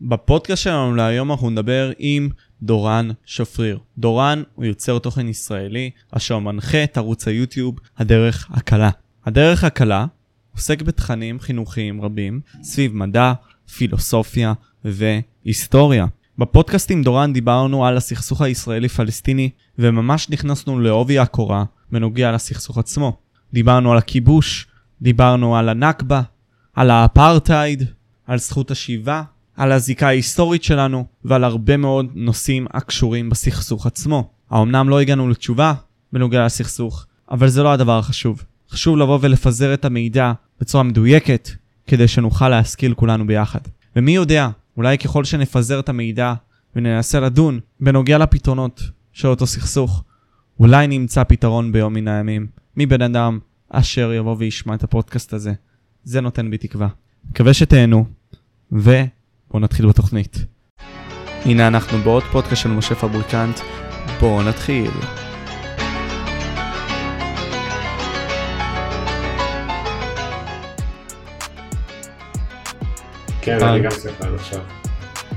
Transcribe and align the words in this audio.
בפודקאסט 0.00 0.62
שלנו 0.62 0.94
להיום 0.94 1.30
אנחנו 1.30 1.50
נדבר 1.50 1.92
עם 1.98 2.28
דורן 2.62 3.10
שפריר. 3.24 3.78
דורן 3.98 4.42
הוא 4.54 4.64
יוצר 4.64 4.98
תוכן 4.98 5.28
ישראלי 5.28 5.90
אשר 6.10 6.38
מנחה 6.38 6.84
את 6.84 6.96
ערוץ 6.96 7.28
היוטיוב 7.28 7.80
הדרך 7.98 8.48
הקלה. 8.50 8.90
הדרך 9.26 9.64
הקלה 9.64 10.06
עוסק 10.54 10.82
בתכנים 10.82 11.40
חינוכיים 11.40 12.00
רבים 12.00 12.40
סביב 12.62 12.94
מדע, 12.94 13.32
פילוסופיה 13.76 14.52
והיסטוריה. 14.84 16.06
בפודקאסט 16.38 16.90
עם 16.90 17.02
דורן 17.02 17.32
דיברנו 17.32 17.86
על 17.86 17.96
הסכסוך 17.96 18.42
הישראלי-פלסטיני 18.42 19.50
וממש 19.78 20.30
נכנסנו 20.30 20.80
לעובי 20.80 21.18
הקורה 21.18 21.64
בנוגע 21.92 22.32
לסכסוך 22.32 22.78
עצמו. 22.78 23.16
דיברנו 23.52 23.92
על 23.92 23.98
הכיבוש, 23.98 24.66
דיברנו 25.02 25.56
על 25.56 25.68
הנכבה, 25.68 26.22
על 26.74 26.90
האפרטהייד, 26.90 27.84
על 28.26 28.38
זכות 28.38 28.70
השיבה, 28.70 29.22
על 29.58 29.72
הזיקה 29.72 30.06
ההיסטורית 30.06 30.62
שלנו 30.62 31.06
ועל 31.24 31.44
הרבה 31.44 31.76
מאוד 31.76 32.06
נושאים 32.14 32.66
הקשורים 32.70 33.30
בסכסוך 33.30 33.86
עצמו. 33.86 34.30
האמנם 34.50 34.88
לא 34.88 35.00
הגענו 35.00 35.28
לתשובה 35.28 35.74
בנוגע 36.12 36.44
לסכסוך, 36.44 37.06
אבל 37.30 37.48
זה 37.48 37.62
לא 37.62 37.72
הדבר 37.72 37.98
החשוב. 37.98 38.44
חשוב 38.70 38.96
לבוא 38.96 39.18
ולפזר 39.22 39.74
את 39.74 39.84
המידע 39.84 40.32
בצורה 40.60 40.84
מדויקת, 40.84 41.48
כדי 41.86 42.08
שנוכל 42.08 42.48
להשכיל 42.48 42.94
כולנו 42.94 43.26
ביחד. 43.26 43.60
ומי 43.96 44.12
יודע, 44.12 44.48
אולי 44.76 44.98
ככל 44.98 45.24
שנפזר 45.24 45.80
את 45.80 45.88
המידע 45.88 46.34
וננסה 46.76 47.20
לדון 47.20 47.60
בנוגע 47.80 48.18
לפתרונות 48.18 48.82
של 49.12 49.28
אותו 49.28 49.46
סכסוך, 49.46 50.04
אולי 50.60 50.86
נמצא 50.86 51.24
פתרון 51.24 51.72
ביום 51.72 51.94
מן 51.94 52.08
הימים, 52.08 52.46
מבן 52.76 53.02
אדם 53.02 53.38
אשר 53.68 54.12
יבוא 54.12 54.36
וישמע 54.38 54.74
את 54.74 54.84
הפודקאסט 54.84 55.32
הזה. 55.32 55.52
זה 56.04 56.20
נותן 56.20 56.50
בי 56.50 56.58
תקווה. 56.58 56.88
מקווה 57.30 57.54
שתהנו, 57.54 58.04
ובואו 59.48 59.62
נתחיל 59.62 59.86
בתוכנית. 59.86 60.36
הנה 61.44 61.68
אנחנו 61.68 61.98
בעוד 61.98 62.22
פודקאסט 62.22 62.62
של 62.62 62.68
משה 62.68 62.94
פבריקנט, 62.94 63.60
בואו 64.20 64.42
נתחיל. 64.42 64.90
כן, 73.40 73.64
אני 73.64 73.80
גם 73.80 73.90
צריך 73.90 74.20
לענות 74.20 74.40
עכשיו. 74.40 74.60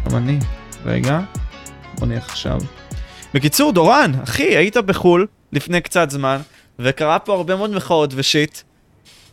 גם 0.05 0.17
אני. 0.17 0.39
רגע, 0.85 1.19
בוא 1.97 2.07
נהיה 2.07 2.19
עכשיו. 2.19 2.59
בקיצור, 3.33 3.71
דורן, 3.71 4.11
אחי, 4.23 4.57
היית 4.57 4.77
בחו"ל 4.77 5.27
לפני 5.53 5.81
קצת 5.81 6.09
זמן, 6.09 6.37
וקרה 6.79 7.19
פה 7.19 7.33
הרבה 7.33 7.55
מאוד 7.55 7.69
מחאות 7.69 8.13
ושיט. 8.15 8.61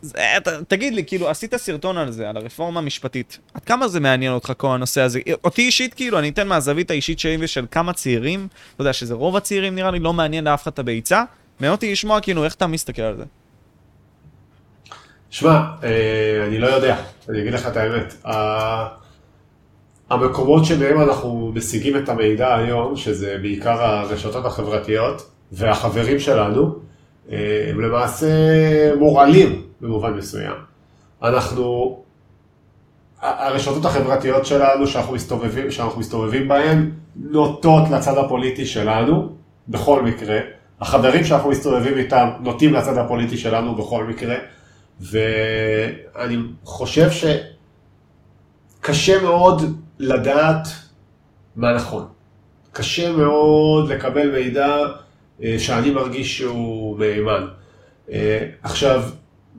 ת, 0.06 0.48
תגיד 0.68 0.94
לי, 0.94 1.04
כאילו, 1.04 1.28
עשית 1.28 1.56
סרטון 1.56 1.96
על 1.96 2.10
זה, 2.10 2.28
על 2.30 2.36
הרפורמה 2.36 2.80
המשפטית. 2.80 3.38
עד 3.54 3.64
כמה 3.64 3.88
זה 3.88 4.00
מעניין 4.00 4.32
אותך 4.32 4.52
כל 4.56 4.68
הנושא 4.68 5.00
הזה? 5.00 5.20
אותי 5.44 5.62
אישית, 5.62 5.94
כאילו, 5.94 6.18
אני 6.18 6.28
אתן 6.28 6.48
מהזווית 6.48 6.90
האישית 6.90 7.18
שלי 7.18 7.36
ושל 7.40 7.66
כמה 7.70 7.92
צעירים, 7.92 8.48
אתה 8.74 8.82
יודע 8.82 8.92
שזה 8.92 9.14
רוב 9.14 9.36
הצעירים 9.36 9.74
נראה 9.74 9.90
לי, 9.90 9.98
לא 9.98 10.12
מעניין 10.12 10.44
לאף 10.44 10.62
אחד 10.62 10.70
את 10.72 10.78
הביצה. 10.78 11.24
מעניין 11.60 11.74
אותי 11.74 11.92
לשמוע, 11.92 12.20
כאילו, 12.20 12.44
איך 12.44 12.55
אתה 12.55 12.66
מסתכל 12.66 13.02
על 13.02 13.16
זה. 13.16 13.24
שמע, 15.30 15.60
אה, 15.82 16.46
אני 16.46 16.58
לא 16.58 16.66
יודע, 16.66 16.96
אני 17.28 17.40
אגיד 17.40 17.52
לך 17.52 17.66
את 17.66 17.77
האמת. 17.77 18.14
המקומות 20.10 20.64
שמהם 20.64 21.00
אנחנו 21.00 21.52
משיגים 21.55 21.96
את 21.96 22.08
המידע 22.08 22.55
היום, 22.55 22.96
שזה 22.96 23.38
בעיקר 23.42 23.83
הרשתות 23.83 24.44
החברתיות 24.44 25.30
והחברים 25.52 26.18
שלנו, 26.18 26.74
אה, 27.33 27.66
הם 27.70 27.80
למעשה 27.80 28.27
מורעלים 28.98 29.67
במובן 29.80 30.12
מסוים. 30.12 30.56
אנחנו, 31.22 31.98
הרשתות 33.20 33.84
החברתיות 33.84 34.46
שלנו 34.46 34.86
שאנחנו 34.86 35.14
מסתובבים, 35.14 35.70
שאנחנו 35.70 36.00
מסתובבים 36.00 36.48
בהן 36.48 36.90
נוטות 37.16 37.82
לצד 37.90 38.18
הפוליטי 38.18 38.66
שלנו, 38.66 39.32
בכל 39.68 40.02
מקרה. 40.02 40.38
החברים 40.80 41.24
שאנחנו 41.24 41.50
מסתובבים 41.50 41.98
איתם 41.98 42.28
נוטים 42.40 42.74
לצד 42.74 42.98
הפוליטי 42.98 43.36
שלנו 43.36 43.74
בכל 43.74 44.05
מקרה. 44.05 44.36
ואני 45.00 46.36
חושב 46.64 47.08
שקשה 48.80 49.22
מאוד 49.22 49.62
לדעת 49.98 50.68
מה 51.56 51.74
נכון. 51.74 52.06
קשה 52.72 53.12
מאוד 53.12 53.88
לקבל 53.88 54.30
מידע 54.30 54.77
אה, 55.42 55.56
שאני 55.58 55.90
מרגיש 55.90 56.38
שהוא 56.38 56.98
מהימן. 56.98 57.46
אה, 58.11 58.46
עכשיו, 58.62 59.02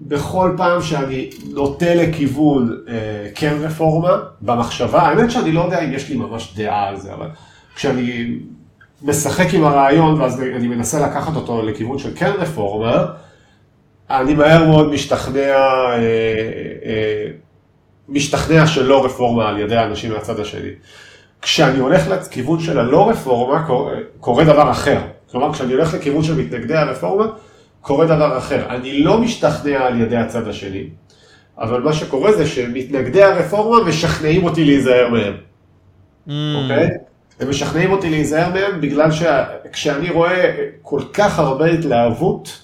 בכל 0.02 0.54
פעם 0.58 0.82
שאני 0.82 1.30
נוטה 1.54 1.96
לכיוון 1.96 2.78
אה, 2.88 2.94
כן 3.36 3.58
רפורמה, 3.62 4.18
במחשבה, 4.42 5.02
האמת 5.02 5.32
שאני 5.32 5.52
לא 5.52 5.62
יודע 5.62 5.80
אם 5.80 5.94
יש 5.94 6.10
לי 6.10 6.16
ממש 6.16 6.54
דעה 6.56 6.88
על 6.88 6.98
זה, 6.98 7.14
אבל 7.14 7.28
כשאני 7.76 8.38
משחק 9.02 9.54
עם 9.54 9.64
הרעיון 9.64 10.22
ואז 10.22 10.42
אני 10.42 10.68
מנסה 10.68 11.08
לקחת 11.08 11.36
אותו 11.36 11.62
לכיוון 11.62 12.00
של 12.00 12.12
כן 12.16 12.32
רפורמה, 12.38 13.06
אני 14.10 14.34
מהר 14.34 14.68
מאוד 14.68 14.92
משתכנע, 14.92 15.40
אה, 15.40 15.98
אה, 16.86 17.28
משתכנע 18.10 18.68
שלא 18.68 19.06
רפורמה 19.06 19.50
על 19.50 19.60
ידי 19.60 19.76
האנשים 19.76 20.12
מהצד 20.12 20.40
השני. 20.40 20.70
כשאני 21.42 21.80
הולך 21.80 22.08
לכיוון 22.08 22.60
של 22.60 22.80
הלא 22.80 23.10
רפורמה, 23.10 23.68
קורה 24.20 24.44
דבר 24.44 24.72
אחר. 24.72 25.00
כלומר, 25.32 25.54
כשאני 25.54 25.74
הולך 25.74 25.94
לכיוון 25.94 26.24
של 26.24 26.36
מתנגדי 26.38 26.76
הרפורמה, 26.76 27.26
קורה 27.82 28.06
דבר 28.06 28.38
אחר. 28.38 28.66
אני 28.70 29.04
לא 29.04 29.22
משתכנע 29.22 29.80
על 29.80 30.02
ידי 30.02 30.18
הצד 30.18 30.48
השני, 30.48 30.84
אבל 31.58 31.82
מה 31.82 31.94
שקורה 31.94 32.32
זה 32.32 32.48
שמתנגדי 32.48 33.24
הרפורמה 33.24 33.84
משכנעים 33.84 34.44
אותי 34.44 34.66
להיזהר 34.66 35.10
מהם. 35.10 35.34
אוקיי? 36.28 36.88
Mm. 36.88 36.92
Okay? 36.92 37.10
הם 37.40 37.50
משכנעים 37.50 37.92
אותי 37.92 38.10
להיזהר 38.10 38.54
מהם 38.54 38.82
בגלל 38.82 39.10
שכשאני 39.12 40.10
רואה 40.10 40.56
כל 40.82 41.02
כך 41.14 41.40
הרבה 41.40 41.66
התלהבות, 41.66 42.62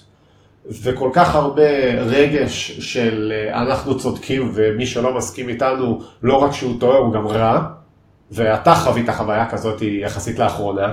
וכל 0.82 1.10
כך 1.12 1.34
הרבה 1.34 1.70
רגש 2.00 2.70
של 2.70 3.32
אה, 3.34 3.62
אנחנו 3.62 3.98
צודקים 3.98 4.50
ומי 4.54 4.86
שלא 4.86 5.16
מסכים 5.16 5.48
איתנו, 5.48 6.02
לא 6.22 6.36
רק 6.36 6.52
שהוא 6.52 6.80
טועה, 6.80 6.98
הוא 6.98 7.12
גם 7.12 7.26
רע, 7.26 7.62
ואתה 8.30 8.74
חווית 8.74 9.10
חוויה 9.10 9.50
כזאת 9.50 9.82
יחסית 9.82 10.38
לאחרונה, 10.38 10.92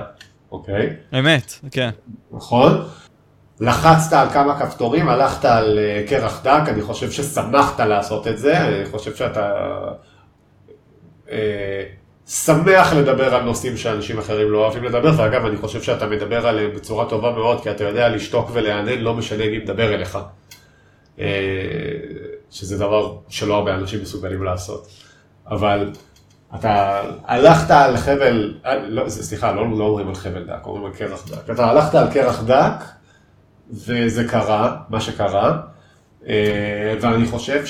אוקיי? 0.52 0.90
אמת, 1.18 1.52
כן. 1.70 1.90
נכון? 2.32 2.82
לחצת 3.60 4.12
על 4.12 4.30
כמה 4.30 4.60
כפתורים, 4.60 5.08
הלכת 5.08 5.44
על 5.44 5.78
אה, 5.78 6.04
קרח 6.08 6.40
דק, 6.44 6.62
אני 6.68 6.82
חושב 6.82 7.10
ששמחת 7.10 7.80
לעשות 7.80 8.28
את 8.28 8.38
זה, 8.38 8.58
אני 8.58 8.86
חושב 8.90 9.14
שאתה... 9.14 9.52
אה, 11.30 11.82
שמח 12.26 12.92
לדבר 12.92 13.34
על 13.34 13.42
נושאים 13.42 13.76
שאנשים 13.76 14.18
אחרים 14.18 14.50
לא 14.50 14.58
אוהבים 14.58 14.84
לדבר, 14.84 15.12
ואגב, 15.16 15.44
אני 15.46 15.56
חושב 15.56 15.82
שאתה 15.82 16.06
מדבר 16.06 16.46
עליהם 16.46 16.70
בצורה 16.74 17.08
טובה 17.08 17.32
מאוד, 17.32 17.62
כי 17.62 17.70
אתה 17.70 17.84
יודע 17.84 18.08
לשתוק 18.08 18.50
ולהנהן, 18.52 19.00
לא 19.00 19.14
משנה 19.14 19.46
מי 19.46 19.58
מדבר 19.58 19.94
אליך. 19.94 20.18
אה, 21.18 21.26
שזה 22.50 22.78
דבר 22.78 23.16
שלא 23.28 23.54
הרבה 23.54 23.74
אנשים 23.74 24.02
מסוגלים 24.02 24.42
לעשות. 24.42 24.88
אבל 25.50 25.92
אתה 26.54 27.02
הלכת 27.24 27.70
על 27.70 27.96
חבל, 27.96 28.54
אה, 28.66 28.78
לא, 28.88 29.08
סליחה, 29.08 29.52
לא, 29.52 29.78
לא 29.78 29.84
אומרים 29.84 30.08
על 30.08 30.14
חבל 30.14 30.44
דק, 30.44 30.66
אומרים 30.66 30.84
על 30.84 30.92
קרח 30.92 31.28
דק. 31.30 31.50
אתה 31.50 31.66
הלכת 31.66 31.94
על 31.94 32.12
קרח 32.12 32.42
דק, 32.42 32.84
וזה 33.74 34.28
קרה, 34.28 34.76
מה 34.88 35.00
שקרה, 35.00 35.60
אה, 36.28 36.94
ואני 37.00 37.26
חושב 37.26 37.62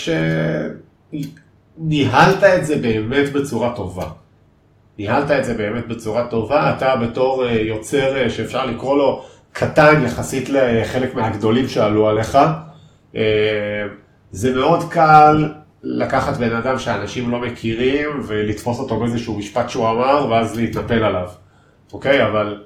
שניהלת 1.78 2.44
את 2.44 2.66
זה 2.66 2.76
באמת 2.76 3.32
בצורה 3.32 3.72
טובה. 3.76 4.06
ניהלת 4.98 5.30
את 5.30 5.44
זה 5.44 5.54
באמת 5.54 5.88
בצורה 5.88 6.26
טובה, 6.26 6.74
אתה 6.76 6.96
בתור 6.96 7.46
אה, 7.46 7.52
יוצר 7.52 8.16
אה, 8.16 8.30
שאפשר 8.30 8.66
לקרוא 8.66 8.96
לו 8.96 9.24
קטן 9.52 10.02
יחסית 10.04 10.48
לחלק 10.48 11.14
מהגדולים 11.14 11.68
שעלו 11.68 12.08
עליך, 12.08 12.38
זה 14.30 14.54
מאוד 14.54 14.92
קל 14.92 15.48
לקחת 15.82 16.36
בן 16.36 16.56
אדם 16.56 16.78
שאנשים 16.78 17.30
לא 17.30 17.40
מכירים 17.40 18.08
ולתפוס 18.26 18.78
אותו 18.78 19.00
באיזשהו 19.00 19.38
משפט 19.38 19.70
שהוא 19.70 19.88
אמר 19.88 20.26
ואז 20.30 20.56
להתנפל 20.56 21.04
עליו, 21.04 21.28
אוקיי? 21.92 22.26
אבל 22.26 22.62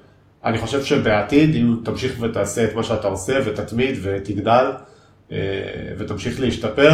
אני 0.49 0.59
חושב 0.59 0.85
שבעתיד, 0.85 1.55
אם 1.55 1.77
תמשיך 1.85 2.17
ותעשה 2.21 2.65
את 2.65 2.75
מה 2.75 2.83
שאתה 2.83 3.09
עושה 3.09 3.39
ותתמיד 3.45 3.99
ותגדל 4.03 4.67
ותמשיך 5.99 6.41
להשתפר, 6.41 6.91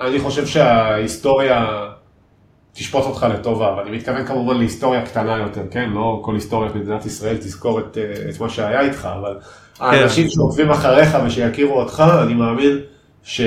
אני 0.00 0.18
חושב 0.18 0.46
שההיסטוריה 0.46 1.88
תשפוט 2.72 3.04
אותך 3.04 3.26
לטובה, 3.34 3.74
ואני 3.76 3.96
מתכוון 3.96 4.26
כמובן 4.26 4.56
להיסטוריה 4.58 5.06
קטנה 5.06 5.36
יותר, 5.36 5.62
כן? 5.70 5.90
לא 5.90 6.20
כל 6.24 6.34
היסטוריה 6.34 6.70
במדינת 6.70 7.06
ישראל 7.06 7.36
תזכור 7.36 7.80
את, 7.80 7.98
אה, 7.98 8.30
את 8.30 8.40
מה 8.40 8.48
שהיה 8.48 8.80
איתך, 8.80 9.08
אבל 9.20 9.36
כן. 9.78 9.84
האנשים 9.84 10.28
שעוקבים 10.28 10.70
אחריך 10.70 11.16
ושיכירו 11.26 11.80
אותך, 11.80 12.04
אני 12.22 12.34
מאמין 12.34 12.78
ש, 13.22 13.40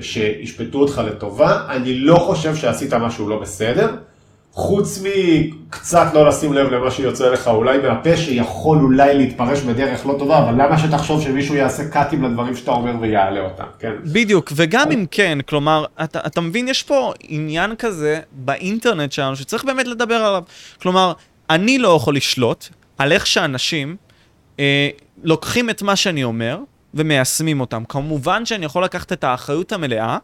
שישפטו 0.00 0.78
אותך 0.78 1.02
לטובה. 1.06 1.66
אני 1.68 1.98
לא 1.98 2.16
חושב 2.16 2.56
שעשית 2.56 2.94
משהו 2.94 3.28
לא 3.28 3.40
בסדר, 3.40 3.94
חוץ 4.54 5.02
מקצת 5.02 6.06
לא 6.14 6.28
לשים 6.28 6.52
לב 6.52 6.72
למה 6.72 6.90
שיוצא 6.90 7.30
לך 7.30 7.48
אולי 7.48 7.78
מהפה 7.78 8.16
שיכול 8.16 8.78
אולי 8.78 9.14
להתפרש 9.14 9.60
בדרך 9.60 10.06
לא 10.06 10.14
טובה, 10.18 10.38
אבל 10.38 10.52
למה 10.62 10.78
שתחשוב 10.78 11.22
שמישהו 11.22 11.54
יעשה 11.54 11.88
קאטים 11.88 12.24
לדברים 12.24 12.56
שאתה 12.56 12.70
אומר 12.70 12.92
ויעלה 13.00 13.40
אותם, 13.40 13.64
כן? 13.78 13.92
בדיוק, 14.04 14.52
וגם 14.56 14.90
אם 14.90 15.04
כן, 15.10 15.38
כלומר, 15.48 15.84
אתה, 16.04 16.20
אתה 16.26 16.40
מבין, 16.40 16.68
יש 16.68 16.82
פה 16.82 17.12
עניין 17.20 17.76
כזה 17.76 18.20
באינטרנט 18.32 19.12
שלנו 19.12 19.36
שצריך 19.36 19.64
באמת 19.64 19.86
לדבר 19.86 20.14
עליו. 20.14 20.42
כלומר, 20.82 21.12
אני 21.50 21.78
לא 21.78 21.96
יכול 21.96 22.16
לשלוט 22.16 22.68
על 22.98 23.12
איך 23.12 23.26
שאנשים 23.26 23.96
אה, 24.60 24.88
לוקחים 25.24 25.70
את 25.70 25.82
מה 25.82 25.96
שאני 25.96 26.24
אומר, 26.24 26.58
ומיישמים 26.94 27.60
אותם. 27.60 27.82
כמובן 27.88 28.46
שאני 28.46 28.64
יכול 28.64 28.84
לקחת 28.84 29.12
את 29.12 29.24
האחריות 29.24 29.72
המלאה 29.72 30.18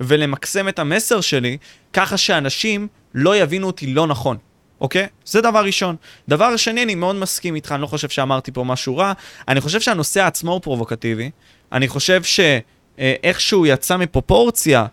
ולמקסם 0.00 0.68
את 0.68 0.78
המסר 0.78 1.20
שלי 1.20 1.56
ככה 1.92 2.16
שאנשים 2.16 2.88
לא 3.14 3.36
יבינו 3.36 3.66
אותי 3.66 3.86
לא 3.86 4.06
נכון, 4.06 4.36
אוקיי? 4.80 5.06
זה 5.24 5.40
דבר 5.40 5.64
ראשון. 5.64 5.96
דבר 6.28 6.56
שני, 6.56 6.82
אני 6.82 6.94
מאוד 6.94 7.16
מסכים 7.16 7.54
איתך, 7.54 7.72
אני 7.72 7.82
לא 7.82 7.86
חושב 7.86 8.08
שאמרתי 8.08 8.52
פה 8.52 8.64
משהו 8.64 8.96
רע. 8.96 9.12
אני 9.48 9.60
חושב 9.60 9.80
שהנושא 9.80 10.24
עצמו 10.24 10.52
הוא 10.52 10.60
פרובוקטיבי. 10.60 11.30
אני 11.72 11.88
חושב 11.88 12.22
שאיכשהו 12.22 13.66
יצא 13.66 13.96
מפרופורציה 13.96 14.86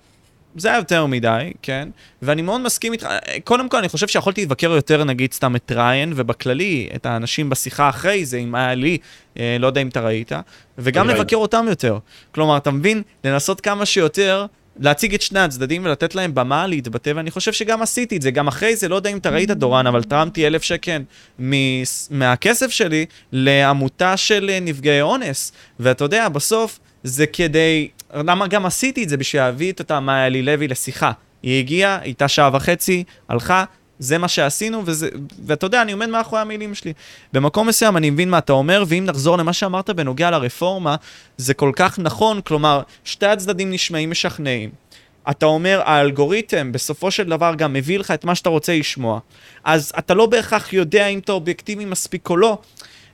זה 0.55 0.67
היה 0.69 0.77
יותר 0.77 1.05
מדי, 1.05 1.51
כן? 1.61 1.89
ואני 2.21 2.41
מאוד 2.41 2.61
מסכים 2.61 2.93
איתך, 2.93 3.07
קודם 3.43 3.69
כל 3.69 3.77
אני 3.77 3.89
חושב 3.89 4.07
שיכולתי 4.07 4.45
לבקר 4.45 4.71
יותר 4.71 5.03
נגיד 5.03 5.33
סתם 5.33 5.55
את 5.55 5.71
ריין, 5.75 6.13
ובכללי 6.15 6.89
את 6.95 7.05
האנשים 7.05 7.49
בשיחה 7.49 7.89
אחרי 7.89 8.25
זה, 8.25 8.37
אם 8.37 8.55
היה 8.55 8.75
לי, 8.75 8.97
אה, 9.39 9.57
לא 9.59 9.67
יודע 9.67 9.81
אם 9.81 9.87
אתה 9.87 10.01
ראית, 10.01 10.31
וגם 10.77 11.07
לבקר 11.07 11.35
אותם 11.35 11.65
יותר. 11.69 11.97
כלומר, 12.31 12.57
אתה 12.57 12.71
מבין? 12.71 13.01
לנסות 13.23 13.61
כמה 13.61 13.85
שיותר 13.85 14.45
להציג 14.79 15.13
את 15.13 15.21
שני 15.21 15.39
הצדדים 15.39 15.85
ולתת 15.85 16.15
להם 16.15 16.35
במה 16.35 16.67
להתבטא, 16.67 17.11
ואני 17.15 17.31
חושב 17.31 17.53
שגם 17.53 17.81
עשיתי 17.81 18.17
את 18.17 18.21
זה. 18.21 18.31
גם 18.31 18.47
אחרי 18.47 18.75
זה, 18.75 18.89
לא 18.89 18.95
יודע 18.95 19.09
אם 19.09 19.17
אתה 19.17 19.29
ראית, 19.29 19.51
דורן, 19.51 19.87
אבל 19.87 20.03
תרמתי 20.03 20.47
אלף 20.47 20.63
שקל 20.63 21.01
מהכסף 22.09 22.69
שלי 22.69 23.05
לעמותה 23.31 24.17
של 24.17 24.51
נפגעי 24.61 25.01
אונס. 25.01 25.51
ואתה 25.79 26.03
יודע, 26.03 26.29
בסוף 26.29 26.79
זה 27.03 27.25
כדי 27.25 27.87
למה 28.13 28.47
גם 28.47 28.65
עשיתי 28.65 29.03
את 29.03 29.09
זה? 29.09 29.17
בשביל 29.17 29.41
להביא 29.41 29.71
את 29.71 29.79
אותה 29.79 29.99
מאיה 29.99 30.27
אלי 30.27 30.41
לוי 30.41 30.67
לשיחה. 30.67 31.11
היא 31.43 31.59
הגיעה, 31.59 31.99
הייתה 32.01 32.27
שעה 32.27 32.49
וחצי, 32.53 33.03
הלכה, 33.29 33.63
זה 34.01 34.17
מה 34.17 34.27
שעשינו, 34.27 34.81
וזה, 34.85 35.09
ואתה 35.45 35.65
יודע, 35.65 35.81
אני 35.81 35.91
עומד 35.91 36.09
מאחורי 36.09 36.41
המילים 36.41 36.75
שלי. 36.75 36.93
במקום 37.33 37.67
מסוים 37.67 37.97
אני 37.97 38.09
מבין 38.09 38.29
מה 38.29 38.37
אתה 38.37 38.53
אומר, 38.53 38.83
ואם 38.87 39.05
נחזור 39.05 39.37
למה 39.37 39.53
שאמרת 39.53 39.89
בנוגע 39.89 40.31
לרפורמה, 40.31 40.95
זה 41.37 41.53
כל 41.53 41.71
כך 41.75 41.99
נכון, 41.99 42.41
כלומר, 42.41 42.81
שתי 43.03 43.25
הצדדים 43.25 43.71
נשמעים 43.71 44.11
משכנעים. 44.11 44.69
אתה 45.29 45.45
אומר, 45.45 45.81
האלגוריתם 45.85 46.71
בסופו 46.71 47.11
של 47.11 47.23
דבר 47.23 47.55
גם 47.55 47.73
מביא 47.73 47.99
לך 47.99 48.11
את 48.11 48.25
מה 48.25 48.35
שאתה 48.35 48.49
רוצה 48.49 48.77
לשמוע. 48.77 49.19
אז 49.63 49.91
אתה 49.99 50.13
לא 50.13 50.25
בהכרח 50.25 50.73
יודע 50.73 51.07
אם 51.07 51.19
אתה 51.19 51.31
אובייקטיבי 51.31 51.85
מספיק 51.85 52.29
או 52.29 52.37
לא, 52.37 52.57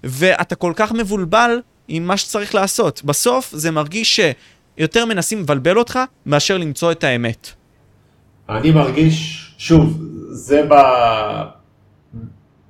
ואתה 0.03 0.55
כל 0.55 0.73
כך 0.75 0.91
מבולבל 0.91 1.59
עם 1.87 2.07
מה 2.07 2.17
שצריך 2.17 2.55
לעשות. 2.55 3.01
בסוף 3.03 3.51
זה 3.51 3.71
מרגיש 3.71 4.15
ש... 4.15 4.19
יותר 4.77 5.05
מנסים 5.05 5.39
לבלבל 5.39 5.77
אותך 5.77 5.99
מאשר 6.25 6.57
למצוא 6.57 6.91
את 6.91 7.03
האמת. 7.03 7.51
אני 8.49 8.71
מרגיש, 8.71 9.46
שוב, 9.57 10.01
זה 10.29 10.67
ב... 10.69 10.73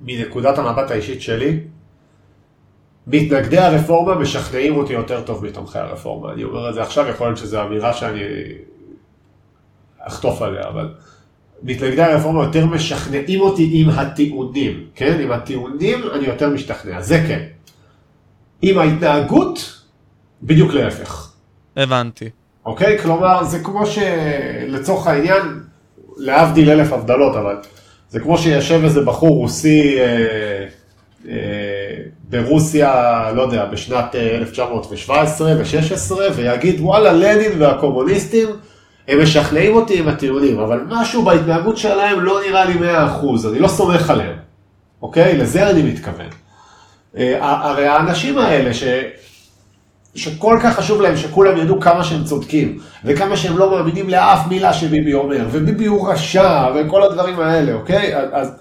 מנקודת 0.00 0.58
המבט 0.58 0.90
האישית 0.90 1.22
שלי, 1.22 1.60
מתנגדי 3.06 3.58
הרפורמה 3.58 4.14
משכנעים 4.14 4.76
אותי 4.76 4.92
יותר 4.92 5.22
טוב 5.22 5.44
מתומכי 5.44 5.78
הרפורמה. 5.78 6.32
אני 6.32 6.44
אומר 6.44 6.68
את 6.68 6.74
זה 6.74 6.82
עכשיו, 6.82 7.08
יכול 7.08 7.26
להיות 7.26 7.38
שזו 7.38 7.62
אמירה 7.62 7.92
שאני 7.92 8.20
אחטוף 9.98 10.42
עליה, 10.42 10.68
אבל 10.68 10.94
מתנגדי 11.62 12.02
הרפורמה 12.02 12.44
יותר 12.44 12.66
משכנעים 12.66 13.40
אותי 13.40 13.70
עם 13.72 13.90
הטיעונים, 13.90 14.86
כן? 14.94 15.20
עם 15.20 15.32
הטיעונים 15.32 15.98
אני 16.14 16.26
יותר 16.26 16.48
משתכנע, 16.50 17.00
זה 17.00 17.24
כן. 17.28 17.44
עם 18.62 18.78
ההתנהגות, 18.78 19.82
בדיוק 20.42 20.72
להפך. 20.72 21.32
הבנתי. 21.76 22.30
אוקיי? 22.66 22.98
כלומר, 22.98 23.44
זה 23.44 23.58
כמו 23.58 23.84
שלצורך 23.86 25.06
העניין, 25.06 25.42
להבדיל 26.18 26.70
אלף 26.70 26.92
הבדלות, 26.92 27.36
אבל 27.36 27.56
זה 28.10 28.20
כמו 28.20 28.38
שיושב 28.38 28.80
איזה 28.84 29.00
בחור 29.00 29.36
רוסי 29.36 30.00
אה, 30.00 30.66
אה, 31.28 31.34
ברוסיה, 32.28 33.22
לא 33.34 33.42
יודע, 33.42 33.64
בשנת 33.64 34.14
1917 34.14 35.52
ו-16, 35.58 36.12
ויגיד, 36.34 36.80
וואלה, 36.80 37.12
לנין 37.12 37.52
והקומוניסטים, 37.62 38.48
הם 39.08 39.22
משכנעים 39.22 39.74
אותי 39.74 39.98
עם 39.98 40.08
הטיעונים, 40.08 40.58
אבל 40.58 40.80
משהו 40.88 41.22
בהתנהגות 41.22 41.76
שלהם 41.76 42.20
לא 42.20 42.40
נראה 42.48 42.64
לי 42.64 42.74
100%, 42.74 43.48
אני 43.50 43.58
לא 43.58 43.68
סומך 43.68 44.10
עליהם, 44.10 44.36
אוקיי? 45.02 45.36
לזה 45.36 45.70
אני 45.70 45.82
מתכוון. 45.82 46.26
אה, 47.16 47.38
הרי 47.40 47.86
האנשים 47.86 48.38
האלה, 48.38 48.74
ש... 48.74 48.82
שכל 50.18 50.58
כך 50.62 50.76
חשוב 50.76 51.00
להם 51.00 51.16
שכולם 51.16 51.56
ידעו 51.56 51.80
כמה 51.80 52.04
שהם 52.04 52.24
צודקים, 52.24 52.78
וכמה 53.04 53.36
שהם 53.36 53.58
לא 53.58 53.70
מאמינים 53.70 54.08
לאף 54.08 54.46
מילה 54.48 54.72
שביבי 54.72 55.14
אומר, 55.14 55.46
וביבי 55.50 55.86
הוא 55.86 56.10
רשע, 56.10 56.68
וכל 56.74 57.02
הדברים 57.02 57.40
האלה, 57.40 57.72
אוקיי? 57.72 58.16
אז 58.32 58.52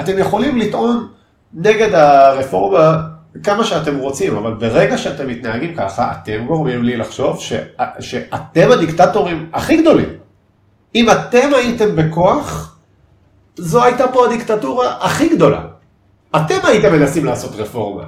אתם 0.00 0.18
יכולים 0.18 0.58
לטעון 0.58 1.08
נגד 1.54 1.94
הרפורמה 1.94 3.02
כמה 3.42 3.64
שאתם 3.64 3.96
רוצים, 3.96 4.36
אבל 4.36 4.54
ברגע 4.54 4.98
שאתם 4.98 5.28
מתנהגים 5.28 5.74
ככה, 5.74 6.12
אתם 6.12 6.46
גורמים 6.46 6.82
לי 6.82 6.96
לחשוב 6.96 7.40
ש... 7.40 7.52
שאתם 8.00 8.70
הדיקטטורים 8.72 9.50
הכי 9.52 9.82
גדולים. 9.82 10.08
אם 10.94 11.10
אתם 11.10 11.48
הייתם 11.54 11.96
בכוח, 11.96 12.76
זו 13.56 13.84
הייתה 13.84 14.08
פה 14.08 14.26
הדיקטטורה 14.26 14.96
הכי 15.00 15.28
גדולה. 15.28 15.60
אתם 16.36 16.58
הייתם 16.64 16.92
מנסים 16.92 17.24
לעשות 17.24 17.54
רפורמה. 17.54 18.04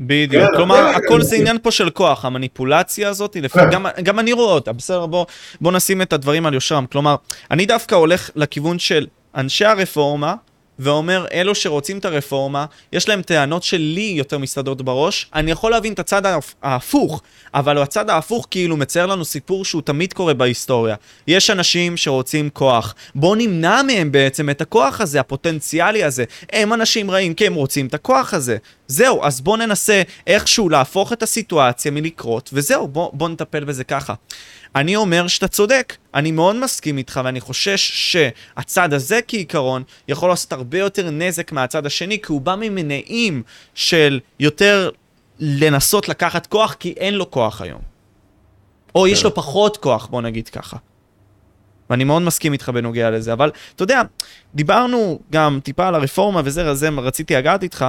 בדיוק, 0.00 0.44
כן, 0.50 0.56
כלומר 0.56 0.76
הכל 0.76 1.22
זה 1.22 1.36
עניין 1.36 1.58
פה 1.62 1.70
של 1.70 1.90
כוח, 1.90 2.24
המניפולציה 2.24 3.08
הזאת, 3.08 3.36
כן. 3.52 3.70
גם, 3.70 3.86
גם 4.02 4.18
אני 4.18 4.32
רואה 4.32 4.52
אותה, 4.52 4.72
בסדר, 4.72 5.06
בוא, 5.06 5.26
בוא 5.60 5.72
נשים 5.72 6.02
את 6.02 6.12
הדברים 6.12 6.46
על 6.46 6.54
יושרם, 6.54 6.86
כלומר, 6.86 7.16
אני 7.50 7.66
דווקא 7.66 7.94
הולך 7.94 8.30
לכיוון 8.36 8.78
של 8.78 9.06
אנשי 9.34 9.64
הרפורמה, 9.64 10.34
ואומר, 10.78 11.26
אלו 11.32 11.54
שרוצים 11.54 11.98
את 11.98 12.04
הרפורמה, 12.04 12.64
יש 12.92 13.08
להם 13.08 13.22
טענות 13.22 13.62
שלי 13.62 14.12
יותר 14.16 14.38
מסתדרות 14.38 14.82
בראש, 14.82 15.30
אני 15.34 15.50
יכול 15.50 15.70
להבין 15.70 15.92
את 15.92 15.98
הצד 15.98 16.22
ההפוך, 16.62 17.22
אבל 17.54 17.78
הצד 17.78 18.10
ההפוך 18.10 18.46
כאילו 18.50 18.76
מצייר 18.76 19.06
לנו 19.06 19.24
סיפור 19.24 19.64
שהוא 19.64 19.82
תמיד 19.82 20.12
קורה 20.12 20.34
בהיסטוריה. 20.34 20.96
יש 21.26 21.50
אנשים 21.50 21.96
שרוצים 21.96 22.50
כוח, 22.50 22.94
בואו 23.14 23.34
נמנע 23.34 23.82
מהם 23.82 24.12
בעצם 24.12 24.50
את 24.50 24.60
הכוח 24.60 25.00
הזה, 25.00 25.20
הפוטנציאלי 25.20 26.04
הזה. 26.04 26.24
הם 26.52 26.72
אנשים 26.72 27.10
רעים 27.10 27.34
כי 27.34 27.46
הם 27.46 27.54
רוצים 27.54 27.86
את 27.86 27.94
הכוח 27.94 28.34
הזה. 28.34 28.56
זהו, 28.86 29.24
אז 29.24 29.40
בואו 29.40 29.56
ננסה 29.56 30.02
איכשהו 30.26 30.68
להפוך 30.68 31.12
את 31.12 31.22
הסיטואציה 31.22 31.90
מלקרות, 31.90 32.50
וזהו, 32.52 32.88
בואו 32.88 33.10
בוא 33.14 33.28
נטפל 33.28 33.64
בזה 33.64 33.84
ככה. 33.84 34.14
אני 34.76 34.96
אומר 34.96 35.26
שאתה 35.26 35.48
צודק, 35.48 35.96
אני 36.14 36.30
מאוד 36.30 36.56
מסכים 36.56 36.98
איתך 36.98 37.20
ואני 37.24 37.40
חושש 37.40 38.12
שהצד 38.12 38.92
הזה 38.92 39.20
כעיקרון 39.28 39.82
יכול 40.08 40.28
לעשות 40.28 40.52
הרבה 40.52 40.78
יותר 40.78 41.10
נזק 41.10 41.52
מהצד 41.52 41.86
השני 41.86 42.18
כי 42.22 42.32
הוא 42.32 42.40
בא 42.40 42.54
ממניעים 42.60 43.42
של 43.74 44.20
יותר 44.40 44.90
לנסות 45.38 46.08
לקחת 46.08 46.46
כוח 46.46 46.76
כי 46.78 46.94
אין 46.96 47.14
לו 47.14 47.30
כוח 47.30 47.62
היום. 47.62 47.80
או 48.94 49.06
יש 49.06 49.24
לו 49.24 49.34
פחות 49.34 49.76
כוח, 49.76 50.06
בוא 50.06 50.22
נגיד 50.22 50.48
ככה. 50.48 50.76
ואני 51.90 52.04
מאוד 52.04 52.22
מסכים 52.22 52.52
איתך 52.52 52.68
בנוגע 52.68 53.10
לזה, 53.10 53.32
אבל 53.32 53.50
אתה 53.74 53.82
יודע, 53.82 54.02
דיברנו 54.54 55.20
גם 55.32 55.60
טיפה 55.62 55.88
על 55.88 55.94
הרפורמה 55.94 56.42
וזה, 56.44 56.74
זה 56.74 56.88
רציתי 56.88 57.34
לגעת 57.34 57.62
איתך, 57.62 57.86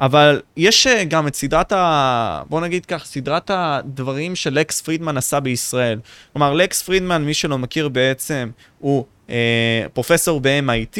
אבל 0.00 0.40
יש 0.56 0.86
אה, 0.86 1.04
גם 1.04 1.26
את 1.26 1.34
סדרת 1.34 1.72
ה... 1.72 2.42
בוא 2.48 2.60
נגיד 2.60 2.86
כך, 2.86 3.04
סדרת 3.04 3.50
הדברים 3.54 4.36
שלקס 4.36 4.80
פרידמן 4.80 5.16
עשה 5.16 5.40
בישראל. 5.40 5.98
כלומר, 6.32 6.54
לקס 6.54 6.82
פרידמן, 6.82 7.24
מי 7.24 7.34
שלא 7.34 7.58
מכיר 7.58 7.88
בעצם, 7.88 8.50
הוא 8.78 9.04
אה, 9.30 9.86
פרופסור 9.92 10.40
ב-MIT, 10.40 10.98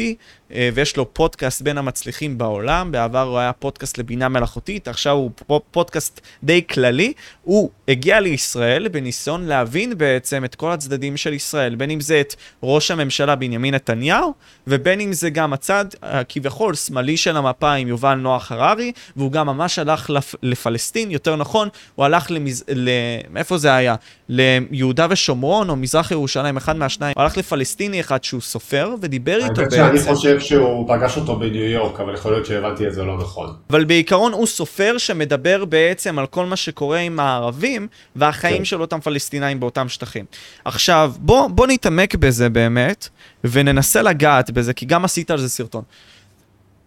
ויש 0.51 0.97
לו 0.97 1.13
פודקאסט 1.13 1.61
בין 1.61 1.77
המצליחים 1.77 2.37
בעולם, 2.37 2.91
בעבר 2.91 3.21
הוא 3.21 3.37
היה 3.37 3.53
פודקאסט 3.53 3.97
לבינה 3.97 4.29
מלאכותית, 4.29 4.87
עכשיו 4.87 5.13
הוא 5.47 5.61
פודקאסט 5.71 6.21
די 6.43 6.61
כללי. 6.69 7.13
הוא 7.43 7.69
הגיע 7.87 8.19
לישראל 8.19 8.87
בניסיון 8.87 9.45
להבין 9.45 9.97
בעצם 9.97 10.45
את 10.45 10.55
כל 10.55 10.71
הצדדים 10.71 11.17
של 11.17 11.33
ישראל, 11.33 11.75
בין 11.75 11.91
אם 11.91 11.99
זה 11.99 12.21
את 12.21 12.35
ראש 12.63 12.91
הממשלה 12.91 13.35
בנימין 13.35 13.73
נתניהו, 13.73 14.33
ובין 14.67 14.99
אם 14.99 15.13
זה 15.13 15.29
גם 15.29 15.53
הצד 15.53 15.85
הכביכול 16.01 16.75
שמאלי 16.75 17.17
של 17.17 17.37
המפה 17.37 17.73
עם 17.73 17.87
יובל 17.87 18.15
נוח 18.15 18.51
הררי, 18.51 18.91
והוא 19.15 19.31
גם 19.31 19.47
ממש 19.47 19.79
הלך 19.79 20.09
לפ... 20.09 20.35
לפלסטין, 20.43 21.11
יותר 21.11 21.35
נכון, 21.35 21.69
הוא 21.95 22.05
הלך 22.05 22.31
למז... 22.31 22.63
ל... 22.75 22.89
מאיפה 23.29 23.57
זה 23.57 23.73
היה? 23.73 23.95
ליהודה 24.29 25.07
ושומרון 25.09 25.69
או 25.69 25.75
מזרח 25.75 26.11
ירושלים, 26.11 26.57
אחד 26.57 26.75
מהשניים, 26.75 27.13
הוא 27.15 27.23
הלך 27.23 27.37
לפלסטיני 27.37 27.99
אחד 27.99 28.23
שהוא 28.23 28.41
סופר, 28.41 28.95
ודיבר 29.01 29.39
איתו 29.43 29.61
בעצם. 29.61 30.34
חושב 30.39 30.49
שהוא 30.49 30.87
פגש 30.87 31.17
אותו 31.17 31.39
בניו 31.39 31.63
יורק, 31.63 31.99
אבל 31.99 32.13
יכול 32.13 32.31
להיות 32.31 32.45
שהבנתי 32.45 32.87
את 32.87 32.93
זה 32.93 33.03
לא 33.03 33.17
נכון. 33.17 33.55
אבל 33.69 33.85
בעיקרון 33.85 34.33
הוא 34.33 34.45
סופר 34.45 34.97
שמדבר 34.97 35.65
בעצם 35.65 36.19
על 36.19 36.25
כל 36.25 36.45
מה 36.45 36.55
שקורה 36.55 36.97
עם 36.97 37.19
הערבים 37.19 37.87
והחיים 38.15 38.57
כן. 38.57 38.65
של 38.65 38.81
אותם 38.81 38.99
פלסטינאים 38.99 39.59
באותם 39.59 39.89
שטחים. 39.89 40.25
עכשיו, 40.65 41.13
בוא, 41.17 41.47
בוא 41.47 41.67
נתעמק 41.67 42.15
בזה 42.15 42.49
באמת, 42.49 43.09
וננסה 43.43 44.01
לגעת 44.01 44.51
בזה, 44.51 44.73
כי 44.73 44.85
גם 44.85 45.05
עשית 45.05 45.31
על 45.31 45.37
זה 45.37 45.49
סרטון. 45.49 45.83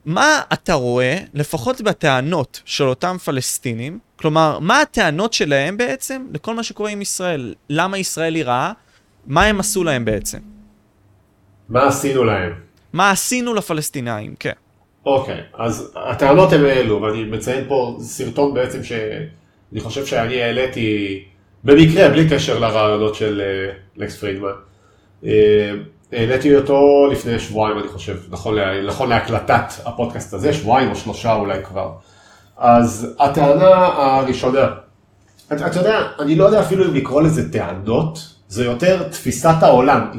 מה 0.04 0.40
אתה 0.52 0.74
רואה, 0.74 1.18
לפחות 1.34 1.80
בטענות 1.80 2.62
של 2.64 2.84
אותם 2.84 3.16
פלסטינים, 3.24 3.98
כלומר, 4.16 4.58
מה 4.58 4.80
הטענות 4.80 5.32
שלהם 5.32 5.76
בעצם 5.76 6.26
לכל 6.34 6.54
מה 6.54 6.62
שקורה 6.62 6.90
עם 6.90 7.02
ישראל? 7.02 7.54
למה 7.70 7.98
ישראל 7.98 8.34
היא 8.34 8.44
רעה? 8.44 8.72
מה 9.26 9.44
הם 9.44 9.60
עשו 9.60 9.84
להם 9.84 10.04
בעצם? 10.04 10.38
מה 11.68 11.86
עשינו 11.88 12.24
להם? 12.24 12.67
מה 12.92 13.10
עשינו 13.10 13.54
לפלסטינאים? 13.54 14.34
כן. 14.40 14.52
אוקיי, 15.06 15.40
אז 15.54 15.92
הטענות 15.96 16.52
הן 16.52 16.64
אלו, 16.64 17.02
ואני 17.02 17.24
מציין 17.24 17.64
פה 17.68 17.96
סרטון 18.00 18.54
בעצם 18.54 18.84
שאני 18.84 19.80
חושב 19.80 20.06
שאני 20.06 20.42
העליתי 20.42 21.22
במקרה, 21.64 22.08
בלי 22.08 22.30
קשר 22.30 22.58
לרעיונות 22.58 23.14
של 23.14 23.42
אה, 23.44 23.72
לקס 23.96 24.16
פרידמן. 24.16 24.52
אה, 25.24 25.72
העליתי 26.12 26.56
אותו 26.56 27.06
לפני 27.12 27.38
שבועיים, 27.38 27.78
אני 27.78 27.88
חושב, 27.88 28.16
נכון, 28.30 28.54
לה, 28.54 28.82
נכון 28.82 29.08
להקלטת 29.08 29.64
הפודקאסט 29.84 30.34
הזה, 30.34 30.52
שבועיים 30.52 30.90
או 30.90 30.96
שלושה 30.96 31.34
אולי 31.34 31.64
כבר. 31.64 31.92
אז 32.56 33.14
הטענה 33.18 33.86
הראשונה, 33.96 34.68
אתה, 35.52 35.66
אתה 35.66 35.78
יודע, 35.78 36.02
אני 36.20 36.34
לא 36.34 36.44
יודע 36.44 36.60
אפילו 36.60 36.84
אם 36.84 36.94
לקרוא 36.94 37.22
לזה 37.22 37.52
טענות, 37.52 38.18
זה 38.48 38.64
יותר 38.64 39.08
תפיסת 39.08 39.62
העולם, 39.62 40.10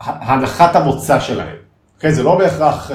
הנחת 0.00 0.76
המוצא 0.76 1.20
שלהם. 1.20 1.63
Okay, 2.00 2.10
זה 2.10 2.22
לא 2.22 2.38
בהכרח, 2.38 2.90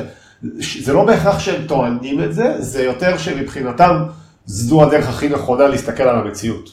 זה 0.59 0.93
לא 0.93 1.05
בהכרח 1.05 1.39
שהם 1.39 1.67
טוענים 1.67 2.23
את 2.23 2.33
זה, 2.33 2.55
זה 2.59 2.83
יותר 2.83 3.17
שמבחינתם 3.17 4.03
זו 4.45 4.83
הדרך 4.83 5.09
הכי 5.09 5.29
נכונה 5.29 5.67
להסתכל 5.67 6.03
על 6.03 6.19
המציאות. 6.19 6.69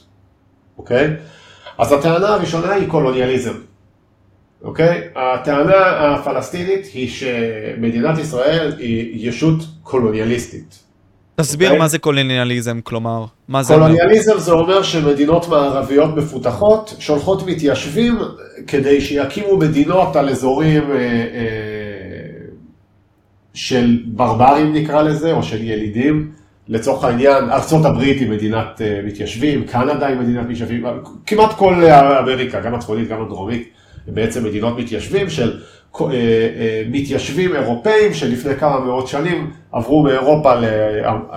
אוקיי? 0.79 1.17
אז 1.79 1.93
הטענה 1.93 2.29
הראשונה 2.29 2.73
היא 2.73 2.89
קולוניאליזם. 2.89 3.55
אוקיי? 4.63 5.09
הטענה 5.17 6.15
הפלסטינית 6.15 6.87
היא 6.95 7.09
שמדינת 7.09 8.19
ישראל 8.19 8.73
היא 8.79 9.29
ישות 9.29 9.59
קולוניאליסטית. 9.83 10.79
תסביר 11.37 11.69
okay. 11.69 11.71
אוקיי? 11.71 11.79
מה 11.79 11.89
זה 11.89 11.99
קולוניאליזם, 11.99 12.81
כלומר, 12.81 13.25
מה 13.49 13.63
זה... 13.63 13.75
קולוניאליזם 13.75 14.39
זה 14.39 14.53
אומר 14.53 14.83
שמדינות 14.83 15.49
מערביות 15.49 16.17
מפותחות 16.17 16.95
שולחות 16.99 17.47
מתיישבים 17.47 18.19
כדי 18.67 19.01
שיקימו 19.01 19.57
מדינות 19.57 20.17
על 20.17 20.29
אזורים 20.29 20.91
אה, 20.91 20.97
אה, 20.97 21.86
של 23.57 23.99
ברברים 24.07 24.75
נקרא 24.75 25.03
לזה, 25.03 25.33
או 25.33 25.43
של 25.43 25.63
ילידים. 25.63 26.31
לצורך 26.69 27.05
העניין, 27.05 27.51
ארה"ב 27.51 28.01
היא 28.01 28.31
מדינת 28.31 28.83
אה, 28.83 29.01
מתיישבים, 29.05 29.65
קנדה 29.65 30.07
היא 30.07 30.17
מדינת 30.17 30.45
מתיישבים, 30.45 30.87
כמעט 31.27 31.53
כל 31.57 31.85
אמריקה, 32.21 32.61
גם 32.61 32.75
הצפונית, 32.75 33.09
גם 33.09 33.23
הדרומית, 33.23 33.69
בעצם 34.07 34.45
מדינות 34.45 34.79
מתיישבים 34.79 35.31
של 35.31 35.61
אה, 36.01 36.07
אה, 36.11 36.83
מתיישבים 36.91 37.57
אירופאים 37.57 38.15
שלפני 38.15 38.57
כמה 38.57 38.81
מאות 38.81 39.09
שנים 39.09 39.51
עברו 39.73 40.03
מאירופה 40.03 40.53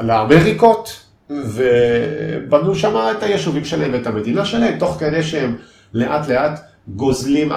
לאמריקות 0.01 1.05
ובנו 1.29 2.75
שם 2.75 2.95
את 3.17 3.23
היישובים 3.23 3.65
שלהם 3.65 3.93
ואת 3.93 4.07
המדינה 4.07 4.45
שלהם, 4.45 4.79
תוך 4.79 4.97
כדי 4.99 5.23
שהם 5.23 5.55
לאט 5.93 6.29
לאט 6.29 6.59
גוזלים 6.87 7.51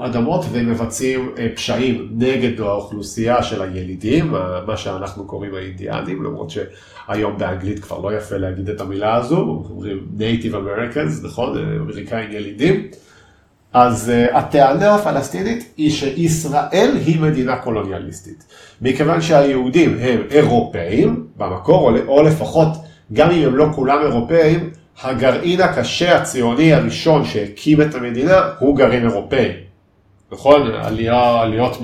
אדמות 0.00 0.44
ומבצעים 0.52 1.30
פשעים 1.54 2.08
נגד 2.18 2.60
האוכלוסייה 2.60 3.42
של 3.42 3.62
הילידים, 3.62 4.34
מה 4.66 4.76
שאנחנו 4.76 5.24
קוראים 5.24 5.54
האינדיאנים, 5.54 6.22
למרות 6.22 6.50
שהיום 6.50 7.38
באנגלית 7.38 7.78
כבר 7.78 7.98
לא 7.98 8.16
יפה 8.16 8.36
להגיד 8.36 8.68
את 8.68 8.80
המילה 8.80 9.14
הזו, 9.14 9.36
אומרים 9.70 10.06
Native 10.18 10.52
Americans, 10.52 11.26
נכון? 11.26 11.58
אמריקאים 11.58 12.32
ילידים. 12.32 12.88
אז 13.72 14.12
uh, 14.30 14.36
הטענה 14.36 14.94
הפלסטינית 14.94 15.72
היא 15.76 15.90
שישראל 15.90 16.96
היא 17.06 17.20
מדינה 17.20 17.56
קולוניאליסטית. 17.56 18.44
מכיוון 18.82 19.20
שהיהודים 19.20 19.96
הם 20.00 20.20
אירופאים 20.30 21.26
במקור, 21.36 21.98
או 22.06 22.22
לפחות 22.22 22.68
גם 23.12 23.30
אם 23.30 23.46
הם 23.46 23.56
לא 23.56 23.66
כולם 23.74 23.98
אירופאים, 24.02 24.70
הגרעין 25.02 25.60
הקשה 25.60 26.16
הציוני 26.16 26.72
הראשון 26.72 27.24
שהקים 27.24 27.82
את 27.82 27.94
המדינה 27.94 28.40
הוא 28.58 28.76
גרעין 28.76 29.08
אירופאי. 29.08 29.52
נכון? 30.32 30.70
עלייה, 30.74 31.40
עליות 31.40 31.78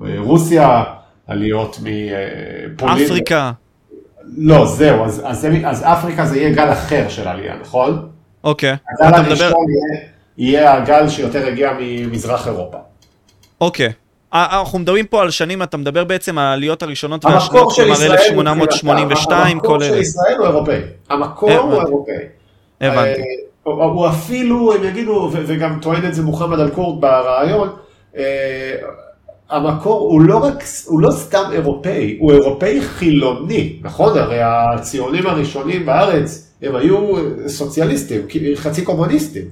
מרוסיה, 0.00 0.84
עליות 1.26 1.78
מפולין. 1.82 3.06
אפריקה. 3.06 3.52
לא, 4.36 4.66
זהו, 4.66 5.04
אז, 5.04 5.22
אז, 5.24 5.46
אז 5.64 5.82
אפריקה 5.84 6.26
זה 6.26 6.38
יהיה 6.38 6.54
גל 6.54 6.72
אחר 6.72 7.08
של 7.08 7.28
עלייה, 7.28 7.56
נכון? 7.60 8.08
אוקיי. 8.44 8.76
הגל 9.00 9.14
הראשון 9.14 9.32
מדבר... 9.32 9.44
יהיה... 9.44 10.12
יהיה 10.38 10.74
הגל 10.74 11.08
שיותר 11.08 11.46
הגיע 11.46 11.72
ממזרח 11.80 12.46
אירופה. 12.46 12.78
אוקיי. 13.60 13.92
אנחנו 14.34 14.78
מדברים 14.78 15.06
פה 15.06 15.22
על 15.22 15.30
שנים, 15.30 15.62
אתה 15.62 15.76
מדבר 15.76 16.04
בעצם 16.04 16.38
על 16.38 16.46
העליות 16.46 16.82
הראשונות 16.82 17.24
והשניות, 17.24 17.72
כלומר 17.74 18.12
1882, 18.12 19.60
כל 19.60 19.82
אלה. 19.82 19.86
המקור 19.86 19.96
של 19.96 20.00
ישראל 20.00 20.36
הוא 20.38 20.46
אירופאי. 20.46 20.80
המקור 21.10 21.52
הוא 21.52 21.80
אירופאי. 21.82 22.14
הבנתי. 22.80 23.20
הוא 23.62 24.08
אפילו, 24.08 24.74
הם 24.74 24.84
יגידו, 24.84 25.30
וגם 25.32 25.78
טוען 25.82 26.06
את 26.06 26.14
זה 26.14 26.22
מוחמד 26.22 26.60
אל-קורד 26.60 27.00
ברעיון, 27.00 27.68
המקור 29.50 30.00
הוא 30.00 30.20
לא 30.20 30.36
רק, 30.36 30.64
הוא 30.86 31.00
לא 31.00 31.10
סתם 31.10 31.42
אירופאי, 31.52 32.16
הוא 32.20 32.32
אירופאי 32.32 32.80
חילוני, 32.80 33.76
נכון? 33.82 34.18
הרי 34.18 34.38
הציונים 34.42 35.26
הראשונים 35.26 35.86
בארץ 35.86 36.52
הם 36.62 36.76
היו 36.76 37.12
סוציאליסטים, 37.46 38.20
חצי 38.54 38.82
קומוניסטים. 38.82 39.44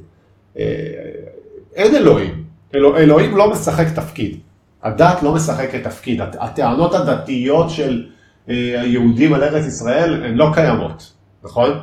אין 1.75 1.95
אלוהים, 1.97 2.45
אלוה, 2.75 2.99
אלוהים 2.99 3.37
לא 3.37 3.51
משחק 3.51 3.87
תפקיד, 3.95 4.37
הדת 4.83 5.23
לא 5.23 5.33
משחקת 5.33 5.85
תפקיד, 5.85 6.21
הטענות 6.41 6.95
הדתיות 6.95 7.71
של 7.71 8.07
היהודים 8.47 9.35
על 9.35 9.43
ארץ 9.45 9.67
ישראל 9.67 10.25
הן 10.25 10.35
לא 10.35 10.51
קיימות, 10.55 11.13
נכון? 11.43 11.81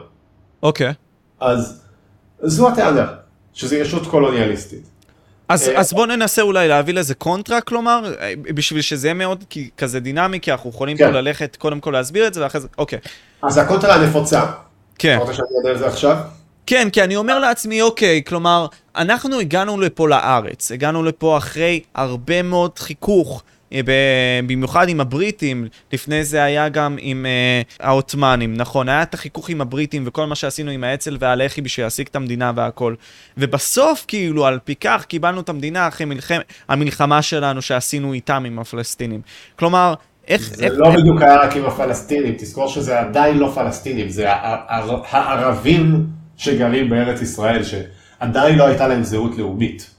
אוקיי. 0.63 0.89
Okay. 0.89 0.93
אז 1.39 1.81
זו 2.41 2.69
הטענה, 2.69 3.05
שזו 3.53 3.75
ישות 3.75 4.07
קולוניאליסטית. 4.07 4.89
אז, 5.49 5.71
אז 5.75 5.93
בוא 5.93 6.05
ננסה 6.05 6.41
אולי 6.41 6.67
להביא 6.67 6.93
לזה 6.93 7.15
קונטרה, 7.15 7.61
כלומר, 7.61 8.13
בשביל 8.55 8.81
שזה 8.81 9.07
יהיה 9.07 9.13
מאוד 9.13 9.43
כי, 9.49 9.69
כזה 9.77 9.99
דינמי, 9.99 10.39
כי 10.39 10.51
אנחנו 10.51 10.69
יכולים 10.69 10.97
כן. 10.97 11.05
פה 11.05 11.11
ללכת 11.11 11.55
קודם 11.55 11.79
כל 11.79 11.91
להסביר 11.91 12.27
את 12.27 12.33
זה 12.33 12.43
ואחרי 12.43 12.61
זה, 12.61 12.67
אוקיי. 12.77 12.99
אז 13.41 13.57
הקונטרה 13.57 13.95
הנפוצה. 13.95 14.45
כן. 14.99 15.15
אתה 15.15 15.21
רוצה 15.21 15.33
שאני 15.33 15.47
אדע 15.61 15.69
על 15.69 15.77
זה 15.77 15.87
עכשיו? 15.87 16.17
כן, 16.65 16.89
כי 16.89 17.03
אני 17.03 17.15
אומר 17.15 17.39
לעצמי, 17.39 17.81
אוקיי, 17.81 18.21
כלומר, 18.27 18.67
אנחנו 18.97 19.39
הגענו 19.39 19.79
לפה 19.79 20.09
לארץ, 20.09 20.71
הגענו 20.71 21.03
לפה 21.03 21.37
אחרי 21.37 21.79
הרבה 21.95 22.41
מאוד 22.41 22.79
חיכוך, 22.79 23.43
במיוחד 24.47 24.89
עם 24.89 25.01
הבריטים, 25.01 25.67
לפני 25.93 26.23
זה 26.23 26.43
היה 26.43 26.69
גם 26.69 26.97
עם 26.99 27.25
uh, 27.25 27.83
העות'מאנים, 27.85 28.57
נכון, 28.57 28.89
היה 28.89 29.03
את 29.03 29.13
החיכוך 29.13 29.49
עם 29.49 29.61
הבריטים 29.61 30.03
וכל 30.05 30.25
מה 30.25 30.35
שעשינו 30.35 30.71
עם 30.71 30.83
האצ"ל 30.83 31.17
והלח"י 31.19 31.61
בשביל 31.61 31.85
להשיג 31.85 32.07
את 32.11 32.15
המדינה 32.15 32.51
והכל. 32.55 32.95
ובסוף, 33.37 34.05
כאילו, 34.07 34.45
על 34.45 34.59
פי 34.63 34.75
כך 34.75 35.05
קיבלנו 35.05 35.41
את 35.41 35.49
המדינה 35.49 35.87
אחרי 35.87 36.05
מלחמת, 36.05 36.43
המלחמה 36.69 37.21
שלנו 37.21 37.61
שעשינו 37.61 38.13
איתם, 38.13 38.43
עם 38.47 38.59
הפלסטינים. 38.59 39.21
כלומר, 39.55 39.93
איך... 40.27 40.41
זה 40.41 40.65
איך, 40.65 40.73
לא 40.77 40.87
איך... 40.87 40.95
בדיוק 40.99 41.21
היה 41.21 41.37
רק 41.37 41.55
עם 41.55 41.65
הפלסטינים, 41.65 42.35
תזכור 42.37 42.67
שזה 42.67 42.99
עדיין 42.99 43.37
לא 43.37 43.51
פלסטינים, 43.55 44.09
זה 44.09 44.25
הערבים 44.31 46.05
שגרים 46.37 46.89
בארץ 46.89 47.21
ישראל, 47.21 47.63
שעדיין 48.19 48.57
לא 48.57 48.67
הייתה 48.67 48.87
להם 48.87 49.03
זהות 49.03 49.37
לאומית. 49.37 49.91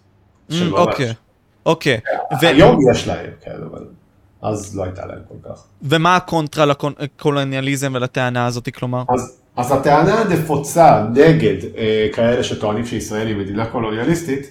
אוקיי, 0.70 1.12
אוקיי. 1.66 2.00
היום 2.40 2.78
יש 2.92 3.08
להם, 3.08 3.30
כן, 3.40 3.56
אבל 3.70 3.84
אז 4.42 4.76
לא 4.76 4.84
הייתה 4.84 5.06
להם 5.06 5.18
כל 5.28 5.48
כך. 5.48 5.64
ומה 5.82 6.16
הקונטרה 6.16 6.66
לקולוניאליזם 6.66 7.92
ולטענה 7.94 8.46
הזאת, 8.46 8.68
כלומר? 8.74 9.02
אז, 9.08 9.40
אז 9.56 9.72
הטענה 9.72 10.20
הנפוצה 10.20 11.06
נגד 11.14 11.56
אה, 11.76 12.08
כאלה 12.12 12.44
שטוענים 12.44 12.86
שישראל 12.86 13.26
היא 13.26 13.36
מדינה 13.36 13.66
קולוניאליסטית, 13.66 14.50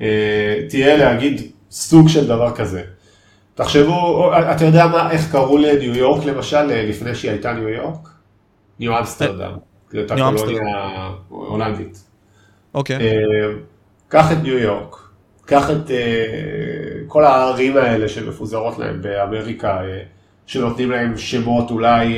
אה, 0.00 0.56
תהיה 0.68 0.96
להגיד 0.96 1.42
סוג 1.70 2.08
של 2.08 2.26
דבר 2.26 2.54
כזה. 2.54 2.82
תחשבו, 3.54 4.30
אתה 4.56 4.64
יודע 4.64 4.86
מה, 4.86 5.10
איך 5.10 5.32
קראו 5.32 5.58
לניו 5.58 5.96
יורק 5.96 6.24
למשל, 6.24 6.62
לפני 6.62 7.14
שהיא 7.14 7.30
הייתה 7.30 7.52
ניו 7.52 7.68
יורק? 7.68 8.08
ניו 8.78 8.98
אמסטרדם. 8.98 9.52
הייתה 9.92 10.14
קולוניה 10.16 11.10
הולנדית. 11.28 12.04
אוקיי. 12.74 12.96
קח 14.08 14.32
את 14.32 14.36
ניו 14.42 14.58
יורק, 14.58 14.96
קח 15.46 15.70
את 15.70 15.90
כל 17.06 17.24
הערים 17.24 17.76
האלה 17.76 18.08
שמפוזרות 18.08 18.78
להם 18.78 19.02
באמריקה, 19.02 19.78
שנותנים 20.46 20.90
להם 20.90 21.16
שמות 21.16 21.70
אולי 21.70 22.16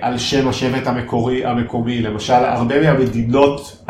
על 0.00 0.18
שם 0.18 0.48
השבט 0.48 0.86
המקורי, 0.86 1.44
המקומי, 1.44 2.02
למשל 2.02 2.32
הרבה 2.32 2.80
מהמדינות 2.80 3.84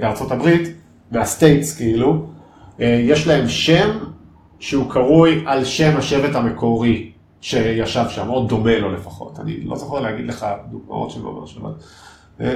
בארצות 0.00 0.30
הברית, 0.30 0.68
מה 1.10 1.26
states 1.26 1.76
כאילו, 1.76 2.26
יש 2.78 3.26
להם 3.26 3.48
שם 3.48 3.98
שהוא 4.58 4.90
קרוי 4.90 5.44
על 5.46 5.64
שם 5.64 5.96
השבט 5.96 6.34
המקורי 6.34 7.10
שישב 7.40 8.04
שם, 8.08 8.28
או 8.28 8.46
דומה 8.46 8.78
לו 8.78 8.92
לפחות. 8.92 9.40
אני 9.40 9.60
לא 9.60 9.76
זוכר 9.76 10.00
להגיד 10.00 10.26
לך 10.26 10.46
דוגמאות 10.70 11.10
של 11.10 11.20
ממש, 11.22 11.56
אבל 11.60 11.70
אה, 11.70 11.76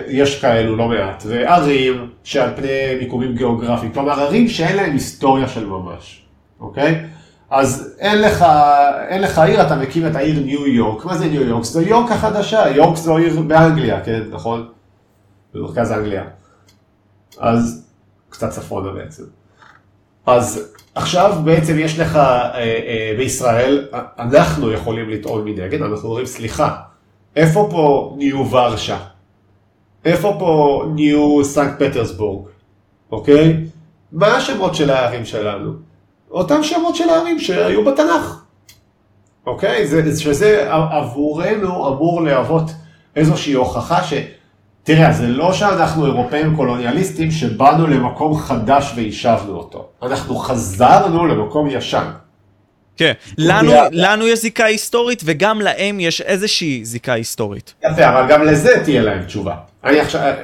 יש 0.09 0.41
כאלו 0.41 0.77
לא 0.77 0.89
מעט. 0.89 1.23
וערים 1.27 2.11
שעל 2.25 2.51
פני 2.57 2.69
מיקומים 3.01 3.35
גיאוגרפיים, 3.35 3.93
כלומר 3.93 4.21
ערים 4.21 4.49
שאין 4.49 4.77
להם 4.77 4.93
היסטוריה 4.93 5.49
של 5.49 5.67
ממש, 5.67 6.25
אוקיי? 6.61 7.05
אז 7.51 7.95
אין 7.99 8.21
לך, 8.21 8.45
אין 9.09 9.23
לך 9.23 9.39
עיר, 9.39 9.63
אתה 9.63 9.77
מקים 9.77 10.07
את 10.07 10.17
העיר 10.17 10.45
ניו 10.45 10.67
יורק. 10.67 11.05
מה 11.05 11.17
זה 11.17 11.27
ניו 11.29 11.43
יורק? 11.43 11.65
זו 11.65 11.81
יורק 11.81 12.11
החדשה, 12.11 12.69
יורק 12.69 12.97
זו 12.97 13.17
עיר 13.17 13.41
באנגליה, 13.41 14.01
כן, 14.01 14.23
נכון? 14.31 14.69
במרכז 15.55 15.93
אנגליה. 15.93 16.25
אז 17.39 17.89
קצת 18.29 18.51
צפונה 18.51 18.91
בעצם. 18.91 19.23
אז 20.27 20.73
עכשיו 20.95 21.35
בעצם 21.45 21.79
יש 21.79 21.99
לך 21.99 22.17
אה, 22.17 22.55
אה, 22.55 23.15
בישראל, 23.17 23.89
אנחנו 24.19 24.73
יכולים 24.73 25.11
לטעון 25.11 25.45
מנגד, 25.45 25.83
אנחנו 25.83 26.09
אומרים 26.09 26.27
סליחה, 26.27 26.77
איפה 27.37 27.69
פה 27.71 28.15
ניו 28.19 28.51
ורשה? 28.51 28.99
איפה 30.05 30.37
פה 30.39 30.85
ניו 30.95 31.45
סנקט 31.45 31.83
פטרסבורג? 31.83 32.47
אוקיי? 33.13 33.57
מה 34.13 34.27
השמות 34.27 34.75
של 34.75 34.91
הערים 34.91 35.25
שלנו? 35.25 35.73
אותם 36.31 36.63
שמות 36.63 36.97
של 36.97 37.09
הערים 37.09 37.39
שהיו 37.39 37.85
בתנ"ך. 37.85 38.43
אוקיי? 39.47 39.87
זה, 39.87 40.21
שזה 40.21 40.73
עבורנו 40.73 41.89
אמור 41.89 42.23
להוות 42.23 42.71
איזושהי 43.17 43.53
הוכחה 43.53 44.03
ש... 44.03 44.15
תראה, 44.83 45.13
זה 45.13 45.29
לא 45.29 45.53
שאנחנו 45.53 46.07
אירופאים 46.07 46.57
קולוניאליסטים 46.57 47.31
שבאנו 47.31 47.87
למקום 47.87 48.37
חדש 48.37 48.93
ויישבנו 48.97 49.57
אותו. 49.57 49.89
אנחנו 50.03 50.37
חזרנו 50.37 51.27
למקום 51.27 51.67
ישן. 51.71 52.11
כן, 52.97 53.13
לנו, 53.39 53.73
לנו 53.93 54.27
יש 54.27 54.39
זיקה 54.39 54.65
היסטורית 54.65 55.23
וגם 55.25 55.61
להם 55.61 56.01
יש 56.01 56.21
איזושהי 56.21 56.85
זיקה 56.85 57.13
היסטורית. 57.13 57.75
יפה, 57.85 58.09
אבל 58.09 58.29
גם 58.29 58.43
לזה 58.43 58.81
תהיה 58.85 59.03
להם 59.03 59.23
תשובה. 59.23 59.55
אני 59.85 60.01
עכשיו... 60.01 60.35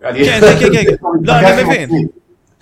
כן, 0.00 0.40
כן, 0.40 0.72
כן, 0.72 0.84
כן, 0.84 0.94
לא, 1.22 1.32
אני 1.32 1.62
מבין. 1.62 2.06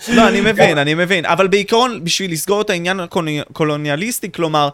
לא, 0.08 0.28
אני 0.28 0.40
מבין, 0.40 0.78
אני 0.78 0.94
מבין. 0.94 1.26
אבל 1.26 1.48
בעיקרון, 1.48 2.04
בשביל 2.04 2.32
לסגור 2.32 2.60
את 2.60 2.70
העניין 2.70 3.00
הקולוניאליסטי, 3.00 4.32
כלומר, 4.32 4.68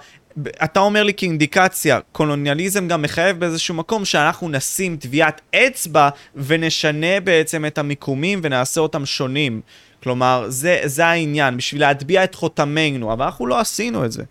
אתה 0.64 0.80
אומר 0.80 1.02
לי 1.02 1.14
כאינדיקציה, 1.14 2.00
קולוניאליזם 2.12 2.88
גם 2.88 3.02
מחייב 3.02 3.40
באיזשהו 3.40 3.74
מקום 3.74 4.04
שאנחנו 4.04 4.48
נשים 4.48 4.96
טביעת 4.96 5.40
אצבע 5.54 6.08
ונשנה 6.36 7.20
בעצם 7.20 7.66
את 7.66 7.78
המיקומים 7.78 8.40
ונעשה 8.42 8.80
אותם 8.80 9.06
שונים. 9.06 9.60
כלומר, 10.02 10.44
זה, 10.48 10.80
זה 10.84 11.06
העניין, 11.06 11.56
בשביל 11.56 11.80
להטביע 11.80 12.24
את 12.24 12.34
חותמנו, 12.34 13.12
אבל 13.12 13.24
אנחנו 13.24 13.46
לא 13.46 13.60
עשינו 13.60 14.04
את 14.04 14.12
זה. 14.12 14.22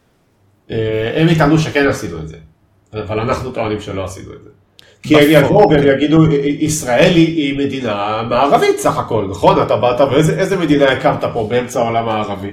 אה, 0.72 1.12
הם 1.16 1.30
יטענו 1.30 1.60
שכן 1.60 1.88
עשינו 1.88 2.18
את 2.18 2.28
זה, 2.28 2.38
אבל 2.94 3.20
אנחנו 3.20 3.52
טוענים 3.52 3.82
שלא 3.82 4.04
עשינו 4.04 4.34
את 4.34 4.44
זה. 4.44 4.50
כי 5.04 5.16
הם 5.16 5.26
יבואו 5.30 5.70
והם 5.70 5.88
יגידו, 5.88 6.26
ישראל 6.60 7.14
היא 7.16 7.58
מדינה 7.58 8.22
מערבית 8.30 8.80
סך 8.80 8.98
הכל, 8.98 9.28
נכון? 9.30 9.62
אתה 9.62 9.76
באת 9.76 10.02
ואיזה 10.02 10.58
מדינה 10.58 10.86
הקמת 10.86 11.24
פה 11.34 11.48
באמצע 11.50 11.80
העולם 11.80 12.10
הערבי? 12.10 12.52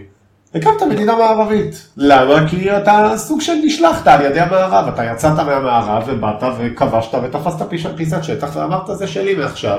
הקמת 0.55 0.83
מדינה 0.83 1.17
מערבית. 1.17 1.89
למה? 1.97 2.49
כי 2.49 2.77
אתה 2.77 3.13
סוג 3.17 3.41
של 3.41 3.53
נשלחת 3.65 4.07
על 4.07 4.25
ידי 4.25 4.41
המערב, 4.41 4.89
אתה 4.89 5.05
יצאת 5.05 5.37
מהמערב 5.37 6.03
ובאת 6.07 6.43
וכבשת 6.59 7.15
ותפסת 7.25 7.67
פיסת 7.97 8.25
שטח 8.25 8.57
ואמרת 8.57 8.99
זה 8.99 9.07
שלי 9.07 9.35
מעכשיו. 9.35 9.79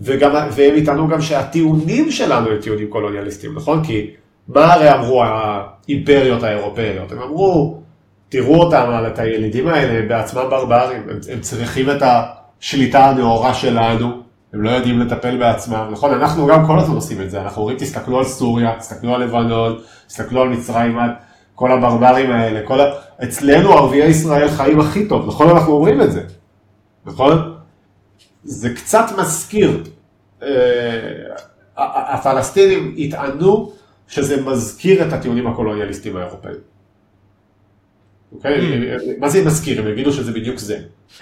וגם, 0.00 0.30
והם 0.50 0.76
יטענו 0.76 1.08
גם 1.08 1.20
שהטיעונים 1.20 2.10
שלנו 2.10 2.50
הם 2.50 2.56
טיעונים 2.56 2.88
קולוניאליסטיים, 2.88 3.54
נכון? 3.54 3.84
כי 3.84 4.10
מה 4.48 4.72
הרי 4.72 4.92
אמרו 4.92 5.24
האימפריות 5.88 6.42
האירופאיות? 6.42 7.12
הם 7.12 7.18
אמרו, 7.18 7.82
תראו 8.28 8.54
אותם, 8.54 9.02
את 9.06 9.18
הילידים 9.18 9.68
האלה, 9.68 10.08
בעצמם 10.08 10.42
ברברים, 10.50 11.02
הם, 11.10 11.18
הם 11.32 11.40
צריכים 11.40 11.90
את 11.90 12.02
השליטה 12.02 13.04
הנאורה 13.04 13.54
שלנו, 13.54 14.22
הם 14.52 14.62
לא 14.62 14.70
יודעים 14.70 15.00
לטפל 15.00 15.36
בעצמם, 15.36 15.88
נכון? 15.90 16.14
אנחנו 16.14 16.46
גם 16.46 16.66
כל 16.66 16.78
הזמן 16.78 16.94
עושים 16.94 17.22
את 17.22 17.30
זה, 17.30 17.42
אנחנו 17.42 17.62
אומרים 17.62 17.78
תסתכלו 17.78 18.18
על 18.18 18.24
סוריה, 18.24 18.76
תסתכלו 18.78 19.14
על 19.14 19.22
לבנון, 19.22 19.78
תסתכלו 20.06 20.42
על 20.42 20.48
מצרים, 20.48 20.98
כל 21.54 21.72
הברברים 21.72 22.30
האלה, 22.30 22.66
כל 22.66 22.80
ה... 22.80 22.84
אצלנו 23.22 23.72
ערביי 23.72 24.06
ישראל 24.06 24.48
חיים 24.48 24.80
הכי 24.80 25.08
טוב, 25.08 25.26
נכון? 25.26 25.50
אנחנו 25.50 25.72
אומרים 25.72 26.02
את 26.02 26.12
זה, 26.12 26.22
נכון? 27.06 27.54
זה 28.44 28.74
קצת 28.74 29.04
מזכיר, 29.18 29.82
אה, 30.42 30.48
הפלסטינים 31.76 32.94
יטענו 32.96 33.72
שזה 34.12 34.42
מזכיר 34.42 35.06
את 35.06 35.12
הטיעונים 35.12 35.46
הקולוניאליסטיים 35.46 36.16
האירופאים. 36.16 36.54
אוקיי? 38.32 38.60
Mm. 38.60 39.20
מה 39.20 39.28
זה 39.28 39.44
מזכיר? 39.44 39.80
הם 39.80 39.88
יגידו 39.88 40.12
שזה 40.12 40.32
בדיוק 40.32 40.58
זה. 40.58 40.78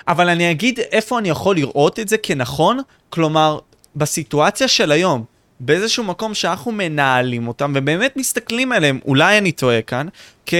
אבל 0.09 0.28
אני 0.28 0.50
אגיד 0.50 0.78
איפה 0.92 1.18
אני 1.18 1.28
יכול 1.28 1.56
לראות 1.56 1.99
את 1.99 2.08
זה 2.08 2.19
כנכון, 2.19 2.78
כלומר, 3.10 3.58
בסיטואציה 3.97 4.69
של 4.69 4.93
היום, 4.93 5.25
באיזשהו 5.60 6.04
מקום 6.04 6.34
שאנחנו 6.34 6.73
מנהלים 6.73 7.49
אותם 7.49 7.73
ובאמת 7.75 8.17
מסתכלים 8.17 8.73
עליהם, 8.73 8.99
אולי 9.04 9.38
אני 9.38 9.52
טועה 9.52 9.82
כאן, 9.82 10.06
כ... 10.47 10.54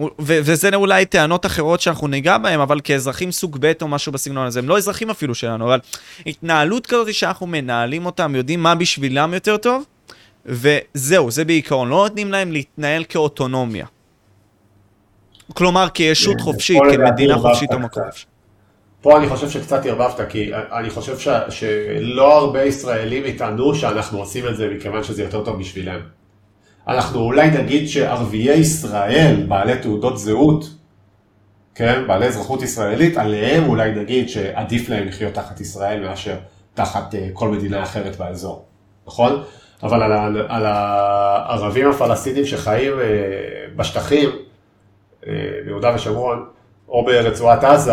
ו- 0.00 0.12
וזה 0.18 0.74
אולי 0.74 1.06
טענות 1.06 1.46
אחרות 1.46 1.80
שאנחנו 1.80 2.08
ניגע 2.08 2.38
בהן, 2.38 2.60
אבל 2.60 2.80
כאזרחים 2.84 3.32
סוג 3.32 3.56
ב' 3.60 3.72
או 3.82 3.88
משהו 3.88 4.12
בסגנון 4.12 4.46
הזה, 4.46 4.58
הם 4.58 4.68
לא 4.68 4.76
אזרחים 4.78 5.10
אפילו 5.10 5.34
שלנו, 5.34 5.64
אבל 5.64 5.78
התנהלות 6.26 6.86
כזאת 6.86 7.14
שאנחנו 7.14 7.46
מנהלים 7.46 8.06
אותם, 8.06 8.34
יודעים 8.36 8.62
מה 8.62 8.74
בשבילם 8.74 9.34
יותר 9.34 9.56
טוב, 9.56 9.84
וזהו, 10.46 11.30
זה 11.30 11.44
בעיקרון, 11.44 11.88
לא 11.88 11.96
נותנים 11.96 12.32
להם 12.32 12.52
להתנהל 12.52 13.04
כאוטונומיה. 13.08 13.86
כלומר, 15.54 15.88
כישות 15.94 16.36
כן, 16.36 16.42
חופשית, 16.42 16.80
כמדינה 16.92 17.38
חופשית 17.38 17.72
או 17.72 17.78
מקום 17.78 18.02
חופשי. 18.04 18.26
פה 19.02 19.18
אני 19.18 19.28
חושב 19.28 19.50
שקצת 19.50 19.86
ערבבת, 19.86 20.20
כי 20.28 20.50
אני 20.54 20.90
חושב 20.90 21.18
ש, 21.18 21.28
שלא 21.48 22.38
הרבה 22.38 22.64
ישראלים 22.64 23.26
יטענו 23.26 23.74
שאנחנו 23.74 24.18
עושים 24.18 24.48
את 24.48 24.56
זה 24.56 24.68
מכיוון 24.76 25.04
שזה 25.04 25.22
יותר 25.22 25.44
טוב 25.44 25.58
בשבילם. 25.58 26.00
אנחנו 26.88 27.20
אולי 27.20 27.50
נגיד 27.50 27.88
שערביי 27.88 28.58
ישראל, 28.58 29.44
בעלי 29.48 29.78
תעודות 29.78 30.18
זהות, 30.18 30.64
כן, 31.74 32.02
בעלי 32.06 32.26
אזרחות 32.26 32.62
ישראלית, 32.62 33.16
עליהם 33.16 33.68
אולי 33.68 33.92
נגיד 33.92 34.28
שעדיף 34.28 34.88
להם 34.88 35.08
לחיות 35.08 35.34
תחת 35.34 35.60
ישראל 35.60 36.00
מאשר 36.00 36.36
תחת 36.74 37.14
uh, 37.14 37.16
כל 37.32 37.48
מדינה 37.48 37.82
אחרת 37.82 38.16
באזור, 38.16 38.64
נכון? 39.06 39.42
אבל 39.82 40.02
על, 40.02 40.42
על 40.48 40.66
הערבים 40.66 41.90
הפלסטינים 41.90 42.44
שחיים 42.44 42.92
uh, 42.92 43.76
בשטחים, 43.76 44.28
אה, 45.26 45.32
ביהודה 45.64 45.92
ושומרון, 45.94 46.44
או 46.88 47.04
ברצועת 47.04 47.64
עזה, 47.64 47.92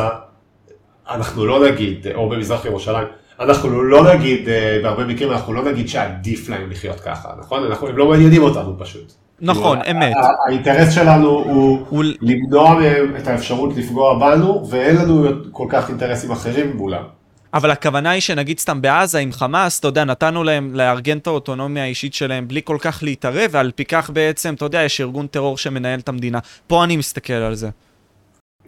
אנחנו 1.10 1.46
לא 1.46 1.68
נגיד, 1.68 2.08
או 2.16 2.30
במזרח 2.30 2.66
ירושלים, 2.66 3.08
אנחנו 3.40 3.84
לא 3.84 4.14
נגיד, 4.14 4.50
אה, 4.50 4.80
בהרבה 4.84 5.06
מקרים 5.06 5.32
אנחנו 5.32 5.54
לא 5.54 5.64
נגיד 5.64 5.90
שעדיף 5.90 6.50
להם 6.50 6.70
לחיות 6.70 7.00
ככה, 7.00 7.30
נכון? 7.40 7.64
אנחנו, 7.64 7.88
הם 7.88 7.98
לא 7.98 8.10
מעניינים 8.10 8.42
אותנו 8.42 8.76
פשוט. 8.80 9.14
נכון, 9.42 9.80
כאילו, 9.84 9.98
אמת. 9.98 10.14
האינטרס 10.48 10.94
שלנו 10.94 11.30
הוא, 11.30 11.86
הוא 11.90 12.04
למנוע 12.22 12.74
מהם 12.74 13.16
את 13.18 13.28
האפשרות 13.28 13.78
לפגוע 13.78 14.20
בנו, 14.20 14.68
ואין 14.70 14.96
לנו 14.96 15.28
כל 15.52 15.66
כך 15.70 15.90
אינטרסים 15.90 16.32
אחרים 16.32 16.78
מולם. 16.78 17.04
אבל 17.54 17.72
הכוונה 17.72 18.10
היא 18.10 18.22
שנגיד 18.22 18.60
סתם 18.60 18.82
בעזה 18.82 19.20
עם 19.20 19.32
חמאס, 19.32 19.80
אתה 19.80 19.88
יודע, 19.88 20.04
נתנו 20.04 20.44
להם 20.44 20.76
לארגן 20.76 21.18
את 21.18 21.28
האוטונומיה 21.28 21.84
האישית 21.84 22.14
שלהם 22.14 22.48
בלי 22.48 22.62
כל 22.64 22.78
כך 22.82 23.04
להתערב, 23.04 23.50
ועל 23.52 23.72
פי 23.76 23.86
כך 23.86 24.10
בעצם, 24.10 24.54
אתה 24.54 24.66
יודע, 24.66 24.84
יש 24.84 25.02
ארגון 25.02 25.28
טרור 25.28 25.58
שמנהל 25.58 26.00
את 26.00 26.10
המדינה. 26.10 26.40
פה 26.68 26.84
אני 26.84 26.98
מסתכל 26.98 27.34
על 27.34 27.56
זה. 27.56 27.70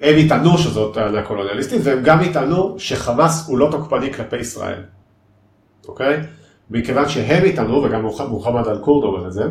הם 0.01 0.17
יטענו 0.17 0.57
שזאת 0.57 0.93
טענה 0.93 1.21
קולוניאליסטית, 1.21 1.81
והם 1.83 2.03
גם 2.03 2.23
יטענו 2.23 2.75
שחמאס 2.79 3.47
הוא 3.47 3.57
לא 3.57 3.67
תוקפני 3.71 4.13
כלפי 4.13 4.37
ישראל, 4.37 4.83
אוקיי? 5.87 6.17
מכיוון 6.69 7.09
שהם 7.09 7.45
יטענו, 7.45 7.83
וגם 7.83 8.01
מוחמד 8.29 8.67
אל-כורד 8.67 9.03
אומר 9.03 9.27
את 9.27 9.33
זה, 9.33 9.43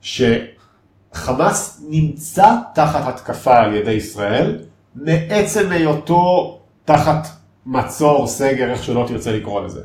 שחמאס 0.00 1.84
נמצא 1.88 2.54
תחת 2.74 3.08
התקפה 3.08 3.56
על 3.58 3.74
ידי 3.74 3.92
ישראל, 3.92 4.58
מעצם 4.94 5.72
היותו 5.72 6.58
תחת 6.84 7.28
מצור, 7.66 8.26
סגר, 8.26 8.70
איך 8.70 8.84
שלא 8.84 9.04
תרצה 9.08 9.32
לקרוא 9.32 9.60
לזה. 9.60 9.80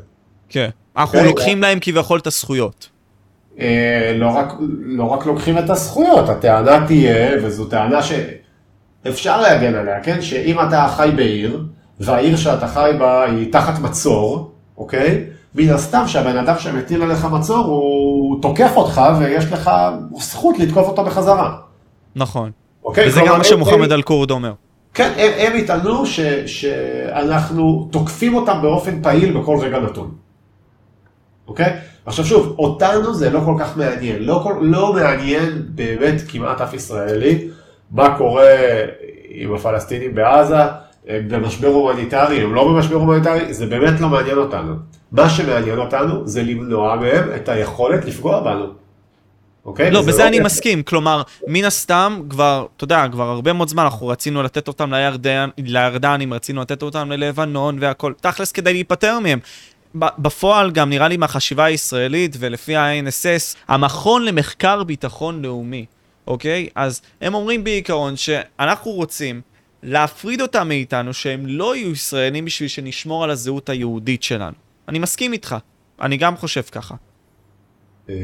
כן, 0.50 0.70
אנחנו 0.98 1.20
okay, 1.20 1.24
לוקחים 1.24 1.62
להם 1.62 1.78
כביכול 1.82 2.20
את 2.20 2.28
הזכויות. 2.28 2.90
אה, 3.60 4.14
לא, 4.16 4.28
רק, 4.28 4.54
לא 4.86 5.04
רק 5.04 5.26
לוקחים 5.26 5.58
את 5.58 5.70
הזכויות, 5.70 6.30
הטענה 6.30 6.88
תהיה, 6.88 7.32
וזו 7.44 7.66
טענה 7.66 8.00
שאפשר 8.04 9.42
להגן 9.42 9.76
עליה, 9.76 10.04
כן? 10.04 10.22
שאם 10.22 10.60
אתה 10.60 10.88
חי 10.98 11.10
בעיר, 11.16 11.64
והעיר 12.00 12.36
שאתה 12.38 12.68
חי 12.68 12.92
בה 13.00 13.24
היא 13.24 13.52
תחת 13.52 13.80
מצור, 13.80 14.52
אוקיי? 14.78 15.26
מן 15.56 15.70
הסתם 15.70 16.04
שהבן 16.08 16.38
אדם 16.38 16.60
שמטיל 16.60 17.02
עליך 17.02 17.26
מצור 17.26 17.66
הוא 17.66 18.42
תוקף 18.42 18.72
אותך 18.76 19.02
ויש 19.20 19.46
לך 19.46 19.72
זכות 20.18 20.60
לתקוף 20.60 20.88
אותו 20.88 21.04
בחזרה. 21.04 21.58
נכון. 22.16 22.52
אוקיי? 22.84 23.08
וזה 23.08 23.22
גם 23.28 23.38
מה 23.38 23.44
שמוחמד 23.44 23.92
אל-כורד 23.92 24.32
אומר. 24.32 24.54
כן, 24.94 25.12
הם, 25.18 25.32
הם 25.38 25.56
יטענו 25.58 26.04
שאנחנו 26.46 27.88
תוקפים 27.92 28.36
אותם 28.36 28.62
באופן 28.62 29.02
פעיל 29.04 29.38
בכל 29.40 29.58
רגע 29.62 29.80
נתון. 29.80 30.12
אוקיי? 31.48 31.78
עכשיו 32.06 32.26
שוב, 32.26 32.56
אותנו 32.60 33.14
זה 33.14 33.30
לא 33.30 33.40
כל 33.46 33.56
כך 33.60 33.78
מעניין, 33.78 34.24
לא, 34.24 34.40
כל, 34.44 34.54
לא 34.62 34.94
מעניין 34.94 35.62
באמת 35.76 36.22
כמעט 36.28 36.62
אף 36.62 36.74
ישראלי 36.74 37.48
מה 37.92 38.18
קורה 38.18 38.56
עם 39.30 39.54
הפלסטינים 39.54 40.16
בעזה, 40.16 40.62
הם 41.08 41.28
במשבר 41.28 41.68
הומניטרי, 41.68 42.42
הם 42.42 42.56
לא 42.56 42.68
במשבר 42.68 42.96
הומניטרי, 42.96 43.54
זה 43.54 43.66
באמת 43.66 44.00
לא 44.00 44.10
מעניין 44.10 44.38
אותנו. 44.38 44.76
מה 45.12 45.30
שמעניין 45.30 45.80
אותנו 45.80 46.28
זה 46.28 46.44
למנוע 46.44 46.96
מהם 46.96 47.30
את 47.36 47.50
היכולת 47.50 48.06
לפגוע 48.06 48.40
בנו. 48.40 48.66
אוקיי? 49.66 49.92
לא, 49.92 50.02
בזה 50.02 50.24
לא 50.24 50.28
אני 50.28 50.40
מסכים. 50.40 50.84
כלומר, 50.84 51.22
מן 51.48 51.66
הסתם, 51.66 52.22
כבר, 52.30 52.66
אתה 52.78 52.84
יודע, 52.84 53.06
כבר 53.12 53.30
הרבה 53.30 53.54
מאוד 53.54 53.68
זמן 53.68 53.84
אנחנו 53.84 54.08
רצינו 54.08 54.44
לתת 54.44 54.68
אותם 54.68 54.94
לירדן, 54.94 55.50
לירדנים, 55.58 56.34
רצינו 56.34 56.62
לתת 56.62 56.84
אותם 56.84 57.12
ללבנון 57.12 57.78
והכל, 57.82 58.14
תכלס 58.22 58.52
כדי 58.52 58.74
להיפטר 58.74 59.20
מהם. 59.20 59.40
בפועל 59.96 60.72
גם 60.72 60.90
נראה 60.90 61.08
לי 61.08 61.18
מהחשיבה 61.18 61.64
הישראלית 61.64 62.36
ולפי 62.40 62.76
ה-NSS, 62.76 63.58
המכון 63.68 64.26
למחקר 64.26 64.84
ביטחון 64.84 65.42
לאומי, 65.42 65.86
אוקיי? 66.28 66.70
אז 66.76 67.02
הם 67.22 67.34
אומרים 67.34 67.64
בעיקרון 67.64 68.16
שאנחנו 68.16 68.92
רוצים 68.92 69.42
להפריד 69.84 70.42
אותם 70.42 70.68
מאיתנו, 70.68 71.14
שהם 71.14 71.46
לא 71.46 71.76
יהיו 71.76 71.92
ישראלים 71.92 72.46
בשביל 72.46 72.70
שנשמור 72.70 73.24
על 73.24 73.30
הזהות 73.30 73.70
היהודית 73.70 74.24
שלנו. 74.24 74.56
אני 74.88 75.00
מסכים 75.00 75.34
איתך, 75.34 75.56
אני 76.02 76.18
גם 76.18 76.38
חושב 76.38 76.62
ככה. 76.62 76.96
אה, 78.10 78.16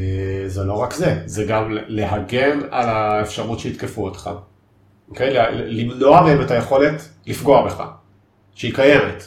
זה 0.48 0.64
לא 0.64 0.74
רק 0.74 0.94
זה, 0.94 1.22
זה 1.26 1.44
גם 1.44 1.78
להגן 1.88 2.60
על 2.72 2.90
האפשרות 2.90 3.60
שיתקפו 3.60 4.06
אותך. 4.06 4.30
אוקיי? 5.10 5.34
למנוע 5.52 6.22
מהם 6.22 6.42
את 6.42 6.52
היכולת 6.52 7.10
לפגוע 7.28 7.66
בך, 7.66 7.84
שהיא 8.56 8.74
קיימת. 8.74 9.24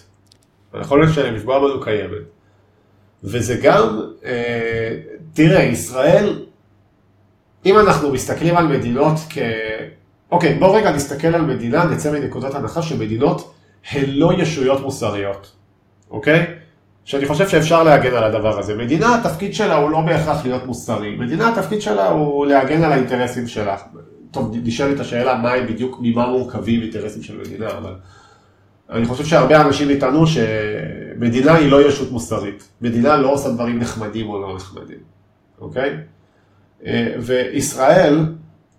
היכולת 0.73 1.15
שלהם 1.15 1.35
לפגוע 1.35 1.59
בנו 1.59 1.81
קיימת. 1.81 2.23
וזה 3.25 3.57
גם, 3.63 4.01
אה, 4.25 4.97
תראה, 5.33 5.63
ישראל, 5.63 6.47
אם 7.67 7.79
אנחנו 7.79 8.13
מסתכלים 8.13 8.57
על 8.57 8.67
מדינות 8.67 9.15
כ... 9.31 9.39
אוקיי, 10.31 10.55
בוא 10.55 10.79
רגע 10.79 10.93
נסתכל 10.93 11.29
על 11.29 11.43
מדינה, 11.43 11.85
נצא 11.85 12.13
מנקודת 12.13 12.55
הנחה 12.55 12.83
שמדינות 12.83 13.55
הן 13.91 14.11
לא 14.11 14.33
ישויות 14.39 14.81
מוסריות, 14.81 15.53
אוקיי? 16.11 16.60
שאני 17.05 17.27
חושב 17.27 17.49
שאפשר 17.49 17.83
להגן 17.83 18.15
על 18.15 18.25
הדבר 18.25 18.59
הזה. 18.59 18.77
מדינה, 18.77 19.15
התפקיד 19.15 19.55
שלה 19.55 19.77
הוא 19.77 19.91
לא 19.91 20.01
בהכרח 20.01 20.45
להיות 20.45 20.67
מוסרי. 20.67 21.17
מדינה, 21.17 21.49
התפקיד 21.49 21.83
שלה 21.83 22.09
הוא 22.09 22.47
להגן 22.47 22.83
על 22.83 22.93
האינטרסים 22.93 23.47
שלה. 23.47 23.77
טוב, 24.31 24.57
נשאלת 24.65 25.01
השאלה 25.01 25.35
מה 25.35 25.53
הם 25.53 25.67
בדיוק, 25.67 25.99
ממה 26.03 26.27
מורכבים 26.27 26.83
אינטרסים 26.83 27.23
של 27.23 27.39
מדינה, 27.41 27.69
אבל 27.71 27.95
אני 28.91 29.07
חושב 29.07 29.25
שהרבה 29.25 29.61
אנשים 29.61 29.91
יטענו 29.91 30.25
שמדינה 30.27 31.55
היא 31.55 31.71
לא 31.71 31.89
ישות 31.89 32.13
מוסרית. 32.13 32.69
מדינה 32.81 33.17
לא 33.17 33.33
עושה 33.33 33.51
דברים 33.51 33.79
נחמדים 33.79 34.29
או 34.29 34.43
לא 34.43 34.57
נחמדים, 34.57 34.99
אוקיי? 35.61 35.97
אה, 36.87 37.15
וישראל 37.21 38.27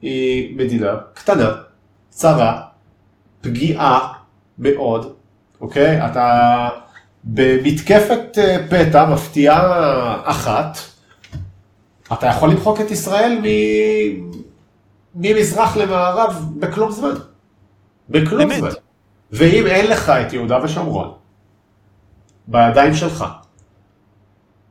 היא 0.01 0.57
מדינה 0.57 0.95
קטנה, 1.13 1.51
צרה, 2.09 2.61
פגיעה 3.41 4.13
מאוד, 4.59 5.13
אוקיי? 5.61 6.05
אתה... 6.05 6.69
במתקפת 7.23 8.37
אה, 8.37 8.57
פתע 8.69 9.05
מפתיעה 9.05 10.21
אחת, 10.23 10.77
אתה 12.13 12.27
יכול 12.27 12.49
למחוק 12.49 12.81
את 12.81 12.91
ישראל 12.91 13.39
מ... 13.43 13.45
ממזרח 15.15 15.77
למערב 15.77 16.45
בכלום 16.59 16.91
זמן. 16.91 17.13
בכלום 18.09 18.49
באמת. 18.49 18.59
זמן. 18.59 18.69
ואם 19.31 19.67
אין 19.67 19.87
לך 19.87 20.09
את 20.09 20.33
יהודה 20.33 20.63
ושומרון, 20.63 21.13
בידיים 22.47 22.93
שלך, 22.93 23.25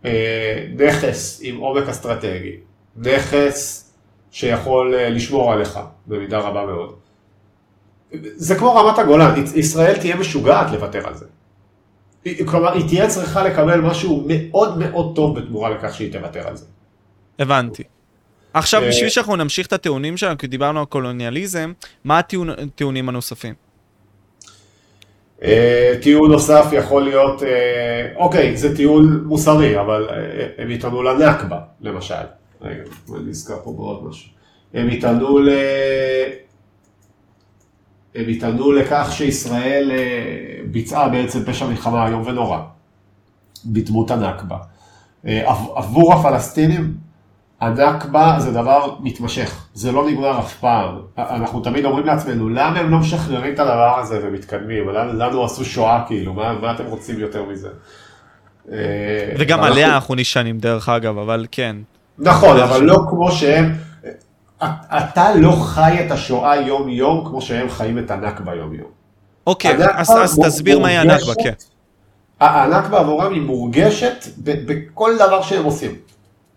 אה, 0.05 0.67
נכס 0.77 1.41
עם 1.43 1.57
עומק 1.57 1.89
אסטרטגי, 1.89 2.57
נכס 2.97 3.91
שיכול 4.31 4.95
אה, 4.95 5.11
לשמור 5.11 5.53
עליך 5.53 5.79
במידה 6.07 6.39
רבה 6.39 6.67
מאוד. 6.67 6.95
זה 8.37 8.55
כמו 8.55 8.75
רמת 8.75 8.99
הגולן, 8.99 9.45
ישראל 9.55 9.97
תהיה 9.97 10.17
משוגעת 10.17 10.71
לוותר 10.73 11.09
על 11.09 11.15
זה. 11.15 11.27
כלומר, 12.47 12.73
היא 12.73 12.89
תהיה 12.89 13.09
צריכה 13.09 13.45
לקבל 13.45 13.81
משהו 13.81 14.25
מאוד 14.27 14.79
מאוד 14.79 15.17
טוב 15.17 15.39
בתמורה 15.39 15.71
לכך 15.71 15.95
שהיא 15.95 16.13
תוותר 16.13 16.49
על 16.49 16.57
זה. 16.57 16.67
הבנתי. 17.39 17.83
עכשיו, 18.55 18.83
אה, 18.83 18.89
בשביל 18.89 19.09
שאנחנו 19.09 19.37
נמשיך 19.37 19.67
את 19.67 19.73
הטיעונים 19.73 20.17
שלנו, 20.17 20.39
כי 20.39 20.47
דיברנו 20.47 20.81
על 20.81 20.85
קולוניאליזם, 20.87 21.73
מה 22.05 22.19
הטיעונים 22.19 23.09
הנוספים? 23.09 23.55
אה, 25.43 25.95
טיעון 26.03 26.31
נוסף 26.33 26.67
יכול 26.73 27.03
להיות, 27.03 27.43
אה, 27.43 28.09
אוקיי, 28.17 28.57
זה 28.57 28.77
טיעון 28.77 29.25
מוסרי, 29.25 29.81
אבל 29.81 30.09
הם 30.59 30.71
יטענו 30.71 31.03
לנכבה, 31.03 31.59
למשל. 31.81 32.15
רגע, 32.63 32.83
אני 33.09 33.19
נזכר 33.29 33.57
פה 33.65 33.73
בעוד 33.73 34.05
משהו. 34.09 34.31
הם 34.75 34.89
יטענו 34.89 35.39
ל... 35.39 35.51
הם 38.15 38.29
יטענו 38.29 38.73
לכך 38.73 39.09
שישראל 39.13 39.91
אה, 39.93 40.63
ביצעה 40.71 41.09
בעצם 41.09 41.45
פשע 41.45 41.67
מלחמה 41.67 42.07
איום 42.09 42.23
ונורא, 42.27 42.59
בדמות 43.67 44.11
הנכבה. 44.11 44.57
אה, 45.27 45.55
עבור 45.75 46.15
הפלסטינים, 46.15 46.95
הנכבה 47.61 48.35
זה 48.39 48.53
דבר 48.53 48.95
מתמשך, 49.01 49.67
זה 49.75 49.93
לא 49.93 50.09
נגמר 50.11 50.39
אף 50.39 50.55
פעם. 50.55 50.97
אנחנו 51.19 51.61
תמיד 51.61 51.85
אומרים 51.85 52.07
לעצמנו, 52.07 52.49
למה 52.49 52.79
הם 52.79 52.91
לא 52.91 52.99
משחררים 52.99 53.55
את 53.55 53.59
הדבר 53.59 53.99
הזה 53.99 54.21
ומתקדמים? 54.23 54.89
לנו 54.89 55.45
עשו 55.45 55.65
שואה 55.65 56.05
כאילו, 56.07 56.35
מה, 56.35 56.53
מה 56.53 56.73
אתם 56.73 56.85
רוצים 56.85 57.19
יותר 57.19 57.45
מזה? 57.45 57.69
אה, 58.73 58.77
וגם 59.39 59.61
עליה 59.61 59.95
אנחנו 59.95 60.15
נשענים 60.15 60.59
דרך 60.59 60.89
אגב, 60.89 61.19
אבל 61.19 61.47
כן. 61.51 61.77
נכון, 62.19 62.61
אבל 62.61 62.83
לא 62.83 62.99
כמו 63.11 63.33
שהם... 63.33 63.90
אתה 64.65 65.35
לא 65.35 65.53
חי 65.53 66.07
את 66.07 66.11
השואה 66.11 66.57
יום-יום 66.57 67.25
כמו 67.29 67.43
שהם 67.43 67.71
חיים 67.71 67.99
את 67.99 68.11
הנכבה 68.11 68.55
יום-יום. 68.55 68.89
אוקיי, 69.47 69.77
אז, 69.95 70.11
אז 70.11 70.39
תסביר 70.45 70.79
מהי 70.79 70.99
הנכבה, 70.99 71.33
כן. 71.45 71.53
הנכבה 72.41 72.99
עבורם 73.01 73.33
היא 73.33 73.43
מורגשת 73.43 74.25
בכל 74.39 75.17
דבר 75.19 75.43
שהם 75.43 75.65
עושים. 75.65 75.95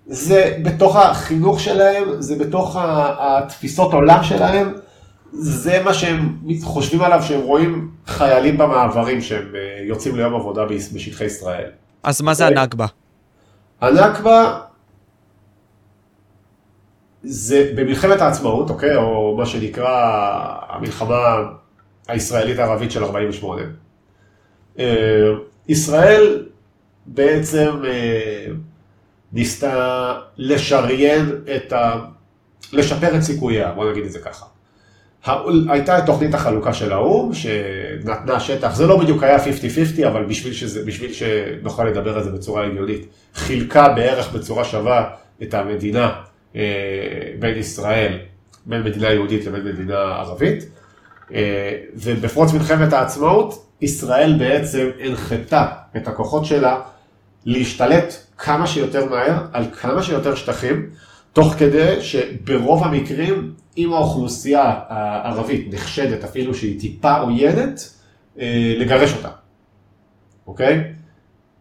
זה 0.08 0.58
בתוך 0.64 0.96
החינוך 0.96 1.60
שלהם, 1.60 2.04
זה 2.20 2.36
בתוך 2.36 2.78
התפיסות 3.20 3.94
עולם 3.94 4.24
שלהם, 4.24 4.74
זה 5.32 5.82
מה 5.86 5.94
שהם 5.94 6.38
חושבים 6.64 7.02
עליו 7.02 7.24
שהם 7.24 7.42
רואים 7.42 7.92
חיילים 8.08 8.58
במעברים 8.58 9.22
שהם 9.22 9.52
אה, 9.56 9.86
יוצאים 9.88 10.16
ליום 10.16 10.36
עבודה 10.36 10.66
בשטחי 10.66 11.26
ישראל. 11.26 11.70
אז 12.04 12.22
מה 12.22 12.34
זה 12.34 12.48
הנכבה? 12.48 12.86
הנכבה 13.82 14.60
זה 17.24 17.72
במלחמת 17.76 18.22
העצמאות, 18.22 18.70
אוקיי, 18.70 18.96
או 18.96 19.36
מה 19.38 19.46
שנקרא 19.46 19.90
המלחמה 20.70 21.36
הישראלית-ערבית 22.08 22.92
של 22.92 23.04
48. 23.04 23.62
אה, 24.80 24.86
ישראל 25.68 26.46
בעצם 27.06 27.72
אה, 27.86 28.46
ניסתה 29.34 30.14
לשריין 30.38 31.36
את 31.56 31.74
ה... 31.74 32.00
לשפר 32.74 33.16
את 33.18 33.22
סיכוייה, 33.22 33.72
בוא 33.72 33.92
נגיד 33.92 34.06
את 34.06 34.12
זה 34.12 34.20
ככה. 34.20 34.46
הייתה 35.70 35.98
את 35.98 36.06
תוכנית 36.06 36.34
החלוקה 36.34 36.74
של 36.74 36.94
האו"ם, 36.94 37.34
שנתנה 37.34 38.40
שטח, 38.40 38.76
זה 38.76 38.88
לא 38.88 39.00
בדיוק 39.00 39.24
היה 39.24 39.38
50-50, 39.38 40.08
אבל 40.08 40.26
בשביל, 40.26 40.54
שזה, 40.54 40.86
בשביל 40.86 41.14
שנוכל 41.14 41.84
לדבר 41.84 42.18
על 42.18 42.24
זה 42.24 42.32
בצורה 42.32 42.66
הגיונית, 42.66 43.06
חילקה 43.36 43.90
בערך 43.90 44.34
בצורה 44.34 44.66
שווה 44.66 45.10
את 45.44 45.54
המדינה 45.54 46.14
בין 47.40 47.58
ישראל, 47.58 48.18
בין 48.66 48.84
מדינה 48.84 49.12
יהודית 49.12 49.46
לבין 49.46 49.66
מדינה 49.66 50.00
ערבית. 50.00 50.64
אה, 51.34 51.78
ובפרוץ 51.96 52.54
מלחמת 52.54 52.94
העצמאות, 52.94 53.66
ישראל 53.82 54.36
בעצם 54.40 54.90
הנחתה 55.00 55.68
את 55.98 56.08
הכוחות 56.08 56.46
שלה 56.46 56.80
להשתלט 57.46 58.14
כמה 58.38 58.68
שיותר 58.68 59.06
מהר 59.06 59.46
על 59.54 59.66
כמה 59.82 60.04
שיותר 60.04 60.36
שטחים, 60.36 60.90
תוך 61.34 61.54
כדי 61.54 62.02
שברוב 62.02 62.84
המקרים, 62.84 63.54
אם 63.78 63.94
האוכלוסייה 63.94 64.74
הערבית 64.88 65.74
נחשדת 65.74 66.24
אפילו 66.24 66.54
שהיא 66.54 66.80
טיפה 66.80 67.18
עוינת, 67.18 67.90
אה, 68.40 68.74
לגרש 68.78 69.14
אותה, 69.14 69.30
אוקיי? 70.48 70.93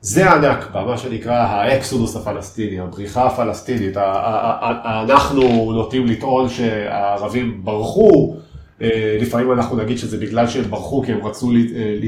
זה 0.03 0.31
הנכבה, 0.31 0.85
מה 0.85 0.99
שנקרא 0.99 1.35
האקסודוס 1.35 2.17
הפלסטיני, 2.17 2.81
הבריחה 2.81 3.27
הפלסטינית. 3.27 3.97
אנחנו 3.97 5.73
נוטים 5.73 6.07
לטעון 6.07 6.49
שהערבים 6.49 7.65
ברחו, 7.65 8.37
אה, 8.83 9.19
לפעמים 9.21 9.53
אנחנו 9.53 9.77
נגיד 9.77 9.99
שזה 9.99 10.17
בגלל 10.17 10.47
שהם 10.47 10.65
ברחו 10.65 11.03
כי 11.03 11.13
הם 11.13 11.27
רצו 11.27 11.51
אה, 11.51 11.99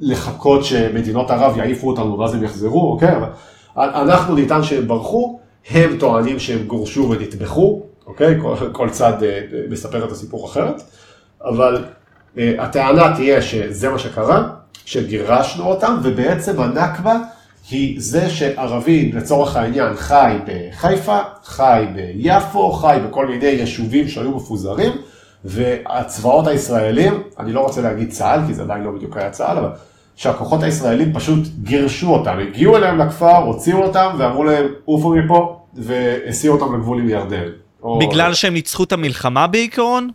לחכות 0.00 0.64
שמדינות 0.64 1.30
ערב 1.30 1.56
יעיפו 1.56 1.88
אותנו 1.88 2.18
ואז 2.18 2.34
הם 2.34 2.44
יחזרו, 2.44 2.92
אוקיי? 2.92 3.14
אנחנו 3.76 4.36
נטען 4.36 4.62
שהם 4.62 4.88
ברחו, 4.88 5.38
הם 5.70 5.96
טוענים 5.98 6.38
שהם 6.38 6.66
גורשו 6.66 7.10
ונטבחו, 7.10 7.82
אוקיי? 8.06 8.40
כל, 8.42 8.54
כל 8.72 8.90
צד 8.90 9.22
אה, 9.22 9.40
מספר 9.70 10.04
את 10.04 10.12
הסיפור 10.12 10.46
אחרת, 10.46 10.82
אבל 11.44 11.84
הטענה 12.36 13.14
תהיה 13.16 13.42
שזה 13.42 13.88
מה 13.88 13.98
שקרה. 13.98 14.63
שגירשנו 14.84 15.64
אותם, 15.64 15.96
ובעצם 16.02 16.60
הנכבה 16.60 17.16
היא 17.70 17.96
זה 18.00 18.30
שערבי 18.30 19.12
לצורך 19.12 19.56
העניין 19.56 19.94
חי 19.96 20.36
בחיפה, 20.46 21.18
חי 21.44 21.84
ביפו, 21.94 22.72
חי 22.72 22.98
בכל 23.08 23.26
מיני 23.26 23.46
יישובים 23.46 24.08
שהיו 24.08 24.30
מפוזרים, 24.30 24.92
והצבאות 25.44 26.46
הישראלים, 26.46 27.22
אני 27.38 27.52
לא 27.52 27.60
רוצה 27.60 27.80
להגיד 27.80 28.10
צה"ל, 28.10 28.40
כי 28.46 28.54
זה 28.54 28.62
עדיין 28.62 28.82
לא 28.82 28.90
בדיוק 28.90 29.16
היה 29.16 29.30
צה"ל, 29.30 29.58
אבל 29.58 29.68
שהכוחות 30.16 30.62
הישראלים 30.62 31.12
פשוט 31.12 31.38
גירשו 31.62 32.10
אותם, 32.10 32.38
הגיעו 32.38 32.76
אליהם 32.76 32.98
לכפר, 32.98 33.36
הוציאו 33.36 33.82
אותם 33.82 34.10
ואמרו 34.18 34.44
להם 34.44 34.66
עופו 34.84 35.14
מפה, 35.14 35.60
והסיעו 35.74 36.54
אותם 36.56 36.74
לגבול 36.74 37.00
עם 37.00 37.08
ירדן. 37.08 37.48
בגלל 38.00 38.30
או... 38.30 38.34
שהם 38.34 38.54
ניצחו 38.54 38.84
את 38.84 38.92
המלחמה 38.92 39.46
בעיקרון? 39.46 40.10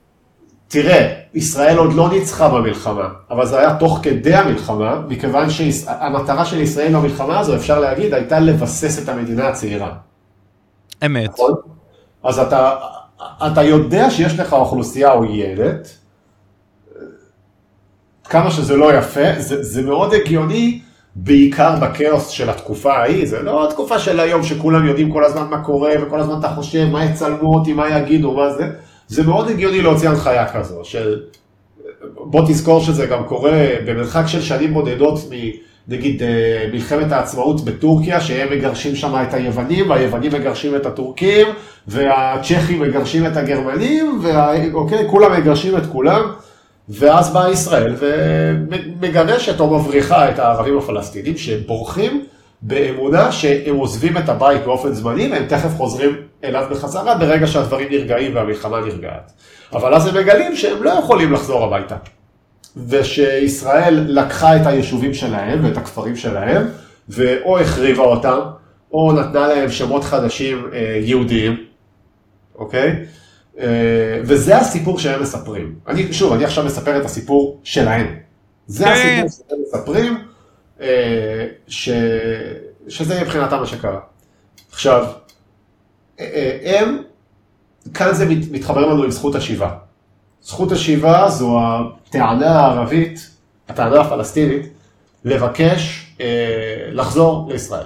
תראה, 0.70 1.14
ישראל 1.34 1.78
עוד 1.78 1.94
לא 1.94 2.10
ניצחה 2.10 2.50
במלחמה, 2.50 3.08
אבל 3.32 3.46
זה 3.46 3.60
היה 3.60 3.76
תוך 3.76 4.00
כדי 4.04 4.34
המלחמה, 4.34 5.02
מכיוון 5.08 5.50
שהמטרה 5.50 6.46
של 6.46 6.62
ישראל 6.62 6.96
במלחמה 6.96 7.40
הזו, 7.40 7.56
אפשר 7.56 7.80
להגיד, 7.80 8.14
הייתה 8.14 8.40
לבסס 8.40 9.04
את 9.04 9.10
המדינה 9.10 9.48
הצעירה. 9.48 9.92
אמת. 11.06 11.30
נכון? 11.30 11.54
אז 12.24 12.40
אתה, 12.40 12.76
אתה 13.48 13.64
יודע 13.64 14.10
שיש 14.10 14.40
לך 14.40 14.54
אוכלוסייה 14.54 15.12
עוינת, 15.12 15.88
כמה 18.24 18.52
שזה 18.52 18.76
לא 18.76 18.94
יפה, 18.94 19.40
זה, 19.40 19.64
זה 19.64 19.82
מאוד 19.82 20.14
הגיוני, 20.14 20.82
בעיקר 21.16 21.76
בכאוס 21.82 22.28
של 22.28 22.50
התקופה 22.50 22.94
ההיא, 22.94 23.28
זה 23.28 23.42
לא 23.42 23.68
התקופה 23.68 24.00
של 24.00 24.20
היום 24.20 24.44
שכולם 24.44 24.86
יודעים 24.86 25.12
כל 25.12 25.26
הזמן 25.26 25.48
מה 25.50 25.64
קורה, 25.64 25.92
וכל 26.02 26.20
הזמן 26.20 26.40
אתה 26.40 26.50
חושב 26.50 26.86
מה 26.92 27.06
יצלמו 27.06 27.56
אותי, 27.56 27.74
מה 27.74 27.90
יגידו, 27.90 28.34
מה 28.34 28.54
זה. 28.54 28.70
זה 29.10 29.24
מאוד 29.24 29.50
הגיוני 29.50 29.82
להוציא 29.82 30.10
הנחיה 30.10 30.54
כזו, 30.54 30.80
של 30.84 31.22
בוא 32.16 32.48
תזכור 32.48 32.80
שזה 32.80 33.06
גם 33.06 33.24
קורה 33.24 33.68
במרחק 33.86 34.24
של 34.28 34.42
שנים 34.42 34.74
בודדות 34.74 35.20
נגיד 35.88 36.24
אה, 36.24 36.66
מלחמת 36.74 37.12
העצמאות 37.12 37.66
בטורקיה, 37.66 38.22
שהם 38.22 38.52
מגרשים 38.52 38.96
שם 38.96 39.24
את 39.28 39.34
היוונים, 39.34 39.90
והיוונים 39.90 40.32
מגרשים 40.34 40.76
את 40.76 40.86
הטורקים, 40.86 41.48
והצ'כים 41.88 42.80
מגרשים 42.80 43.26
את 43.26 43.38
הגרמנים, 43.38 44.22
ואוקיי, 44.24 45.08
כולם 45.10 45.32
מגרשים 45.32 45.78
את 45.78 45.86
כולם, 45.92 46.22
ואז 46.90 47.34
באה 47.34 47.52
ישראל 47.52 47.96
ומגרשת 48.00 49.60
או 49.60 49.80
מבריחה 49.80 50.30
את 50.30 50.40
הערבים 50.40 50.78
הפלסטינים 50.78 51.38
שהם 51.38 51.60
בורחים 51.68 52.26
באמונה 52.62 53.32
שהם 53.32 53.76
עוזבים 53.76 54.18
את 54.18 54.30
הבית 54.30 54.66
באופן 54.66 54.94
זמני 54.94 55.32
והם 55.32 55.46
תכף 55.48 55.76
חוזרים 55.78 56.16
אליו 56.44 56.68
בחזרה 56.72 57.18
ברגע 57.18 57.48
שהדברים 57.48 57.88
נרגעים 57.92 58.36
והמלחמה 58.36 58.80
נרגעת. 58.80 59.32
אבל 59.74 59.94
אז 59.94 60.08
הם 60.08 60.16
מגלים 60.16 60.56
שהם 60.56 60.84
לא 60.84 60.90
יכולים 60.90 61.34
לחזור 61.34 61.64
הביתה. 61.64 61.96
ושישראל 62.88 64.06
לקחה 64.08 64.56
את 64.56 64.66
היישובים 64.66 65.14
שלהם 65.14 65.66
ואת 65.66 65.78
הכפרים 65.78 66.16
שלהם, 66.16 66.68
ואו 67.10 67.60
החריבה 67.60 68.04
אותם, 68.04 68.40
או 68.92 69.12
נתנה 69.12 69.48
להם 69.48 69.70
שמות 69.70 70.04
חדשים 70.04 70.66
אה, 70.74 71.00
יהודיים, 71.04 71.58
אוקיי? 72.56 73.06
אה, 73.60 73.66
וזה 74.24 74.58
הסיפור 74.58 75.00
שהם 75.00 75.22
מספרים. 75.22 75.76
אני, 75.88 76.14
שוב, 76.14 76.34
אני 76.34 76.46
עכשיו 76.46 76.64
מספר 76.66 76.98
את 76.98 77.06
הסיפור 77.06 77.60
שלהם. 77.64 78.16
זה 78.68 78.86
כן. 78.86 78.92
הסיפור 79.26 79.48
שהם 79.50 79.58
מספרים, 79.68 80.18
ש... 81.68 81.90
שזה 82.88 83.22
מבחינתם 83.22 83.60
מה 83.60 83.66
שקרה. 83.66 84.00
עכשיו, 84.72 85.06
הם, 86.64 87.02
כאן 87.94 88.14
זה 88.14 88.26
מתחבר 88.52 88.86
לנו 88.86 89.04
עם 89.04 89.12
זכות 89.12 89.36
השיבה. 89.36 89.76
זכות 90.42 90.72
השיבה 90.72 91.30
זו 91.30 91.60
הטענה 91.62 92.60
הערבית, 92.60 93.30
הטענה 93.70 94.02
הפלסטינית, 94.02 94.66
לבקש 95.26 96.14
אה, 96.22 96.90
לחזור 96.92 97.50
לישראל. 97.52 97.86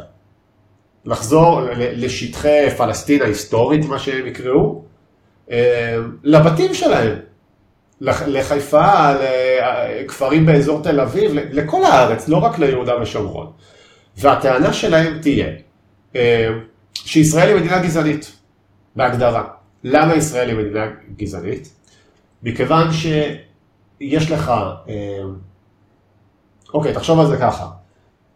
לחזור 1.06 1.62
לשטחי 1.78 2.70
פלסטין 2.78 3.22
ההיסטורית, 3.22 3.86
מה 3.86 4.00
שהם 4.00 4.28
יקראו, 4.28 4.82
אה, 5.52 5.98
לבתים 6.24 6.74
שלהם, 6.74 7.20
לחיפה, 8.04 9.14
לכפרים 9.14 10.46
באזור 10.46 10.84
תל 10.84 11.00
אביב, 11.00 11.32
לכל 11.34 11.84
הארץ, 11.84 12.28
לא 12.28 12.38
רק 12.38 12.60
ליהודה 12.60 13.02
ושומרון. 13.02 13.52
והטענה 14.18 14.74
שלהם 14.74 15.20
תהיה 15.22 15.48
אה, 16.16 16.50
שישראל 16.94 17.48
היא 17.48 17.56
מדינה 17.56 17.80
גזענית, 17.80 18.36
בהגדרה. 18.96 19.44
למה 19.84 20.16
ישראל 20.16 20.50
היא 20.50 20.58
מדינה 20.58 20.86
גזענית? 21.16 21.74
מכיוון 22.44 22.88
שיש 22.92 24.32
לך, 24.32 24.54
אה, 24.90 25.20
אוקיי, 26.74 26.94
תחשוב 26.94 27.20
על 27.20 27.28
זה 27.28 27.38
ככה, 27.38 27.68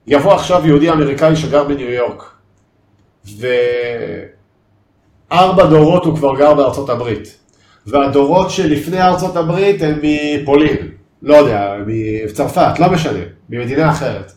יבוא 0.07 0.33
עכשיו 0.33 0.67
יהודי 0.67 0.89
אמריקאי 0.89 1.35
שגר 1.35 1.63
בניו 1.63 1.89
יורק, 1.89 2.23
וארבע 5.29 5.65
דורות 5.65 6.05
הוא 6.05 6.15
כבר 6.15 6.37
גר 6.37 6.53
בארצות 6.53 6.89
הברית, 6.89 7.37
והדורות 7.87 8.51
שלפני 8.51 9.01
ארצות 9.01 9.35
הברית 9.35 9.81
הם 9.81 9.99
מפולין, 10.01 10.91
לא 11.21 11.35
יודע, 11.35 11.75
מצרפת, 11.87 12.79
לא 12.79 12.91
משנה, 12.91 13.19
ממדינה 13.49 13.91
אחרת. 13.91 14.31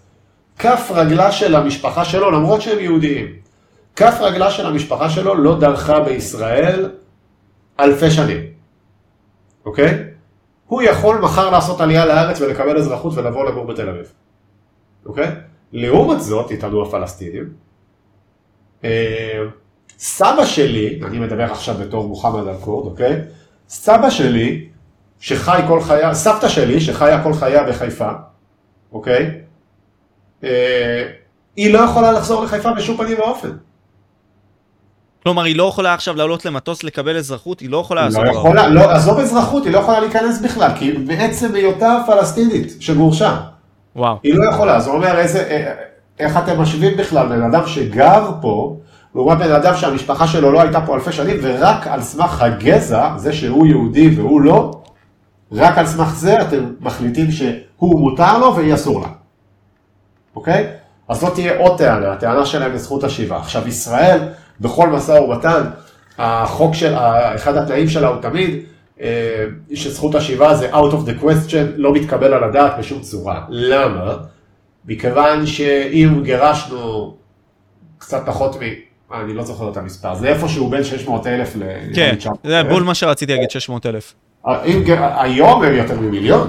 כף 0.59 0.91
רגלה 0.95 1.33
של 1.33 1.55
המשפחה 1.55 2.05
שלו, 2.05 2.31
למרות 2.31 2.63
שהם 2.63 2.79
יהודיים, 2.79 3.27
כף 3.97 4.19
רגלה 4.21 4.51
של 4.51 4.67
המשפחה 4.67 5.11
שלו 5.11 5.35
לא 5.35 5.61
דרכה 5.61 6.01
בישראל 6.01 6.91
אלפי 7.81 8.11
שנים. 8.11 8.41
אוקיי? 9.65 10.05
הוא 10.67 10.83
יכול 10.83 11.19
מחר 11.19 11.51
לעשות 11.51 11.81
עלייה 11.81 12.07
לארץ 12.07 12.41
ולקבל 12.41 12.79
אזרחות 12.79 13.13
ולבוא 13.17 13.45
לגור 13.45 13.67
בתל 13.67 13.89
אביב. 13.89 14.13
אוקיי? 15.07 15.31
לעומת 15.73 16.21
זאת, 16.21 16.51
איתנו 16.51 16.83
הפלסטינים, 16.83 17.49
אה, 18.85 19.43
סבא 19.99 20.45
שלי, 20.45 21.01
אני 21.05 21.19
מדבר 21.19 21.45
עכשיו 21.45 21.75
בתור 21.75 22.09
מוחמד 22.09 22.47
אל-כורד, 22.47 22.87
אוקיי? 22.87 23.21
סבא 23.71 24.11
שלי, 24.11 24.65
שחי 25.21 25.61
כל 25.69 25.81
חייה, 25.81 26.15
סבתא 26.15 26.49
שלי, 26.49 26.81
שחיה 26.81 27.23
כל 27.23 27.35
חייה 27.35 27.63
בחיפה, 27.63 28.11
אוקיי? 28.93 29.31
אה, 30.45 31.03
היא 31.57 31.73
לא 31.73 31.79
יכולה 31.79 32.13
לחזור 32.13 32.45
לחיפה 32.45 32.73
בשום 32.73 32.97
פנים 32.97 33.19
ואופן. 33.19 33.51
כלומר, 35.23 35.43
היא 35.43 35.57
לא 35.57 35.69
יכולה 35.69 35.95
עכשיו 35.95 36.17
לעלות 36.17 36.45
למטוס 36.45 36.85
לקבל 36.85 37.17
אזרחות, 37.17 37.61
היא 37.61 37.71
לא 37.71 37.77
יכולה 37.77 38.05
לעשות 38.05 38.25
לא 38.25 38.31
יכולה, 38.31 38.69
לא, 38.69 38.91
עזוב 38.91 39.19
אזרחות, 39.19 39.65
היא 39.65 39.73
לא 39.73 39.79
יכולה 39.79 40.01
להיכנס 40.01 40.41
בכלל, 40.41 40.71
כי 40.79 40.93
בעצם 40.93 41.55
היותה 41.55 41.99
פלסטינית 42.07 42.73
שגורשה. 42.81 43.41
וואו. 43.97 44.17
היא 44.23 44.35
לא 44.35 44.51
יכולה, 44.51 44.81
זאת 44.81 44.95
אומרת, 44.95 45.19
איזה, 45.19 45.41
אה, 45.51 45.75
איך 46.19 46.37
אתם 46.37 46.61
משווים 46.61 46.97
בכלל 46.97 47.29
בן 47.29 47.43
אדם 47.43 47.67
שגר 47.67 48.31
פה, 48.41 48.77
לעומת 49.15 49.39
בן 49.39 49.53
אדם 49.53 49.77
שהמשפחה 49.77 50.27
שלו 50.27 50.53
לא 50.53 50.61
הייתה 50.61 50.81
פה 50.81 50.95
אלפי 50.95 51.13
שנים, 51.13 51.37
ורק 51.43 51.87
על 51.87 52.03
סמך 52.03 52.43
הגזע, 52.43 53.13
זה 53.17 53.33
שהוא 53.33 53.67
יהודי 53.67 54.09
והוא 54.17 54.41
לא, 54.41 54.81
רק 55.53 55.79
על 55.79 55.87
סמך 55.87 56.15
זה 56.15 56.43
אתם 56.43 56.65
מחליטים 56.81 57.31
שהוא 57.31 58.01
מותר 58.01 58.39
לו 58.39 58.57
והיא 58.57 58.75
אסור 58.75 59.01
לה. 59.01 59.09
אוקיי? 60.37 60.67
אז 61.09 61.21
זאת 61.21 61.35
תהיה 61.35 61.59
עוד 61.59 61.79
טענה, 61.79 62.13
הטענה 62.13 62.47
שלהם 62.47 62.73
לזכות 62.73 63.05
השיבה. 63.05 63.37
עכשיו, 63.37 63.69
ישראל... 63.69 64.19
בכל 64.61 64.89
משא 64.89 65.13
ומתן, 65.13 65.63
החוק 66.19 66.75
של, 66.75 66.95
אחד 67.35 67.57
התנאים 67.57 67.89
שלה 67.89 68.09
הוא 68.09 68.23
תמיד, 68.23 68.65
אה, 69.01 69.45
שזכות 69.75 70.15
השיבה 70.15 70.55
זה 70.55 70.73
out 70.73 70.93
of 70.93 71.07
the 71.09 71.23
question, 71.23 71.67
לא 71.77 71.93
מתקבל 71.93 72.35
על 72.35 72.45
הדעת 72.45 72.79
בשום 72.79 73.01
צורה. 73.01 73.45
למה? 73.49 74.17
מכיוון 74.85 75.47
שאם 75.47 76.21
גירשנו 76.23 77.15
קצת 77.99 78.23
פחות 78.27 78.57
מ... 78.57 78.61
אה, 79.13 79.21
אני 79.21 79.35
לא 79.35 79.43
זוכר 79.45 79.71
את 79.71 79.77
המספר, 79.77 80.15
זה 80.15 80.29
איפשהו 80.29 80.71
בין 80.71 80.85
600 80.85 81.27
אלף 81.27 81.57
ל... 81.57 81.63
כן, 81.95 82.17
זה 82.45 82.63
בול 82.63 82.83
מה 82.83 82.95
שרציתי 82.95 83.33
להגיד, 83.33 83.51
600 83.51 83.87
אלף. 83.87 84.15
היום 84.45 85.63
הם 85.63 85.75
יותר 85.75 86.01
ממיליון. 86.01 86.49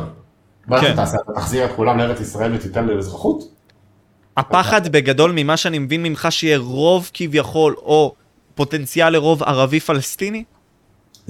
מה 0.68 0.78
אתה 0.78 0.86
כן. 0.86 0.96
תעשה? 0.96 1.18
אתה 1.24 1.34
תחזיר 1.34 1.66
את 1.66 1.72
כולם 1.76 1.98
לארץ 1.98 2.20
ישראל 2.20 2.56
ותיתן 2.56 2.86
להם 2.86 2.98
אזרחות? 2.98 3.44
הפחד 4.38 4.88
בגדול 4.88 5.32
ממה 5.36 5.58
שאני 5.58 5.80
מבין 5.80 6.04
ממך 6.04 6.28
שיהיה 6.30 6.58
רוב 6.58 7.10
כביכול, 7.14 7.76
או 7.78 8.16
פוטנציאל 8.56 9.10
לרוב 9.10 9.44
ערבי 9.44 9.80
פלסטיני? 9.80 10.44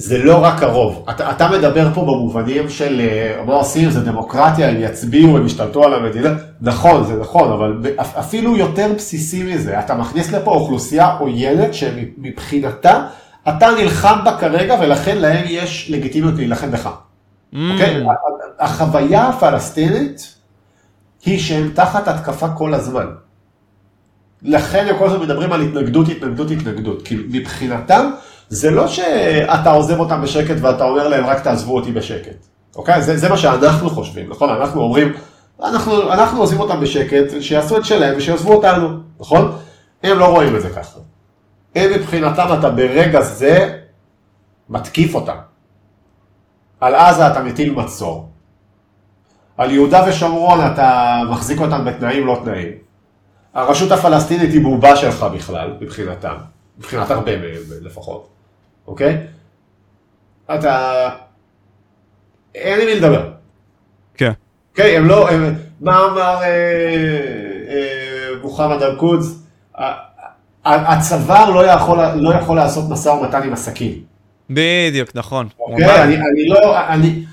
זה 0.02 0.18
לא 0.18 0.44
רק 0.44 0.64
הרוב. 0.64 1.06
אתה, 1.10 1.32
אתה 1.32 1.50
מדבר 1.50 1.94
פה 1.94 2.02
במובנים 2.02 2.70
של 2.70 3.02
אה, 3.02 3.44
מה 3.46 3.54
עושים, 3.54 3.90
זה 3.90 4.00
דמוקרטיה, 4.00 4.70
הם 4.70 4.76
יצביעו, 4.80 5.38
הם 5.38 5.46
ישתלטו 5.46 5.84
על 5.84 5.94
המדינה. 5.94 6.30
נכון, 6.62 7.04
זה 7.04 7.20
נכון, 7.20 7.52
אבל 7.52 7.78
אפילו 8.00 8.58
יותר 8.58 8.92
בסיסי 8.96 9.44
מזה, 9.44 9.80
אתה 9.80 9.96
מכניס 9.96 10.32
לפה 10.32 10.52
אוכלוסייה 10.52 11.08
עוינת 11.08 11.74
שמבחינתה, 11.74 13.08
אתה 13.50 13.68
נלחם 13.72 14.20
בה 14.26 14.38
כרגע 14.38 14.76
ולכן 14.82 15.18
להם 15.18 15.46
יש 15.48 15.88
לגיטימיות 15.90 16.36
להילחם 16.36 16.72
בך. 16.72 16.88
Mm. 16.88 17.56
Okay? 17.56 17.58
אוקיי? 17.72 18.04
החוויה 18.60 19.28
הפלסטינית 19.28 20.36
היא 21.26 21.40
שהם 21.40 21.72
תחת 21.74 22.08
התקפה 22.08 22.50
כל 22.50 22.74
הזמן. 22.74 23.06
לכן 24.42 24.86
הם 24.90 24.98
כל 24.98 25.06
הזמן 25.06 25.20
מדברים 25.20 25.54
על 25.54 25.62
התנגדות, 25.62 26.10
התנגדות, 26.10 26.52
התנגדות. 26.52 27.02
כי 27.02 27.18
מבחינתם, 27.30 28.12
זה 28.52 28.72
לא 28.72 28.88
שאתה 28.88 29.72
עוזב 29.72 30.00
אותם 30.00 30.22
בשקט 30.22 30.56
ואתה 30.62 30.84
אומר 30.84 31.08
להם 31.08 31.26
רק 31.26 31.40
תעזבו 31.40 31.76
אותי 31.76 31.92
בשקט. 31.92 32.48
אוקיי? 32.76 33.02
זה, 33.02 33.18
זה 33.18 33.30
מה 33.30 33.38
שאנחנו 33.38 33.90
חושבים, 33.90 34.30
נכון? 34.30 34.50
אנחנו 34.50 34.82
אומרים, 34.82 35.14
אנחנו, 35.64 36.14
אנחנו 36.14 36.42
עושים 36.42 36.60
אותם 36.60 36.80
בשקט, 36.80 37.42
שיעשו 37.42 37.78
את 37.78 37.86
שלהם 37.86 38.18
ושיעזבו 38.18 38.54
אותנו, 38.54 38.90
נכון? 39.20 39.58
הם 40.04 40.20
לא 40.20 40.26
רואים 40.26 40.56
את 40.56 40.62
זה 40.62 40.70
ככה. 40.70 41.00
הם 41.76 41.92
מבחינתם, 41.92 42.48
אתה 42.60 42.70
ברגע 42.70 43.22
זה 43.22 43.80
מתקיף 44.70 45.16
אותם. 45.16 45.38
על 46.80 46.96
עזה 46.96 47.28
אתה 47.28 47.44
מטיל 47.44 47.74
מצור. 47.74 48.30
על 49.58 49.72
יהודה 49.72 50.06
ושומרון 50.08 50.60
אתה 50.74 51.22
מחזיק 51.30 51.60
אותם 51.60 51.86
בתנאים 51.86 52.28
לא 52.28 52.42
תנאים. 52.44 52.72
הרשות 53.54 53.92
הפלסטינית 53.92 54.54
היא 54.54 54.62
בובה 54.64 54.96
שלך 54.96 55.26
בכלל, 55.34 55.74
מבחינתם. 55.82 56.36
מבחינת 56.78 57.12
הרבה 57.12 57.38
מהם 57.38 57.62
לפחות, 57.82 58.28
אוקיי? 58.88 59.18
אתה... 60.56 61.10
אין 62.56 62.80
לי 62.80 62.86
מי 62.86 62.96
לדבר. 62.96 63.32
כן. 64.18 64.32
אוקיי, 64.72 64.98
הם 64.98 65.06
לא... 65.06 65.30
הם... 65.30 65.56
מה 65.82 65.98
אמר 66.06 66.44
אה, 66.44 66.48
אה, 67.70 68.30
מוחמד 68.42 68.82
אל-קודס? 68.82 69.44
הצוואר 70.66 71.50
לא 71.50 71.66
יכול, 71.66 72.00
לא 72.16 72.34
יכול 72.34 72.56
לעשות 72.56 72.90
משא 72.90 73.10
ומתן 73.10 73.44
עם 73.44 73.54
הסכין. 73.54 73.94
בדיוק, 74.50 75.10
נכון. 75.16 75.48
אוקיי, 75.60 76.04
אני, 76.04 76.16
אני 76.16 76.48
לא... 76.48 76.80
אני... 76.88 77.26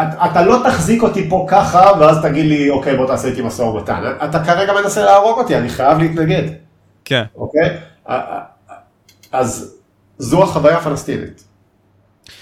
אתה 0.00 0.42
לא 0.42 0.60
תחזיק 0.64 1.02
אותי 1.02 1.28
פה 1.28 1.46
ככה, 1.48 1.90
ואז 2.00 2.18
תגיד 2.22 2.46
לי, 2.46 2.70
אוקיי, 2.70 2.96
בוא 2.96 3.06
תעשה 3.06 3.28
איתי 3.28 3.42
משא 3.42 3.62
ומתן. 3.62 4.12
אתה 4.24 4.44
כרגע 4.44 4.72
מנסה 4.72 5.04
להרוג 5.04 5.38
אותי, 5.38 5.56
אני 5.56 5.68
חייב 5.68 5.98
להתנגד. 5.98 6.42
כן. 7.04 7.24
אוקיי? 7.36 7.76
אז 9.32 9.77
זו 10.18 10.42
החוויה 10.42 10.78
הפלסטינית. 10.78 11.44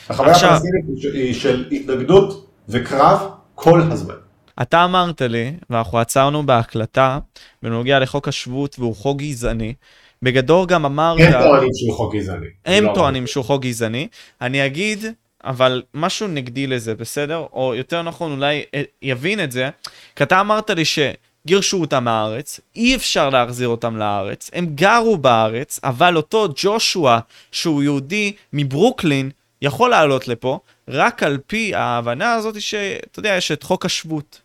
החוויה 0.09 0.33
עכשיו... 0.33 0.51
הפלסטינית 0.51 1.15
היא 1.15 1.35
של 1.35 1.69
התנגדות 1.73 2.47
וקרב 2.69 3.29
כל 3.55 3.83
הזמן. 3.91 4.15
אתה 4.63 4.85
אמרת 4.85 5.23
לי, 5.23 5.53
ואנחנו 5.71 5.99
עצרנו 5.99 6.47
בהקלטה, 6.47 7.19
בנוגע 7.63 7.99
לחוק 7.99 8.29
השבות 8.29 8.77
והוא 8.79 8.97
חוק 8.97 9.19
גזעני. 9.19 9.75
בגדול 10.23 10.67
גם 10.67 10.85
אמרת... 10.85 11.19
הם 11.21 11.43
טוענים 11.43 11.71
שהוא 11.75 11.97
חוק 11.97 12.15
גזעני. 12.15 12.47
הם 12.67 12.85
לא 12.85 12.95
טוענים 12.95 13.27
שהוא 13.27 13.45
חוק 13.45 13.63
גזעני. 13.63 14.09
אני 14.41 14.67
אגיד, 14.67 15.05
אבל 15.45 15.83
משהו 15.95 16.29
נגדי 16.29 16.67
לזה, 16.67 16.95
בסדר? 16.95 17.47
או 17.53 17.75
יותר 17.75 18.03
נכון, 18.03 18.33
אולי 18.33 18.63
אה, 18.75 18.83
יבין 19.03 19.45
את 19.45 19.53
זה, 19.53 19.71
כי 20.17 20.23
אתה 20.23 20.41
אמרת 20.41 20.71
לי 20.71 20.85
ש... 20.85 20.99
גירשו 21.47 21.81
אותם 21.81 22.05
מהארץ, 22.05 22.61
אי 22.77 22.97
אפשר 22.97 23.31
להחזיר 23.31 23.69
אותם 23.69 23.97
לארץ, 23.97 24.51
הם 24.53 24.67
גרו 24.67 25.17
בארץ, 25.17 25.81
אבל 25.85 26.17
אותו 26.17 26.49
ג'ושוע, 26.57 27.19
שהוא 27.53 27.83
יהודי 27.83 28.33
מברוקלין, 28.53 29.31
יכול 29.63 29.91
לעלות 29.91 30.29
לפה, 30.29 30.59
רק 30.89 31.23
על 31.23 31.39
פי 31.47 31.75
ההבנה 31.75 32.33
הזאת 32.33 32.61
שאתה 32.61 33.19
יודע, 33.19 33.35
יש 33.35 33.53
את 33.53 33.63
חוק 33.63 33.85
השבות. 33.85 34.41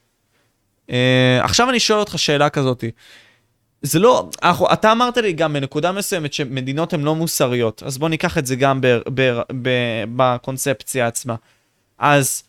Uh, 0.88 0.94
עכשיו 1.42 1.70
אני 1.70 1.80
שואל 1.80 2.00
אותך 2.00 2.20
שאלה 2.20 2.50
כזאת. 2.50 2.84
זה 3.82 4.00
לא, 4.00 4.30
אנחנו, 4.44 4.74
אתה 4.74 4.92
אמרת 4.92 5.18
לי 5.18 5.34
גם 5.34 5.54
בנקודה 5.54 5.92
מסוימת 5.92 6.34
שמדינות 6.34 6.94
הן 6.94 7.02
לא 7.02 7.16
מוסריות, 7.16 7.84
אז 7.86 7.98
בוא 7.98 8.10
ניקח 8.10 8.38
את 8.38 8.46
זה 8.46 8.56
גם 8.56 8.82
ב, 8.82 8.88
ב, 9.14 9.40
ב, 9.62 9.70
בקונספציה 10.16 11.08
עצמה. 11.08 11.36
אז 12.00 12.44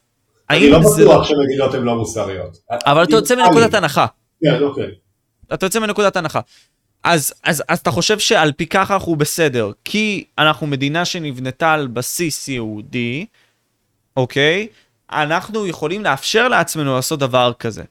אני 0.51 0.71
לא 0.71 0.79
בטוח 0.79 0.99
לא... 0.99 1.25
שמדינות 1.25 1.75
הן 1.75 1.83
לא 1.83 1.95
מוסריות. 1.97 2.59
אבל 2.87 3.03
אתה 3.03 3.13
יוצא 3.13 3.35
מנקודת 3.37 3.75
הנחה. 3.75 4.07
כן, 4.43 4.63
אוקיי. 4.63 4.95
אתה 5.55 5.67
יוצא 5.67 5.81
מנקודת 5.81 6.17
הנחה. 6.17 6.41
אז, 7.05 7.35
אז, 7.45 7.63
אז 7.69 7.79
אתה 7.79 7.91
חושב 7.91 8.19
שעל 8.19 8.53
פי 8.53 8.67
ככה 8.67 8.95
אנחנו 8.95 9.17
בסדר, 9.17 9.71
כי 9.85 10.25
אנחנו 10.39 10.67
מדינה 10.67 11.05
שנבנתה 11.05 11.73
על 11.73 11.87
בסיס 11.87 12.49
יהודי, 12.49 13.27
אוקיי? 14.17 14.69
אנחנו 15.11 15.67
יכולים 15.67 16.05
לאפשר 16.05 16.49
לעצמנו 16.49 16.95
לעשות 16.95 17.19
דבר 17.21 17.53
כזה. 17.59 17.85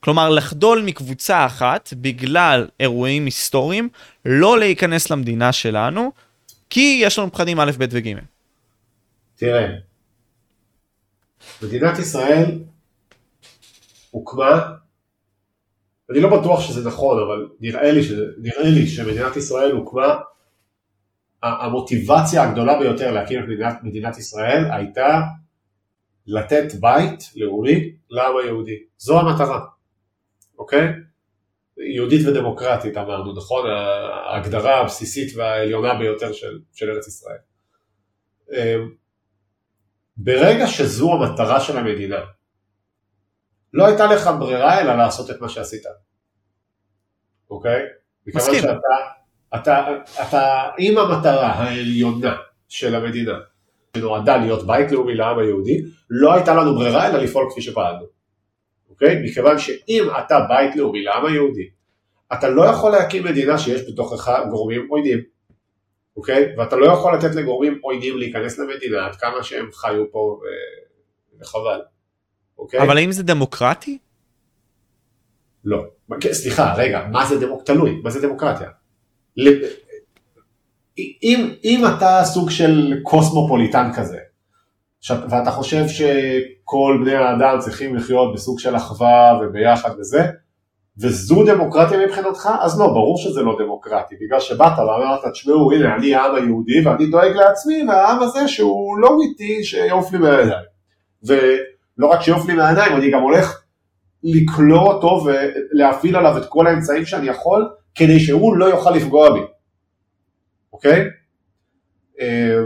כלומר, 0.00 0.28
לחדול 0.30 0.82
מקבוצה 0.82 1.46
אחת 1.46 1.94
בגלל 1.96 2.68
אירועים 2.80 3.24
היסטוריים, 3.24 3.88
לא 4.24 4.58
להיכנס 4.58 5.10
למדינה 5.10 5.52
שלנו, 5.52 6.12
כי 6.70 7.00
יש 7.02 7.18
לנו 7.18 7.32
פחדים 7.32 7.60
א', 7.60 7.70
ב' 7.78 7.84
וג'. 7.90 8.14
תראה, 9.36 9.66
מדינת 11.62 11.98
ישראל 11.98 12.58
הוקמה 14.10 14.74
אני 16.10 16.20
לא 16.20 16.40
בטוח 16.40 16.60
שזה 16.60 16.88
נכון, 16.88 17.22
אבל 17.22 17.48
נראה 17.60 17.92
לי, 17.92 18.02
שזה, 18.02 18.24
נראה 18.38 18.68
לי 18.70 18.86
שמדינת 18.86 19.36
ישראל 19.36 19.72
הוקמה, 19.72 20.16
המוטיבציה 21.42 22.42
הגדולה 22.42 22.78
ביותר 22.78 23.10
להקים 23.10 23.40
את 23.40 23.48
מדינת, 23.48 23.78
מדינת 23.82 24.18
ישראל 24.18 24.64
הייתה 24.72 25.20
לתת 26.26 26.74
בית 26.80 27.30
לאומי 27.36 27.92
לעם 28.10 28.36
היהודי. 28.36 28.76
זו 28.98 29.20
המטרה, 29.20 29.60
אוקיי? 30.58 30.88
יהודית 31.78 32.26
ודמוקרטית 32.26 32.96
אמרנו, 32.96 33.32
נכון? 33.32 33.70
ההגדרה 34.26 34.80
הבסיסית 34.80 35.36
והעליונה 35.36 35.94
ביותר 35.94 36.32
של, 36.32 36.60
של 36.72 36.90
ארץ 36.90 37.06
ישראל. 37.08 37.38
אמ, 38.52 38.90
ברגע 40.16 40.66
שזו 40.66 41.12
המטרה 41.12 41.60
של 41.60 41.78
המדינה, 41.78 42.20
לא 43.72 43.86
הייתה 43.86 44.06
לך 44.06 44.30
ברירה 44.38 44.80
אלא 44.80 44.94
לעשות 44.94 45.30
את 45.30 45.40
מה 45.40 45.48
שעשית. 45.48 45.82
אוקיי? 47.50 47.82
מסכים. 48.26 48.60
שאתה, 48.60 48.76
אתה, 49.54 49.86
אתה, 50.22 50.70
אם 50.78 50.98
המטרה 50.98 51.46
העליונה 51.46 52.36
של 52.68 52.94
המדינה 52.94 53.38
שנועדה 53.96 54.36
להיות 54.36 54.66
בית 54.66 54.92
לאומי 54.92 55.14
לעם 55.14 55.38
היהודי, 55.38 55.82
לא 56.10 56.34
הייתה 56.34 56.54
לנו 56.54 56.74
ברירה 56.74 57.08
אלא 57.08 57.18
לפעול 57.18 57.50
כפי 57.50 57.62
שפעלנו. 57.62 58.06
אוקיי? 58.90 59.22
מכיוון 59.24 59.58
שאם 59.58 60.08
אתה 60.18 60.40
בית 60.48 60.76
לאומי 60.76 61.02
לעם 61.02 61.26
היהודי, 61.26 61.68
אתה 62.32 62.48
לא 62.48 62.62
יכול 62.62 62.92
להקים 62.92 63.24
מדינה 63.24 63.58
שיש 63.58 63.90
בתוכך 63.92 64.40
גורמים 64.50 64.86
עוינים. 64.90 65.18
אוקיי? 66.16 66.54
ואתה 66.58 66.76
לא 66.76 66.86
יכול 66.86 67.14
לתת 67.14 67.34
לגורמים 67.34 67.78
עוינים 67.82 68.18
להיכנס 68.18 68.58
למדינה 68.58 69.06
עד 69.06 69.16
כמה 69.16 69.42
שהם 69.42 69.72
חיו 69.72 70.12
פה 70.12 70.40
וחבל. 71.40 71.80
אוקיי? 72.58 72.80
אבל 72.80 72.96
האם 72.96 73.12
זה 73.12 73.22
דמוקרטי? 73.22 73.98
לא. 75.64 75.84
כן, 76.20 76.32
סליחה, 76.32 76.74
רגע, 76.74 77.06
מה 77.10 77.26
זה 77.26 77.40
דמוק... 77.40 77.62
תלוי, 77.62 78.00
מה 78.04 78.10
זה 78.10 78.20
דמוקרטיה? 78.20 78.68
אם, 81.22 81.54
אם 81.64 81.82
אתה 81.96 82.20
סוג 82.24 82.50
של 82.50 82.94
קוסמופוליטן 83.02 83.90
כזה, 83.96 84.18
ואתה 85.10 85.50
חושב 85.50 85.84
שכל 85.88 86.98
בני 87.04 87.14
האדם 87.14 87.58
צריכים 87.58 87.96
לחיות 87.96 88.34
בסוג 88.34 88.58
של 88.58 88.76
אחווה 88.76 89.40
וביחד 89.42 89.90
וזה, 89.98 90.24
וזו 91.00 91.44
דמוקרטיה 91.46 92.06
מבחינתך, 92.06 92.48
אז 92.60 92.80
לא, 92.80 92.86
ברור 92.86 93.18
שזה 93.18 93.42
לא 93.42 93.56
דמוקרטי, 93.58 94.14
בגלל 94.20 94.40
שבאת 94.40 94.78
ואמרת, 94.78 95.20
תשמעו, 95.32 95.72
הנה, 95.72 95.96
אני 95.96 96.14
העם 96.14 96.34
היהודי 96.34 96.80
ואני 96.84 97.06
דואג 97.06 97.36
לעצמי, 97.36 97.84
והעם 97.88 98.22
הזה 98.22 98.48
שהוא 98.48 98.98
לא 98.98 99.16
איתי, 99.22 99.64
שיעוף 99.64 100.12
לי 100.12 100.18
מהידיים. 100.18 100.64
ולא 101.98 102.06
רק 102.06 102.22
שיעוף 102.22 102.46
לי 102.46 102.54
מהידיים, 102.54 102.96
אני 102.96 103.10
גם 103.10 103.22
הולך 103.22 103.62
לקלוא 104.22 104.80
אותו 104.80 105.24
ולהפעיל 105.24 106.16
עליו 106.16 106.38
את 106.38 106.46
כל 106.48 106.66
האמצעים 106.66 107.06
שאני 107.06 107.28
יכול, 107.28 107.68
כדי 107.94 108.20
שהוא 108.20 108.56
לא 108.56 108.64
יוכל 108.64 108.90
לפגוע 108.90 109.32
בי, 109.34 109.40
אוקיי? 110.72 111.04
אה, 112.20 112.56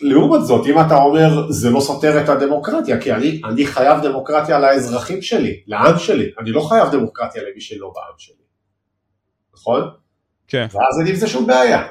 לעומת 0.00 0.44
זאת, 0.44 0.66
אם 0.66 0.80
אתה 0.80 0.96
אומר 0.96 1.50
זה 1.50 1.70
לא 1.70 1.80
סותר 1.80 2.24
את 2.24 2.28
הדמוקרטיה, 2.28 3.00
כי 3.00 3.12
אני, 3.12 3.40
אני 3.44 3.66
חייב 3.66 4.02
דמוקרטיה 4.02 4.58
לאזרחים 4.58 5.22
שלי, 5.22 5.62
לעם 5.66 5.98
שלי, 5.98 6.30
אני 6.38 6.50
לא 6.50 6.60
חייב 6.60 6.92
דמוקרטיה 6.92 7.42
למי 7.42 7.60
שלא 7.60 7.92
בעם 7.94 8.18
שלי, 8.18 8.44
נכון? 9.54 9.82
כן. 10.48 10.66
ואז 10.72 11.00
אין 11.00 11.08
עם 11.08 11.14
זה 11.14 11.26
שום 11.26 11.46
בעיה, 11.46 11.86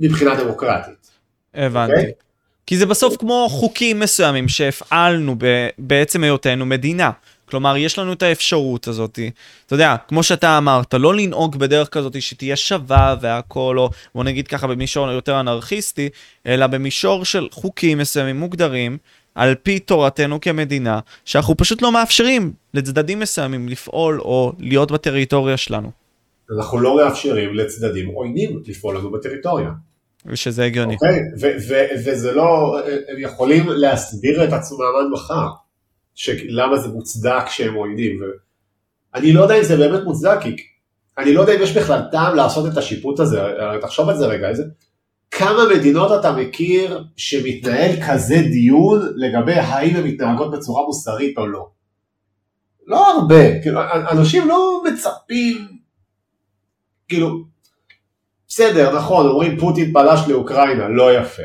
מבחינה 0.00 0.44
דמוקרטית. 0.44 1.10
הבנתי. 1.54 1.92
Okay? 1.92 2.27
כי 2.68 2.76
זה 2.76 2.86
בסוף 2.86 3.16
כמו 3.16 3.46
חוקים 3.50 4.00
מסוימים 4.00 4.48
שהפעלנו 4.48 5.36
בעצם 5.78 6.24
היותנו 6.24 6.66
מדינה. 6.66 7.10
כלומר, 7.44 7.76
יש 7.76 7.98
לנו 7.98 8.12
את 8.12 8.22
האפשרות 8.22 8.88
הזאת, 8.88 9.18
אתה 9.66 9.74
יודע, 9.74 9.96
כמו 10.08 10.22
שאתה 10.22 10.58
אמרת, 10.58 10.94
לא 10.94 11.14
לנהוג 11.14 11.56
בדרך 11.56 11.88
כזאת 11.88 12.22
שתהיה 12.22 12.56
שווה 12.56 13.16
והכל, 13.20 13.78
או 13.78 13.90
בוא 14.14 14.24
נגיד 14.24 14.48
ככה 14.48 14.66
במישור 14.66 15.10
יותר 15.10 15.40
אנרכיסטי, 15.40 16.08
אלא 16.46 16.66
במישור 16.66 17.24
של 17.24 17.48
חוקים 17.50 17.98
מסוימים 17.98 18.40
מוגדרים, 18.40 18.98
על 19.34 19.54
פי 19.54 19.78
תורתנו 19.78 20.40
כמדינה, 20.40 21.00
שאנחנו 21.24 21.56
פשוט 21.56 21.82
לא 21.82 21.92
מאפשרים 21.92 22.52
לצדדים 22.74 23.20
מסוימים 23.20 23.68
לפעול 23.68 24.20
או 24.20 24.52
להיות 24.58 24.92
בטריטוריה 24.92 25.56
שלנו. 25.56 25.90
אנחנו 26.56 26.78
לא 26.78 26.96
מאפשרים 26.96 27.54
לצדדים 27.54 28.08
עוינים 28.08 28.62
לפעול 28.66 28.96
לנו 28.96 29.10
בטריטוריה. 29.10 29.70
ושזה 30.26 30.64
הגיוני. 30.64 30.94
אוקיי, 30.94 31.20
וזה 32.04 32.32
לא, 32.32 32.78
הם 33.08 33.16
יכולים 33.18 33.68
להסביר 33.68 34.44
את 34.44 34.52
עצמם 34.52 34.78
עד 35.00 35.06
מחר. 35.12 35.48
למה 36.48 36.78
זה 36.78 36.88
מוצדק 36.88 37.48
שהם 37.48 37.74
עוינים. 37.74 38.20
אני 39.14 39.32
לא 39.32 39.42
יודע 39.42 39.58
אם 39.58 39.62
זה 39.62 39.76
באמת 39.76 40.04
מוצדק, 40.04 40.38
כי 40.42 40.56
אני 41.18 41.34
לא 41.34 41.40
יודע 41.40 41.54
אם 41.54 41.62
יש 41.62 41.76
בכלל 41.76 42.00
טעם 42.12 42.36
לעשות 42.36 42.72
את 42.72 42.76
השיפוט 42.78 43.20
הזה, 43.20 43.40
תחשוב 43.80 44.08
על 44.08 44.16
זה 44.16 44.26
רגע, 44.26 44.48
איזה... 44.48 44.64
כמה 45.30 45.62
מדינות 45.76 46.20
אתה 46.20 46.32
מכיר 46.32 47.04
שמתנהל 47.16 47.90
כזה 48.08 48.34
דיון 48.34 49.12
לגבי 49.16 49.54
האם 49.54 49.96
הן 49.96 50.04
מתנהגות 50.06 50.50
בצורה 50.50 50.86
מוסרית 50.86 51.38
או 51.38 51.46
לא? 51.46 51.68
לא 52.86 53.10
הרבה, 53.10 53.62
כאילו, 53.62 53.80
אנשים 54.10 54.48
לא 54.48 54.82
מצפים, 54.92 55.78
כאילו, 57.08 57.44
בסדר, 58.48 58.96
נכון, 58.96 59.26
אומרים 59.26 59.58
פוטין 59.58 59.92
פלש 59.92 60.20
לאוקראינה, 60.28 60.88
לא 60.88 61.14
יפה. 61.14 61.42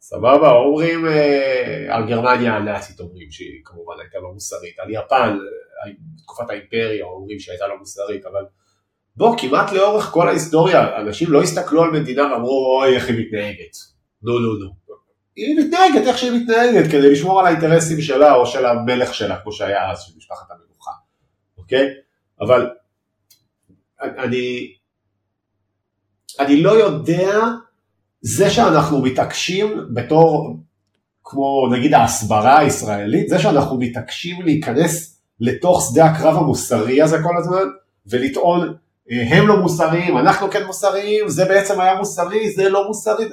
סבבה, 0.00 0.50
אומרים 0.50 1.06
אה, 1.06 1.86
על 1.96 2.06
גרמניה 2.08 2.56
הנאצית, 2.56 3.00
אומרים 3.00 3.30
שהיא 3.30 3.60
כמובן 3.64 3.94
הייתה 4.00 4.18
לא 4.18 4.32
מוסרית, 4.32 4.78
על 4.78 4.90
יפן, 4.90 5.38
אה, 5.38 5.92
תקופת 6.22 6.50
האימפריה, 6.50 7.04
אומרים 7.04 7.40
שהייתה 7.40 7.66
לא 7.66 7.78
מוסרית, 7.78 8.26
אבל 8.26 8.44
בוא, 9.16 9.38
כמעט 9.38 9.72
לאורך 9.72 10.04
כל 10.04 10.28
ההיסטוריה, 10.28 11.00
אנשים 11.00 11.32
לא 11.32 11.42
הסתכלו 11.42 11.82
על 11.82 11.90
מדינה 11.90 12.22
ואמרו, 12.22 12.80
אוי, 12.80 12.94
איך 12.94 13.08
היא 13.08 13.26
מתנהגת. 13.26 13.76
נו, 14.22 14.38
נו, 14.38 14.54
נו. 14.54 14.70
היא 15.36 15.60
מתנהגת 15.60 16.06
איך 16.06 16.18
שהיא 16.18 16.32
מתנהגת, 16.32 16.90
כדי 16.90 17.12
לשמור 17.12 17.40
על 17.40 17.46
האינטרסים 17.46 18.00
שלה 18.00 18.34
או 18.34 18.46
של 18.46 18.66
המלך 18.66 19.14
שלה, 19.14 19.40
כמו 19.42 19.52
שהיה 19.52 19.90
אז, 19.90 20.02
של 20.02 20.12
משפחת 20.16 20.50
המלוכה, 20.50 20.90
אוקיי? 21.58 21.86
אבל 22.40 22.70
אני, 24.00 24.72
אני 26.40 26.62
לא 26.62 26.70
יודע, 26.70 27.40
זה 28.20 28.50
שאנחנו 28.50 29.02
מתעקשים 29.02 29.80
בתור, 29.94 30.56
כמו 31.24 31.68
נגיד 31.72 31.94
ההסברה 31.94 32.58
הישראלית, 32.58 33.28
זה 33.28 33.38
שאנחנו 33.38 33.78
מתעקשים 33.78 34.42
להיכנס 34.42 35.20
לתוך 35.40 35.88
שדה 35.90 36.04
הקרב 36.04 36.36
המוסרי 36.36 37.02
הזה 37.02 37.22
כל 37.22 37.36
הזמן, 37.38 37.64
ולטעון 38.06 38.74
הם 39.10 39.48
לא 39.48 39.56
מוסריים, 39.56 40.18
אנחנו 40.18 40.50
כן 40.50 40.66
מוסריים, 40.66 41.28
זה 41.28 41.44
בעצם 41.44 41.80
היה 41.80 41.94
מוסרי, 41.94 42.50
זה 42.50 42.68
לא 42.68 42.86
מוסרי. 42.86 43.24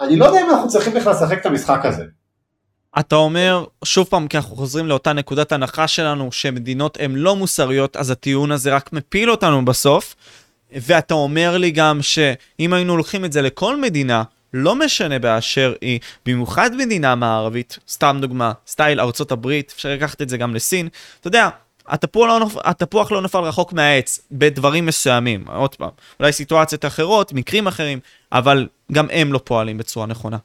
אני 0.00 0.16
לא 0.16 0.24
יודע 0.24 0.40
אם 0.40 0.50
אנחנו 0.50 0.68
צריכים 0.68 0.94
בכלל 0.94 1.12
לשחק 1.12 1.40
את 1.40 1.46
המשחק 1.46 1.80
הזה. 1.84 2.04
אתה 2.98 3.16
אומר, 3.16 3.64
שוב 3.84 4.06
פעם, 4.06 4.28
כי 4.28 4.36
אנחנו 4.36 4.56
חוזרים 4.56 4.86
לאותה 4.86 5.12
נקודת 5.12 5.52
הנחה 5.52 5.88
שלנו, 5.88 6.32
שמדינות 6.32 6.98
הן 7.00 7.14
לא 7.14 7.36
מוסריות, 7.36 7.96
אז 7.96 8.10
הטיעון 8.10 8.52
הזה 8.52 8.74
רק 8.74 8.92
מפיל 8.92 9.30
אותנו 9.30 9.64
בסוף. 9.64 10.14
ואתה 10.74 11.14
אומר 11.14 11.58
לי 11.58 11.70
גם 11.70 12.02
שאם 12.02 12.72
היינו 12.72 12.92
הולכים 12.92 13.24
את 13.24 13.32
זה 13.32 13.42
לכל 13.42 13.80
מדינה, 13.80 14.22
לא 14.54 14.74
משנה 14.76 15.18
באשר 15.18 15.74
היא, 15.80 16.00
במיוחד 16.26 16.74
מדינה 16.76 17.14
מערבית, 17.14 17.78
סתם 17.88 18.18
דוגמה, 18.20 18.52
סטייל 18.66 19.00
ארצות 19.00 19.32
הברית, 19.32 19.72
אפשר 19.76 19.88
לקחת 19.88 20.22
את 20.22 20.28
זה 20.28 20.36
גם 20.36 20.54
לסין, 20.54 20.88
אתה 21.20 21.28
יודע, 21.28 21.48
התפוח 21.86 22.26
לא, 22.26 22.38
נופ... 22.38 22.56
התפוח 22.64 23.12
לא 23.12 23.22
נפל 23.22 23.38
רחוק 23.38 23.72
מהעץ 23.72 24.20
בדברים 24.32 24.86
מסוימים, 24.86 25.44
עוד 25.48 25.74
פעם, 25.74 25.90
אולי 26.20 26.32
סיטואציות 26.32 26.84
אחרות, 26.84 27.32
מקרים 27.32 27.66
אחרים, 27.66 27.98
אבל 28.32 28.68
גם 28.92 29.06
הם 29.10 29.32
לא 29.32 29.40
פועלים 29.44 29.78
בצורה 29.78 30.06
נכונה. 30.06 30.36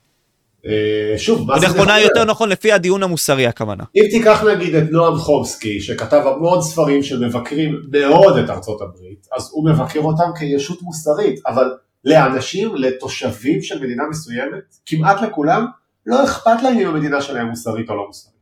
אה, 0.65 1.17
שוב, 1.17 1.47
מה 1.47 1.59
זה 1.59 1.67
נכונה 1.67 1.99
יותר 1.99 2.25
נכון 2.25 2.49
לפי 2.49 2.71
הדיון 2.71 3.03
המוסרי 3.03 3.47
הכוונה. 3.47 3.83
אם 3.95 4.03
תיקח 4.11 4.43
נגיד 4.43 4.75
את 4.75 4.83
נועם 4.91 5.15
חומסקי, 5.15 5.81
שכתב 5.81 6.21
המון 6.25 6.61
ספרים 6.61 7.03
שמבקרים 7.03 7.81
מאוד 7.91 8.37
את 8.37 8.49
ארצות 8.49 8.81
הברית, 8.81 9.27
אז 9.37 9.49
הוא 9.51 9.69
מבקר 9.69 9.99
אותם 9.99 10.31
כישות 10.39 10.81
מוסרית, 10.81 11.39
אבל 11.47 11.71
לאנשים, 12.05 12.75
לתושבים 12.75 13.61
של 13.61 13.83
מדינה 13.83 14.03
מסוימת, 14.09 14.75
כמעט 14.85 15.21
לכולם, 15.21 15.65
לא 16.05 16.23
אכפת 16.23 16.63
להם 16.63 16.79
אם 16.79 16.87
המדינה 16.87 17.21
שלהם 17.21 17.47
מוסרית 17.47 17.89
או 17.89 17.95
לא 17.95 18.07
מוסרית. 18.07 18.35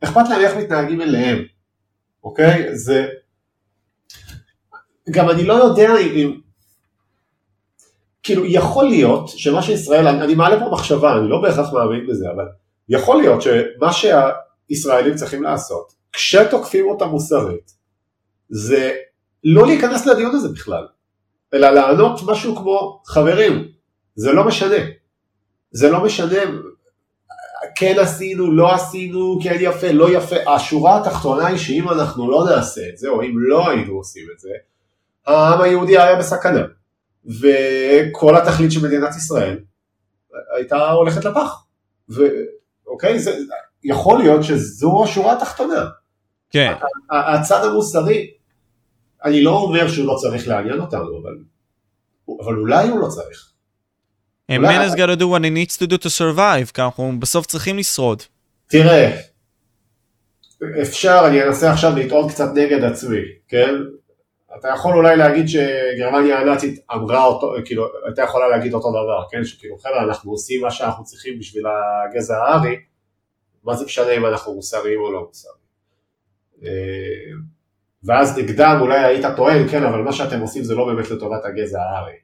אכפת 0.00 0.28
להם 0.30 0.40
איך 0.40 0.56
מתנהגים 0.56 1.00
אליהם. 1.00 1.44
אוקיי? 2.24 2.76
זה... 2.76 3.06
גם 5.10 5.30
אני 5.30 5.44
לא 5.44 5.54
יודע 5.54 5.98
אם... 5.98 6.40
כאילו, 8.22 8.46
יכול 8.46 8.84
להיות 8.84 9.28
שמה 9.28 9.62
שישראל, 9.62 10.08
אני, 10.08 10.22
אני 10.22 10.34
מעלה 10.34 10.60
פה 10.60 10.70
מחשבה, 10.72 11.18
אני 11.18 11.28
לא 11.28 11.42
בהכרח 11.42 11.72
מאמין 11.72 12.06
בזה, 12.06 12.30
אבל 12.30 12.44
יכול 12.88 13.16
להיות 13.16 13.42
שמה 13.42 13.90
שהישראלים 13.92 15.14
צריכים 15.14 15.42
לעשות, 15.42 15.92
כשתוקפים 16.12 16.88
אותה 16.88 17.06
מוסרית, 17.06 17.72
זה 18.48 18.92
לא 19.44 19.66
להיכנס 19.66 20.06
לדיון 20.06 20.34
הזה 20.34 20.48
בכלל, 20.48 20.86
אלא 21.54 21.70
לענות 21.70 22.20
משהו 22.26 22.56
כמו, 22.56 23.02
חברים, 23.06 23.68
זה 24.14 24.32
לא 24.32 24.44
משנה. 24.44 24.76
זה 25.72 25.90
לא 25.90 26.04
משנה 26.04 26.38
כן 27.76 27.94
עשינו, 27.98 28.52
לא 28.52 28.74
עשינו, 28.74 29.38
כן 29.42 29.56
יפה, 29.60 29.92
לא 29.92 30.16
יפה. 30.16 30.36
השורה 30.54 30.96
התחתונה 30.96 31.46
היא 31.46 31.56
שאם 31.56 31.88
אנחנו 31.88 32.30
לא 32.30 32.46
נעשה 32.50 32.88
את 32.88 32.98
זה, 32.98 33.08
או 33.08 33.22
אם 33.22 33.34
לא 33.36 33.70
היינו 33.70 33.94
עושים 33.94 34.26
את 34.34 34.40
זה, 34.40 34.50
העם 35.26 35.60
היהודי 35.60 35.98
היה 35.98 36.16
בסכנה. 36.16 36.62
וכל 37.24 38.36
התכלית 38.36 38.72
של 38.72 38.86
מדינת 38.86 39.16
ישראל 39.16 39.58
הייתה 40.56 40.90
הולכת 40.90 41.24
לפח. 41.24 41.64
ואוקיי, 42.08 43.18
זה, 43.18 43.38
יכול 43.84 44.18
להיות 44.18 44.44
שזו 44.44 45.04
השורה 45.04 45.32
התחתונה. 45.32 45.86
כן. 46.50 46.72
הצד 47.10 47.64
המוסרי, 47.64 48.30
אני 49.24 49.42
לא 49.42 49.50
אומר 49.50 49.88
שהוא 49.88 50.06
לא 50.06 50.16
צריך 50.20 50.48
לעניין 50.48 50.80
אותנו, 50.80 51.20
אבל, 51.22 51.36
אבל 52.44 52.54
אולי 52.54 52.88
הוא 52.88 53.00
לא 53.00 53.08
צריך. 53.08 53.50
A 54.50 54.58
man 54.58 54.80
has 54.82 54.94
got 54.96 55.06
to 55.06 55.16
do 55.16 55.28
what 55.28 55.44
he 55.44 55.50
needs 55.50 55.76
to 55.76 55.86
do 55.86 55.96
to 55.96 56.08
survive, 56.08 56.72
כי 56.74 56.82
אנחנו 56.82 57.12
בסוף 57.20 57.46
צריכים 57.46 57.78
לשרוד. 57.78 58.22
תראה, 58.66 59.20
אפשר, 60.82 61.22
אני 61.28 61.42
אנסה 61.42 61.72
עכשיו 61.72 61.96
לטעון 61.96 62.28
קצת 62.28 62.48
נגד 62.54 62.84
עצמי, 62.84 63.20
כן? 63.48 63.74
אתה 64.58 64.68
יכול 64.68 64.94
אולי 64.96 65.16
להגיד 65.16 65.48
שגרמניה 65.48 66.38
הנאצית 66.38 66.80
אמרה 66.92 67.24
אותו, 67.24 67.54
כאילו, 67.64 67.86
הייתה 68.06 68.22
יכולה 68.22 68.48
להגיד 68.48 68.74
אותו 68.74 68.90
דבר, 68.90 69.24
כן? 69.30 69.44
שכאילו, 69.44 69.78
חבר'ה, 69.78 70.04
אנחנו 70.04 70.30
עושים 70.30 70.60
מה 70.60 70.70
שאנחנו 70.70 71.04
צריכים 71.04 71.38
בשביל 71.38 71.64
הגזע 71.66 72.36
הארי, 72.36 72.76
מה 73.64 73.74
זה 73.74 73.84
משנה 73.84 74.10
אם 74.10 74.26
אנחנו 74.26 74.54
מוסריים 74.54 75.00
או 75.00 75.12
לא 75.12 75.24
מוסריים? 75.28 75.60
אה, 76.64 76.70
ואז 78.04 78.38
נגדם 78.38 78.78
אולי 78.80 78.98
היית 78.98 79.24
טוען, 79.36 79.68
כן, 79.68 79.84
אבל 79.84 79.98
מה 79.98 80.12
שאתם 80.12 80.40
עושים 80.40 80.64
זה 80.64 80.74
לא 80.74 80.86
באמת 80.86 81.10
לטובת 81.10 81.44
הגזע 81.44 81.82
הארי. 81.82 82.14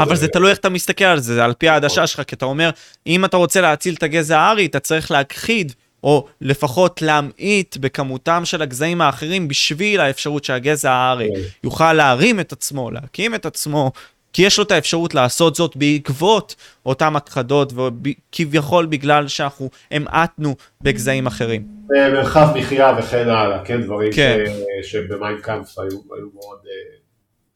אבל 0.00 0.16
זה 0.16 0.28
תלוי 0.28 0.50
איך 0.50 0.58
אתה 0.58 0.68
מסתכל 0.68 1.04
על 1.04 1.18
זה, 1.18 1.34
זה 1.34 1.44
על 1.44 1.54
פי 1.54 1.68
העדשה 1.68 2.06
שלך, 2.06 2.22
כי 2.26 2.34
אתה 2.34 2.44
אומר, 2.44 2.70
אם 3.06 3.24
אתה 3.24 3.36
רוצה 3.36 3.60
להציל 3.60 3.94
את 3.94 4.02
הגזע 4.02 4.38
הארי, 4.38 4.66
אתה 4.66 4.80
צריך 4.80 5.10
להכחיד, 5.10 5.72
או 6.04 6.26
לפחות 6.40 7.02
להמעיט 7.02 7.76
בכמותם 7.76 8.44
של 8.44 8.62
הגזעים 8.62 9.00
האחרים, 9.00 9.48
בשביל 9.48 10.00
האפשרות 10.00 10.44
שהגזע 10.44 10.92
הארי 10.92 11.28
כן. 11.34 11.40
יוכל 11.64 11.92
להרים 11.92 12.40
את 12.40 12.52
עצמו, 12.52 12.90
להקים 12.90 13.34
את 13.34 13.46
עצמו, 13.46 13.92
כי 14.32 14.42
יש 14.42 14.58
לו 14.58 14.64
את 14.64 14.70
האפשרות 14.70 15.14
לעשות 15.14 15.54
זאת 15.54 15.76
בעקבות 15.76 16.54
אותם 16.86 17.16
הכחדות, 17.16 17.72
וכביכול 17.76 18.86
בגלל 18.86 19.28
שאנחנו 19.28 19.70
המעטנו 19.90 20.56
בגזעים 20.80 21.26
אחרים. 21.26 21.64
מרחב 21.90 22.48
מחיה 22.54 22.94
וכן 22.98 23.28
הלאה, 23.28 23.64
כן, 23.64 23.82
דברים 23.82 24.12
כן. 24.12 24.44
שבמיינקאמפ 24.82 25.78
היו, 25.78 25.88
היו 25.88 26.28
מאוד... 26.34 26.58
אה, 26.66 26.96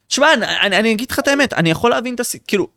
תשמע, 0.07 0.33
אני, 0.61 0.77
אני 0.77 0.91
אגיד 0.91 1.11
לך 1.11 1.19
את 1.19 1.27
האמת, 1.27 1.53
אני 1.53 1.69
יכול 1.69 1.91
להבין 1.91 2.15
את 2.15 2.19
הס... 2.19 2.35
כאילו, 2.47 2.67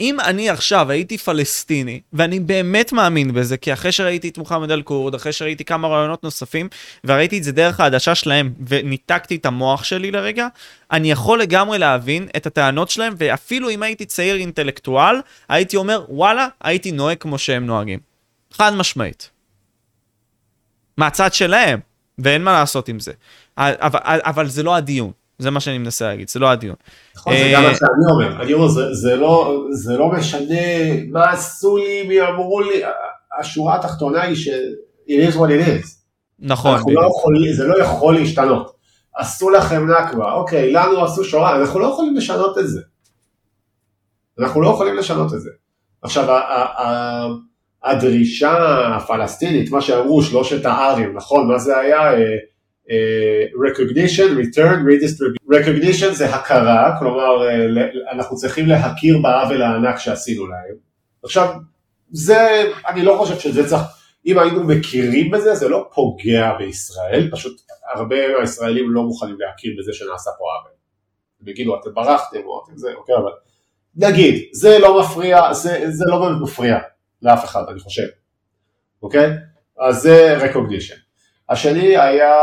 אם 0.00 0.20
אני 0.20 0.50
עכשיו 0.50 0.90
הייתי 0.90 1.18
פלסטיני, 1.18 2.00
ואני 2.12 2.40
באמת 2.40 2.92
מאמין 2.92 3.34
בזה, 3.34 3.56
כי 3.56 3.72
אחרי 3.72 3.92
שראיתי 3.92 4.28
את 4.28 4.38
מוחמד 4.38 4.70
אל-כורד, 4.70 5.14
אחרי 5.14 5.32
שראיתי 5.32 5.64
כמה 5.64 5.88
רעיונות 5.88 6.24
נוספים, 6.24 6.68
וראיתי 7.04 7.38
את 7.38 7.44
זה 7.44 7.52
דרך 7.52 7.80
העדשה 7.80 8.14
שלהם, 8.14 8.52
וניתקתי 8.68 9.36
את 9.36 9.46
המוח 9.46 9.84
שלי 9.84 10.10
לרגע, 10.10 10.48
אני 10.90 11.10
יכול 11.10 11.40
לגמרי 11.40 11.78
להבין 11.78 12.28
את 12.36 12.46
הטענות 12.46 12.90
שלהם, 12.90 13.14
ואפילו 13.18 13.70
אם 13.70 13.82
הייתי 13.82 14.04
צעיר 14.04 14.36
אינטלקטואל, 14.36 15.16
הייתי 15.48 15.76
אומר, 15.76 16.04
וואלה, 16.08 16.48
הייתי 16.60 16.92
נוהג 16.92 17.18
כמו 17.18 17.38
שהם 17.38 17.66
נוהגים. 17.66 17.98
חד 18.52 18.74
משמעית. 18.74 19.30
מהצד 20.96 21.34
שלהם, 21.34 21.80
ואין 22.18 22.44
מה 22.44 22.52
לעשות 22.52 22.88
עם 22.88 23.00
זה. 23.00 23.12
אבל, 23.56 24.00
אבל 24.04 24.48
זה 24.48 24.62
לא 24.62 24.76
הדיון. 24.76 25.12
זה 25.38 25.50
מה 25.50 25.60
שאני 25.60 25.78
מנסה 25.78 26.04
להגיד, 26.08 26.28
זה 26.28 26.40
לא 26.40 26.50
הדיון. 26.50 26.76
נכון, 27.16 27.32
זה 27.32 27.50
גם 27.54 27.62
מה 27.62 27.68
אה, 27.68 27.74
שאני 27.74 27.88
אומר, 28.12 28.42
אני 28.42 28.52
אומר, 28.52 28.68
זה 28.92 29.16
לא, 29.16 29.64
לא 29.98 30.08
משנה 30.08 30.60
מה 31.10 31.30
עשו 31.30 31.76
לי, 31.76 32.02
מי 32.08 32.20
אמרו 32.22 32.60
לי, 32.60 32.82
השורה 33.40 33.76
התחתונה 33.76 34.22
היא 34.22 34.36
ש- 34.36 34.48
it 35.08 35.32
is 35.32 35.34
what 35.34 35.48
it 35.48 35.66
is. 35.68 35.88
נכון. 36.38 36.80
לא 36.92 37.06
יכול, 37.06 37.34
זה 37.56 37.64
לא 37.64 37.82
יכול 37.82 38.14
להשתנות. 38.14 38.74
עשו 39.16 39.50
לכם 39.50 39.90
נכבה, 39.90 40.32
אוקיי, 40.32 40.72
לנו 40.72 41.04
עשו 41.04 41.24
שואה, 41.24 41.56
אנחנו 41.56 41.80
לא 41.80 41.86
יכולים 41.86 42.16
לשנות 42.16 42.58
את 42.58 42.68
זה. 42.68 42.80
אנחנו 44.38 44.60
לא 44.62 44.68
יכולים 44.68 44.96
לשנות 44.96 45.34
את 45.34 45.40
זה. 45.40 45.50
עכשיו, 46.02 46.40
הדרישה 47.84 48.86
הפלסטינית, 48.96 49.70
מה 49.70 49.80
שאמרו 49.80 50.22
שלושת 50.22 50.66
הארים, 50.66 51.16
נכון, 51.16 51.48
מה 51.48 51.58
זה 51.58 51.78
היה? 51.78 52.10
אה, 52.90 53.44
recognition, 53.68 54.28
return, 54.38 54.78
redistribution. 54.88 55.52
recognition 55.52 56.12
זה 56.12 56.34
הכרה, 56.34 56.96
כלומר 56.98 57.48
אה, 57.48 57.86
אנחנו 58.12 58.36
צריכים 58.36 58.66
להכיר 58.66 59.18
בעוול 59.22 59.62
הענק 59.62 59.98
שעשינו 59.98 60.46
להם. 60.46 60.74
עכשיו, 61.24 61.54
זה, 62.10 62.70
אני 62.88 63.02
לא 63.02 63.16
חושב 63.18 63.38
שזה 63.38 63.68
צריך, 63.68 63.82
אם 64.26 64.38
היינו 64.38 64.64
מכירים 64.64 65.30
בזה, 65.30 65.54
זה 65.54 65.68
לא 65.68 65.88
פוגע 65.94 66.52
בישראל, 66.58 67.28
פשוט 67.32 67.60
הרבה 67.94 68.38
מהישראלים 68.38 68.90
לא 68.90 69.02
מוכנים 69.02 69.36
להכיר 69.40 69.74
בזה 69.78 69.92
שנעשה 69.92 70.30
פה 70.38 70.44
עוול. 70.44 70.74
יגידו, 71.46 71.80
אתם 71.80 71.94
ברחתם 71.94 72.40
או 72.44 72.64
אתם 72.64 72.76
זה, 72.76 72.94
אוקיי, 72.94 73.14
אבל 73.14 73.32
נגיד, 73.96 74.48
זה 74.52 74.78
לא 74.78 75.00
מפריע, 75.00 75.52
זה, 75.52 75.84
זה 75.90 76.04
לא 76.08 76.20
באמת 76.20 76.42
מפריע 76.42 76.78
לאף 77.22 77.44
אחד, 77.44 77.64
אני 77.68 77.80
חושב, 77.80 78.06
אוקיי? 79.02 79.30
אז 79.78 80.02
זה 80.02 80.36
recognition. 80.38 81.03
השני 81.50 81.96
היה 81.96 82.34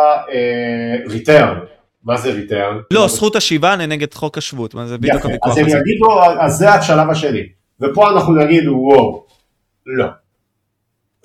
ריטרן. 1.09 1.59
מה 2.03 2.17
זה 2.17 2.31
ריטרן? 2.31 2.77
לא, 2.91 3.07
זכות 3.07 3.35
השיבה 3.35 3.75
נגד 3.75 4.13
חוק 4.13 4.37
השבות, 4.37 4.73
מה 4.73 4.87
זה 4.87 4.97
בדיוק 4.97 5.25
הוויכוח 5.25 5.51
אז 5.51 5.57
הם 5.57 5.65
הזה. 5.65 5.77
יגידו, 5.77 6.23
אז 6.39 6.53
זה 6.53 6.69
השלב 6.69 7.09
השני. 7.09 7.41
ופה 7.79 8.11
אנחנו 8.11 8.35
נגיד, 8.35 8.67
וואו, 8.67 9.25
לא. 9.85 10.05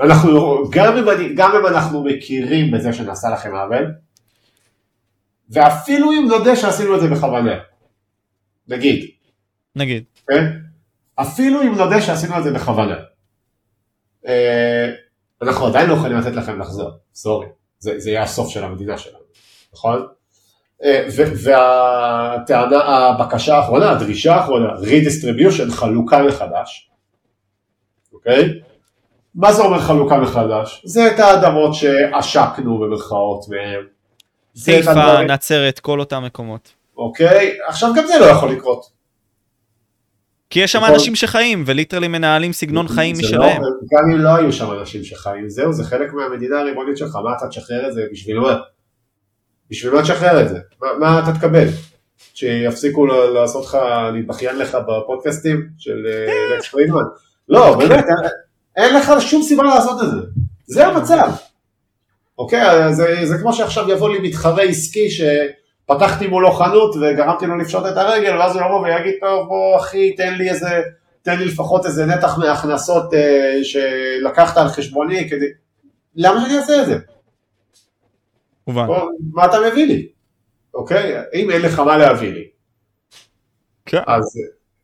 אנחנו, 0.01 0.63
גם 0.71 0.97
אם, 0.97 1.11
אני, 1.11 1.35
גם 1.35 1.51
אם 1.57 1.67
אנחנו 1.67 2.05
מכירים 2.05 2.71
בזה 2.71 2.93
שנעשה 2.93 3.29
לכם 3.29 3.55
עוול, 3.55 3.95
ואפילו 5.51 6.13
אם 6.13 6.27
נודה 6.29 6.57
שעשינו 6.57 6.95
את 6.95 7.01
זה 7.01 7.09
בכוונה, 7.09 7.55
נגיד, 8.69 9.11
נגיד. 9.77 10.05
כן? 10.29 10.53
אפילו 11.15 11.63
אם 11.63 11.75
נודה 11.75 12.01
שעשינו 12.01 12.39
את 12.39 12.45
זה 12.45 12.53
בכוונה, 12.53 12.97
אה, 14.27 14.93
אנחנו 15.43 15.67
עדיין 15.67 15.89
לא 15.89 15.95
יכולים 15.95 16.19
לתת 16.19 16.37
לכם 16.37 16.61
לחזור, 16.61 16.91
סורי, 17.15 17.47
זה, 17.79 17.99
זה 17.99 18.11
יהיה 18.11 18.23
הסוף 18.23 18.49
של 18.49 18.65
המדינה 18.65 18.99
שלנו, 18.99 19.25
נכון? 19.73 20.07
אה, 20.83 21.07
והטענה, 21.45 22.85
הבקשה 22.85 23.57
האחרונה, 23.57 23.91
הדרישה 23.91 24.35
האחרונה, 24.35 24.69
redistribution, 24.75 25.73
חלוקה 25.73 26.23
מחדש, 26.23 26.91
אוקיי? 28.13 28.61
מה 29.35 29.53
זה 29.53 29.63
אומר 29.63 29.81
חלוקה 29.81 30.17
מחדש? 30.19 30.83
זה 30.85 31.15
את 31.15 31.21
האדמות 31.21 31.75
שעשקנו 31.75 32.79
במרכאות 32.79 33.45
מהם. 33.49 33.87
חיפה, 34.65 34.91
הדברים- 34.91 35.31
נצרת, 35.31 35.79
כל 35.79 36.01
אותם 36.01 36.23
מקומות. 36.27 36.73
אוקיי? 36.97 37.59
עכשיו 37.69 37.91
גם 37.97 38.07
זה 38.07 38.19
לא 38.21 38.25
יכול 38.25 38.53
לקרות. 38.53 38.96
כי 40.57 40.61
יש 40.61 40.73
שם 40.73 40.79
נכון. 40.79 40.93
אנשים 40.93 41.15
שחיים, 41.15 41.65
וליטרלי 41.67 42.09
מנהלים 42.09 42.53
סגנון 42.53 42.89
חיים 42.89 43.15
זה 43.15 43.23
משלהם. 43.23 43.63
לא, 43.63 43.69
גם 43.93 44.11
אם 44.13 44.19
לא 44.19 44.29
היו 44.37 44.53
שם 44.53 44.73
אנשים 44.73 45.05
שחיים, 45.05 45.49
זהו, 45.49 45.73
זה 45.73 45.85
חלק 45.85 46.13
מהמדינה 46.13 46.61
הריבונית 46.61 46.97
שלך, 46.97 47.17
מה 47.25 47.31
אתה 47.39 47.49
תשחרר 47.49 47.89
את 47.89 47.95
זה? 47.95 48.03
בשביל 48.13 48.39
מה? 48.39 48.57
בשביל 49.71 49.93
מה 49.95 50.03
תשחרר 50.03 50.43
את 50.43 50.49
זה? 50.49 50.59
מה, 50.83 50.89
מה 51.01 51.19
אתה 51.19 51.39
תקבל? 51.39 51.67
שיפסיקו 52.35 53.07
לעשות 53.07 53.65
לך, 53.65 53.79
להתבכיין 54.15 54.59
לך 54.59 54.79
בפודקאסטים 54.89 55.69
של 55.79 56.07
אה, 56.07 56.57
לקס 56.57 56.69
פרידמן? 56.69 57.03
לא, 57.49 57.77
באמת, 57.79 58.05
אין- 58.77 58.95
לך 58.97 59.13
שום 59.21 59.43
סיבה 59.43 59.63
לעשות 59.63 60.03
את 60.03 60.11
זה. 60.11 60.17
זה 60.67 60.87
המצב. 60.87 61.31
אוקיי, 62.39 62.95
זה, 62.95 63.17
זה 63.25 63.39
כמו 63.39 63.53
שעכשיו 63.53 63.91
יבוא 63.91 64.11
לי 64.11 64.19
מתחרה 64.29 64.63
עסקי 64.63 65.11
שפתחתי 65.87 66.27
מולו 66.27 66.53
חנות 66.53 66.97
וגרמתי 66.97 67.47
לו 67.47 67.57
לפשוט 67.57 67.87
את 67.87 67.97
הרגל, 67.97 68.39
ואז 68.39 68.57
הוא 68.57 68.65
יבוא 68.65 68.81
ויגיד, 68.81 69.15
טוב, 69.21 69.49
בוא 69.49 69.77
אחי, 69.77 70.15
תן 70.15 70.35
לי 70.35 70.51
איזה, 70.51 70.83
תן 71.23 71.39
לי 71.39 71.45
לפחות 71.45 71.87
איזה 71.87 72.07
נתח 72.07 72.39
מההכנסות 72.39 73.15
אה, 73.15 73.59
שלקחת 73.63 74.57
על 74.57 74.69
חשבוני 74.69 75.29
כדי... 75.31 75.47
למה 76.17 76.41
שאני 76.41 76.59
אעשה 76.59 76.83
את 76.83 76.87
זה? 76.87 76.99
מובן. 78.67 78.87
מה 79.33 79.45
אתה 79.45 79.57
מביא 79.71 79.87
לי? 79.87 80.09
אוקיי? 80.75 81.17
אם 81.35 81.51
אין 81.51 81.63
לך 81.63 81.79
מה 81.79 81.97
להביא 81.97 82.33
לי. 82.33 82.45
כן. 83.87 84.03
אז, 84.07 84.39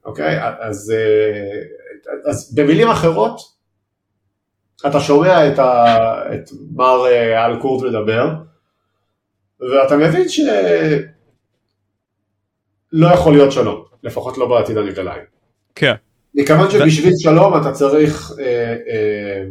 אוקיי? 0.05 0.39
אז, 0.61 0.93
אה, 0.97 2.31
אז 2.31 2.55
במילים 2.55 2.89
אחרות, 2.89 3.41
אתה 4.87 5.01
שומע 5.01 5.49
את, 5.53 5.59
ה, 5.59 5.85
את 6.35 6.51
מר 6.75 7.07
אה, 7.07 7.47
אלקורט 7.47 7.85
מדבר, 7.85 8.29
ואתה 9.71 9.97
מבין 9.97 10.29
שלא 10.29 10.47
יכול 13.15 13.33
להיות 13.33 13.53
שלום, 13.53 13.85
לפחות 14.03 14.39
לא 14.39 14.49
בעתיד 14.49 14.77
הנגליים. 14.77 15.25
כן. 15.75 15.95
מכיוון 16.35 16.71
שבשביל 16.71 17.13
שלום 17.17 17.61
אתה 17.61 17.73
צריך 17.73 18.33
אה, 18.41 18.77
אה, 18.89 19.45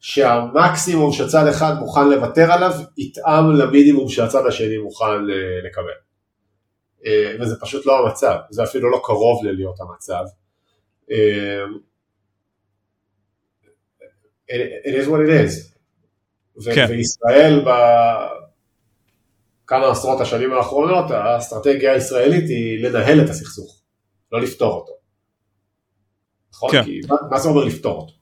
שהמקסימום 0.00 1.12
שצד 1.12 1.46
אחד 1.46 1.74
מוכן 1.80 2.08
לוותר 2.08 2.52
עליו 2.52 2.72
יתאם 2.96 3.50
למינימום 3.50 4.08
שהצד 4.08 4.46
השני 4.46 4.78
מוכן 4.78 5.04
אה, 5.04 5.60
לקבל. 5.66 5.90
אה, 7.06 7.36
וזה 7.40 7.60
פשוט 7.60 7.86
לא 7.86 8.06
המצב, 8.06 8.36
זה 8.50 8.62
אפילו 8.62 8.90
לא 8.90 9.00
קרוב 9.04 9.44
ללהיות 9.44 9.80
המצב. 9.80 10.24
אה, 11.10 11.64
it, 14.84 15.04
is 15.04 15.06
what 15.06 15.20
it 15.26 15.30
is. 15.30 15.74
ו- 16.64 16.74
כן. 16.74 16.86
וישראל 16.88 17.64
בכמה 19.74 19.90
עשרות 19.90 20.20
השנים 20.20 20.52
האחרונות, 20.52 21.10
האסטרטגיה 21.10 21.92
הישראלית 21.92 22.48
היא 22.48 22.84
לנהל 22.84 23.20
את 23.20 23.30
הסכסוך, 23.30 23.80
לא 24.32 24.40
לפתור 24.40 24.74
אותו. 24.74 24.92
נכון? 26.52 26.70
כן. 26.70 26.84
כי 26.84 27.00
מה, 27.08 27.16
מה 27.30 27.38
זה 27.38 27.48
אומר 27.48 27.64
לפתור 27.64 27.96
אותו? 27.96 28.12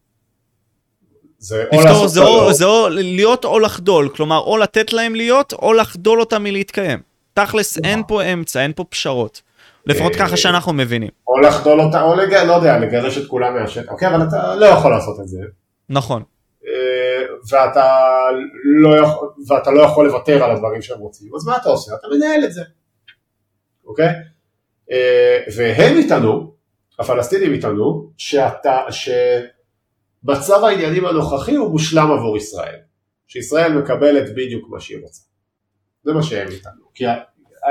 זה 1.38 1.64
או 1.72 1.76
לפתור 1.76 1.84
לעשות 1.84 2.10
זה 2.10 2.20
או, 2.20 2.52
זה 2.52 2.64
או 2.64 2.88
להיות 2.88 3.44
או 3.44 3.58
לחדול, 3.58 4.08
כלומר 4.08 4.38
או 4.38 4.56
לתת 4.58 4.92
להם 4.92 5.14
להיות 5.14 5.52
או 5.52 5.72
לחדול 5.72 6.20
אותם 6.20 6.42
מלהתקיים. 6.42 6.98
תכלס 7.34 7.78
אין 7.78 8.02
פה 8.08 8.22
אמצע, 8.22 8.62
אין 8.62 8.72
פה 8.76 8.84
פשרות. 8.84 9.42
לפחות 9.86 10.12
אה, 10.12 10.18
ככה 10.18 10.36
שאנחנו 10.36 10.72
מבינים. 10.72 11.08
או 11.28 11.40
לחדול 11.40 11.80
אותה, 11.80 12.02
או 12.02 12.14
לג... 12.16 12.34
לא 12.34 12.52
יודע, 12.52 12.78
לגרש 12.78 13.18
את 13.18 13.26
כולם 13.26 13.54
מהשטח, 13.54 13.92
אוקיי, 13.92 14.08
אבל 14.08 14.28
אתה 14.28 14.54
לא 14.54 14.66
יכול 14.66 14.90
לעשות 14.90 15.20
את 15.20 15.28
זה. 15.28 15.38
נכון. 15.88 16.22
אה, 16.66 17.26
ואתה 17.50 18.26
לא, 18.64 18.96
יכול, 18.96 19.28
ואתה 19.48 19.70
לא 19.70 19.82
יכול 19.82 20.06
לוותר 20.06 20.44
על 20.44 20.50
הדברים 20.50 20.82
שהם 20.82 20.98
רוצים, 20.98 21.34
אז 21.34 21.46
מה 21.46 21.56
אתה 21.56 21.68
עושה? 21.68 21.94
אתה 21.94 22.06
מנהל 22.16 22.44
את 22.44 22.52
זה, 22.52 22.62
אוקיי? 23.84 24.08
אה, 24.90 25.38
והם 25.56 25.98
יטענו, 25.98 26.54
הפלסטינים 26.98 27.54
יטענו, 27.54 28.10
שמצב 28.90 30.64
העניינים 30.64 31.06
הנוכחי 31.06 31.54
הוא 31.54 31.70
מושלם 31.70 32.10
עבור 32.10 32.36
ישראל, 32.36 32.78
שישראל 33.26 33.72
מקבלת 33.72 34.34
בדיוק 34.34 34.70
מה 34.70 34.80
שהיא 34.80 34.98
רוצה. 35.02 35.22
זה 36.04 36.12
מה 36.12 36.22
שהם 36.22 36.48
יטענו. 36.52 36.82
כי 36.94 37.04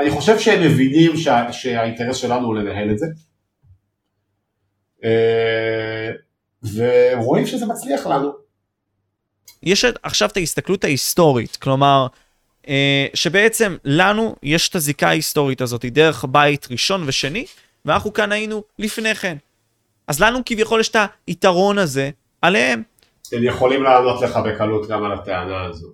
אני 0.00 0.10
חושב 0.10 0.38
שהם 0.38 0.62
מבינים 0.62 1.16
שה, 1.16 1.52
שהאינטרס 1.52 2.16
שלנו 2.16 2.46
הוא 2.46 2.54
לנהל 2.54 2.90
את 2.90 2.98
זה, 2.98 3.06
אה, 5.04 6.10
והם 6.62 7.18
רואים 7.18 7.46
שזה 7.46 7.66
מצליח 7.66 8.06
לנו. 8.06 8.41
יש 9.62 9.84
עכשיו 10.02 10.28
את 10.28 10.36
ההסתכלות 10.36 10.84
ההיסטורית, 10.84 11.56
כלומר, 11.56 12.06
אה, 12.68 13.06
שבעצם 13.14 13.76
לנו 13.84 14.36
יש 14.42 14.68
את 14.68 14.74
הזיקה 14.74 15.08
ההיסטורית 15.08 15.60
הזאת 15.60 15.84
דרך 15.84 16.24
בית 16.28 16.68
ראשון 16.70 17.02
ושני, 17.06 17.44
ואנחנו 17.84 18.12
כאן 18.12 18.32
היינו 18.32 18.62
לפני 18.78 19.14
כן. 19.14 19.36
אז 20.06 20.20
לנו 20.20 20.38
כביכול 20.46 20.80
יש 20.80 20.88
את 20.88 20.96
היתרון 21.26 21.78
הזה 21.78 22.10
עליהם. 22.42 22.82
הם 23.32 23.44
יכולים 23.44 23.82
לענות 23.82 24.22
לך 24.22 24.36
בקלות 24.36 24.88
גם 24.88 25.04
על 25.04 25.12
הטענה 25.12 25.64
הזו. 25.64 25.88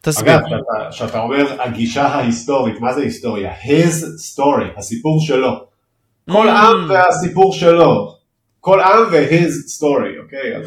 תסביר. 0.00 0.34
אגב, 0.34 0.40
שאתה, 0.48 0.92
שאתה 0.92 1.20
אומר 1.20 1.62
הגישה 1.62 2.06
ההיסטורית, 2.06 2.80
מה 2.80 2.94
זה 2.94 3.00
היסטוריה? 3.00 3.52
his 3.62 3.94
story, 4.34 4.78
הסיפור 4.78 5.20
שלו. 5.20 5.66
כל 6.30 6.48
Mm. 6.48 6.50
עם 6.50 6.90
והסיפור 6.90 7.52
שלו. 7.52 8.14
כל 8.60 8.80
עם 8.80 9.02
ו-his 9.12 9.78
story, 9.78 10.22
אוקיי? 10.22 10.56
אז- 10.56 10.66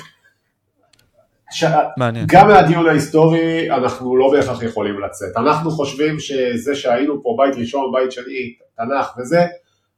ש... 1.52 1.64
מעניין. 1.98 2.26
גם 2.30 2.48
מהדיון 2.48 2.88
ההיסטורי 2.88 3.72
אנחנו 3.72 4.18
לא 4.18 4.32
בהכרח 4.32 4.64
יכולים 4.64 5.00
לצאת. 5.00 5.38
אנחנו 5.38 5.72
חושבים 5.72 6.20
שזה 6.20 6.76
שהיינו 6.76 7.24
פה 7.24 7.38
בית 7.38 7.56
ראשון, 7.56 7.92
בית 7.94 8.12
שני, 8.12 8.54
תנ"ך 8.78 9.18
וזה, 9.18 9.46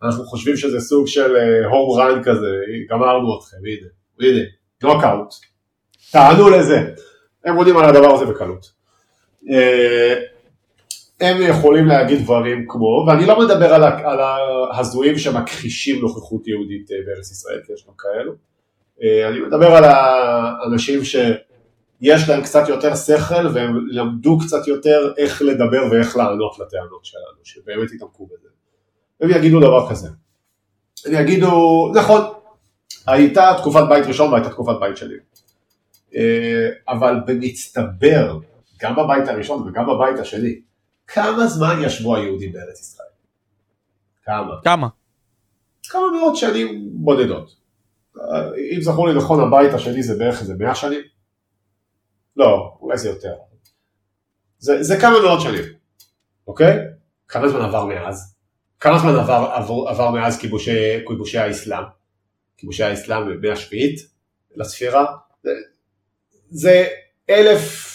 אנחנו 0.03 0.23
חושבים 0.23 0.57
שזה 0.57 0.79
סוג 0.79 1.07
של 1.07 1.35
הום 1.71 1.99
רן 1.99 2.23
כזה, 2.23 2.51
גמרנו 2.89 3.39
אתכם, 3.39 3.57
הנה, 3.57 3.87
הנה, 4.19 4.43
נוקאוט. 4.83 5.33
טענו 6.11 6.49
לזה. 6.49 6.93
הם 7.45 7.55
עונים 7.55 7.77
על 7.77 7.85
הדבר 7.85 8.13
הזה 8.13 8.25
בקלות. 8.25 8.71
אה, 9.51 10.15
הם 11.21 11.41
יכולים 11.41 11.85
להגיד 11.85 12.21
דברים 12.21 12.65
כמו, 12.67 13.05
ואני 13.07 13.25
לא 13.25 13.39
מדבר 13.39 13.73
על, 13.73 13.83
על 13.83 14.19
ההזויים 14.71 15.17
שמכחישים 15.17 16.01
נוכחות 16.01 16.47
יהודית 16.47 16.91
אה, 16.91 16.97
בארץ 17.05 17.31
ישראל, 17.31 17.59
כי 17.65 17.73
יש 17.73 17.85
גם 17.87 17.93
כאלו, 17.97 18.33
אני 19.01 19.39
מדבר 19.39 19.67
על 19.67 19.83
האנשים 19.83 21.03
שיש 21.03 22.29
להם 22.29 22.41
קצת 22.43 22.69
יותר 22.69 22.95
שכל 22.95 23.47
והם 23.53 23.87
למדו 23.87 24.37
קצת 24.39 24.67
יותר 24.67 25.13
איך 25.17 25.41
לדבר 25.41 25.81
ואיך 25.91 26.17
לענות 26.17 26.59
לטענות 26.59 27.05
שלנו, 27.05 27.39
שבאמת 27.43 27.91
יתעמקו 27.91 28.25
בזה. 28.25 28.49
הם 29.21 29.29
יגידו 29.29 29.59
דבר 29.59 29.89
כזה. 29.89 30.09
הם 31.05 31.13
יגידו, 31.13 31.91
נכון, 31.95 32.21
הייתה 33.07 33.53
תקופת 33.57 33.83
בית 33.89 34.05
ראשון 34.05 34.31
והייתה 34.31 34.49
תקופת 34.49 34.75
בית 34.79 34.97
שני. 34.97 35.13
אה, 36.15 36.69
אבל 36.87 37.15
במצטבר, 37.27 38.39
גם 38.81 38.95
בבית 38.95 39.27
הראשון 39.27 39.67
וגם 39.67 39.85
בבית 39.85 40.19
השני, 40.19 40.61
כמה 41.07 41.47
זמן 41.47 41.81
ישבו 41.83 42.15
היהודים 42.15 42.51
בארץ 42.51 42.79
ישראל? 42.79 43.07
כמה? 44.23 44.53
כמה? 44.63 44.87
כמה 45.89 46.01
מאות 46.17 46.37
שנים 46.37 46.89
בודדות. 46.91 47.58
אה, 48.17 48.49
אם 48.75 48.81
זכור 48.81 49.07
לי 49.07 49.15
נכון, 49.15 49.39
הבית 49.47 49.73
השני 49.73 50.03
זה 50.03 50.15
בערך 50.17 50.41
איזה 50.41 50.53
מאה 50.59 50.75
שנים? 50.75 51.01
לא, 52.35 52.77
אולי 52.81 52.97
זה 52.97 53.09
יותר. 53.09 53.33
זה, 54.59 54.83
זה 54.83 54.97
כמה 55.01 55.21
מאות 55.23 55.41
שנים, 55.41 55.63
אוקיי? 56.47 56.77
כמה 57.27 57.49
זמן 57.49 57.61
עבר 57.61 57.85
מאז? 57.85 58.35
כמה 58.79 58.99
זמן 58.99 59.15
עבר, 59.15 59.51
עבר, 59.53 59.89
עבר 59.89 60.11
מאז 60.11 60.39
כיבושי, 60.39 61.05
כיבושי 61.07 61.37
האסלאם? 61.37 61.83
כיבושי 62.57 62.83
האסלאם 62.83 63.29
במאה 63.29 63.53
השביעית 63.53 63.99
לספירה? 64.55 65.05
זה, 65.43 65.51
זה 66.49 66.87
אלף 67.29 67.89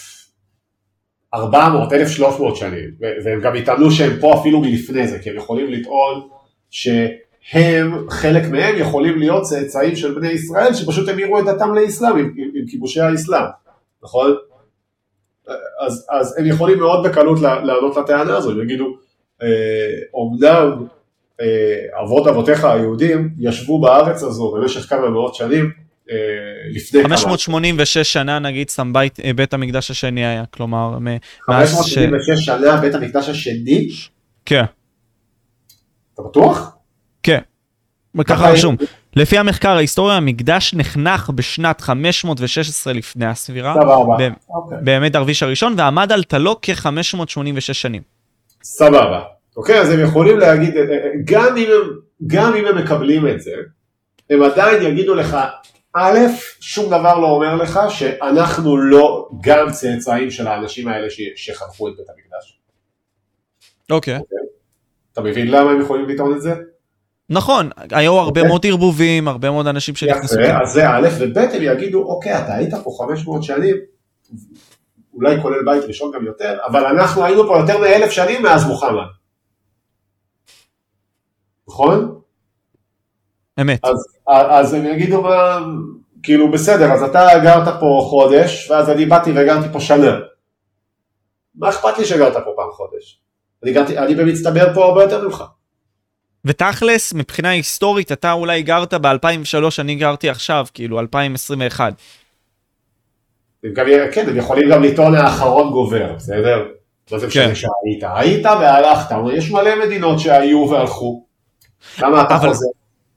400, 1.34 1.92
1300 1.92 2.56
שנים, 2.56 2.90
והם 3.24 3.40
גם 3.40 3.56
יטענו 3.56 3.90
שהם 3.90 4.20
פה 4.20 4.40
אפילו 4.40 4.60
מלפני 4.60 5.08
זה, 5.08 5.18
כי 5.18 5.30
הם 5.30 5.36
יכולים 5.36 5.70
לטעון 5.72 6.28
שהם, 7.44 8.10
חלק 8.10 8.42
מהם 8.50 8.76
יכולים 8.78 9.18
להיות 9.18 9.42
צאצאים 9.42 9.96
של 9.96 10.14
בני 10.14 10.28
ישראל, 10.28 10.74
שפשוט 10.74 11.08
המירו 11.08 11.38
את 11.38 11.44
דתם 11.44 11.74
לאסלאם 11.74 12.16
עם, 12.16 12.34
עם, 12.36 12.50
עם 12.54 12.66
כיבושי 12.66 13.00
האסלאם, 13.00 13.44
נכון? 14.02 14.34
אז, 15.86 16.06
אז 16.10 16.38
הם 16.38 16.46
יכולים 16.46 16.78
מאוד 16.78 17.06
בקלות 17.06 17.40
לענות 17.40 17.96
לטענה 17.96 18.36
הזו, 18.36 18.50
הם 18.50 18.62
יגידו, 18.62 18.96
אומנם 20.14 20.86
אה, 21.40 21.46
אה, 21.46 22.02
אבות 22.04 22.26
אבותיך 22.26 22.64
היהודים 22.64 23.30
ישבו 23.38 23.80
בארץ 23.80 24.22
הזו 24.22 24.52
במשך 24.52 24.80
כמה 24.80 25.10
מאות 25.10 25.34
שנים, 25.34 25.70
אה, 26.10 26.16
לפני 26.70 27.02
כמה... 27.02 27.16
586 27.16 28.12
שנה 28.12 28.38
נגיד 28.38 28.68
סתם 28.68 28.92
בית, 28.92 29.18
בית 29.36 29.54
המקדש 29.54 29.90
השני 29.90 30.26
היה, 30.26 30.44
כלומר... 30.46 30.98
586 31.40 32.40
ש... 32.40 32.44
שנה 32.44 32.76
בית 32.76 32.94
המקדש 32.94 33.28
השני? 33.28 33.88
כן. 34.44 34.64
אתה 36.14 36.22
בטוח? 36.22 36.73
ככה 38.22 38.50
רשום. 38.50 38.76
לפי 39.16 39.38
המחקר 39.38 39.70
ההיסטוריה 39.70 40.16
המקדש 40.16 40.74
נחנך 40.74 41.30
בשנת 41.34 41.80
516 41.80 42.92
לפני 42.92 43.26
הספירה. 43.26 43.74
סבבה. 43.74 44.28
אוקיי. 44.50 44.78
באמת 44.82 45.12
דרוויש 45.12 45.42
הראשון 45.42 45.74
ועמד 45.76 46.12
על 46.12 46.22
תלו 46.22 46.56
כ-586 46.62 47.60
שנים. 47.60 48.02
סבבה. 48.62 49.20
אוקיי, 49.56 49.80
אז 49.80 49.90
הם 49.90 50.00
יכולים 50.00 50.38
להגיד, 50.38 50.74
גם 51.24 51.56
אם 51.56 51.68
הם, 51.70 51.98
גם 52.26 52.54
אם 52.54 52.66
הם 52.66 52.78
מקבלים 52.78 53.28
את 53.28 53.40
זה, 53.40 53.52
הם 54.30 54.42
עדיין 54.42 54.82
יגידו 54.82 55.14
לך, 55.14 55.36
א', 55.94 56.18
שום 56.60 56.86
דבר 56.86 57.18
לא 57.18 57.26
אומר 57.26 57.56
לך 57.56 57.80
שאנחנו 57.88 58.76
לא 58.76 59.28
גם 59.40 59.70
צאצאים 59.70 60.30
של 60.30 60.46
האנשים 60.46 60.88
האלה 60.88 61.06
שחנכו 61.36 61.88
את 61.88 61.92
בית 61.96 62.06
המקדש. 62.08 62.58
אוקיי. 63.90 64.16
Okay. 64.16 64.20
אוקיי? 64.20 64.38
אתה 65.12 65.20
מבין 65.20 65.50
למה 65.50 65.70
הם 65.70 65.80
יכולים 65.80 66.08
לטעון 66.08 66.36
את 66.36 66.42
זה? 66.42 66.54
נכון, 67.30 67.70
היו 67.90 68.18
הרבה 68.18 68.40
okay. 68.40 68.46
מאוד 68.46 68.66
ערבובים, 68.66 69.28
הרבה 69.28 69.50
מאוד 69.50 69.66
אנשים 69.66 69.94
שנכנסו. 69.94 70.40
יפה, 70.40 70.62
אז 70.62 70.72
זה 70.72 70.90
א', 70.90 71.08
וב', 71.18 71.38
הם 71.38 71.62
יגידו, 71.62 72.02
אוקיי, 72.02 72.38
אתה 72.38 72.54
היית 72.54 72.74
פה 72.84 72.90
500 72.98 73.42
שנים, 73.42 73.76
אולי 75.14 75.42
כולל 75.42 75.64
בית 75.64 75.84
ראשון 75.84 76.12
גם 76.14 76.24
יותר, 76.24 76.58
אבל 76.66 76.84
אנחנו 76.86 77.24
היינו 77.24 77.46
פה 77.46 77.58
יותר 77.58 77.78
מאלף 77.78 78.10
שנים 78.10 78.42
מאז 78.42 78.66
מוחמד. 78.66 79.06
נכון? 81.68 82.20
אמת. 83.60 83.84
אז, 83.84 84.16
אז 84.26 84.74
הם 84.74 84.84
יגידו 84.84 85.22
מה, 85.22 85.58
כאילו 86.22 86.50
בסדר, 86.50 86.92
אז 86.92 87.02
אתה 87.02 87.28
גרת 87.42 87.80
פה 87.80 88.06
חודש, 88.10 88.70
ואז 88.70 88.90
אני 88.90 89.06
באתי 89.06 89.30
וגרתי 89.30 89.68
פה 89.72 89.80
שנה. 89.80 90.18
מה 91.54 91.68
אכפת 91.68 91.98
לי 91.98 92.04
שגרת 92.04 92.32
פה 92.32 92.50
פעם 92.56 92.70
חודש? 92.72 93.20
אני, 93.62 93.72
גרתי, 93.72 93.98
אני 93.98 94.14
במצטבר 94.14 94.74
פה 94.74 94.84
הרבה 94.84 95.02
יותר 95.02 95.24
ממך. 95.24 95.44
ותכלס, 96.44 97.12
מבחינה 97.12 97.50
היסטורית, 97.50 98.12
אתה 98.12 98.32
אולי 98.32 98.62
גרת 98.62 98.94
ב-2003, 98.94 99.64
אני 99.78 99.94
גרתי 99.94 100.30
עכשיו, 100.30 100.66
כאילו 100.74 101.00
2021. 101.00 101.94
גם, 103.72 103.86
כן, 104.12 104.28
הם 104.28 104.36
יכולים 104.36 104.70
גם 104.70 104.82
לטעון 104.82 105.14
האחרון 105.14 105.70
גובר, 105.72 106.12
בסדר? 106.16 106.66
לא 107.12 107.18
זה 107.18 107.26
משנה. 107.26 107.54
שהיית, 107.54 108.04
היית 108.16 108.46
והלכת, 108.46 109.16
יש 109.32 109.50
מלא 109.50 109.86
מדינות 109.86 110.20
שהיו 110.20 110.70
והלכו. 110.70 111.24
למה 111.98 112.22
אתה 112.22 112.36
אבל, 112.36 112.48
חוזר? 112.48 112.66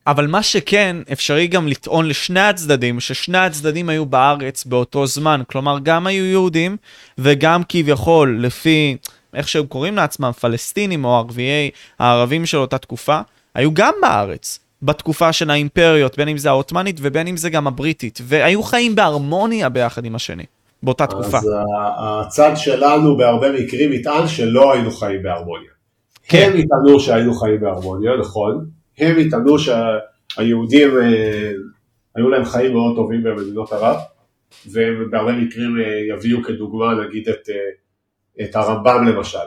אבל 0.07 0.27
מה 0.27 0.43
שכן, 0.43 0.97
אפשרי 1.11 1.47
גם 1.47 1.67
לטעון 1.67 2.07
לשני 2.07 2.39
הצדדים, 2.39 2.99
ששני 2.99 3.37
הצדדים 3.37 3.89
היו 3.89 4.05
בארץ 4.05 4.65
באותו 4.65 5.07
זמן. 5.07 5.41
כלומר, 5.47 5.77
גם 5.83 6.07
היו 6.07 6.25
יהודים, 6.25 6.77
וגם 7.17 7.61
כביכול, 7.69 8.37
לפי 8.41 8.97
איך 9.37 9.47
שהם 9.47 9.65
קוראים 9.65 9.95
לעצמם, 9.95 10.31
פלסטינים 10.31 11.05
או 11.05 11.15
ערביי 11.15 11.69
הערבים 11.99 12.45
של 12.45 12.57
אותה 12.57 12.77
תקופה, 12.77 13.19
היו 13.55 13.73
גם 13.73 13.93
בארץ. 14.01 14.59
בתקופה 14.81 15.33
של 15.33 15.49
האימפריות, 15.49 16.17
בין 16.17 16.27
אם 16.27 16.37
זה 16.37 16.49
העות'מאנית 16.49 16.97
ובין 17.01 17.27
אם 17.27 17.37
זה 17.37 17.49
גם 17.49 17.67
הבריטית, 17.67 18.19
והיו 18.23 18.63
חיים 18.63 18.95
בהרמוניה 18.95 19.69
ביחד 19.69 20.05
עם 20.05 20.15
השני, 20.15 20.43
באותה 20.83 21.07
תקופה. 21.07 21.37
אז 21.37 21.49
הצד 21.97 22.51
שלנו 22.55 23.17
בהרבה 23.17 23.51
מקרים 23.51 23.93
יטען 23.93 24.27
שלא 24.27 24.73
היינו 24.73 24.91
חיים 24.91 25.23
בהרמוניה. 25.23 25.69
כן. 26.27 26.49
הם 26.53 26.59
יטענו 26.59 26.99
שהיינו 26.99 27.33
חיים 27.33 27.59
בהרמוניה, 27.61 28.11
נכון, 28.19 28.65
הם 28.97 29.19
יטענו 29.19 29.55
שהיהודים 29.59 30.89
אה, 30.97 31.51
היו 32.15 32.29
להם 32.29 32.45
חיים 32.45 32.73
מאוד 32.73 32.95
טובים 32.95 33.23
במדינות 33.23 33.71
ערב, 33.71 33.97
והם 34.71 35.11
בהרבה 35.11 35.31
מקרים 35.31 35.77
אה, 35.79 36.15
יביאו 36.15 36.43
כדוגמה 36.43 36.93
נגיד 37.05 37.29
את, 37.29 37.49
אה, 37.49 37.55
את 38.41 38.55
הרמב"ם 38.55 39.07
למשל, 39.07 39.37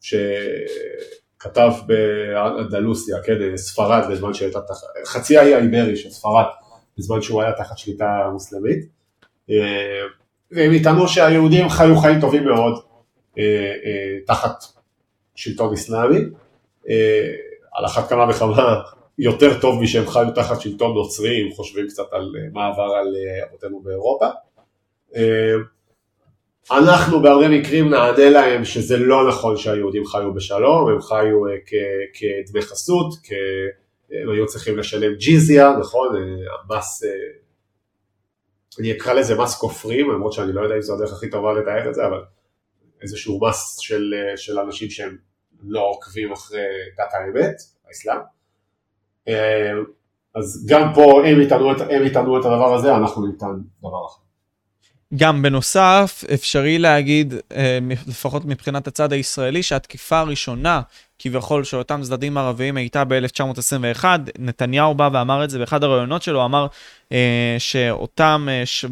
שכתב 0.00 1.72
באנדלוסיה, 1.86 3.16
כן, 3.22 3.56
ספרד 3.56 4.10
בזמן 4.10 4.34
שהייתה 4.34 4.60
תחת, 4.60 4.86
חצי 5.06 5.38
האי 5.38 5.54
האיברי 5.54 5.96
של 5.96 6.10
ספרד 6.10 6.46
בזמן 6.98 7.22
שהוא 7.22 7.42
היה 7.42 7.52
תחת 7.52 7.78
שליטה 7.78 8.28
מוסלמית, 8.32 8.88
והם 10.50 10.72
יטענו 10.72 11.08
שהיהודים 11.08 11.68
חיו 11.68 11.96
חיים 11.96 12.20
טובים 12.20 12.44
מאוד 12.44 12.82
תחת 14.26 14.64
שלטון 15.34 15.72
אסלאמי, 15.72 16.18
על 17.72 17.86
אחת 17.86 18.08
כמה 18.08 18.30
וכמה 18.30 18.82
יותר 19.18 19.60
טוב 19.60 19.82
משהם 19.82 20.06
חיו 20.06 20.26
תחת 20.34 20.60
שלטון 20.60 20.94
נוצרי, 20.94 21.42
אם 21.42 21.52
חושבים 21.52 21.86
קצת 21.88 22.12
על 22.12 22.32
אה, 22.38 22.48
מה 22.52 22.66
עבר 22.66 22.92
על 23.00 23.14
אה, 23.16 23.48
אבותינו 23.48 23.80
באירופה. 23.80 24.26
אה, 26.72 26.78
אנחנו 26.78 27.22
בהרבה 27.22 27.48
מקרים 27.48 27.90
נענה 27.90 28.30
להם 28.30 28.64
שזה 28.64 28.96
לא 28.96 29.28
נכון 29.28 29.56
שהיהודים 29.56 30.06
חיו 30.06 30.34
בשלום, 30.34 30.90
הם 30.90 31.00
חיו 31.00 31.40
כדמי 32.14 32.62
חסות, 32.62 33.14
הם 34.10 34.30
היו 34.30 34.46
צריכים 34.46 34.78
לשלם 34.78 35.14
ג'יזיה, 35.14 35.72
נכון? 35.80 36.08
המס, 36.16 37.02
אני 38.80 38.92
אקרא 38.92 39.12
לזה 39.12 39.34
מס 39.38 39.58
כופרים, 39.58 40.10
למרות 40.10 40.32
שאני 40.32 40.52
לא 40.52 40.60
יודע 40.60 40.74
אם 40.74 40.82
זו 40.82 40.94
הדרך 40.94 41.12
הכי 41.12 41.30
טובה 41.30 41.52
לתאר 41.52 41.88
את 41.88 41.94
זה, 41.94 42.06
אבל 42.06 42.24
איזשהו 43.02 43.40
מס 43.48 43.78
של, 43.78 44.14
של 44.36 44.58
אנשים 44.58 44.90
שהם 44.90 45.16
לא 45.62 45.80
עוקבים 45.80 46.32
אחרי 46.32 46.66
דת 46.98 47.14
האמת, 47.14 47.54
האסלאם. 47.88 48.20
אה, 49.28 49.72
אז 50.34 50.66
גם 50.68 50.92
פה 50.94 51.26
הם 51.26 51.40
יטענו 51.40 51.72
את, 51.72 51.80
את 52.40 52.44
הדבר 52.44 52.74
הזה, 52.74 52.96
אנחנו 52.96 53.26
נטען 53.26 53.60
דבר 53.80 54.06
אחר. 54.06 54.23
גם 55.16 55.42
בנוסף, 55.42 56.24
אפשרי 56.34 56.78
להגיד, 56.78 57.34
אה, 57.52 57.78
לפחות 58.06 58.44
מבחינת 58.44 58.86
הצד 58.86 59.12
הישראלי, 59.12 59.62
שהתקיפה 59.62 60.18
הראשונה 60.18 60.80
כביכול 61.24 61.64
של 61.64 61.76
אותם 61.76 62.00
צדדים 62.02 62.38
ערביים 62.38 62.76
הייתה 62.76 63.04
ב-1921. 63.04 64.04
נתניהו 64.38 64.94
בא 64.94 65.10
ואמר 65.12 65.44
את 65.44 65.50
זה 65.50 65.58
באחד 65.58 65.84
הראיונות 65.84 66.22
שלו, 66.22 66.44
אמר 66.44 66.66
אה, 67.12 67.56
שאותם 67.58 68.46
אה, 68.50 68.62
ש... 68.64 68.84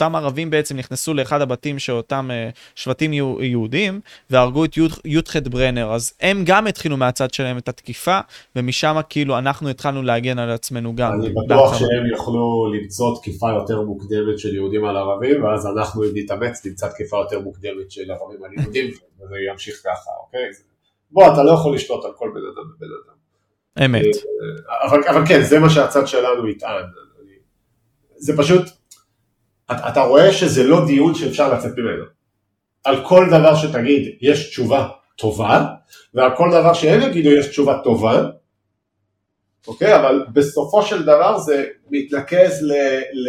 ערבים 0.00 0.50
בעצם 0.50 0.76
נכנסו 0.76 1.14
לאחד 1.14 1.40
הבתים 1.40 1.78
של 1.78 1.92
אותם 1.92 2.28
אה, 2.30 2.48
שבטים 2.74 3.12
יהודים 3.40 4.00
והרגו 4.30 4.64
את 4.64 4.76
י"ח 5.04 5.36
ברנר. 5.36 5.92
אז 5.92 6.12
הם 6.20 6.42
גם 6.46 6.66
התחילו 6.66 6.96
מהצד 6.96 7.32
שלהם 7.32 7.58
את 7.58 7.68
התקיפה, 7.68 8.18
ומשם 8.56 8.96
כאילו 9.08 9.38
אנחנו 9.38 9.68
התחלנו 9.68 10.02
להגן 10.02 10.38
על 10.38 10.50
עצמנו 10.50 10.96
גם. 10.96 11.12
אני 11.12 11.30
בטוח 11.44 11.78
שהם 11.78 12.06
יוכלו 12.10 12.72
למצוא 12.74 13.16
תקיפה 13.20 13.50
יותר 13.50 13.80
מוקדמת 13.80 14.38
של 14.38 14.54
יהודים 14.54 14.84
על 14.84 14.96
ערבים, 14.96 15.44
ואז 15.44 15.66
אנחנו, 15.66 16.04
אם 16.04 16.10
נתאמץ, 16.14 16.66
נמצא 16.66 16.88
תקיפה 16.88 17.16
יותר 17.16 17.40
מוקדמת 17.40 17.90
של 17.90 18.10
ערבים 18.10 18.44
על 18.44 18.50
יהודים, 18.52 18.90
וזה 19.20 19.34
ימשיך 19.52 19.76
ככה, 19.84 20.10
אוקיי? 20.26 20.68
בוא, 21.10 21.32
אתה 21.32 21.42
לא 21.42 21.50
יכול 21.52 21.74
לשלוט 21.74 22.04
על 22.04 22.12
כל 22.16 22.30
בן 22.34 22.40
אדם 22.40 22.70
ובן 22.76 22.86
אדם. 23.04 23.18
אמת. 23.84 24.04
אה, 24.04 24.88
אבל, 24.88 25.00
אבל 25.08 25.26
כן, 25.26 25.42
זה 25.42 25.58
מה 25.58 25.70
שהצד 25.70 26.06
שלנו 26.06 26.48
יטען. 26.48 26.84
זה 28.16 28.36
פשוט, 28.36 28.62
אתה, 29.66 29.88
אתה 29.88 30.00
רואה 30.00 30.32
שזה 30.32 30.64
לא 30.64 30.86
דיון 30.86 31.14
שאפשר 31.14 31.54
לצאת 31.54 31.78
ממנו. 31.78 32.04
על 32.84 33.04
כל 33.04 33.26
דבר 33.30 33.54
שתגיד 33.54 34.16
יש 34.20 34.48
תשובה 34.48 34.88
טובה, 35.16 35.66
ועל 36.14 36.36
כל 36.36 36.50
דבר 36.52 36.72
שהם 36.72 37.02
יגידו 37.02 37.30
יש 37.30 37.46
תשובה 37.46 37.80
טובה, 37.84 38.22
אוקיי? 39.66 39.96
אבל 39.96 40.26
בסופו 40.32 40.82
של 40.82 41.02
דבר 41.02 41.38
זה 41.38 41.66
מתנקז 41.90 42.62
ל... 42.62 42.72
ל... 43.12 43.28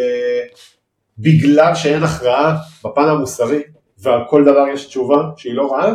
בגלל 1.18 1.74
שאין 1.74 2.02
הכרעה 2.02 2.56
בפן 2.84 3.08
המוסרי, 3.08 3.62
ועל 3.98 4.20
כל 4.28 4.44
דבר 4.44 4.64
יש 4.72 4.86
תשובה 4.86 5.16
שהיא 5.36 5.54
לא 5.54 5.72
רעה, 5.72 5.94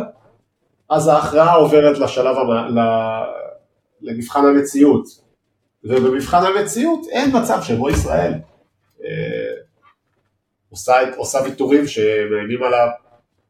אז 0.90 1.08
ההכרעה 1.08 1.54
עוברת 1.54 1.98
לשלב, 1.98 2.36
המ... 2.36 2.78
למבחן 4.00 4.44
המציאות. 4.46 5.04
ובמבחן 5.84 6.42
המציאות 6.44 7.06
אין 7.10 7.36
מצב 7.36 7.62
שבו 7.62 7.90
ישראל 7.90 8.32
אה, 9.04 9.08
עושה, 10.68 10.94
עושה 11.16 11.38
ויתורים 11.44 11.86
שמאיימים 11.86 12.62
על, 12.62 12.72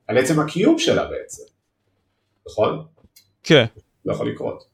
על 0.06 0.18
עצם 0.18 0.40
הקיום 0.40 0.78
שלה 0.78 1.04
בעצם, 1.04 1.42
נכון? 2.48 2.84
כן. 3.42 3.64
לא 4.04 4.12
יכול 4.12 4.30
לקרות. 4.30 4.64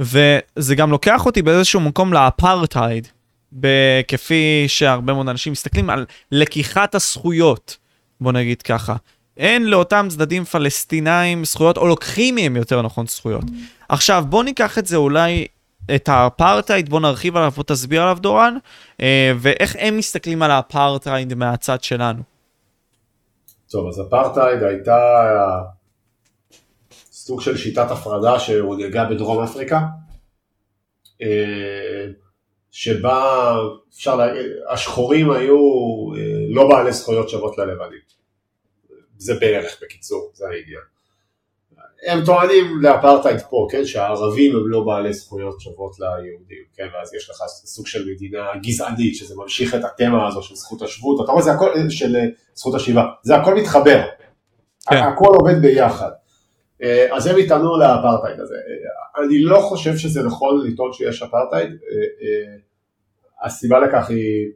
וזה 0.00 0.74
גם 0.74 0.90
לוקח 0.90 1.26
אותי 1.26 1.42
באיזשהו 1.42 1.80
מקום 1.80 2.12
לאפרטהייד, 2.12 3.08
כפי 4.08 4.64
שהרבה 4.68 5.12
מאוד 5.12 5.28
אנשים 5.28 5.52
מסתכלים 5.52 5.90
על 5.90 6.06
לקיחת 6.32 6.94
הזכויות, 6.94 7.76
בוא 8.20 8.32
נגיד 8.32 8.62
ככה. 8.62 8.96
אין 9.36 9.66
לאותם 9.66 10.06
צדדים 10.10 10.44
פלסטינאים 10.44 11.44
זכויות, 11.44 11.76
או 11.76 11.86
לוקחים 11.86 12.34
מהם 12.34 12.56
יותר 12.56 12.82
נכון 12.82 13.06
זכויות. 13.06 13.44
עכשיו, 13.88 14.24
בוא 14.28 14.44
ניקח 14.44 14.78
את 14.78 14.86
זה 14.86 14.96
אולי, 14.96 15.46
את 15.94 16.08
האפרטהייד, 16.08 16.88
בוא 16.88 17.00
נרחיב 17.00 17.36
עליו, 17.36 17.50
בוא 17.50 17.64
תסביר 17.66 18.02
עליו 18.02 18.18
דורן, 18.20 18.56
אה, 19.00 19.32
ואיך 19.38 19.76
הם 19.78 19.96
מסתכלים 19.96 20.42
על 20.42 20.50
האפרטהייד 20.50 21.34
מהצד 21.34 21.82
שלנו. 21.82 22.22
טוב, 23.70 23.88
אז 23.88 24.00
אפרטהייד 24.00 24.62
הייתה 24.62 24.98
סוג 27.12 27.40
של 27.40 27.56
שיטת 27.56 27.90
הפרדה 27.90 28.38
שהונהגה 28.38 29.04
בדרום 29.04 29.42
אפריקה, 29.44 29.80
אה, 31.22 32.06
שבה 32.70 33.56
אפשר 33.94 34.16
להגיד, 34.16 34.46
השחורים 34.70 35.30
היו 35.30 35.56
אה, 36.16 36.20
לא 36.50 36.68
בעלי 36.68 36.92
זכויות 36.92 37.28
שוות 37.28 37.58
ללבנים. 37.58 37.98
זה 39.18 39.34
בערך 39.40 39.78
בקיצור, 39.82 40.30
זה 40.34 40.44
העניין. 40.44 40.80
הם 42.06 42.24
טוענים 42.24 42.82
לאפרטהייד 42.82 43.40
פה, 43.50 43.68
כן, 43.70 43.84
שהערבים 43.84 44.56
הם 44.56 44.68
לא 44.68 44.84
בעלי 44.84 45.12
זכויות 45.12 45.60
שוות 45.60 45.92
ליהודים, 46.00 46.64
כן, 46.74 46.86
ואז 46.94 47.14
יש 47.14 47.30
לך 47.30 47.36
סוג 47.46 47.86
של 47.86 48.08
מדינה 48.10 48.46
גזענית, 48.62 49.16
שזה 49.16 49.34
ממשיך 49.36 49.74
את 49.74 49.80
התמה 49.84 50.28
הזו 50.28 50.42
של 50.42 50.54
זכות 50.54 50.82
השבות, 50.82 51.24
אתה 51.24 51.32
רואה, 51.32 51.42
זה 51.42 51.52
הכל, 51.52 51.70
של 51.90 52.16
זכות 52.54 52.74
השיבה, 52.74 53.04
זה 53.22 53.36
הכל 53.36 53.54
מתחבר, 53.54 54.02
כן. 54.90 54.96
הכל 54.96 55.34
עובד 55.40 55.62
ביחד. 55.62 56.10
אה, 56.82 57.16
אז 57.16 57.26
הם 57.26 57.38
יטענו 57.38 57.78
לאפרטהייד 57.78 58.40
הזה. 58.40 58.54
אני 59.24 59.38
לא 59.38 59.58
חושב 59.60 59.96
שזה 59.96 60.22
נכון 60.22 60.66
לטעון 60.66 60.92
שיש 60.92 61.22
אפרטהייד, 61.22 61.70
אה, 61.70 61.76
אה, 62.22 62.56
הסיבה 63.46 63.78
לכך 63.78 64.10
היא, 64.10 64.50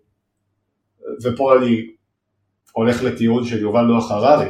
ופה 1.22 1.56
אני 1.56 1.90
הולך 2.72 3.02
לטיעון 3.02 3.44
של 3.44 3.62
יובל 3.62 3.82
נוח 3.82 4.10
הררי, 4.10 4.48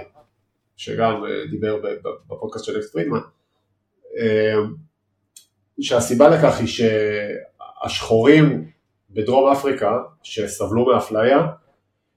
שגם 0.77 1.23
דיבר 1.51 1.81
בפודקאסט 2.29 2.65
של 2.65 2.79
אקס 2.79 2.93
פרידמן, 2.93 3.19
שהסיבה 5.81 6.29
לכך 6.29 6.59
היא 6.59 6.69
שהשחורים 7.85 8.71
בדרום 9.11 9.53
אפריקה 9.53 9.99
שסבלו 10.23 10.87
מאפליה, 10.87 11.47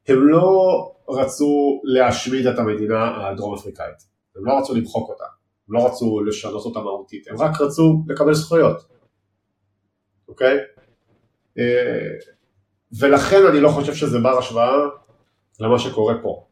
הם 0.07 0.27
לא 0.27 0.91
רצו 1.09 1.81
להשמיד 1.83 2.47
את 2.47 2.59
המדינה 2.59 3.27
הדרום 3.29 3.55
אפריקאית, 3.55 3.97
הם 4.35 4.45
לא 4.45 4.59
רצו 4.59 4.75
למחוק 4.75 5.09
אותה. 5.09 5.25
הם 5.71 5.75
לא 5.75 5.87
רצו 5.87 6.21
לשנות 6.23 6.65
אותה 6.65 6.79
מהותית, 6.79 7.27
הם 7.27 7.37
רק 7.37 7.61
רצו 7.61 8.03
לקבל 8.07 8.33
זכויות, 8.33 8.87
אוקיי? 10.27 10.57
אה, 11.57 12.09
ולכן 12.99 13.45
אני 13.49 13.59
לא 13.59 13.69
חושב 13.69 13.93
שזה 13.93 14.19
בר 14.19 14.37
השוואה 14.37 14.71
למה 15.59 15.79
שקורה 15.79 16.13
פה. 16.21 16.45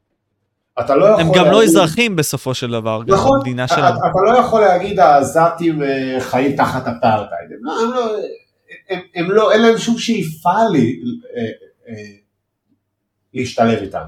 אתה 0.79 0.95
לא 0.95 1.05
יכול... 1.05 1.21
הם 1.21 1.27
גם 1.27 1.33
לא 1.33 1.43
להגיד... 1.43 1.51
לא 1.51 1.63
אזרחים 1.63 2.15
בסופו 2.15 2.53
של 2.53 2.71
דבר, 2.71 3.01
נכון, 3.07 3.31
גם 3.31 3.39
במדינה 3.39 3.67
שלנו. 3.67 3.97
אתה, 3.97 4.31
לא 4.33 4.39
יכול 4.39 4.61
להגיד 4.61 4.99
העזתים 4.99 5.83
אה, 5.83 6.17
חיים 6.19 6.55
תחת 6.55 6.81
אפרטהייד, 6.81 7.51
הם, 7.51 7.59
לא, 7.61 7.81
הם, 7.81 7.91
לא, 7.93 8.17
הם, 8.89 8.99
הם 9.15 9.31
לא, 9.31 9.51
אין 9.51 9.61
להם 9.61 9.77
שום 9.77 9.97
שאיפה 9.97 10.63
לי, 10.71 11.01
אה, 11.37 11.93
להשתלב 13.33 13.79
איתם, 13.81 14.05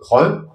נכון? 0.00 0.46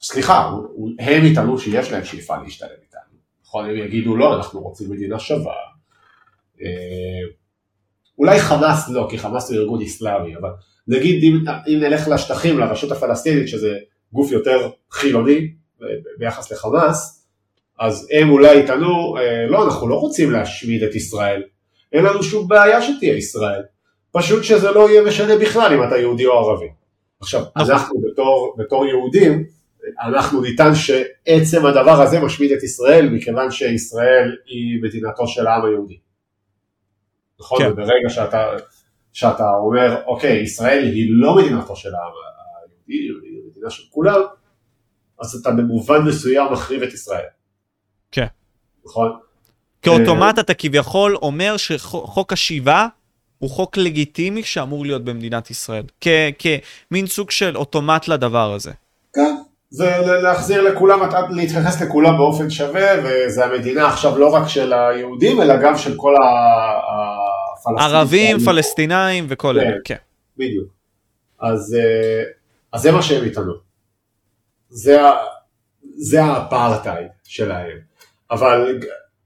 סליחה, 0.00 0.50
הם 0.98 1.24
יטענו 1.24 1.58
שיש 1.58 1.92
להם 1.92 2.04
שאיפה 2.04 2.36
להשתלב 2.42 2.68
איתנו, 2.82 3.18
נכון? 3.44 3.64
הם 3.64 3.76
יגידו 3.76 4.16
לא, 4.16 4.36
אנחנו 4.36 4.60
רוצים 4.60 4.90
מדינה 4.90 5.18
שווה. 5.18 5.54
אה, 8.14 8.18
אולי 8.18 8.40
חמאס 8.40 8.88
לא, 8.88 9.06
כי 9.10 9.18
חמאס 9.18 9.50
הוא 9.50 9.58
ארגון 9.58 9.82
אסלאמי, 9.82 10.36
אבל 10.36 10.50
נגיד 10.88 11.22
אם, 11.22 11.44
אם 11.68 11.80
נלך 11.80 12.08
לשטחים, 12.08 12.58
לרשות 12.58 12.92
הפלסטינית, 12.92 13.48
שזה 13.48 13.78
גוף 14.12 14.32
יותר 14.32 14.70
חילוני 14.90 15.50
ביחס 16.18 16.52
לחמאס, 16.52 17.26
אז 17.80 18.08
הם 18.12 18.30
אולי 18.30 18.56
יטענו, 18.56 19.16
אה, 19.16 19.46
לא, 19.46 19.64
אנחנו 19.64 19.88
לא 19.88 19.94
רוצים 19.94 20.30
להשמיד 20.30 20.82
את 20.82 20.94
ישראל, 20.94 21.42
אין 21.92 22.04
לנו 22.04 22.22
שום 22.22 22.48
בעיה 22.48 22.82
שתהיה 22.82 23.16
ישראל, 23.16 23.62
פשוט 24.12 24.44
שזה 24.44 24.70
לא 24.70 24.90
יהיה 24.90 25.02
משנה 25.02 25.38
בכלל 25.38 25.72
אם 25.72 25.88
אתה 25.88 25.96
יהודי 25.96 26.26
או 26.26 26.32
ערבי. 26.32 26.68
עכשיו. 27.20 27.42
אנחנו 27.56 28.00
בתור, 28.00 28.56
בתור 28.58 28.86
יהודים, 28.86 29.44
אנחנו 30.06 30.40
ניתן 30.40 30.70
שעצם 30.74 31.66
הדבר 31.66 32.02
הזה 32.02 32.20
משמיד 32.20 32.52
את 32.52 32.62
ישראל 32.62 33.08
מכיוון 33.08 33.50
שישראל 33.50 34.36
היא 34.46 34.82
מדינתו 34.82 35.26
של 35.26 35.46
העם 35.46 35.64
היהודי. 35.64 35.98
נכון? 37.44 37.58
כן. 37.58 37.72
וברגע 37.72 38.08
שאתה, 38.08 38.46
שאתה 39.12 39.50
אומר, 39.50 39.96
אוקיי, 40.06 40.42
ישראל 40.42 40.84
היא 40.84 41.06
לא 41.10 41.34
מדינתו 41.34 41.76
של 41.76 41.94
העם 41.94 42.12
היהודי, 42.66 42.94
היא 42.94 43.40
מדינה 43.50 43.70
של 43.70 43.82
כולם, 43.90 44.20
אז 45.20 45.34
אתה 45.34 45.50
במובן 45.50 46.02
מסוים 46.02 46.52
מחריב 46.52 46.82
את 46.82 46.92
ישראל. 46.92 47.24
כן. 48.12 48.26
נכון? 48.86 49.18
כאוטומט 49.82 50.38
אתה 50.38 50.54
כביכול 50.54 51.16
אומר 51.16 51.56
שחוק 51.56 52.32
השיבה 52.32 52.86
הוא 53.38 53.50
חוק 53.50 53.76
לגיטימי 53.76 54.42
שאמור 54.42 54.84
להיות 54.84 55.04
במדינת 55.04 55.50
ישראל, 55.50 55.84
כמין 56.38 57.06
סוג 57.06 57.30
של 57.30 57.56
אוטומט 57.56 58.08
לדבר 58.08 58.52
הזה. 58.52 58.72
כן, 59.14 59.36
זה 59.70 59.98
להחזיר 60.22 60.62
לכולם, 60.62 61.00
להתייחס 61.30 61.82
לכולם 61.82 62.16
באופן 62.16 62.50
שווה, 62.50 62.90
וזה 63.04 63.44
המדינה 63.44 63.86
עכשיו 63.86 64.18
לא 64.18 64.34
רק 64.34 64.48
של 64.48 64.72
היהודים, 64.72 65.42
אלא 65.42 65.54
גם 65.62 65.76
של 65.78 65.96
כל 65.96 66.14
הפלסטינים. 66.14 67.33
ערבים, 67.78 68.38
פלסטינאים 68.38 69.26
וכל 69.28 69.58
אלה, 69.58 69.76
כן. 69.84 69.96
בדיוק. 70.36 70.68
אז, 71.40 71.76
אה, 71.78 72.22
אז 72.72 72.82
זה 72.82 72.92
מה 72.92 73.02
שהם 73.02 73.24
איתנו. 73.24 73.52
זה, 74.68 75.00
זה 75.96 76.24
האפרטהייד 76.24 77.08
שלהם. 77.24 77.78
אבל 78.30 78.78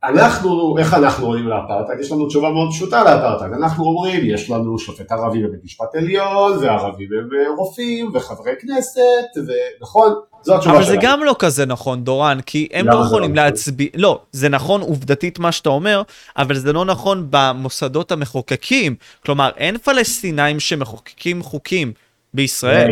אנחנו, 0.05 0.79
איך 0.79 0.95
אנחנו 0.95 1.27
רואים 1.27 1.49
לאפרטהייד? 1.49 2.01
יש 2.01 2.13
לנו 2.13 2.27
תשובה 2.27 2.51
מאוד 2.51 2.71
פשוטה 2.71 3.05
לאפרטהייד. 3.05 3.53
אנחנו 3.53 3.85
אומרים, 3.85 4.35
יש 4.35 4.51
לנו 4.51 4.79
שופט 4.79 5.13
ערבי 5.13 5.43
בבית 5.43 5.65
משפט 5.65 5.95
עליון, 5.95 6.59
וערבים 6.59 7.09
הם 7.13 7.29
אה, 7.39 7.55
רופאים, 7.57 8.11
וחברי 8.15 8.53
כנסת, 8.61 9.47
ונכון? 9.47 10.13
זו 10.43 10.57
התשובה 10.57 10.75
שלהם. 10.75 10.77
אבל 10.77 10.85
זה 10.85 10.97
גם 11.03 11.25
לא 11.25 11.37
כזה 11.39 11.67
נכון, 11.67 12.05
דורן, 12.05 12.39
כי 12.47 12.69
הם 12.73 12.87
לא 12.87 13.05
יכולים 13.07 13.35
לא 13.35 13.43
להצביע, 13.43 13.89
לא, 13.95 14.23
זה 14.33 14.49
נכון 14.49 14.81
עובדתית 14.81 15.39
מה 15.39 15.53
שאתה 15.53 15.69
אומר, 15.69 16.03
אבל 16.37 16.59
זה 16.59 16.73
לא 16.73 16.85
נכון 16.85 17.27
במוסדות 17.31 18.13
המחוקקים. 18.13 18.95
כלומר, 19.25 19.51
אין 19.57 19.79
פלסטינאים 19.79 20.61
שמחוקקים 20.61 21.43
חוקים 21.43 21.93
בישראל. 22.35 22.91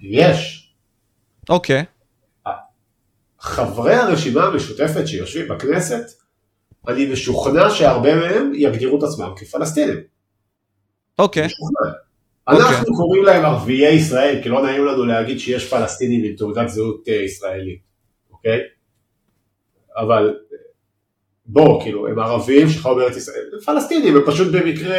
יש. 0.00 0.72
אוקיי. 1.48 1.84
חברי 3.40 3.94
הרשימה 3.94 4.44
המשותפת 4.44 5.06
שיושבים 5.06 5.48
בכנסת, 5.48 6.04
אני 6.88 7.12
משוכנע 7.12 7.70
שהרבה 7.70 8.14
מהם 8.14 8.52
יגדירו 8.54 8.98
את 8.98 9.02
עצמם 9.02 9.32
כפלסטינים. 9.36 10.00
אוקיי. 11.18 11.48
אנחנו. 12.48 12.78
אוקיי. 12.78 12.94
קוראים 12.96 13.24
להם 13.24 13.44
ערביי 13.44 13.94
ישראל, 13.94 14.40
כי 14.42 14.48
לא 14.48 14.62
נעים 14.62 14.84
לנו 14.86 15.04
להגיד 15.04 15.38
שיש 15.38 15.70
פלסטינים 15.70 16.24
עם 16.24 16.36
תעודת 16.36 16.68
זהות 16.68 17.08
אה, 17.08 17.14
ישראלית, 17.14 17.80
אוקיי? 18.32 18.60
אבל 19.96 20.34
בוא, 21.46 21.82
כאילו, 21.82 22.08
הם 22.08 22.18
ערבים 22.18 22.68
שחיו 22.68 22.94
בארץ 22.96 23.16
ישראל, 23.16 23.44
הם 23.52 23.60
פלסטינים, 23.60 24.16
הם 24.16 24.22
פשוט 24.26 24.52
במקרה, 24.52 24.96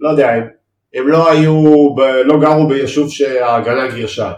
לא 0.00 0.08
יודע, 0.08 0.30
הם, 0.30 0.48
הם 0.94 1.08
לא 1.08 1.30
היו, 1.30 1.94
ב, 1.94 2.00
לא 2.00 2.40
גרו 2.40 2.68
ביישוב 2.68 3.10
שההגנה 3.10 3.94
גירשה. 3.94 4.32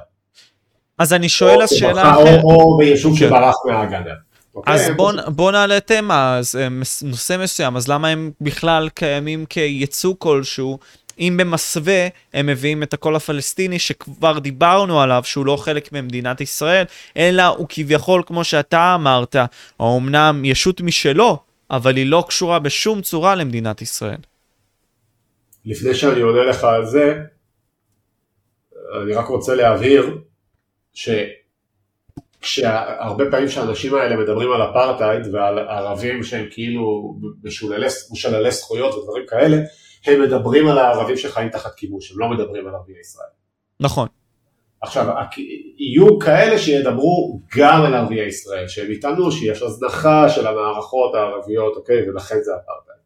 אז 0.98 1.12
אני 1.12 1.28
שואל 1.28 1.62
אז 1.62 1.70
שאלה 1.70 2.12
אחרת. 2.12 2.40
או, 2.44 2.50
או 2.50 2.78
ביישוב. 2.78 3.18
כן. 3.18 3.26
שברח 3.28 3.54
מההגנה. 3.66 4.14
אז 4.66 4.88
okay, 4.88 4.92
בוא, 4.92 5.12
בוא 5.26 5.52
נעלה 5.52 5.80
תמה, 5.80 6.36
אז 6.38 6.56
אה, 6.56 6.68
נושא 7.02 7.36
מסוים, 7.42 7.76
אז 7.76 7.88
למה 7.88 8.08
הם 8.08 8.30
בכלל 8.40 8.88
קיימים 8.94 9.46
כייצוא 9.46 10.14
כלשהו 10.18 10.78
אם 11.18 11.36
במסווה 11.40 12.08
הם 12.34 12.46
מביאים 12.46 12.82
את 12.82 12.94
הקול 12.94 13.16
הפלסטיני 13.16 13.78
שכבר 13.78 14.38
דיברנו 14.38 15.00
עליו 15.00 15.22
שהוא 15.24 15.46
לא 15.46 15.56
חלק 15.56 15.92
ממדינת 15.92 16.40
ישראל, 16.40 16.84
אלא 17.16 17.42
הוא 17.42 17.66
כביכול, 17.68 18.22
כמו 18.26 18.44
שאתה 18.44 18.94
אמרת, 18.94 19.36
או 19.80 19.98
אמנם 19.98 20.44
ישות 20.44 20.80
משלו, 20.80 21.38
אבל 21.70 21.96
היא 21.96 22.06
לא 22.06 22.24
קשורה 22.28 22.58
בשום 22.58 23.02
צורה 23.02 23.34
למדינת 23.34 23.82
ישראל. 23.82 24.18
לפני 25.64 25.94
שאני 25.94 26.20
עונה 26.20 26.44
לך 26.44 26.64
על 26.64 26.86
זה, 26.86 27.20
אני 29.02 29.12
רק 29.12 29.26
רוצה 29.26 29.54
להבהיר 29.54 30.18
שכשהרבה 32.40 33.24
פעמים 33.30 33.48
שהאנשים 33.48 33.94
האלה 33.94 34.16
מדברים 34.16 34.52
על 34.52 34.62
אפרטהייד 34.70 35.34
ועל 35.34 35.58
ערבים 35.58 36.22
שהם 36.22 36.46
כאילו 36.50 37.16
משוללי 38.12 38.50
זכויות 38.50 38.94
ודברים 38.94 39.24
כאלה, 39.28 39.56
הם 40.06 40.22
מדברים 40.22 40.68
על 40.68 40.78
הערבים 40.78 41.16
שחיים 41.16 41.48
תחת 41.48 41.74
כיבוש, 41.74 42.12
הם 42.12 42.18
לא 42.18 42.28
מדברים 42.28 42.66
על 42.66 42.74
ערביי 42.74 43.00
ישראל. 43.00 43.28
נכון. 43.80 44.08
עכשיו, 44.80 45.06
יהיו 45.78 46.18
כאלה 46.18 46.58
שידברו 46.58 47.40
גם 47.56 47.82
על 47.82 47.94
ערביי 47.94 48.26
ישראל, 48.26 48.68
שהם 48.68 48.90
יטענו 48.90 49.32
שיש 49.32 49.62
הזנחה 49.62 50.28
של 50.28 50.46
המערכות 50.46 51.14
הערביות, 51.14 51.76
אוקיי, 51.76 52.10
ולכן 52.10 52.36
זה 52.42 52.50
אפרטהייד. 52.50 53.04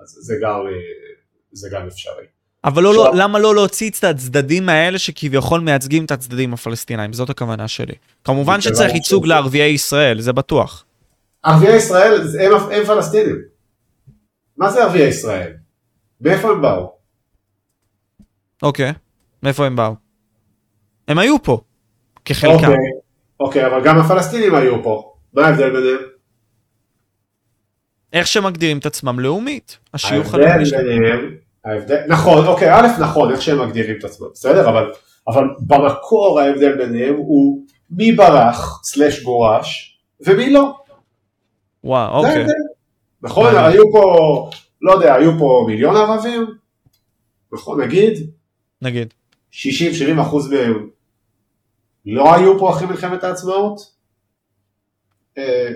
אז 0.00 0.08
זה 0.08 0.34
גם, 0.42 0.60
זה 1.52 1.68
גם 1.72 1.86
אפשרי. 1.86 2.24
אבל 2.64 2.82
לא, 2.82 2.90
עכשיו- 2.90 3.04
לא, 3.04 3.24
למה 3.24 3.38
לא 3.38 3.54
להוציא 3.54 3.90
את 3.90 4.04
הצדדים 4.04 4.68
האלה 4.68 4.98
שכביכול 4.98 5.60
מייצגים 5.60 6.04
את 6.04 6.10
הצדדים 6.10 6.54
הפלסטינאים? 6.54 7.12
זאת 7.12 7.30
הכוונה 7.30 7.68
שלי. 7.68 7.94
כמובן 8.24 8.60
שצריך 8.60 8.94
ייצוג 8.94 9.26
לערביי 9.26 9.70
ישראל, 9.70 10.20
זה 10.20 10.32
בטוח. 10.32 10.84
ערביי 11.42 11.76
ישראל 11.76 12.20
הם, 12.40 12.52
הם 12.72 12.84
פלסטינים. 12.84 13.36
מה 14.56 14.70
זה 14.70 14.84
ערביי 14.84 15.08
ישראל? 15.08 15.52
מאיפה 16.20 16.50
הם 16.50 16.62
באו? 16.62 16.92
אוקיי, 18.62 18.92
מאיפה 19.42 19.66
הם 19.66 19.76
באו? 19.76 19.94
הם 21.08 21.18
היו 21.18 21.42
פה, 21.42 21.60
כחלקם. 22.24 22.54
אוקיי, 22.54 22.76
אוקיי, 23.40 23.66
אבל 23.66 23.84
גם 23.84 23.98
הפלסטינים 23.98 24.54
היו 24.54 24.82
פה. 24.82 25.14
מה 25.32 25.46
ההבדל 25.46 25.70
ביניהם? 25.70 25.98
איך 28.12 28.26
שמגדירים 28.26 28.78
את 28.78 28.86
עצמם 28.86 29.20
לאומית. 29.20 29.78
השיוך 29.94 30.34
הלאומי 30.34 30.66
שלהם. 30.66 31.36
ההבדל, 31.64 32.00
נכון, 32.08 32.46
אוקיי, 32.46 32.74
א', 32.74 32.86
נכון, 33.00 33.32
איך 33.32 33.42
שהם 33.42 33.68
מגדירים 33.68 33.96
את 33.98 34.04
עצמם, 34.04 34.26
בסדר, 34.32 34.68
אבל, 34.70 34.92
אבל 35.28 35.44
במקור 35.60 36.40
ההבדל 36.40 36.76
ביניהם 36.76 37.14
הוא 37.14 37.62
מי 37.90 38.12
ברח, 38.12 38.80
סלש 38.84 39.22
גורש, 39.22 39.98
ומי 40.26 40.50
לא. 40.50 40.78
וואו, 41.84 42.16
אוקיי. 42.16 42.46
נכון. 43.22 43.56
היו 43.56 43.82
פה, 43.92 44.50
לא 44.82 44.92
יודע, 44.92 45.14
היו 45.14 45.38
פה 45.38 45.64
מיליון 45.66 45.96
ערבים, 45.96 46.46
נכון, 47.52 47.80
נגיד, 47.80 48.30
נגיד. 48.82 49.14
60-70 49.52 49.56
אחוז 50.22 50.52
מהם 50.52 50.88
לא 52.06 52.34
היו 52.34 52.58
פה 52.58 52.70
אחרי 52.70 52.86
מלחמת 52.86 53.24
העצמאות, 53.24 53.92
אה, 55.38 55.70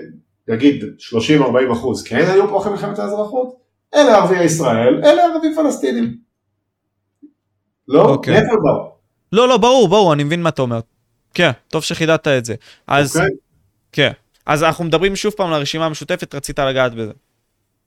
נגיד 0.47 0.83
30-40 0.99 1.73
אחוז 1.73 2.03
כן 2.03 2.25
היו 2.27 2.49
פה 2.49 2.61
אחרי 2.61 2.71
מלחמת 2.71 2.99
האזרחות, 2.99 3.55
אלה 3.95 4.17
ערביי 4.17 4.43
ישראל, 4.43 5.01
אלה 5.03 5.23
ערבים 5.25 5.55
פלסטינים. 5.55 6.17
לא? 7.87 8.01
אוקיי. 8.01 8.33
מאיפה 8.33 8.51
הם 8.51 8.59
באו? 8.63 8.93
לא, 9.31 9.47
לא, 9.47 9.57
ברור, 9.57 9.87
ברור, 9.87 10.13
אני 10.13 10.23
מבין 10.23 10.41
מה 10.41 10.49
אתה 10.49 10.61
אומר. 10.61 10.79
כן, 11.33 11.51
טוב 11.67 11.83
שחידדת 11.83 12.27
את 12.27 12.45
זה. 12.45 12.55
אז, 12.87 13.17
אוקיי? 13.17 13.29
כן. 13.91 14.11
אז 14.45 14.63
אנחנו 14.63 14.83
מדברים 14.83 15.15
שוב 15.15 15.33
פעם 15.33 15.47
על 15.47 15.53
הרשימה 15.53 15.85
המשותפת, 15.85 16.35
רצית 16.35 16.59
לגעת 16.59 16.93
בזה. 16.93 17.11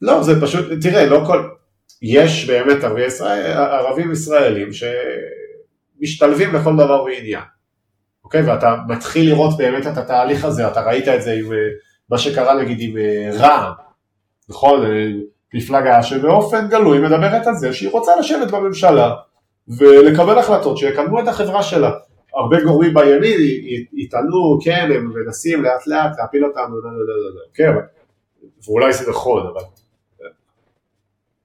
לא, 0.03 0.23
זה 0.23 0.41
פשוט, 0.41 0.65
תראה, 0.83 1.07
לא 1.07 1.23
כל... 1.27 1.49
יש 2.03 2.51
באמת 2.51 2.85
ערביי 2.85 3.07
ישראל, 3.07 3.53
ערבים 3.53 4.13
ישראלים 4.13 4.69
שמשתלבים 4.73 6.55
לכל 6.55 6.75
דבר 6.75 7.03
ועניין. 7.05 7.43
אוקיי? 8.25 8.43
ואתה 8.43 8.77
מתחיל 8.89 9.29
לראות 9.31 9.57
באמת 9.57 9.87
את 9.87 9.97
התהליך 9.97 10.45
הזה, 10.45 10.69
אתה 10.69 10.81
ראית 10.81 11.09
את 11.09 11.23
זה 11.23 11.33
עם 11.33 11.53
אה, 11.53 11.59
מה 12.11 12.19
שקרה 12.19 12.63
נגיד 12.63 12.79
עם 12.81 12.97
אה, 12.97 13.31
רע"מ, 13.39 13.73
נכון? 14.49 14.87
אה, 14.87 15.07
מפלגה 15.55 16.03
שבאופן 16.03 16.69
גלוי 16.69 16.99
מדברת 16.99 17.47
על 17.47 17.55
זה 17.55 17.73
שהיא 17.73 17.91
רוצה 17.91 18.17
לשבת 18.17 18.51
בממשלה 18.51 19.15
ולקבל 19.69 20.39
החלטות 20.39 20.79
שיקדמו 20.79 21.21
את 21.21 21.29
החברה 21.29 21.63
שלה. 21.63 21.91
הרבה 22.35 22.61
גורמים 22.65 22.95
בימין 22.95 23.39
יטענו, 23.93 24.59
כן, 24.65 24.89
הם 24.95 25.13
מנסים 25.15 25.63
לאט 25.63 25.87
לאט 25.87 26.19
להפיל 26.19 26.45
אותם, 26.45 26.61
לא, 26.61 26.91
לא, 26.91 26.91
לא, 26.99 27.07
לא, 27.07 27.35
לא, 27.35 27.41
כן, 27.55 27.69
אבל- 27.69 27.83
ואולי 28.67 28.93
זה 28.93 29.11
נכון, 29.11 29.47
אבל 29.47 29.61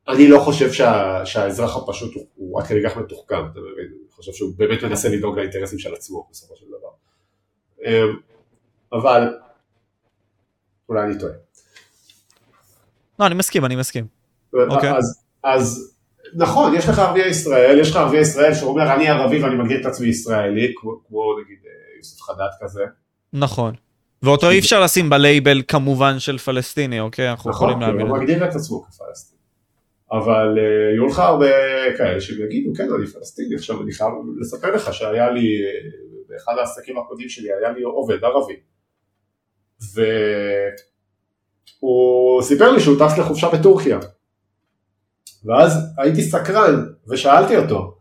אני 0.07 0.27
לא 0.27 0.39
חושב 0.39 0.71
שה, 0.71 1.21
שהאזרח 1.25 1.77
הפשוט 1.77 2.15
הוא, 2.15 2.25
הוא 2.35 2.61
עד 2.61 2.67
כדי 2.67 2.79
כך 2.85 2.97
מתוחכם, 2.97 3.45
אתה 3.51 3.59
מבין? 3.59 3.85
אני 3.87 4.11
חושב 4.11 4.31
שהוא 4.31 4.53
באמת 4.57 4.83
מנסה 4.83 5.09
לדאוג 5.09 5.39
לאינטרסים 5.39 5.79
של 5.79 5.93
עצמו 5.93 6.27
בסופו 6.31 6.55
של 6.55 6.65
דבר. 6.67 6.89
אמ, 7.85 8.17
אבל 8.93 9.33
אולי 10.89 11.03
אני 11.03 11.19
טועה. 11.19 11.33
לא, 13.19 13.25
אני 13.25 13.35
מסכים, 13.35 13.65
אני 13.65 13.75
מסכים. 13.75 14.07
אוקיי. 14.53 14.97
אז, 14.97 15.23
אז 15.43 15.95
נכון, 16.33 16.75
יש 16.75 16.89
לך 16.89 16.99
ערביי 16.99 17.29
ישראל, 17.29 17.79
יש 17.79 17.89
לך 17.91 17.95
ערביי 17.95 18.19
ישראל 18.19 18.53
שאומר 18.53 18.93
אני 18.93 19.09
ערבי 19.09 19.43
ואני 19.43 19.55
מגדיר 19.55 19.81
את 19.81 19.85
עצמי 19.85 20.07
ישראלי, 20.07 20.73
כמו, 20.75 20.91
כמו 21.07 21.21
נגיד 21.43 21.57
אה, 21.65 21.97
יוסף 21.97 22.21
חדד 22.21 22.49
כזה. 22.61 22.83
נכון. 23.33 23.75
ואותו 24.23 24.49
אי 24.49 24.59
אפשר 24.59 24.79
לשים 24.83 25.09
בלייבל 25.09 25.61
כמובן 25.67 26.19
של 26.19 26.37
פלסטיני, 26.37 26.99
אוקיי? 26.99 27.31
אנחנו 27.31 27.49
נכון, 27.49 27.69
יכולים 27.69 27.81
להבין 27.81 28.07
הוא 28.07 28.17
את 28.17 28.27
זה. 28.27 28.33
מגדיר 28.33 28.49
את 28.49 28.55
עצמו 28.55 28.83
כפלסטיני. 28.83 29.30
אבל 30.11 30.57
אה, 30.57 30.91
יהיו 30.93 31.05
לך 31.05 31.19
הרבה 31.19 31.47
כאלה 31.97 32.21
שיגידו, 32.21 32.73
כן, 32.77 32.87
אני 32.97 33.07
פלסטיני. 33.07 33.55
עכשיו 33.55 33.81
אני 33.81 33.91
חייב 33.91 34.09
לספר 34.39 34.75
לך 34.75 34.93
שהיה 34.93 35.29
לי, 35.31 35.63
אה, 35.63 35.71
באחד 36.29 36.53
העסקים 36.57 36.97
הקודמים 36.97 37.29
שלי, 37.29 37.53
היה 37.53 37.71
לי 37.71 37.83
עובד 37.83 38.23
ערבי. 38.23 38.59
והוא 41.81 42.41
סיפר 42.41 42.71
לי 42.71 42.79
שהוא 42.79 42.97
טס 42.99 43.17
לחופשה 43.17 43.49
בטורקיה. 43.49 43.99
ואז 45.45 45.77
הייתי 45.97 46.23
סקרן 46.23 46.85
ושאלתי 47.07 47.57
אותו, 47.57 47.97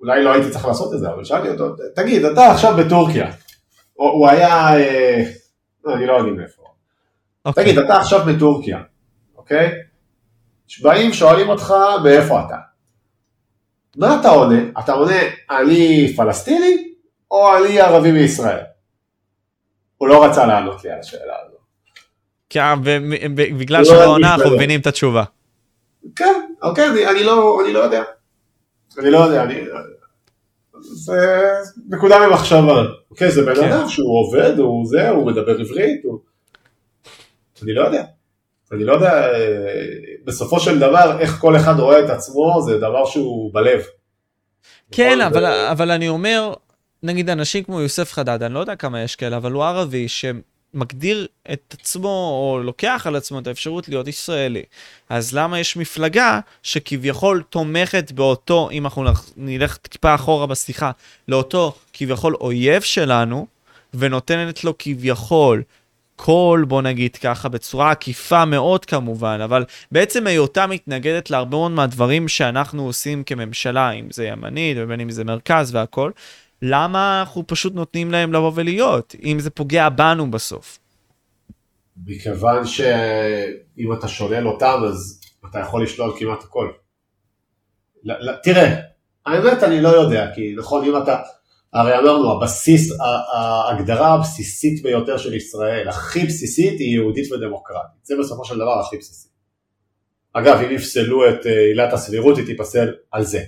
אולי 0.00 0.24
לא 0.24 0.32
הייתי 0.32 0.50
צריך 0.50 0.64
לעשות 0.64 0.94
את 0.94 0.98
זה, 0.98 1.10
אבל 1.10 1.24
שאלתי 1.24 1.48
אותו, 1.48 1.76
תגיד, 1.94 2.24
אתה 2.24 2.52
עכשיו 2.52 2.76
בטורקיה. 2.76 3.32
הוא 3.92 4.28
היה, 4.28 4.76
אה, 4.76 5.24
אני 5.94 6.06
לא 6.06 6.12
יודע 6.12 6.30
מאיפה. 6.30 6.62
אוקיי. 7.44 7.64
תגיד, 7.64 7.78
אתה 7.78 7.96
עכשיו 7.96 8.20
בטורקיה, 8.26 8.82
אוקיי? 9.36 9.82
באים, 10.82 11.12
שואלים 11.12 11.48
אותך 11.48 11.74
מאיפה 12.04 12.40
אתה. 12.46 12.56
מה 13.96 14.20
אתה 14.20 14.28
עונה? 14.28 14.58
אתה 14.78 14.92
עונה, 14.92 15.20
אני 15.50 16.12
פלסטיני 16.16 16.92
או 17.30 17.56
אני 17.56 17.80
ערבי 17.80 18.12
מישראל? 18.12 18.60
הוא 19.98 20.08
לא 20.08 20.24
רצה 20.24 20.46
לענות 20.46 20.84
לי 20.84 20.90
על 20.90 21.00
השאלה 21.00 21.34
הזו. 21.46 21.56
כן, 22.50 22.60
ו- 22.84 22.98
ב- 23.34 23.58
בגלל 23.58 23.78
לא 23.78 23.84
שבעונה 23.84 24.34
עדיף 24.34 24.42
אנחנו. 24.42 24.56
מבינים 24.56 24.80
את 24.80 24.86
התשובה. 24.86 25.24
כן, 26.16 26.40
אוקיי, 26.62 26.88
אני, 26.88 27.06
אני, 27.06 27.24
לא, 27.24 27.60
אני 27.64 27.72
לא 27.72 27.78
יודע. 27.78 28.02
אני 28.98 29.10
לא 29.10 29.18
יודע, 29.18 29.42
אני... 29.42 29.60
זה 30.82 31.50
נקודה 31.88 32.28
ממחשבה. 32.28 32.82
אוקיי, 33.10 33.30
זה 33.30 33.42
בן 33.46 33.54
כן. 33.54 33.72
אדם 33.72 33.88
שהוא 33.88 34.20
עובד, 34.20 34.58
הוא 34.58 34.86
זה, 34.86 35.08
הוא 35.08 35.26
מדבר 35.26 35.60
עברית, 35.60 36.04
הוא... 36.04 36.18
אני 37.62 37.74
לא 37.74 37.84
יודע. 37.84 38.04
אני 38.72 38.84
לא 38.84 38.92
יודע, 38.92 39.12
אה, 39.12 39.30
בסופו 40.24 40.60
של 40.60 40.78
דבר, 40.78 41.16
איך 41.20 41.38
כל 41.40 41.56
אחד 41.56 41.80
רואה 41.80 42.04
את 42.04 42.10
עצמו, 42.10 42.62
זה 42.66 42.78
דבר 42.78 43.06
שהוא 43.06 43.54
בלב. 43.54 43.82
כן, 44.92 45.08
נכון? 45.08 45.20
אבל, 45.20 45.40
זה- 45.40 45.70
אבל 45.70 45.90
אני 45.90 46.08
אומר, 46.08 46.52
נגיד 47.02 47.30
אנשים 47.30 47.64
כמו 47.64 47.80
יוסף 47.80 48.12
חדד, 48.12 48.42
אני 48.42 48.54
לא 48.54 48.58
יודע 48.60 48.76
כמה 48.76 49.00
יש 49.02 49.16
כאלה, 49.16 49.36
אבל 49.36 49.52
הוא 49.52 49.64
ערבי 49.64 50.06
שמגדיר 50.08 51.26
את 51.52 51.74
עצמו, 51.80 52.08
או 52.08 52.60
לוקח 52.62 53.02
על 53.06 53.16
עצמו 53.16 53.38
את 53.38 53.46
האפשרות 53.46 53.88
להיות 53.88 54.08
ישראלי. 54.08 54.62
אז 55.08 55.34
למה 55.34 55.58
יש 55.60 55.76
מפלגה 55.76 56.40
שכביכול 56.62 57.42
תומכת 57.50 58.12
באותו, 58.12 58.68
אם 58.72 58.84
אנחנו 58.84 59.04
נח- 59.04 59.30
נלך 59.36 59.76
טיפה 59.76 60.14
אחורה 60.14 60.46
בשיחה, 60.46 60.90
לאותו 61.28 61.74
כביכול 61.92 62.34
אויב 62.40 62.82
שלנו, 62.82 63.46
ונותנת 63.94 64.64
לו 64.64 64.74
כביכול 64.78 65.62
קול, 66.24 66.64
בוא 66.64 66.82
נגיד 66.82 67.16
ככה, 67.16 67.48
בצורה 67.48 67.90
עקיפה 67.90 68.44
מאוד 68.44 68.84
כמובן, 68.84 69.40
אבל 69.44 69.64
בעצם 69.92 70.26
היותה 70.26 70.66
מתנגדת 70.66 71.30
להרבה 71.30 71.56
מאוד 71.56 71.70
מהדברים 71.70 72.28
שאנחנו 72.28 72.86
עושים 72.86 73.24
כממשלה, 73.24 73.90
אם 73.90 74.06
זה 74.10 74.24
ימנית 74.24 74.76
ובין 74.80 75.00
אם 75.00 75.10
זה 75.10 75.24
מרכז 75.24 75.74
והכל, 75.74 76.10
למה 76.62 77.20
אנחנו 77.20 77.46
פשוט 77.46 77.74
נותנים 77.74 78.10
להם 78.10 78.32
לבוא 78.32 78.52
ולהיות, 78.54 79.14
אם 79.24 79.36
זה 79.40 79.50
פוגע 79.50 79.88
בנו 79.88 80.30
בסוף? 80.30 80.78
מכיוון 82.06 82.66
שאם 82.66 83.92
אתה 83.98 84.08
שולל 84.08 84.48
אותם, 84.48 84.80
אז 84.88 85.20
אתה 85.50 85.58
יכול 85.58 85.82
לשלול 85.82 86.12
כמעט 86.18 86.42
הכל. 86.44 86.68
ל- 88.04 88.30
ל- 88.30 88.36
תראה, 88.42 88.74
האמת 89.26 89.62
אני 89.62 89.80
לא 89.80 89.88
יודע, 89.88 90.30
כי 90.34 90.54
נכון, 90.58 90.84
אם 90.84 91.02
אתה, 91.02 91.22
הרי 91.72 91.98
אמרנו, 91.98 92.32
הבסיס, 92.32 92.92
ההגדרה 93.34 94.14
הבסיסית 94.14 94.82
ביותר 94.82 95.18
של 95.18 95.34
ישראל, 95.34 95.88
הכי 95.88 96.26
בסיסית, 96.26 96.80
היא 96.80 96.94
יהודית 96.94 97.32
ודמוקרטית. 97.32 98.04
זה 98.04 98.14
בסופו 98.20 98.44
של 98.44 98.54
דבר 98.54 98.80
הכי 98.80 98.96
בסיסי. 98.96 99.28
אגב, 100.32 100.58
אם 100.58 100.70
יפסלו 100.70 101.28
את 101.28 101.46
אה, 101.46 101.60
עילת 101.60 101.92
הסבירות, 101.92 102.38
היא 102.38 102.46
תיפסל 102.46 102.94
על 103.10 103.24
זה. 103.24 103.42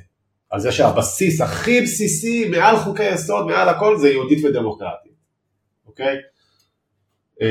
על 0.51 0.61
זה 0.61 0.73
שהבסיס 0.73 1.41
הכי 1.41 1.81
בסיסי, 1.81 2.49
מעל 2.49 2.77
חוקי 2.77 3.11
יסוד, 3.15 3.47
מעל 3.47 3.69
הכל, 3.69 3.99
זה 3.99 4.09
יהודית 4.09 4.45
ודמוקרטית. 4.45 5.13
אוקיי? 5.87 6.17
אה, 7.43 7.49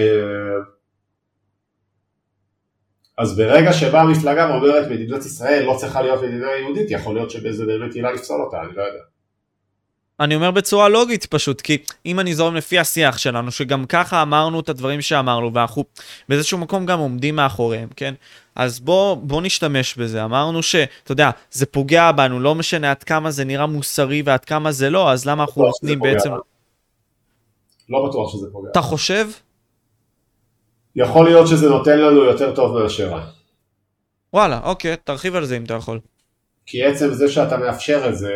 אז 3.17 3.37
ברגע 3.37 3.73
שבאה 3.73 4.01
המפלגה 4.01 4.49
ואומרת 4.49 4.91
מדינת 4.91 5.25
ישראל 5.25 5.63
לא 5.65 5.75
צריכה 5.79 6.01
להיות 6.01 6.23
מדינה 6.23 6.51
יהודית, 6.51 6.91
יכול 6.91 7.15
להיות 7.15 7.31
שבזה 7.31 7.65
באמת 7.65 7.95
עילה 7.95 8.11
לפסול 8.11 8.41
אותה, 8.41 8.61
אני 8.61 8.75
לא 8.75 8.81
יודע. 8.81 9.12
אני 10.19 10.35
אומר 10.35 10.51
בצורה 10.51 10.89
לוגית 10.89 11.25
פשוט, 11.25 11.61
כי 11.61 11.77
אם 12.05 12.19
אני 12.19 12.35
זורם 12.35 12.55
לפי 12.55 12.79
השיח 12.79 13.17
שלנו, 13.17 13.51
שגם 13.51 13.85
ככה 13.85 14.21
אמרנו 14.21 14.59
את 14.59 14.69
הדברים 14.69 15.01
שאמרנו, 15.01 15.53
ואנחנו 15.53 15.83
באיזשהו 16.29 16.57
מקום 16.57 16.85
גם 16.85 16.99
עומדים 16.99 17.35
מאחוריהם, 17.35 17.89
כן? 17.95 18.13
אז 18.55 18.79
בוא, 18.79 19.15
בוא 19.15 19.41
נשתמש 19.41 19.95
בזה. 19.95 20.23
אמרנו 20.23 20.63
שאתה 20.63 21.11
יודע, 21.11 21.29
זה 21.51 21.65
פוגע 21.65 22.11
בנו, 22.11 22.39
לא 22.39 22.55
משנה 22.55 22.91
עד 22.91 23.03
כמה 23.03 23.31
זה 23.31 23.45
נראה 23.45 23.65
מוסרי 23.65 24.21
ועד 24.25 24.45
כמה 24.45 24.71
זה 24.71 24.89
לא, 24.89 25.11
אז 25.11 25.25
למה 25.25 25.43
אנחנו 25.43 25.53
שזה 25.53 25.69
נותנים 25.71 25.99
בעצם... 25.99 26.29
לא 27.89 28.09
בטוח 28.09 28.33
שזה 28.33 28.47
פוגע. 28.51 28.69
אתה 28.71 28.81
חושב? 28.81 29.27
יכול 30.95 31.25
להיות 31.25 31.47
שזה 31.47 31.69
נותן 31.69 31.99
לנו 31.99 32.23
יותר 32.23 32.55
טוב 32.55 32.77
מאשר 32.77 33.09
רע. 33.09 33.25
וואלה, 34.33 34.59
אוקיי, 34.63 34.95
תרחיב 35.03 35.35
על 35.35 35.45
זה 35.45 35.57
אם 35.57 35.63
אתה 35.63 35.73
יכול. 35.73 35.99
כי 36.65 36.83
עצם 36.83 37.13
זה 37.13 37.31
שאתה 37.31 37.57
מאפשר 37.57 38.09
את 38.09 38.17
זה, 38.17 38.31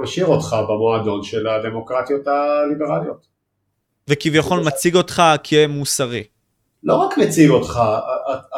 משאיר 0.00 0.26
אותך 0.26 0.56
במועדון 0.68 1.22
של 1.22 1.46
הדמוקרטיות 1.46 2.26
הליברליות. 2.26 3.26
וכביכול 4.08 4.60
מציג 4.60 4.96
אותך 4.96 5.22
כמוסרי. 5.44 6.24
לא 6.82 6.94
רק 6.94 7.18
מציג 7.18 7.50
אותך, 7.50 7.80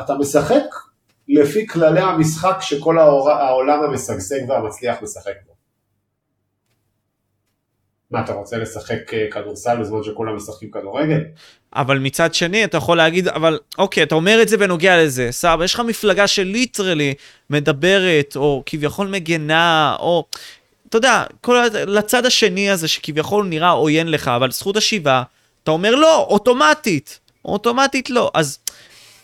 אתה 0.00 0.14
משחק 0.14 0.64
לפי 1.28 1.66
כללי 1.66 2.00
המשחק 2.00 2.56
שכל 2.60 2.98
העולם 2.98 3.82
המשגשג 3.82 4.48
והמצליח 4.48 5.02
משחק 5.02 5.34
בו. 5.46 5.51
מה, 8.12 8.20
אתה 8.20 8.32
רוצה 8.32 8.56
לשחק 8.56 9.14
אה, 9.14 9.26
כדורסל 9.30 9.76
בזמן 9.80 10.02
שכולם 10.02 10.36
משחקים 10.36 10.70
כדורגל? 10.70 11.20
אבל 11.76 11.98
מצד 11.98 12.34
שני 12.34 12.64
אתה 12.64 12.76
יכול 12.76 12.96
להגיד, 12.96 13.28
אבל 13.28 13.58
אוקיי, 13.78 14.02
אתה 14.02 14.14
אומר 14.14 14.42
את 14.42 14.48
זה 14.48 14.56
בנוגע 14.56 15.02
לזה, 15.02 15.28
סבבה, 15.30 15.64
יש 15.64 15.74
לך 15.74 15.80
מפלגה 15.80 16.26
שליטרלי 16.26 17.14
מדברת, 17.50 18.36
או 18.36 18.62
כביכול 18.66 19.06
מגנה, 19.06 19.96
או... 20.00 20.24
אתה 20.88 20.96
יודע, 20.98 21.24
כל, 21.40 21.64
לצד 21.86 22.26
השני 22.26 22.70
הזה 22.70 22.88
שכביכול 22.88 23.46
נראה 23.46 23.70
עוין 23.70 24.10
לך, 24.10 24.28
אבל 24.28 24.50
זכות 24.50 24.76
השיבה, 24.76 25.22
אתה 25.62 25.70
אומר 25.70 25.94
לא, 25.94 26.26
אוטומטית, 26.30 27.18
אוטומטית 27.44 28.10
לא. 28.10 28.30
אז 28.34 28.58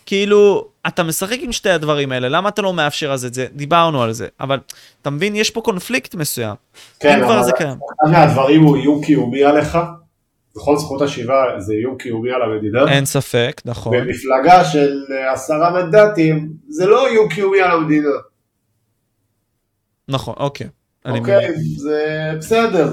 כאילו, 0.09 0.69
אתה 0.87 1.03
משחק 1.03 1.39
עם 1.41 1.53
שתי 1.53 1.71
הדברים 1.71 2.13
האלה, 2.13 2.29
למה 2.29 2.49
אתה 2.49 2.63
לא 2.63 2.75
מאפשר 2.75 3.13
אז 3.13 3.25
את 3.25 3.35
זה? 3.35 3.47
דיברנו 3.53 4.03
על 4.03 4.13
זה, 4.13 4.29
אבל 4.41 4.59
אתה 5.03 5.11
מבין, 5.11 5.37
יש 5.37 5.51
פה 5.51 5.61
קונפליקט 5.61 6.15
מסוים. 6.15 6.55
כן, 7.01 7.23
אבל 7.23 7.41
אחד 7.41 8.11
מהדברים 8.11 8.63
הוא 8.63 8.77
איום 8.77 9.05
קיומי 9.05 9.45
עליך, 9.45 9.79
בכל 10.57 10.77
זכות 10.77 11.03
השיבה 11.03 11.45
זה 11.59 11.73
איום 11.73 11.99
קיומי 11.99 12.31
על 12.31 12.43
המדינה. 12.43 12.93
אין 12.93 13.05
ספק, 13.05 13.63
נכון. 13.65 13.97
במפלגה 13.97 14.65
של 14.65 15.05
עשרה 15.33 15.71
מנדטים, 15.71 16.53
זה 16.69 16.87
לא 16.87 17.07
איום 17.07 17.29
קיומי 17.29 17.61
על 17.61 17.71
המדינה. 17.71 18.09
נכון, 20.09 20.35
אוקיי. 20.39 20.69
אוקיי, 21.05 21.49
זה 21.77 22.31
בסדר. 22.39 22.93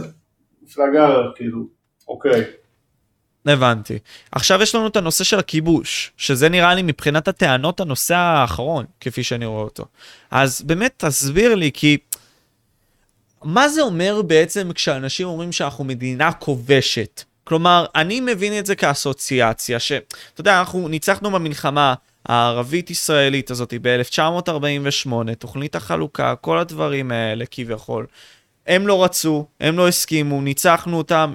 מפלגה, 0.63 1.09
כאילו, 1.35 1.59
אוקיי. 2.07 2.43
הבנתי. 3.45 3.99
עכשיו 4.31 4.61
יש 4.61 4.75
לנו 4.75 4.87
את 4.87 4.95
הנושא 4.95 5.23
של 5.23 5.39
הכיבוש, 5.39 6.11
שזה 6.17 6.49
נראה 6.49 6.75
לי 6.75 6.81
מבחינת 6.81 7.27
הטענות 7.27 7.79
הנושא 7.79 8.15
האחרון, 8.15 8.85
כפי 9.01 9.23
שאני 9.23 9.45
רואה 9.45 9.63
אותו. 9.63 9.85
אז 10.31 10.61
באמת 10.61 10.93
תסביר 10.97 11.55
לי, 11.55 11.71
כי 11.73 11.97
מה 13.43 13.69
זה 13.69 13.81
אומר 13.81 14.21
בעצם 14.21 14.73
כשאנשים 14.73 15.27
אומרים 15.27 15.51
שאנחנו 15.51 15.83
מדינה 15.83 16.31
כובשת? 16.31 17.23
כלומר, 17.43 17.85
אני 17.95 18.19
מבין 18.19 18.59
את 18.59 18.65
זה 18.65 18.75
כאסוציאציה, 18.75 19.79
שאתה 19.79 20.41
יודע, 20.41 20.59
אנחנו 20.59 20.87
ניצחנו 20.87 21.31
במלחמה 21.31 21.93
הערבית-ישראלית 22.25 23.51
הזאת 23.51 23.73
ב-1948, 23.81 25.09
תוכנית 25.39 25.75
החלוקה, 25.75 26.35
כל 26.35 26.57
הדברים 26.57 27.11
האלה 27.11 27.45
כביכול. 27.51 28.05
הם 28.67 28.87
לא 28.87 29.03
רצו, 29.03 29.45
הם 29.61 29.77
לא 29.77 29.87
הסכימו, 29.87 30.41
ניצחנו 30.41 30.97
אותם, 30.97 31.33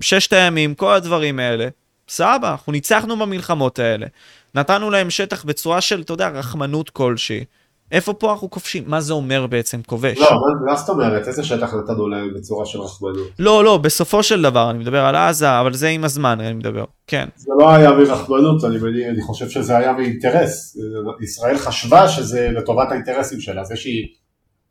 ששת 0.00 0.32
הימים, 0.32 0.74
כל 0.74 0.92
הדברים 0.92 1.38
האלה. 1.38 1.68
סבבה, 2.08 2.50
אנחנו 2.50 2.72
ניצחנו 2.72 3.16
במלחמות 3.16 3.78
האלה. 3.78 4.06
נתנו 4.54 4.90
להם 4.90 5.10
שטח 5.10 5.44
בצורה 5.44 5.80
של, 5.80 6.00
אתה 6.00 6.12
יודע, 6.12 6.28
רחמנות 6.28 6.90
כלשהי. 6.90 7.44
איפה 7.92 8.12
פה 8.12 8.32
אנחנו 8.32 8.50
כובשים? 8.50 8.84
מה 8.86 9.00
זה 9.00 9.12
אומר 9.12 9.46
בעצם 9.46 9.82
כובש? 9.86 10.18
לא, 10.18 10.30
מה 10.66 10.76
זאת 10.76 10.88
אומרת? 10.88 11.28
איזה 11.28 11.44
שטח 11.44 11.74
נתנו 11.74 12.08
להם 12.08 12.34
בצורה 12.34 12.66
של 12.66 12.80
רחמנות? 12.80 13.28
לא, 13.38 13.64
לא, 13.64 13.76
בסופו 13.76 14.22
של 14.22 14.42
דבר, 14.42 14.70
אני 14.70 14.78
מדבר 14.78 15.04
על 15.04 15.16
עזה, 15.16 15.60
אבל 15.60 15.74
זה 15.74 15.88
עם 15.88 16.04
הזמן 16.04 16.40
אני 16.40 16.52
מדבר, 16.52 16.84
כן. 17.06 17.28
זה 17.36 17.52
לא 17.58 17.70
היה 17.70 17.90
מרחמנות, 17.90 18.64
אני, 18.64 19.08
אני 19.08 19.22
חושב 19.22 19.48
שזה 19.48 19.76
היה 19.76 19.92
מאינטרס. 19.92 20.76
ישראל 21.20 21.58
חשבה 21.58 22.08
שזה 22.08 22.50
לטובת 22.50 22.90
האינטרסים 22.90 23.40
שלה, 23.40 23.64
זה 23.64 23.76
שהיא, 23.76 24.06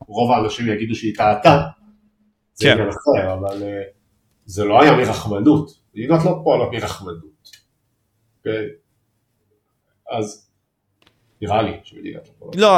רוב 0.09 0.31
האנשים 0.31 0.69
יגידו 0.69 0.95
שהיא 0.95 1.15
טעתה, 1.15 1.61
זה 2.53 2.65
כן. 2.65 2.71
עניין 2.71 2.89
אחר, 2.89 3.33
אבל 3.33 3.63
אה, 3.63 3.81
זה 4.45 4.65
לא 4.65 4.81
היה 4.81 4.97
מרחמנות. 4.97 5.71
מדינות 5.95 6.19
לא 6.25 6.39
פועלות 6.43 6.71
מרחמנות. 6.71 7.49
כן? 8.43 8.63
אז 10.17 10.49
נראה 11.41 11.61
לי 11.61 11.71
שמדינת 11.83 12.29
לא, 12.55 12.77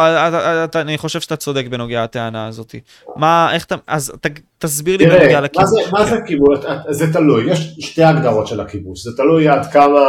אני 0.76 0.98
חושב 0.98 1.20
שאתה 1.20 1.36
צודק 1.36 1.66
בנוגע 1.70 2.04
לטענה 2.04 2.48
הזאת. 2.48 2.76
מה, 3.16 3.54
איך 3.54 3.66
אתה, 3.66 3.76
אז 3.88 4.12
תסביר 4.58 4.98
לי 4.98 5.06
בנוגע 5.06 5.42
לכיבוש. 5.42 5.92
מה 5.92 6.06
זה 6.06 6.16
כיבוש? 6.28 6.60
זה 6.90 7.14
תלוי, 7.14 7.52
יש 7.52 7.76
שתי 7.80 8.04
הגדרות 8.04 8.48
של 8.48 8.60
הכיבוש, 8.60 9.04
זה 9.04 9.18
תלוי 9.18 9.48
עד 9.48 9.72
כמה 9.72 10.00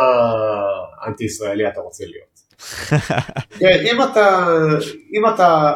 אנטי 1.07 1.25
ישראלי 1.25 1.68
אתה 1.68 1.81
רוצה 1.81 2.05
להיות. 2.05 2.33
כן, 3.61 3.79
אם 3.93 4.03
אתה, 4.03 4.47
אם 5.14 5.35
אתה, 5.35 5.73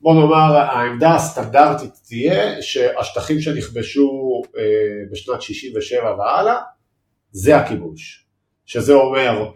בוא 0.00 0.14
נאמר, 0.14 0.56
העמדה 0.56 1.14
הסטנדרטית 1.14 2.00
תהיה 2.06 2.62
שהשטחים 2.62 3.40
שנכבשו 3.40 4.42
אה, 4.58 4.62
בשנת 5.12 5.42
67' 5.42 6.16
והלאה, 6.18 6.56
זה 7.30 7.56
הכיבוש. 7.56 8.26
שזה 8.66 8.92
אומר 8.92 9.52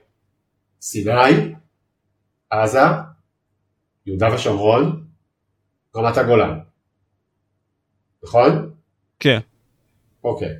סיני, 0.80 1.54
עזה, 2.50 2.80
יהודה 4.06 4.34
ושומרון, 4.34 5.04
רמת 5.96 6.16
הגולן. 6.16 6.58
נכון? 8.22 8.70
כן. 9.20 9.38
אוקיי. 10.24 10.54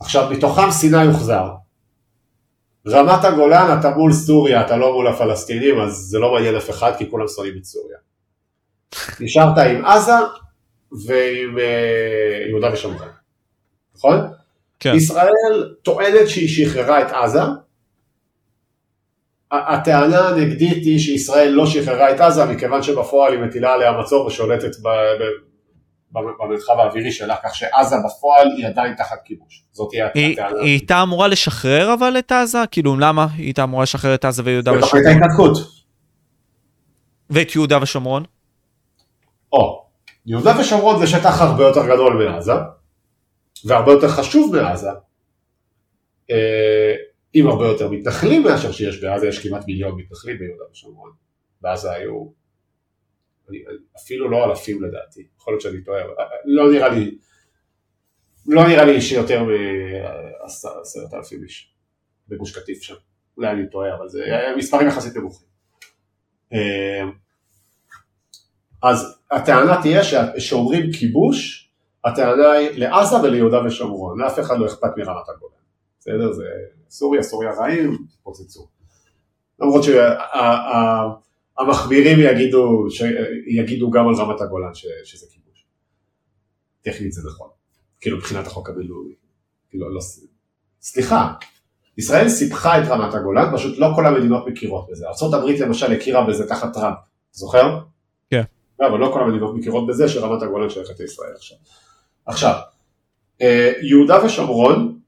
עכשיו, 0.00 0.30
מתוכם 0.30 0.70
סיני 0.70 1.04
יוחזר. 1.04 1.54
רמת 2.86 3.24
הגולן 3.24 3.78
אתה 3.80 3.90
מול 3.90 4.12
סוריה, 4.12 4.66
אתה 4.66 4.76
לא 4.76 4.92
מול 4.92 5.08
הפלסטינים, 5.08 5.80
אז 5.80 5.92
זה 5.92 6.18
לא 6.18 6.32
מעניין 6.32 6.56
אף 6.56 6.70
אחד, 6.70 6.92
כי 6.98 7.10
כולם 7.10 7.28
שונאים 7.28 7.54
את 7.58 7.64
סוריה. 7.64 7.98
נשארת 9.20 9.58
עם 9.58 9.84
עזה 9.84 10.12
ועם 11.06 11.56
uh, 11.56 12.48
יהודה 12.48 12.72
ושומרון, 12.72 13.08
נכון? 13.96 14.18
כן. 14.80 14.94
ישראל 14.94 15.74
טוענת 15.82 16.28
שהיא 16.28 16.48
שחררה 16.48 17.02
את 17.02 17.10
עזה, 17.12 17.40
הטענה 19.50 20.28
הנגדית 20.28 20.84
היא 20.84 20.98
שישראל 20.98 21.48
לא 21.48 21.66
שחררה 21.66 22.10
את 22.10 22.20
עזה 22.20 22.44
מכיוון 22.44 22.82
שבפועל 22.82 23.32
היא 23.32 23.40
מטילה 23.40 23.72
עליה 23.72 23.92
מצור 23.92 24.26
ושולטת 24.26 24.70
במרחב 26.12 26.78
האווירי 26.78 27.12
שלה, 27.12 27.36
כך 27.44 27.54
שעזה 27.54 27.96
בפועל 28.06 28.48
היא 28.56 28.66
עדיין 28.66 28.94
תחת 28.94 29.18
כיבוש. 29.24 29.64
זאת 29.72 29.88
תהיה 29.90 30.06
הטענה. 30.06 30.60
היא 30.60 30.70
הייתה 30.70 31.02
אמורה 31.02 31.28
לשחרר 31.28 31.94
אבל 31.94 32.18
את 32.18 32.32
עזה? 32.32 32.58
כאילו 32.70 32.96
למה 32.96 33.26
היא 33.36 33.44
הייתה 33.44 33.64
אמורה 33.64 33.82
לשחרר 33.82 34.14
את 34.14 34.24
עזה 34.24 34.42
ויהודה 34.44 34.70
ושומרון? 34.70 34.88
בתוכנית 34.88 35.06
ההתנתקות. 35.06 35.58
ואת 37.30 37.54
יהודה 37.54 37.78
ושומרון? 37.82 38.24
או, 39.52 39.88
יהודה 40.26 40.60
ושומרון 40.60 41.00
זה 41.00 41.06
שטח 41.06 41.40
הרבה 41.40 41.64
יותר 41.64 41.86
גדול 41.86 42.26
מעזה, 42.26 42.52
והרבה 43.64 43.92
יותר 43.92 44.08
חשוב 44.08 44.56
מעזה. 44.56 44.90
אה, 46.30 46.94
עם 47.32 47.46
הרבה 47.46 47.66
יותר 47.66 47.90
מתנחלים 47.90 48.42
מאשר 48.42 48.72
שיש 48.72 49.04
בעזה, 49.04 49.28
יש 49.28 49.48
כמעט 49.48 49.66
מיליון 49.66 50.00
מתנחלים 50.00 50.38
ביהודה 50.38 50.64
ושומרון. 50.72 51.10
בעזה 51.60 51.92
היו 51.92 52.26
אפילו 53.96 54.30
לא 54.30 54.44
אלפים 54.44 54.82
לדעתי, 54.82 55.26
יכול 55.36 55.52
להיות 55.52 55.60
שאני 55.60 55.84
טועה, 55.84 56.02
אבל 56.02 56.12
לא 56.44 56.72
נראה 56.72 56.88
לי, 56.88 57.18
לא 58.46 58.68
נראה 58.68 58.84
לי 58.84 59.00
שיותר 59.00 59.42
מעשרת 59.42 61.14
אלפים 61.14 61.42
איש 61.42 61.74
בגוש 62.28 62.58
קטיף 62.58 62.82
שם, 62.82 62.94
אולי 63.36 63.50
אני 63.50 63.70
טועה, 63.70 63.94
אבל 63.94 64.08
זה 64.08 64.24
מספרים 64.56 64.88
יחסית 64.88 65.16
נמוכים. 65.16 65.48
אז 68.82 69.18
הטענה 69.30 69.82
תהיה 69.82 70.00
שאומרים 70.38 70.92
כיבוש, 70.92 71.70
הטענה 72.04 72.52
היא 72.52 72.70
לעזה 72.74 73.16
וליהודה 73.16 73.66
ושומרון, 73.66 74.20
לאף 74.20 74.38
אחד 74.38 74.58
לא 74.58 74.66
אכפת 74.66 74.90
מרמת 74.96 75.28
הגולן, 75.28 75.62
בסדר? 76.00 76.32
זה 76.32 76.44
סוריה, 76.90 77.22
סוריה 77.22 77.50
רעים, 77.54 77.98
פוצצו. 78.22 78.68
למרות 79.60 79.82
שהמחמירים 81.58 82.18
יגידו, 82.20 82.86
יגידו 83.46 83.90
גם 83.90 84.08
על 84.08 84.14
רמת 84.14 84.40
הגולן 84.40 84.74
ש, 84.74 84.86
שזה 85.04 85.26
כיבוש. 85.30 85.64
טכנית 86.82 87.12
זה 87.12 87.28
נכון, 87.28 87.48
כאילו 88.00 88.16
מבחינת 88.16 88.46
החוק 88.46 88.68
הבינלאומי. 88.70 89.14
כאילו, 89.70 89.94
לא, 89.94 90.00
סליחה, 90.80 91.32
ישראל 91.98 92.28
סיפחה 92.28 92.82
את 92.82 92.88
רמת 92.88 93.14
הגולן, 93.14 93.56
פשוט 93.56 93.78
לא 93.78 93.88
כל 93.94 94.06
המדינות 94.06 94.46
מכירות 94.48 94.86
בזה. 94.90 95.06
ארה"ב 95.06 95.62
למשל 95.62 95.92
הכירה 95.92 96.26
בזה 96.26 96.48
תחת 96.48 96.74
טראמפ, 96.74 96.96
זוכר? 97.32 97.78
לא, 98.80 98.86
אבל 98.86 98.98
לא 98.98 99.10
כל 99.12 99.22
המדינות 99.22 99.54
מכירות 99.54 99.86
בזה 99.86 100.08
שרמת 100.08 100.42
הגולן 100.42 100.70
שייכת 100.70 101.00
לישראל 101.00 101.32
עכשיו. 101.36 101.58
עכשיו, 102.26 102.54
אה, 103.42 103.72
יהודה 103.82 104.24
ושומרון 104.24 104.98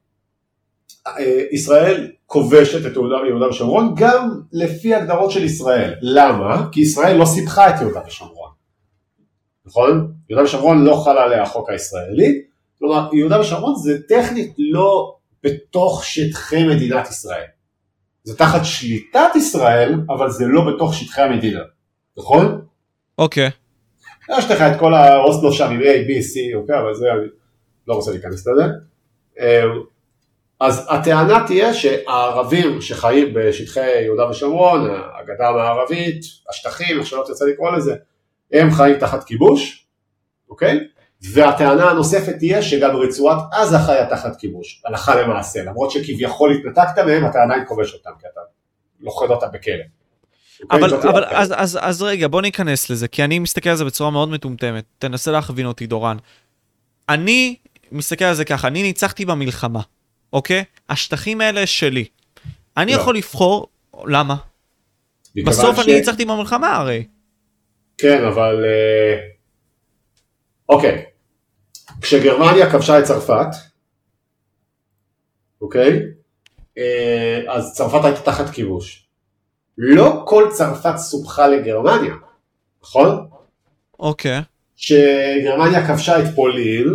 אה, 1.07 1.43
ישראל 1.51 2.11
כובשת 2.25 2.85
את 2.85 2.95
יהודה 2.95 3.49
ושומרון 3.49 3.93
גם 3.97 4.41
לפי 4.51 4.95
הגדרות 4.95 5.31
של 5.31 5.43
ישראל. 5.43 5.93
למה? 6.01 6.67
כי 6.71 6.81
ישראל 6.81 7.17
לא 7.17 7.25
סיפחה 7.25 7.69
את 7.69 7.81
יהודה 7.81 8.01
ושומרון. 8.07 8.51
נכון? 9.65 10.13
יהודה 10.29 10.45
ושומרון 10.45 10.85
לא 10.85 11.01
חל 11.05 11.17
עליה 11.17 11.43
החוק 11.43 11.69
הישראלי, 11.69 12.41
כלומר 12.79 13.09
יהודה 13.13 13.39
ושומרון 13.39 13.75
זה 13.75 13.97
טכנית 14.07 14.53
לא 14.57 15.15
בתוך 15.43 16.05
שטחי 16.05 16.67
מדינת 16.67 17.09
ישראל. 17.09 17.45
זה 18.23 18.37
תחת 18.37 18.61
שליטת 18.63 19.35
ישראל, 19.35 19.95
אבל 20.09 20.29
זה 20.29 20.45
לא 20.47 20.61
בתוך 20.73 20.93
שטחי 20.93 21.21
המדינה, 21.21 21.61
נכון? 22.17 22.61
אוקיי. 23.17 23.47
Okay. 23.47 23.60
יש 24.37 24.51
לך 24.51 24.61
את 24.61 24.79
כל 24.79 24.93
האוסלו 24.93 25.51
שם 25.51 25.69
עם 25.71 25.79
A, 25.79 25.83
B, 25.83 26.09
C, 26.09 26.55
אוקיי, 26.55 26.79
אבל 26.79 26.93
זה, 26.93 27.05
לא 27.87 27.93
רוצה 27.93 28.11
להיכנס 28.11 28.47
לזה. 28.47 28.63
אה, 29.39 29.63
אז 30.59 30.87
הטענה 30.89 31.43
תהיה 31.47 31.73
שהערבים 31.73 32.81
שחיים 32.81 33.33
בשטחי 33.33 34.01
יהודה 34.01 34.29
ושומרון, 34.29 34.89
הגדה 35.19 35.49
המערבית, 35.49 36.21
השטחים, 36.49 36.99
איך 36.99 37.07
שלא 37.07 37.23
תרצה 37.27 37.45
לקרוא 37.45 37.71
לזה, 37.71 37.95
הם 38.51 38.71
חיים 38.71 38.99
תחת 38.99 39.23
כיבוש, 39.23 39.87
אוקיי? 40.49 40.79
והטענה 41.33 41.89
הנוספת 41.89 42.37
תהיה 42.37 42.61
שגם 42.61 42.95
רצועת 42.95 43.37
עזה 43.51 43.77
חיה 43.79 44.09
תחת 44.09 44.35
כיבוש, 44.39 44.81
הלכה 44.85 45.21
למעשה, 45.21 45.63
למרות 45.63 45.91
שכביכול 45.91 46.51
התנתקת 46.51 46.99
מהם, 46.99 47.25
אתה 47.25 47.43
עדיין 47.43 47.65
כובש 47.67 47.93
אותם, 47.93 48.11
כי 48.19 48.27
אתה 48.33 48.41
לוכד 48.99 49.29
אותם 49.29 49.47
בכלא. 49.53 50.00
אבל, 50.71 50.93
אוקיי? 50.93 51.09
אבל 51.09 51.23
אז, 51.25 51.53
אז, 51.57 51.79
אז 51.81 52.01
רגע, 52.01 52.27
בוא 52.27 52.41
ניכנס 52.41 52.89
לזה, 52.89 53.07
כי 53.07 53.23
אני 53.23 53.39
מסתכל 53.39 53.69
על 53.69 53.75
זה 53.75 53.85
בצורה 53.85 54.09
מאוד 54.11 54.29
מטומטמת. 54.29 54.83
תנסה 54.99 55.31
להכווין 55.31 55.65
אותי, 55.65 55.87
דורן. 55.87 56.17
אני 57.09 57.55
מסתכל 57.91 58.25
על 58.25 58.35
זה 58.35 58.45
ככה, 58.45 58.67
אני 58.67 58.83
ניצחתי 58.83 59.25
במלחמה, 59.25 59.81
אוקיי? 60.33 60.63
השטחים 60.89 61.41
האלה 61.41 61.65
שלי. 61.65 62.05
אני 62.77 62.91
לא. 62.91 62.97
יכול 62.97 63.15
לבחור, 63.15 63.67
למה? 64.05 64.35
בסוף 65.45 65.75
ש... 65.75 65.79
אני 65.79 65.93
ניצחתי 65.93 66.25
במלחמה 66.25 66.75
הרי. 66.75 67.05
כן, 67.97 68.23
אבל... 68.23 68.65
אה, 68.65 69.19
אוקיי. 70.69 71.05
כשגרמניה 72.01 72.71
כבשה 72.71 72.99
את 72.99 73.03
צרפת, 73.03 73.47
אוקיי? 75.61 75.99
אה, 76.77 77.41
אז 77.47 77.73
צרפת 77.75 78.05
הייתה 78.05 78.21
תחת 78.21 78.49
כיבוש. 78.49 79.07
לא 79.83 80.23
כל 80.25 80.47
צרפת 80.51 80.97
סופחה 80.97 81.47
לגרמניה, 81.47 82.13
נכון? 82.83 83.27
אוקיי. 83.99 84.41
כשגרמניה 84.77 85.87
כבשה 85.87 86.19
את 86.19 86.35
פולין, 86.35 86.87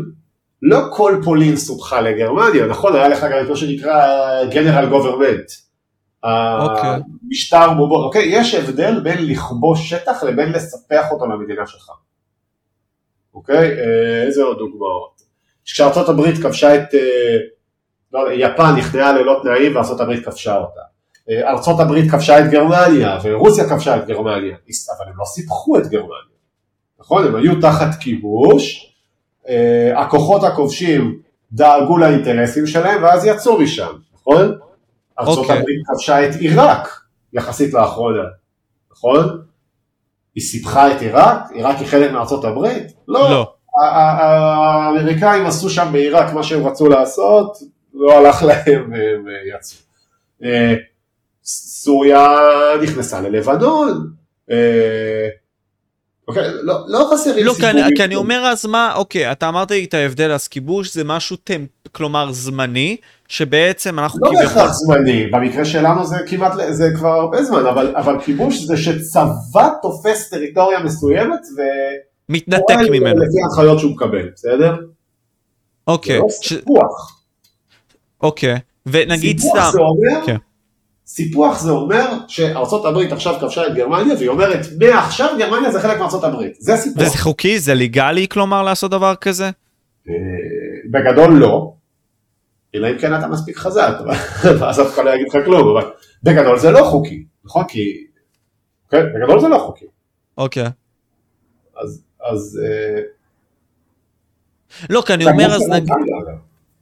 לא 0.63 0.79
כל 0.91 1.21
פולין 1.25 1.57
סופחה 1.57 2.01
לגרמניה, 2.01 2.67
נכון? 2.67 2.97
היה 2.97 3.09
לך 3.09 3.27
גם 3.33 3.45
את 3.45 3.49
מה 3.49 3.57
שנקרא 3.57 4.45
גנרל 4.51 4.89
גוברמנט. 4.89 5.51
אוקיי. 6.25 7.01
המשטר 7.25 7.75
בובו, 7.77 8.05
אוקיי? 8.05 8.23
יש 8.27 8.55
הבדל 8.55 9.01
בין 9.01 9.27
לכבוש 9.27 9.91
שטח 9.91 10.23
לבין 10.23 10.53
לספח 10.53 11.05
אותו 11.11 11.27
למדינה 11.27 11.67
שלך. 11.67 11.91
אוקיי? 13.35 13.71
אה, 13.71 14.23
איזה 14.23 14.43
עוד 14.43 14.59
דוגמאות? 14.59 15.23
כשארצות 15.65 16.09
הברית 16.09 16.39
כבשה 16.39 16.75
את... 16.75 16.95
אה, 16.95 17.37
לא, 18.13 18.33
יפן 18.33 18.77
נכנעה 18.77 19.13
ללא 19.13 19.41
תנאים 19.43 19.77
וארצות 19.77 20.01
הברית 20.01 20.25
כבשה 20.25 20.57
אותה. 20.57 20.81
אה, 21.31 21.51
ארצות 21.51 21.81
הברית 21.81 22.11
כבשה 22.11 22.39
את 22.39 22.51
גרמניה 22.51 23.19
ורוסיה 23.23 23.69
כבשה 23.69 23.97
את 23.97 24.07
גרמניה, 24.07 24.57
אבל 24.97 25.09
הם 25.09 25.19
לא 25.19 25.25
סיפחו 25.25 25.79
את 25.79 25.87
גרמניה, 25.87 26.37
נכון? 27.01 27.27
הם 27.27 27.35
היו 27.35 27.61
תחת 27.61 27.95
כיבוש, 28.01 28.93
הכוחות 29.97 30.45
הכובשים 30.45 31.19
דאגו 31.53 31.99
לאינטרסים 31.99 32.67
שלהם 32.67 33.03
ואז 33.03 33.25
יצאו 33.25 33.59
משם, 33.59 33.93
נכון? 34.15 34.59
ארצות 35.21 35.39
okay. 35.39 35.41
אוקיי. 35.41 35.59
הברית 35.59 35.83
כבשה 35.87 36.29
את 36.29 36.35
עיראק 36.35 37.01
יחסית 37.33 37.75
לאחרונה, 37.75 38.23
נכון? 38.93 39.43
היא 40.35 40.45
סיפחה 40.45 40.93
את 40.93 41.01
עיראק? 41.01 41.51
עיראק 41.51 41.77
היא 41.79 41.87
חלק 41.87 42.13
מארצות 42.13 42.45
הברית? 42.45 42.93
לא. 43.09 43.31
לא. 43.31 43.53
האמריקאים 43.83 45.47
עשו 45.47 45.71
שם 45.71 45.89
בעיראק 45.93 46.33
מה 46.33 46.43
שהם 46.43 46.67
רצו 46.67 46.89
לעשות, 46.89 47.57
לא 47.95 48.19
הלך 48.19 48.43
להם 48.43 48.93
והם 48.93 49.27
יצאו. 49.57 49.79
סוריה 51.87 52.29
נכנסה 52.83 53.21
ללבנון. 53.21 54.11
אה, 54.51 55.29
אוקיי, 56.29 56.43
לא, 56.63 56.75
לא 56.87 57.11
חסרים 57.13 57.47
לא, 57.47 57.53
סיפורים. 57.53 57.77
לא, 57.77 57.89
כי 57.97 58.05
אני 58.05 58.15
אומר 58.15 58.45
אז 58.53 58.67
מה, 58.67 58.95
אוקיי, 58.95 59.33
אתה 59.33 59.49
אמרת 59.49 59.71
לי 59.71 59.85
את 59.85 59.95
ההבדל, 59.95 60.33
אז 60.33 60.49
כיבוש 60.49 60.95
זה 60.95 61.05
משהו 61.05 61.37
טמפ, 61.37 61.69
כלומר 61.93 62.33
זמני, 62.33 62.97
שבעצם 63.29 63.99
אנחנו 63.99 64.21
לא 64.23 64.29
כביכול... 64.29 64.47
בהכרח 64.47 64.73
זמני, 64.73 65.27
במקרה 65.27 65.65
שלנו 65.65 66.07
זה 66.07 66.17
כמעט, 66.27 66.53
זה 66.71 66.91
כבר 66.97 67.09
הרבה 67.09 67.43
זמן, 67.43 67.67
אבל, 67.67 67.95
אבל 67.97 68.21
כיבוש 68.21 68.63
זה 68.63 68.77
שצבא 68.77 69.69
תופס 69.83 70.31
טריטוריה 70.31 70.81
מסוימת 70.81 71.41
ו... 71.57 71.61
מתנתק 72.29 72.77
ממנו. 72.91 73.21
לפי 73.21 73.43
ההנחיות 73.43 73.79
שהוא 73.79 73.93
מקבל, 73.93 74.29
בסדר? 74.35 74.77
אוקיי. 75.87 76.17
זה 76.17 76.23
לא 76.23 76.29
סיפוח. 76.29 77.23
אוקיי, 78.21 78.59
ונגיד 78.87 79.39
סתם... 79.39 79.49
סיפוח 79.49 79.73
זה 79.73 79.79
אומר... 79.79 80.27
כן. 80.27 80.37
סיפוח 81.07 81.61
זה 81.61 81.71
אומר 81.71 82.07
שארצות 82.29 82.85
הברית 82.85 83.13
עכשיו 83.13 83.35
כבשה 83.41 83.67
את 83.67 83.75
גרמניה 83.75 84.15
והיא 84.15 84.29
אומרת 84.29 84.67
מעכשיו 84.79 85.37
גרמניה 85.39 85.73
זה 85.73 85.81
חלק 85.81 85.99
מארצות 85.99 86.25
הברית, 86.25 86.57
זה 86.59 86.77
סיפוח. 86.77 87.03
וזה 87.03 87.19
חוקי? 87.19 87.59
זה 87.59 87.75
ליגלי 87.75 88.29
כלומר 88.29 88.63
לעשות 88.63 88.91
דבר 88.91 89.15
כזה? 89.15 89.51
אה, 90.09 90.13
בגדול 90.91 91.35
לא, 91.35 91.73
אלא 92.75 92.91
אם 92.91 92.99
כן 92.99 93.15
אתה 93.15 93.27
מספיק 93.27 93.57
חזק, 93.57 93.93
ואז 94.61 94.81
אף 94.81 94.95
אחד 94.95 95.05
לא 95.05 95.11
יגיד 95.11 95.27
לך 95.29 95.45
כלום, 95.45 95.77
אבל 95.77 95.91
בגדול 96.23 96.59
זה 96.59 96.71
לא 96.71 96.83
חוקי, 96.83 97.25
נכון? 97.45 97.65
כי... 97.69 98.05
כן, 98.91 99.05
בגדול 99.15 99.41
זה 99.41 99.49
לא 99.49 99.59
חוקי. 99.59 99.87
אוקיי. 100.39 100.67
אז... 101.83 102.03
אז... 102.33 102.61
אה, 102.65 103.01
לא, 104.91 105.03
כי 105.07 105.15
אני 105.15 105.25
אומר 105.25 105.55
אז 105.55 105.69
נגיד... 105.69 105.91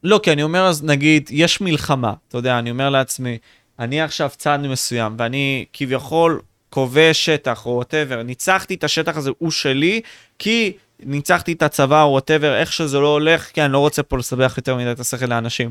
לא, 0.03 0.21
כי 0.23 0.33
אני 0.33 0.43
אומר 0.43 0.67
אז 0.67 0.85
נגיד, 0.85 1.29
יש 1.33 1.61
מלחמה, 1.61 2.13
אתה 2.29 2.39
יודע, 2.39 2.59
אני 2.59 2.71
אומר 2.71 2.91
לעצמי, 2.91 3.39
אני 3.79 4.01
עכשיו 4.01 4.31
צד 4.37 4.59
מסוים, 4.63 5.15
ואני 5.19 5.65
כביכול 5.73 6.41
כובש 6.71 7.25
שטח 7.25 7.67
או 7.67 7.71
whatever, 7.71 8.23
ניצחתי 8.23 8.75
את 8.75 8.85
השטח 8.85 9.17
הזה, 9.17 9.31
הוא 9.39 9.51
שלי, 9.51 10.01
כי 10.39 10.73
ניצחתי 11.01 11.53
את 11.53 11.63
הצבא 11.63 12.03
או 12.03 12.11
whatever, 12.11 12.57
איך 12.57 12.73
שזה 12.73 12.99
לא 12.99 13.09
הולך, 13.13 13.51
כי 13.51 13.63
אני 13.63 13.73
לא 13.73 13.79
רוצה 13.79 14.03
פה 14.03 14.19
לסבך 14.19 14.55
יותר 14.57 14.77
מדי 14.77 14.91
את 14.91 15.01
השכל 15.01 15.27
לאנשים. 15.27 15.71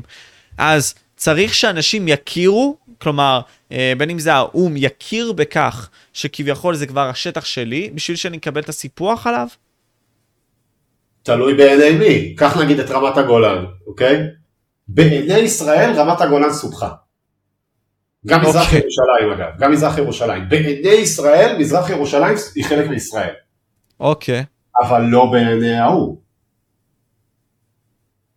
אז 0.58 0.94
צריך 1.16 1.54
שאנשים 1.54 2.08
יכירו, 2.08 2.76
כלומר, 2.98 3.40
אה, 3.72 3.92
בין 3.98 4.10
אם 4.10 4.18
זה 4.18 4.34
האו"ם, 4.34 4.74
יכיר 4.76 5.32
בכך 5.32 5.90
שכביכול 6.12 6.74
זה 6.74 6.86
כבר 6.86 7.08
השטח 7.08 7.44
שלי, 7.44 7.90
בשביל 7.94 8.16
שאני 8.16 8.36
אקבל 8.36 8.60
את 8.60 8.68
הסיפוח 8.68 9.26
עליו? 9.26 9.48
תלוי 11.22 11.54
בעיני 11.54 11.90
מי. 11.98 12.34
קח 12.34 12.56
נגיד 12.56 12.80
את 12.80 12.90
רמת 12.90 13.16
הגולן, 13.16 13.64
אוקיי? 13.86 14.22
בעיני 14.88 15.38
ישראל 15.38 15.90
רמת 15.96 16.20
הגולן 16.20 16.52
סופחה. 16.52 16.90
גם 18.26 18.40
מזרח 18.40 18.62
okay. 18.62 18.66
אוקיי. 18.66 18.80
ירושלים 18.80 19.32
אגב, 19.32 19.58
גם 19.58 19.72
מזרח 19.72 19.98
ירושלים. 19.98 20.48
בעיני 20.48 20.88
ישראל, 20.88 21.56
מזרח 21.58 21.90
ירושלים 21.90 22.36
היא 22.54 22.64
חלק 22.64 22.90
מישראל. 22.90 23.34
אוקיי. 24.00 24.40
Okay. 24.40 24.86
אבל 24.86 25.02
לא 25.02 25.26
בעיני 25.32 25.74
ההוא. 25.74 26.16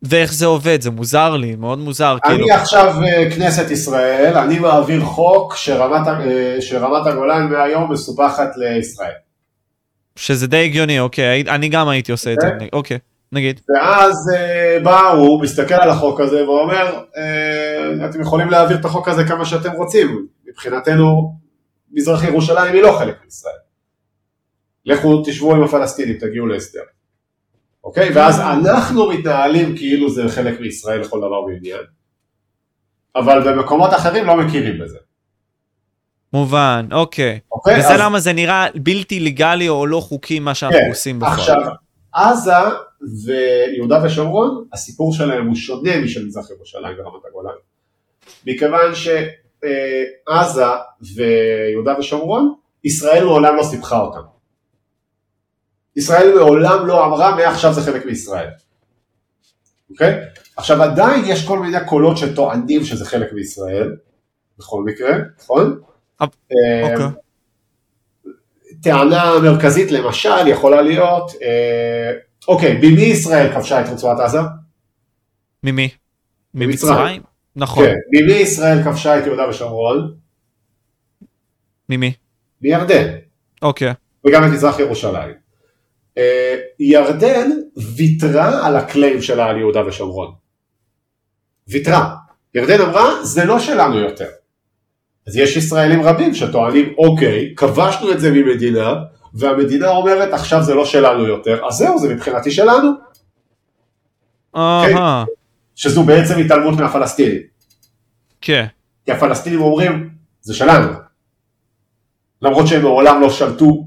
ואיך 0.04 0.34
זה 0.34 0.46
עובד? 0.46 0.82
זה 0.82 0.92
מוזר 0.92 1.36
לי, 1.36 1.56
מאוד 1.56 1.80
מוזר. 1.80 2.18
אני 2.26 2.36
כאילו... 2.36 2.54
עכשיו 2.54 2.96
אה, 3.04 3.32
כנסת 3.36 3.72
ישראל, 3.72 4.38
אני 4.38 4.60
מעביר 4.60 5.02
חוק 5.02 5.56
שרמת, 5.56 6.08
אה, 6.08 6.62
שרמת 6.62 7.08
הגולן 7.08 7.50
מהיום 7.52 7.92
מסופחת 7.92 8.50
לישראל. 8.58 9.12
שזה 10.16 10.48
די 10.48 10.66
הגיוני, 10.66 11.00
אוקיי, 11.00 11.44
אני 11.48 11.70
גם 11.70 11.88
הייתי 11.88 12.12
עושה 12.12 12.34
את 12.34 12.38
זה, 12.42 12.48
אוקיי, 12.48 12.70
אוקיי 12.74 12.98
נגיד. 13.32 13.62
ואז 13.70 14.16
אה, 14.36 14.78
בא 14.84 15.10
הוא, 15.10 15.42
מסתכל 15.42 15.74
על 15.74 15.90
החוק 15.90 16.20
הזה 16.20 16.50
ואומר, 16.50 17.04
אתם 18.10 18.22
יכולים 18.22 18.50
להעביר 18.50 18.78
את 18.80 18.86
החוק 18.86 19.08
הזה 19.08 19.24
כמה 19.24 19.46
שאתם 19.46 19.72
רוצים, 19.72 20.28
מבחינתנו 20.48 21.36
מזרח 21.92 22.24
ירושלים 22.24 22.74
היא 22.74 22.82
לא 22.82 22.96
חלק 23.00 23.16
מישראל. 23.26 23.54
לכו 24.86 25.24
תשבו 25.26 25.56
עם 25.56 25.64
הפלסטינים, 25.64 26.18
תגיעו 26.18 26.48
להסדר. 26.48 26.82
אוקיי? 27.84 28.10
ואז 28.14 28.40
אנחנו 28.40 29.10
מתנהלים 29.10 29.78
כאילו 29.78 30.10
זה 30.10 30.30
חלק 30.30 30.60
מישראל 30.60 31.02
לכל 31.02 31.18
דבר 31.18 31.44
ועניין. 31.44 31.82
אבל 33.16 33.52
במקומות 33.52 33.94
אחרים 33.94 34.26
לא 34.26 34.38
מכירים 34.38 34.80
בזה. 34.80 34.98
מובן, 36.34 36.88
אוקיי. 36.92 37.40
אוקיי 37.52 37.80
וזה 37.80 37.94
אז... 37.94 38.00
למה 38.00 38.20
זה 38.20 38.34
נראה 38.34 38.68
בלתי 38.76 39.20
לגלי 39.20 39.70
או 39.70 39.86
לא 39.86 40.00
חוקי 40.00 40.40
מה 40.40 40.56
שאנחנו 40.56 40.80
כן, 40.80 40.90
עושים 40.90 41.20
בפועל. 41.20 41.34
עכשיו, 41.34 41.62
עזה 42.14 42.52
ויהודה 43.26 44.06
ושומרון, 44.06 44.68
הסיפור 44.74 45.14
שלהם 45.14 45.48
הוא 45.48 45.56
שונה 45.56 46.02
משל 46.02 46.26
מזרח 46.26 46.50
ירושלים 46.50 47.00
ורמת 47.00 47.22
הגולן. 47.30 47.56
מכיוון 48.48 48.96
שעזה 48.96 50.66
ויהודה 51.16 51.96
ושומרון, 52.00 52.54
ישראל 52.84 53.24
מעולם 53.26 53.56
לא 53.56 53.64
סיפחה 53.64 54.00
אותם. 54.00 54.22
ישראל 55.96 56.36
מעולם 56.36 56.88
לא 56.88 57.06
אמרה 57.06 57.36
מעכשיו 57.36 57.74
זה 57.74 57.82
חלק 57.82 58.06
מישראל. 58.06 58.48
אוקיי? 59.90 60.20
עכשיו 60.58 60.84
עדיין 60.84 61.26
יש 61.26 61.48
כל 61.48 61.60
מיני 61.60 61.78
קולות 61.86 62.18
שטוענים 62.18 62.84
שזה 62.84 63.06
חלק 63.06 63.34
מישראל, 63.34 63.96
בכל 64.60 64.84
מקרה, 64.84 65.16
נכון? 65.40 65.80
אוקיי. 66.20 66.38
אה, 66.54 67.08
טענה 68.84 69.40
מרכזית 69.44 69.92
למשל 69.92 70.48
יכולה 70.48 70.82
להיות, 70.82 71.32
אה, 71.42 72.12
אוקיי, 72.48 72.78
ממי 72.78 73.02
ישראל 73.02 73.54
כבשה 73.54 73.82
את 73.82 73.90
רצועת 73.90 74.20
עזה? 74.20 74.40
ממי? 75.64 75.90
ממצרים? 76.54 77.22
נכון. 77.56 77.86
כן, 77.86 77.96
ממי 78.14 78.34
ישראל 78.34 78.84
כבשה 78.84 79.20
את 79.20 79.26
יהודה 79.26 79.50
ושומרון? 79.50 80.14
ממי? 81.90 82.14
מירדן. 82.62 83.08
אוקיי. 83.62 83.94
וגם 84.28 84.44
את 84.44 84.50
מזרח 84.50 84.80
ירושלים. 84.80 85.36
אה, 86.18 86.56
ירדן 86.80 87.50
ויתרה 87.96 88.68
על 88.68 88.76
הקליים 88.76 89.22
שלה 89.22 89.46
על 89.46 89.58
יהודה 89.58 89.88
ושומרון. 89.88 90.34
ויתרה. 91.68 92.16
ירדן 92.56 92.82
אמרה, 92.82 93.24
זה 93.24 93.46
לא 93.46 93.60
שלנו 93.60 94.00
יותר. 94.00 94.30
אז 95.28 95.38
יש 95.38 95.58
ישראלים 95.58 96.02
רבים 96.02 96.34
שטוענים, 96.34 96.94
אוקיי, 96.98 97.54
כבשנו 97.56 98.12
את 98.12 98.20
זה 98.20 98.32
ממדינה, 98.32 98.94
והמדינה 99.34 99.90
אומרת, 99.90 100.34
עכשיו 100.34 100.64
זה 100.64 100.74
לא 100.76 100.86
שלנו 100.86 101.28
יותר, 101.28 101.66
אז 101.68 101.74
זהו, 101.74 102.00
זה 102.00 102.14
מבחינתי 102.14 102.52
שלנו. 102.52 102.92
אהה, 104.56 105.26
שזו 105.76 106.04
בעצם 106.04 106.38
התעלמות 106.40 106.80
מהפלסטינים. 106.80 107.42
כן. 108.42 108.66
כי 109.06 109.12
הפלסטינים 109.12 109.62
אומרים, 109.62 110.10
זה 110.42 110.54
שלנו. 110.54 110.88
למרות 112.42 112.68
שהם 112.68 112.82
מעולם 112.82 113.22
לא 113.22 113.30
שלטו 113.30 113.84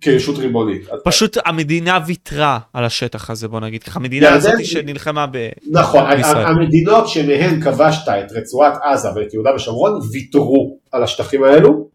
כישות 0.00 0.38
ריבונית. 0.38 0.88
פשוט 1.04 1.36
המדינה 1.46 1.98
ויתרה 2.06 2.58
על 2.72 2.84
השטח 2.84 3.30
הזה, 3.30 3.48
בוא 3.48 3.60
נגיד 3.60 3.82
ככה. 3.82 4.00
המדינה 4.00 4.26
ירדן- 4.26 4.36
הזאת 4.36 4.64
שנלחמה 4.64 5.26
ב... 5.32 5.48
נכון, 5.70 6.16
בישראל. 6.16 6.46
המדינות 6.46 7.08
שמהן 7.08 7.60
כבשת 7.60 8.08
את 8.08 8.32
רצועת 8.32 8.72
עזה 8.82 9.08
ואת 9.16 9.34
יהודה 9.34 9.50
ושומרון 9.54 10.00
ויתרו 10.12 10.78
על 10.92 11.02
השטחים 11.02 11.44
האלו. 11.44 11.88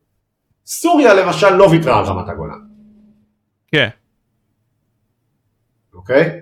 סוריה 0.65 1.13
למשל 1.13 1.49
לא 1.49 1.63
ויתרה 1.63 1.99
על 1.99 2.05
רמת 2.05 2.29
הגולן, 2.29 2.59
כן. 3.71 3.89
אוקיי? 5.93 6.41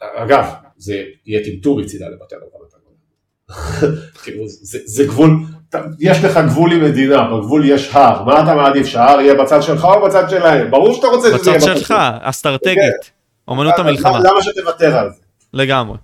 אגב, 0.00 0.44
זה 0.76 1.02
יהיה 1.26 1.44
טמטום 1.44 1.80
מצידה 1.80 2.08
לוותר 2.08 2.36
על 2.36 2.42
רמת 2.42 2.74
הגולן. 2.74 3.96
כאילו, 4.22 4.44
זה, 4.48 4.78
זה 4.84 5.04
גבול, 5.04 5.30
יש 6.00 6.24
לך 6.24 6.40
גבול 6.48 6.72
עם 6.72 6.84
מדינה, 6.84 7.30
בגבול 7.30 7.70
יש 7.70 7.94
הר, 7.94 8.24
מה 8.24 8.42
אתה 8.42 8.54
מעדיף, 8.54 8.86
שההר 8.86 9.20
יהיה 9.20 9.34
בצד 9.34 9.62
שלך 9.62 9.84
או 9.84 10.06
בצד 10.06 10.30
שלהם? 10.30 10.70
ברור 10.70 10.94
שאתה 10.94 11.06
רוצה 11.06 11.38
שזה 11.38 11.50
יהיה 11.50 11.60
בצד 11.60 11.76
שלך, 11.76 11.94
אסטרטגית. 12.20 13.10
אומנות 13.48 13.74
המלחמה, 13.78 14.18
למה 14.18 14.42
שתוותר 14.42 14.98
על 14.98 15.10
זה? 15.10 15.20
לגמרי. 15.52 15.98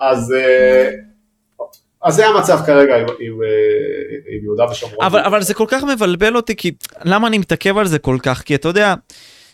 אז, 0.00 0.32
אה, 0.32 0.90
אז 2.02 2.14
זה 2.14 2.26
המצב 2.26 2.58
כרגע 2.66 2.96
עם, 2.96 3.06
עם, 3.20 3.42
אה, 3.42 4.36
עם 4.36 4.44
יהודה 4.44 4.64
ושומרון. 4.70 5.04
אבל, 5.04 5.20
אבל 5.20 5.42
זה 5.42 5.54
כל 5.54 5.64
כך 5.68 5.82
מבלבל 5.84 6.36
אותי, 6.36 6.56
כי 6.56 6.72
למה 7.04 7.28
אני 7.28 7.38
מתעכב 7.38 7.78
על 7.78 7.86
זה 7.86 7.98
כל 7.98 8.18
כך? 8.22 8.42
כי 8.42 8.54
אתה 8.54 8.68
יודע, 8.68 8.94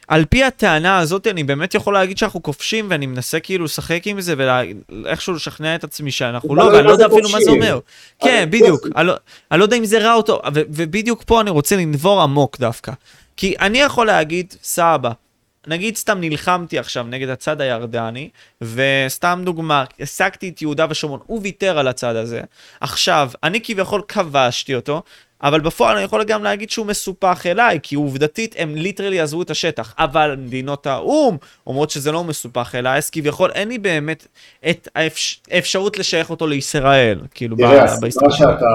על 0.09 0.25
פי 0.25 0.45
הטענה 0.45 0.99
הזאת 0.99 1.27
אני 1.27 1.45
באמת 1.45 1.75
יכול 1.75 1.95
להגיד 1.95 2.19
שאנחנו 2.19 2.43
כובשים, 2.43 2.87
ואני 2.91 3.07
מנסה 3.07 3.41
כאילו 3.41 3.65
לשחק 3.65 4.03
עם 4.07 4.21
זה 4.21 4.35
ואיכשהו 4.39 5.35
לשכנע 5.35 5.75
את 5.75 5.85
עצמי 5.85 6.11
שאנחנו 6.11 6.55
לא, 6.55 6.63
תלוי 6.63 6.77
ואני 6.77 6.87
לא 6.87 6.93
יודע 6.93 7.07
אפילו 7.07 7.29
מה 7.29 7.39
זה. 7.45 7.51
אומר. 7.51 7.79
כן, 8.23 8.43
אבל- 8.43 8.51
בדיוק. 8.51 8.87
אני 8.97 9.07
לא- 9.07 9.15
אני 9.53 9.59
לא 9.59 9.65
יודע 9.65 9.77
אם 9.77 9.85
זה 9.85 9.99
רע 9.99 10.15
או 10.15 10.23
טוב, 10.23 10.41
ובדיוק 10.55 11.23
פה 11.27 11.41
אני 11.41 11.51
רוצה 11.51 11.77
לנבור 11.77 12.23
עמוק 12.23 12.59
דווקא. 12.59 12.93
כי 13.37 13.55
אני 13.61 13.79
יכול 13.79 14.07
להגיד, 14.07 14.55
סבא, 14.63 15.11
נגיד 15.67 15.97
סתם 15.97 16.19
נלחמתי 16.21 16.79
עכשיו 16.79 17.05
נגד 17.05 17.29
הצד 17.29 17.61
הירדני, 17.61 18.29
וסתם 18.63 19.43
דוגמה, 19.45 19.85
השגתי 20.01 20.49
את 20.49 20.63
יהודה 20.63 20.87
ושומרון, 20.91 21.21
הוא 21.27 21.41
ויתר 21.43 21.79
על 21.79 21.89
הצד 21.89 22.17
הזה. 22.17 22.41
עכשיו, 22.81 23.31
אני 23.43 23.61
כביכול 23.65 24.03
כבשתי 24.09 24.75
אותו, 24.75 25.03
אבל 25.45 25.61
בפועל 25.61 25.97
אני 25.97 26.05
יכול 26.05 26.25
גם 26.25 26.45
להגיד 26.45 26.71
שהוא 26.71 26.87
מסופח 26.87 27.47
אליי, 27.47 27.79
כי 27.83 27.95
עובדתית 27.95 28.55
הם 28.59 28.75
ליטרלי 28.75 29.21
עזבו 29.21 29.43
את 29.43 29.51
השטח. 29.51 29.95
אבל 29.99 30.37
מדינות 30.39 30.87
האו"ם 30.87 31.37
אומרות 31.67 31.91
שזה 31.91 32.13
לא 32.13 32.25
מסופח 32.25 32.75
אליי, 32.75 32.99
אז 32.99 33.11
כביכול 33.11 33.51
אין 33.51 33.69
לי 33.69 33.79
באמת 33.79 34.27
את 34.71 34.89
האפש... 34.95 35.43
האפשרות 35.51 35.99
לשייך 35.99 36.31
אותו 36.31 36.47
לישראל, 36.47 37.21
כאילו, 37.35 37.57
תראה, 37.57 37.87
ב- 37.87 38.05
הסיבה. 38.05 38.31
שאתה, 38.31 38.67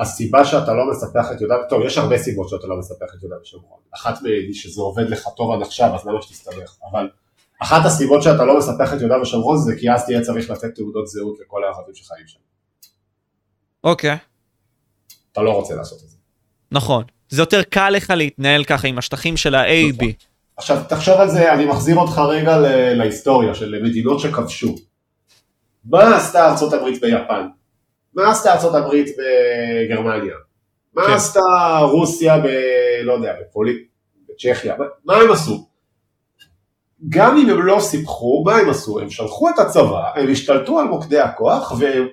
הסיבה 0.00 0.44
שאתה 0.44 0.74
לא 0.74 0.90
מספח 0.90 1.32
את 1.32 1.40
יהודה, 1.40 1.54
טוב, 1.68 1.82
יש 1.86 1.98
הרבה 1.98 2.18
סיבות 2.18 2.48
שאתה 2.48 2.66
לא 2.66 2.78
מספח 2.78 3.06
את 3.16 3.22
יהודה 3.22 3.36
ושומרון. 3.42 3.78
אחת 3.94 4.22
מהן 4.22 4.32
היא 4.32 4.54
שזה 4.54 4.82
עובד 4.82 5.10
לך 5.10 5.28
טוב 5.36 5.52
עד 5.52 5.62
עכשיו, 5.62 5.94
אז 5.94 6.06
למה 6.06 6.22
שתסתבך? 6.22 6.76
אבל 6.90 7.08
אחת 7.62 7.86
הסיבות 7.86 8.22
שאתה 8.22 8.44
לא 8.44 8.58
מספח 8.58 8.94
את 8.94 9.00
יהודה 9.00 9.20
ושומרון 9.20 9.58
זה 9.58 9.74
כי 9.80 9.90
אז 9.90 10.04
תהיה 10.04 10.20
צריך 10.20 10.50
לתת 10.50 10.74
תעודות 10.74 11.06
זהות 11.06 11.38
לכל 11.40 11.64
הערבים 11.64 11.94
שחיים 11.94 12.26
שם. 12.26 12.38
אוקיי, 13.84 14.16
אתה 15.32 15.42
לא 15.42 15.50
רוצה 15.50 15.74
לעשות 15.74 16.02
את 16.02 16.08
זה. 16.08 16.17
נכון. 16.72 17.04
זה 17.28 17.42
יותר 17.42 17.62
קל 17.62 17.90
לך 17.90 18.12
להתנהל 18.16 18.64
ככה 18.64 18.88
עם 18.88 18.98
השטחים 18.98 19.36
של 19.36 19.54
ה-A, 19.54 20.02
B. 20.02 20.04
עכשיו, 20.56 20.82
תחשוב 20.88 21.20
על 21.20 21.28
זה, 21.28 21.52
אני 21.52 21.66
מחזיר 21.66 21.96
אותך 21.96 22.18
רגע 22.18 22.58
להיסטוריה 22.94 23.54
של 23.54 23.82
מדינות 23.82 24.20
שכבשו. 24.20 24.74
מה 25.84 26.16
עשתה 26.16 26.50
ארצות 26.50 26.72
הברית 26.72 27.00
ביפן? 27.00 27.46
מה 28.14 28.30
עשתה 28.30 28.52
ארצות 28.52 28.74
הברית 28.74 29.06
בגרמניה? 29.18 30.34
מה 30.94 31.06
כן. 31.06 31.12
עשתה 31.12 31.40
רוסיה 31.82 32.38
ב... 32.38 32.46
לא 33.02 33.12
יודע, 33.12 33.34
בפולין, 33.40 33.76
בצ'כיה? 34.28 34.74
מה 35.04 35.16
הם 35.16 35.32
עשו? 35.32 35.66
גם 37.08 37.36
אם 37.38 37.50
הם 37.50 37.62
לא 37.62 37.80
סיפחו, 37.80 38.42
מה 38.46 38.56
הם 38.56 38.70
עשו? 38.70 39.00
הם 39.00 39.10
שלחו 39.10 39.48
את 39.48 39.58
הצבא, 39.58 40.10
הם 40.14 40.30
השתלטו 40.32 40.78
על 40.78 40.86
מוקדי 40.86 41.20
הכוח 41.20 41.72
והם 41.78 42.06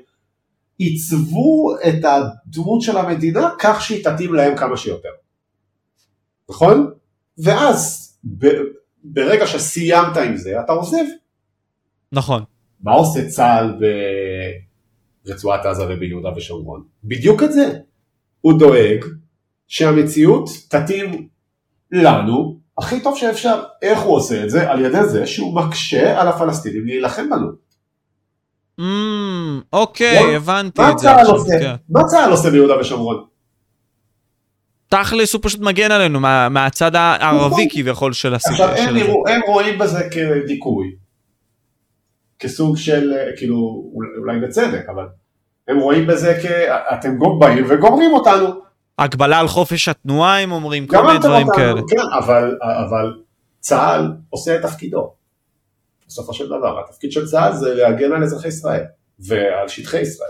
עיצבו 0.77 1.75
את 1.87 2.05
הדמות 2.05 2.81
של 2.81 2.97
המדינה 2.97 3.49
כך 3.59 3.81
שהיא 3.81 4.03
תתאים 4.03 4.33
להם 4.33 4.57
כמה 4.57 4.77
שיותר. 4.77 5.09
נכון? 6.49 6.91
ואז 7.37 8.11
ב- 8.37 8.61
ברגע 9.03 9.47
שסיימת 9.47 10.17
עם 10.17 10.37
זה, 10.37 10.59
אתה 10.59 10.71
עוזב. 10.71 11.05
נכון. 12.11 12.43
מה 12.83 12.91
עושה 12.91 13.27
צה"ל 13.27 13.79
ברצועת 15.25 15.65
עזה 15.65 15.83
וביהודה 15.89 16.29
ושומרון? 16.37 16.83
בדיוק 17.03 17.43
את 17.43 17.53
זה. 17.53 17.79
הוא 18.41 18.59
דואג 18.59 19.05
שהמציאות 19.67 20.49
תתאים 20.69 21.27
לנו 21.91 22.59
הכי 22.77 23.03
טוב 23.03 23.17
שאפשר. 23.17 23.63
איך 23.81 23.99
הוא 23.99 24.15
עושה 24.15 24.43
את 24.43 24.49
זה? 24.49 24.71
על 24.71 24.85
ידי 24.85 25.03
זה 25.05 25.27
שהוא 25.27 25.55
מקשה 25.55 26.21
על 26.21 26.27
הפלסטינים 26.27 26.85
להילחם 26.85 27.29
בנו. 27.29 27.47
Mm, 28.79 28.83
אוקיי. 29.73 30.35
הבנתי 30.35 30.81
את 30.81 30.99
זה 30.99 31.05
צה"ל 31.07 31.19
עכשיו. 31.19 31.45
כן. 31.59 31.75
מה 31.89 32.01
צה"ל 32.03 32.31
עושה 32.31 32.49
ביהודה 32.49 32.79
ושומרון? 32.79 33.23
תכלס 34.89 35.33
הוא 35.33 35.41
פשוט 35.43 35.59
מגן 35.61 35.91
עלינו 35.91 36.19
מה, 36.19 36.49
מהצד 36.49 36.95
הערבי 36.95 37.45
נכון. 37.47 37.65
כביכול 37.69 38.13
של 38.13 38.33
עכשיו 38.33 38.53
הסיפור. 38.69 38.89
הם, 38.89 38.97
יראו, 38.97 39.27
הם 39.27 39.41
רואים 39.47 39.79
בזה 39.79 40.09
כדיכוי. 40.11 40.95
כסוג 42.39 42.77
של, 42.77 43.13
כאילו, 43.37 43.83
אולי- 44.19 44.39
בצדק, 44.39 44.85
אבל 44.89 45.05
הם 45.67 45.77
רואים 45.79 46.07
בזה 46.07 46.39
כאתם 46.41 47.09
באים 47.39 47.65
וגומרים 47.69 48.13
אותנו. 48.13 48.47
הגבלה 48.99 49.39
על 49.39 49.47
חופש 49.47 49.87
התנועה 49.87 50.39
הם 50.39 50.51
אומרים, 50.51 50.87
כל 50.87 51.01
מיני 51.01 51.11
אתם 51.17 51.21
דברים 51.27 51.47
כאלה. 51.55 51.81
כן, 51.89 52.03
אבל, 52.23 52.57
אבל 52.61 53.13
צה"ל 53.59 54.11
עושה 54.29 54.55
את 54.55 54.61
תפקידו. 54.61 55.13
בסופו 56.07 56.33
של 56.33 56.47
דבר, 56.47 56.79
התפקיד 56.79 57.11
של 57.11 57.25
צה"ל 57.25 57.55
זה 57.55 57.73
להגן 57.73 58.11
על 58.11 58.23
אזרחי 58.23 58.47
ישראל 58.47 58.83
ועל 59.19 59.67
שטחי 59.67 59.99
ישראל. 59.99 60.29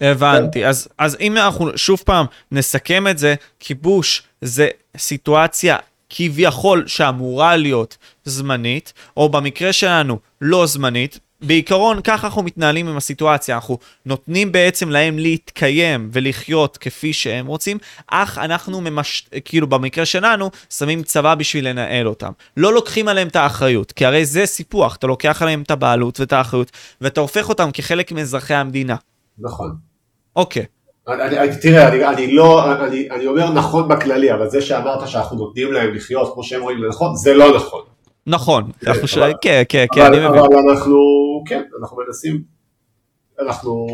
הבנתי. 0.00 0.66
אז, 0.66 0.88
אז 0.98 1.16
אם 1.20 1.36
אנחנו 1.36 1.78
שוב 1.78 2.02
פעם 2.04 2.26
נסכם 2.52 3.08
את 3.08 3.18
זה, 3.18 3.34
כיבוש 3.60 4.22
זה 4.40 4.68
סיטואציה 4.96 5.76
כביכול 6.10 6.86
שאמורה 6.86 7.56
להיות 7.56 7.96
זמנית, 8.24 8.92
או 9.16 9.28
במקרה 9.28 9.72
שלנו 9.72 10.18
לא 10.40 10.66
זמנית. 10.66 11.18
בעיקרון 11.46 12.00
ככה 12.00 12.26
אנחנו 12.26 12.42
מתנהלים 12.42 12.88
עם 12.88 12.96
הסיטואציה, 12.96 13.54
אנחנו 13.54 13.78
נותנים 14.06 14.52
בעצם 14.52 14.90
להם 14.90 15.18
להתקיים 15.18 16.08
ולחיות 16.12 16.76
כפי 16.76 17.12
שהם 17.12 17.46
רוצים, 17.46 17.78
אך 18.06 18.38
אנחנו 18.38 18.80
ממש... 18.80 19.28
כאילו 19.44 19.66
במקרה 19.66 20.06
שלנו, 20.06 20.50
שמים 20.70 21.02
צבא 21.02 21.34
בשביל 21.34 21.68
לנהל 21.68 22.08
אותם. 22.08 22.32
לא 22.56 22.74
לוקחים 22.74 23.08
עליהם 23.08 23.28
את 23.28 23.36
האחריות, 23.36 23.92
כי 23.92 24.06
הרי 24.06 24.24
זה 24.24 24.46
סיפוח, 24.46 24.96
אתה 24.96 25.06
לוקח 25.06 25.42
עליהם 25.42 25.62
את 25.62 25.70
הבעלות 25.70 26.20
ואת 26.20 26.32
האחריות, 26.32 26.70
ואתה 27.00 27.20
הופך 27.20 27.48
אותם 27.48 27.70
כחלק 27.72 28.12
מאזרחי 28.12 28.54
המדינה. 28.54 28.96
נכון. 29.38 29.76
אוקיי. 30.36 30.64
אני, 31.08 31.38
אני, 31.38 31.56
תראה, 31.62 31.88
אני, 31.88 32.06
אני 32.06 32.32
לא, 32.32 32.72
אני, 32.84 33.10
אני 33.10 33.26
אומר 33.26 33.50
נכון 33.50 33.88
בכללי, 33.88 34.32
אבל 34.32 34.50
זה 34.50 34.62
שאמרת 34.62 35.08
שאנחנו 35.08 35.36
נותנים 35.36 35.72
להם 35.72 35.94
לחיות 35.94 36.34
כמו 36.34 36.44
שהם 36.44 36.62
רואים 36.62 36.82
לנכון, 36.82 37.16
זה 37.16 37.34
לא 37.34 37.56
נכון. 37.56 37.93
נכון, 38.26 38.70
כן, 38.80 38.92
כן, 39.40 39.62
כן, 39.68 39.84
כן, 39.94 40.00
אבל, 40.00 40.14
אני 40.14 40.28
מבין. 40.28 40.40
אבל 40.40 40.70
אנחנו, 40.70 40.96
כן, 41.46 41.62
אנחנו 41.80 41.96
מנסים, 42.06 42.42
אנחנו, 43.40 43.86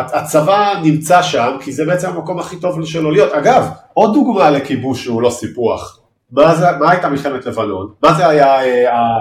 הצ- 0.00 0.16
הצבא 0.16 0.72
נמצא 0.82 1.22
שם, 1.22 1.56
כי 1.64 1.72
זה 1.72 1.84
בעצם 1.86 2.08
המקום 2.10 2.38
הכי 2.38 2.60
טוב 2.60 2.84
שלו 2.84 3.10
להיות. 3.10 3.32
אגב, 3.32 3.64
עוד 3.94 4.14
דוגמה 4.14 4.50
לכיבוש 4.50 5.04
שהוא 5.04 5.22
לא 5.22 5.30
סיפוח. 5.30 6.00
מה, 6.30 6.54
זה, 6.54 6.66
מה 6.80 6.90
הייתה 6.90 7.08
מלחמת 7.08 7.46
לבנון? 7.46 7.92
מה 8.02 8.14
זה 8.14 8.28
היה 8.28 8.60
אה, 8.64 8.94
ה- 8.94 9.20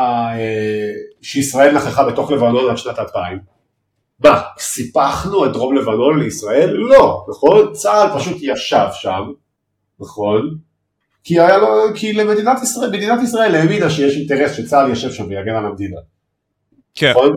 ה- 0.00 0.36
אה, 0.38 0.90
שישראל 1.22 1.76
נכחה 1.76 2.04
בתוך 2.08 2.30
לבנון 2.30 2.70
עד 2.70 2.76
שנת 2.78 2.98
2000? 2.98 3.38
מה, 4.24 4.40
סיפחנו 4.58 5.44
את 5.46 5.52
דרום 5.52 5.76
לבנון 5.76 6.18
לישראל? 6.18 6.70
לא, 6.70 7.26
נכון? 7.30 7.72
צה"ל 7.72 8.18
פשוט 8.18 8.36
ישב 8.40 8.86
שם, 8.92 9.22
נכון? 10.00 10.58
כי, 11.24 11.40
היה 11.40 11.58
לו, 11.58 11.68
כי 11.94 12.12
למדינת 12.12 12.62
ישראל, 12.62 12.90
מדינת 12.90 13.22
ישראל 13.22 13.54
האמינה 13.54 13.90
שיש 13.90 14.16
אינטרס 14.16 14.56
שצה"ל 14.56 14.88
יושב 14.88 15.12
שם 15.12 15.24
ויגן 15.28 15.54
על 15.54 15.66
המדינה. 15.66 16.00
כן, 16.94 17.10
נכון? 17.10 17.34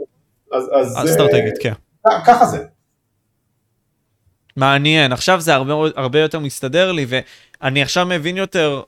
אז, 0.54 0.70
אז 0.76 0.98
אה, 0.98 1.04
אסטרטגית, 1.04 1.54
כן. 1.60 1.74
ככה 2.26 2.46
זה. 2.46 2.64
מעניין, 4.56 5.12
עכשיו 5.12 5.42
זה 5.42 5.54
הרבה, 5.54 5.74
הרבה 5.96 6.20
יותר 6.20 6.40
מסתדר 6.40 6.92
לי, 6.92 7.06
ואני 7.08 7.82
עכשיו 7.82 8.06
מבין 8.06 8.38
יותר 8.38 8.82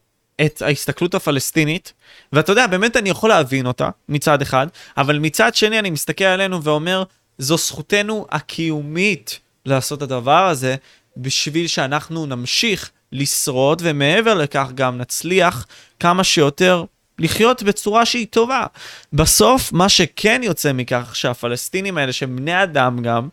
את 0.46 0.62
ההסתכלות 0.62 1.16
הפלסטינית, 1.16 1.94
ואתה 2.34 2.52
יודע, 2.52 2.68
באמת 2.68 2.98
אני 2.98 3.10
יכול 3.10 3.30
להבין 3.30 3.66
אותה 3.66 3.90
מצד 4.10 4.42
אחד, 4.42 4.68
אבל 4.98 5.20
מצד 5.20 5.56
שני 5.56 5.80
אני 5.80 5.90
מסתכל 5.90 6.24
עלינו 6.24 6.64
ואומר, 6.64 7.04
זו 7.38 7.58
זכותנו 7.58 8.26
הקיומית 8.32 9.40
לעשות 9.66 9.98
את 9.98 10.04
הדבר 10.04 10.48
הזה, 10.48 10.76
בשביל 11.18 11.68
שאנחנו 11.68 12.26
נמשיך 12.26 12.92
לשרוד, 13.12 13.82
ומעבר 13.86 14.34
לכך 14.34 14.68
גם 14.76 14.98
נצליח 14.98 15.68
כמה 16.00 16.24
שיותר 16.24 16.84
לחיות 17.20 17.64
בצורה 17.64 18.06
שהיא 18.06 18.28
טובה. 18.30 18.66
בסוף, 19.14 19.74
מה 19.74 19.90
שכן 19.90 20.42
יוצא 20.44 20.74
מכך, 20.74 21.12
שהפלסטינים 21.16 21.98
האלה, 21.98 22.14
שהם 22.14 22.36
בני 22.36 22.64
אדם 22.64 23.02
גם, 23.02 23.28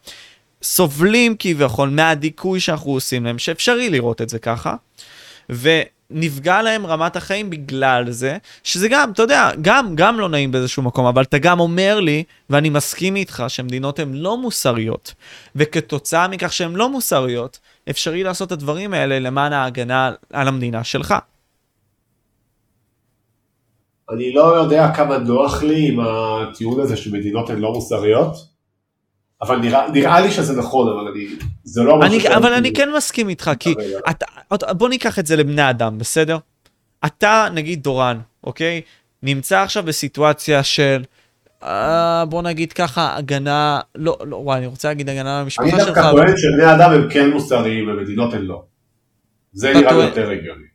סובלים 0.62 1.36
כביכול 1.38 1.88
מהדיכוי 1.88 2.60
שאנחנו 2.60 2.90
עושים 2.90 3.24
להם, 3.24 3.38
שאפשרי 3.38 3.90
לראות 3.90 4.22
את 4.22 4.28
זה 4.28 4.38
ככה, 4.38 4.74
ונפגע 5.48 6.62
להם 6.62 6.86
רמת 6.86 7.16
החיים 7.16 7.50
בגלל 7.50 8.10
זה, 8.10 8.38
שזה 8.64 8.88
גם, 8.88 9.10
אתה 9.12 9.22
יודע, 9.22 9.50
גם, 9.62 9.96
גם 9.96 10.20
לא 10.20 10.28
נעים 10.28 10.52
באיזשהו 10.52 10.82
מקום, 10.82 11.06
אבל 11.06 11.22
אתה 11.22 11.38
גם 11.38 11.60
אומר 11.60 12.00
לי, 12.00 12.24
ואני 12.50 12.70
מסכים 12.70 13.16
איתך, 13.16 13.44
שמדינות 13.48 13.98
הן 13.98 14.14
לא 14.14 14.38
מוסריות, 14.38 15.14
וכתוצאה 15.56 16.28
מכך 16.28 16.52
שהן 16.52 16.74
לא 16.74 16.88
מוסריות, 16.88 17.58
אפשרי 17.90 18.22
לעשות 18.24 18.46
את 18.46 18.52
הדברים 18.52 18.94
האלה 18.94 19.18
למען 19.18 19.52
ההגנה 19.52 20.12
על 20.32 20.48
המדינה 20.48 20.84
שלך. 20.84 21.14
אני 24.10 24.32
לא 24.32 24.56
יודע 24.56 24.92
כמה 24.96 25.18
נוח 25.18 25.62
לי 25.62 25.88
עם 25.88 26.00
הטיעון 26.00 26.80
הזה 26.80 26.96
שמדינות 26.96 27.50
הן 27.50 27.58
לא 27.58 27.72
מוסריות, 27.72 28.36
אבל 29.42 29.56
נראה, 29.56 29.90
נראה 29.90 30.20
לי 30.20 30.30
שזה 30.30 30.58
נכון, 30.58 30.88
אבל 30.88 31.08
אני, 31.08 31.26
זה 31.64 31.82
לא 31.82 31.98
משהו 31.98 32.20
שאני... 32.20 32.36
אבל 32.36 32.52
אני 32.52 32.72
כן 32.72 32.92
מסכים 32.96 33.28
איתך, 33.28 33.50
כי 33.60 33.74
אתה, 34.10 34.26
בוא 34.72 34.88
ניקח 34.88 35.18
את 35.18 35.26
זה 35.26 35.36
לבני 35.36 35.70
אדם, 35.70 35.98
בסדר? 35.98 36.38
אתה, 37.06 37.48
נגיד 37.54 37.82
דורן, 37.82 38.18
אוקיי? 38.44 38.80
נמצא 39.22 39.60
עכשיו 39.60 39.82
בסיטואציה 39.82 40.62
של, 40.62 41.02
בוא 42.28 42.42
נגיד 42.42 42.72
ככה, 42.72 43.16
הגנה, 43.16 43.80
לא, 43.94 44.18
לא, 44.24 44.36
וואי, 44.36 44.58
אני 44.58 44.66
רוצה 44.66 44.88
להגיד 44.88 45.08
הגנה 45.08 45.40
למשפחה 45.40 45.68
שלך. 45.68 45.80
אני 45.80 45.86
דווקא 45.86 46.10
טוען 46.10 46.36
שבני 46.36 46.74
אדם 46.74 46.90
הם 46.90 47.10
כן 47.10 47.30
מוסריים 47.30 47.88
ומדינות 47.88 48.34
הן 48.34 48.42
לא. 48.42 48.62
זה 49.52 49.72
נראה 49.74 49.92
יותר 49.92 50.30
הגיוני. 50.30 50.72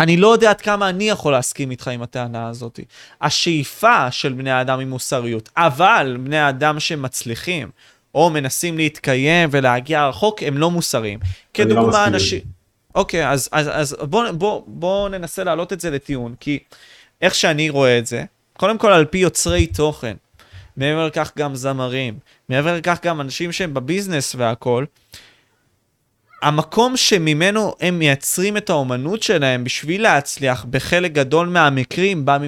אני 0.00 0.16
לא 0.16 0.32
יודע 0.32 0.50
עד 0.50 0.60
כמה 0.60 0.88
אני 0.88 1.08
יכול 1.08 1.32
להסכים 1.32 1.70
איתך 1.70 1.88
עם 1.88 2.02
הטענה 2.02 2.48
הזאת. 2.48 2.80
השאיפה 3.20 4.10
של 4.10 4.32
בני 4.32 4.50
האדם 4.50 4.78
היא 4.78 4.86
מוסריות, 4.86 5.48
אבל 5.56 6.16
בני 6.20 6.38
האדם 6.38 6.80
שמצליחים, 6.80 7.70
או 8.14 8.30
מנסים 8.30 8.76
להתקיים 8.76 9.48
ולהגיע 9.52 10.08
רחוק, 10.08 10.42
הם 10.42 10.58
לא 10.58 10.70
מוסריים. 10.70 11.18
לא 11.22 11.28
כדוגמה, 11.54 11.92
לא 11.92 12.06
אנשים... 12.06 12.40
אוקיי, 12.94 13.30
אז, 13.30 13.48
אז, 13.52 13.70
אז 13.72 13.96
בואו 14.02 14.38
בוא, 14.38 14.62
בוא 14.66 15.08
ננסה 15.08 15.44
להעלות 15.44 15.72
את 15.72 15.80
זה 15.80 15.90
לטיעון, 15.90 16.34
כי 16.40 16.58
איך 17.22 17.34
שאני 17.34 17.70
רואה 17.70 17.98
את 17.98 18.06
זה, 18.06 18.24
קודם 18.56 18.78
כל 18.78 18.92
על 18.92 19.04
פי 19.04 19.18
יוצרי 19.18 19.66
תוכן, 19.66 20.16
מעבר 20.76 21.06
לכך 21.06 21.32
גם 21.38 21.54
זמרים, 21.54 22.18
מעבר 22.48 22.76
לכך 22.76 22.98
גם 23.02 23.20
אנשים 23.20 23.52
שהם 23.52 23.74
בביזנס 23.74 24.34
והכול, 24.38 24.86
המקום 26.42 26.96
שממנו 26.96 27.74
הם 27.80 27.98
מייצרים 27.98 28.56
את 28.56 28.70
האומנות 28.70 29.22
שלהם 29.22 29.64
בשביל 29.64 30.02
להצליח 30.02 30.64
בחלק 30.70 31.12
גדול 31.12 31.48
מהמקרים 31.48 32.24
בא 32.24 32.38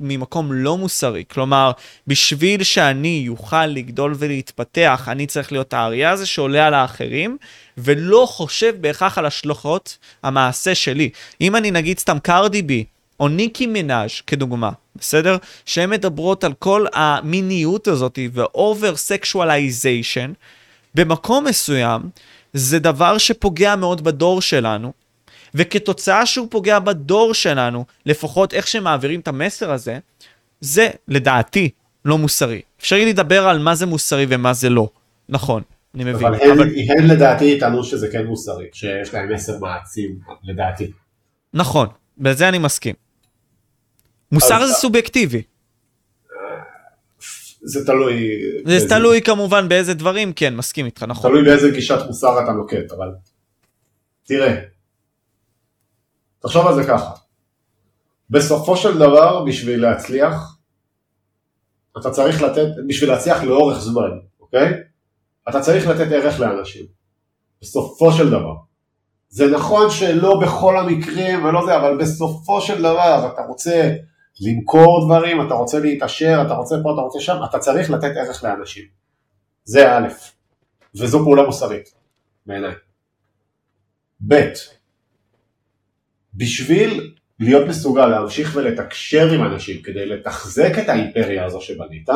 ממקום 0.00 0.52
לא 0.52 0.78
מוסרי. 0.78 1.24
כלומר, 1.30 1.72
בשביל 2.06 2.62
שאני 2.62 3.26
אוכל 3.28 3.66
לגדול 3.66 4.14
ולהתפתח, 4.18 5.08
אני 5.10 5.26
צריך 5.26 5.52
להיות 5.52 5.74
האריה 5.74 6.10
הזה 6.10 6.26
שעולה 6.26 6.66
על 6.66 6.74
האחרים, 6.74 7.36
ולא 7.78 8.26
חושב 8.30 8.74
בהכרח 8.80 9.18
על 9.18 9.26
השלוחות 9.26 9.98
המעשה 10.22 10.74
שלי. 10.74 11.10
אם 11.40 11.56
אני 11.56 11.70
נגיד 11.70 11.98
סתם 11.98 12.18
קרדי 12.18 12.62
בי, 12.62 12.84
או 13.20 13.28
ניקי 13.28 13.66
מנאז' 13.66 14.20
כדוגמה, 14.26 14.70
בסדר? 14.96 15.36
שהן 15.66 15.90
מדברות 15.90 16.44
על 16.44 16.52
כל 16.52 16.86
המיניות 16.92 17.88
הזאת 17.88 18.18
ו-over 18.32 18.94
sexualization, 19.08 20.34
במקום 20.94 21.44
מסוים, 21.44 22.02
זה 22.52 22.78
דבר 22.78 23.18
שפוגע 23.18 23.76
מאוד 23.76 24.04
בדור 24.04 24.42
שלנו, 24.42 24.92
וכתוצאה 25.54 26.26
שהוא 26.26 26.46
פוגע 26.50 26.78
בדור 26.78 27.34
שלנו, 27.34 27.84
לפחות 28.06 28.54
איך 28.54 28.66
שמעבירים 28.66 29.20
את 29.20 29.28
המסר 29.28 29.72
הזה, 29.72 29.98
זה 30.60 30.90
לדעתי 31.08 31.70
לא 32.04 32.18
מוסרי. 32.18 32.60
אפשרי 32.80 33.06
לדבר 33.06 33.48
על 33.48 33.58
מה 33.58 33.74
זה 33.74 33.86
מוסרי 33.86 34.26
ומה 34.28 34.52
זה 34.52 34.70
לא, 34.70 34.88
נכון, 35.28 35.62
אני 35.94 36.04
מבין. 36.04 36.26
אבל 36.26 36.50
אבל... 36.52 36.68
הן 36.98 37.06
לדעתי 37.06 37.44
יטענו 37.44 37.84
שזה 37.84 38.08
כן 38.12 38.26
מוסרי, 38.26 38.66
שיש 38.72 39.14
להם 39.14 39.32
מסר 39.32 39.58
מעצים, 39.58 40.18
לדעתי. 40.44 40.90
נכון, 41.54 41.88
בזה 42.18 42.48
אני 42.48 42.58
מסכים. 42.58 43.07
מוסר 44.32 44.66
זה 44.66 44.72
סובייקטיבי. 44.72 45.42
זה 47.62 47.86
תלוי... 47.86 48.30
זה 48.56 48.62
באיזה... 48.64 48.88
תלוי 48.88 49.22
כמובן 49.22 49.68
באיזה 49.68 49.94
דברים, 49.94 50.32
כן, 50.32 50.56
מסכים 50.56 50.86
איתך, 50.86 51.02
נכון. 51.02 51.30
תלוי 51.30 51.44
באיזה 51.44 51.70
גישת 51.70 51.98
מוסר 52.06 52.44
אתה 52.44 52.52
נוקט, 52.52 52.92
אבל... 52.96 53.10
תראה, 54.24 54.54
תחשוב 56.38 56.66
על 56.66 56.74
זה 56.74 56.84
ככה, 56.84 57.10
בסופו 58.30 58.76
של 58.76 58.98
דבר, 58.98 59.44
בשביל 59.44 59.82
להצליח, 59.82 60.56
אתה 62.00 62.10
צריך 62.10 62.42
לתת, 62.42 62.66
בשביל 62.88 63.10
להצליח 63.10 63.42
לאורך 63.42 63.78
זמן, 63.78 64.10
אוקיי? 64.40 64.72
אתה 65.48 65.60
צריך 65.60 65.86
לתת 65.86 66.12
ערך 66.12 66.40
לאנשים, 66.40 66.84
בסופו 67.62 68.12
של 68.12 68.30
דבר. 68.30 68.54
זה 69.28 69.46
נכון 69.46 69.90
שלא 69.90 70.40
בכל 70.40 70.78
המקרים 70.78 71.44
ולא 71.44 71.66
זה, 71.66 71.76
אבל 71.76 71.98
בסופו 71.98 72.60
של 72.60 72.78
דבר 72.78 73.30
אתה 73.34 73.42
רוצה 73.42 73.94
למכור 74.40 75.06
דברים, 75.06 75.46
אתה 75.46 75.54
רוצה 75.54 75.78
להתעשר, 75.78 76.42
אתה 76.46 76.54
רוצה 76.54 76.76
פה, 76.82 76.92
אתה 76.94 77.00
רוצה 77.00 77.20
שם, 77.20 77.36
אתה 77.50 77.58
צריך 77.58 77.90
לתת 77.90 78.12
ערך 78.16 78.44
לאנשים. 78.44 78.84
זה 79.64 79.92
א', 79.92 80.08
וזו 80.94 81.24
פעולה 81.24 81.42
מוסרית, 81.42 81.94
בעיניי. 82.46 82.74
ב', 84.28 84.52
בשביל 86.34 87.14
להיות 87.40 87.68
מסוגל 87.68 88.06
להמשיך 88.06 88.52
ולתקשר 88.56 89.32
עם 89.32 89.44
אנשים 89.44 89.82
כדי 89.82 90.06
לתחזק 90.06 90.72
את 90.78 90.88
האימפריה 90.88 91.44
הזו 91.44 91.60
שבנית, 91.60 92.08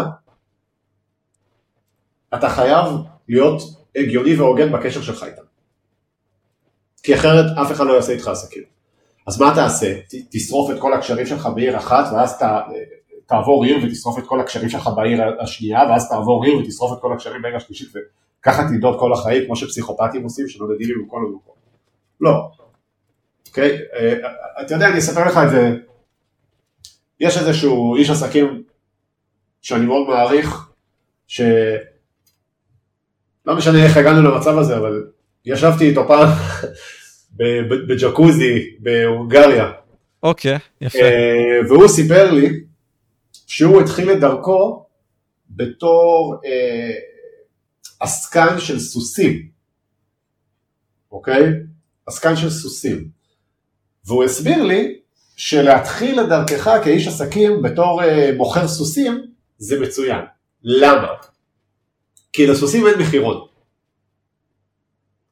אתה 2.34 2.48
חייב 2.48 2.86
להיות 3.28 3.62
הגיוני 3.96 4.34
והוגן 4.34 4.72
בקשר 4.72 5.02
שלך 5.02 5.22
איתם. 5.22 5.42
כי 7.02 7.14
אחרת 7.14 7.58
אף 7.62 7.72
אחד 7.72 7.86
לא 7.86 7.92
יעשה 7.92 8.12
איתך 8.12 8.28
עסקים. 8.28 8.62
אז 9.26 9.40
מה 9.40 9.52
תעשה? 9.54 9.94
תשרוף 10.30 10.70
את 10.70 10.80
כל 10.80 10.94
הקשרים 10.94 11.26
שלך 11.26 11.48
בעיר 11.54 11.76
אחת, 11.76 12.12
ואז 12.12 12.38
ת, 12.38 12.42
תעבור 13.26 13.64
עיר 13.64 13.76
ותשרוף 13.84 14.18
את 14.18 14.26
כל 14.26 14.40
הקשרים 14.40 14.68
שלך 14.68 14.90
בעיר 14.96 15.20
השנייה, 15.40 15.80
ואז 15.88 16.08
תעבור 16.08 16.44
עיר 16.44 16.56
ותשרוף 16.56 16.92
את 16.92 16.98
כל 17.00 17.12
הקשרים 17.12 17.42
בעיר 17.42 17.56
השלישית, 17.56 17.88
וככה 18.40 18.62
תנדוד 18.62 18.98
כל 18.98 19.12
החיים, 19.12 19.46
כמו 19.46 19.56
שפסיכופטים 19.56 20.22
עושים, 20.22 20.48
שנודדים 20.48 20.88
לי 20.88 20.94
מכל 21.06 21.18
המקום. 21.28 21.54
לא. 22.20 22.48
אוקיי? 23.48 23.78
אה, 23.94 24.14
אתה 24.62 24.74
יודע, 24.74 24.88
אני 24.88 24.98
אספר 24.98 25.26
לך 25.26 25.40
את 25.44 25.50
זה. 25.50 25.76
יש 27.20 27.38
איזשהו 27.38 27.96
איש 27.96 28.10
עסקים 28.10 28.62
שאני 29.62 29.86
מאוד 29.86 30.08
מעריך, 30.08 30.70
ש... 31.26 31.40
לא 33.46 33.56
משנה 33.56 33.84
איך 33.84 33.96
הגענו 33.96 34.22
למצב 34.22 34.58
הזה, 34.58 34.76
אבל 34.76 35.04
ישבתי 35.44 35.88
איתו 35.88 36.08
פעם 36.08 36.28
בג'קוזי 37.36 38.76
בהונגריה. 38.78 39.72
אוקיי, 40.22 40.58
יפה. 40.80 40.98
אה, 40.98 41.68
והוא 41.68 41.88
סיפר 41.88 42.30
לי 42.30 42.60
שהוא 43.46 43.80
התחיל 43.80 44.12
את 44.12 44.20
דרכו 44.20 44.86
בתור 45.50 46.36
אה, 46.44 46.90
עסקן 48.00 48.60
של 48.60 48.78
סוסים, 48.78 49.48
אוקיי? 51.12 51.42
עסקן 52.06 52.36
של 52.36 52.50
סוסים. 52.50 53.08
והוא 54.06 54.24
הסביר 54.24 54.62
לי 54.62 54.98
שלהתחיל 55.36 56.20
את 56.20 56.28
דרכך 56.28 56.70
כאיש 56.84 57.06
עסקים 57.08 57.62
בתור 57.62 58.02
אה, 58.02 58.30
מוכר 58.36 58.68
סוסים 58.68 59.26
זה 59.58 59.80
מצוין. 59.80 60.20
למה? 60.62 61.08
כי 62.32 62.46
לסוסים 62.46 62.86
אין 62.86 62.98
מחירון. 62.98 63.46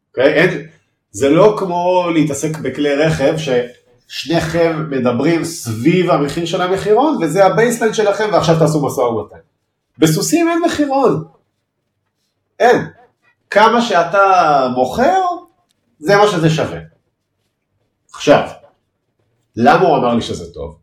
אוקיי? 0.09 0.35
אין, 0.35 0.69
זה 1.11 1.29
לא 1.29 1.57
כמו 1.59 2.11
להתעסק 2.15 2.59
בכלי 2.59 2.95
רכב 2.95 3.35
ששניכם 3.37 4.87
מדברים 4.91 5.45
סביב 5.45 6.11
המחיר 6.11 6.47
של 6.47 6.63
המחירון 6.63 7.19
וזה 7.23 7.47
ה 7.47 7.52
baseline 7.52 7.95
שלכם 7.95 8.29
ועכשיו 8.33 8.59
תעשו 8.59 8.87
משא 8.87 9.01
ומתן. 9.01 9.37
בסוסים 9.99 10.49
אין 10.49 10.63
מחירון. 10.67 11.25
אין. 12.59 12.87
כמה 13.51 13.83
שאתה 13.83 14.69
מוכר, 14.75 15.21
זה 15.99 16.17
מה 16.17 16.27
שזה 16.27 16.51
שווה. 16.51 16.79
עכשיו, 18.13 18.49
למה 19.57 19.89
הוא 19.89 19.97
אמר 19.97 20.15
לי 20.15 20.23
שזה 20.23 20.53
טוב? 20.55 20.79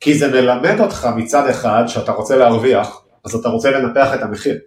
כי 0.00 0.18
זה 0.18 0.28
מלמד 0.28 0.80
אותך 0.80 1.08
מצד 1.16 1.48
אחד 1.48 1.84
שאתה 1.86 2.12
רוצה 2.12 2.36
להרוויח, 2.36 3.02
אז 3.24 3.34
אתה 3.34 3.48
רוצה 3.48 3.70
לנפח 3.70 4.14
את 4.14 4.22
המחיר. 4.22 4.58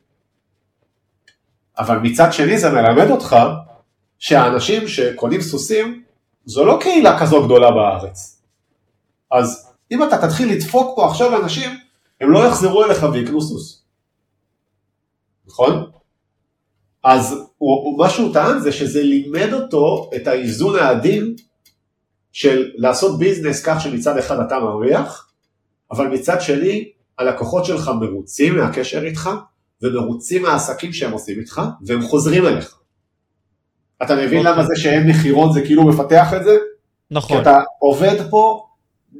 אבל 1.77 1.97
מצד 1.97 2.33
שני 2.33 2.57
זה 2.57 2.69
מלמד 2.69 3.09
אותך 3.09 3.35
שהאנשים 4.19 4.87
שקונים 4.87 5.41
סוסים, 5.41 6.03
זו 6.45 6.65
לא 6.65 6.77
קהילה 6.81 7.19
כזו 7.19 7.45
גדולה 7.45 7.71
בארץ. 7.71 8.41
אז 9.31 9.67
אם 9.91 10.03
אתה 10.03 10.27
תתחיל 10.27 10.51
לדפוק 10.51 10.95
פה 10.95 11.07
עכשיו 11.07 11.43
אנשים, 11.43 11.71
הם 12.21 12.31
לא 12.31 12.47
יחזרו 12.47 12.83
אליך 12.83 13.05
ויקנו 13.13 13.41
סוס. 13.41 13.83
נכון? 15.47 15.91
אז 17.03 17.35
הוא, 17.57 17.97
מה 17.97 18.09
שהוא 18.09 18.33
טען 18.33 18.59
זה 18.59 18.71
שזה 18.71 19.03
לימד 19.03 19.53
אותו 19.53 20.09
את 20.15 20.27
האיזון 20.27 20.79
העדין 20.79 21.35
של 22.31 22.71
לעשות 22.75 23.19
ביזנס 23.19 23.63
כך 23.65 23.81
שמצד 23.81 24.17
אחד 24.17 24.39
אתה 24.39 24.59
מרוויח, 24.59 25.31
אבל 25.91 26.07
מצד 26.07 26.41
שני 26.41 26.91
הלקוחות 27.17 27.65
שלך 27.65 27.91
מרוצים 27.99 28.57
מהקשר 28.57 29.03
איתך 29.03 29.29
ומרוצים 29.81 30.41
מהעסקים 30.41 30.93
שהם 30.93 31.11
עושים 31.11 31.39
איתך 31.39 31.61
והם 31.85 32.01
חוזרים 32.01 32.45
אליך. 32.45 32.76
אתה 34.03 34.15
מבין 34.15 34.47
okay. 34.47 34.49
למה 34.49 34.63
זה 34.63 34.75
שאין 34.75 35.09
מכירות 35.09 35.53
זה 35.53 35.61
כאילו 35.61 35.83
מפתח 35.83 36.33
את 36.33 36.43
זה? 36.43 36.57
נכון. 37.11 37.37
כי 37.37 37.41
אתה 37.41 37.57
עובד 37.79 38.29
פה 38.29 38.67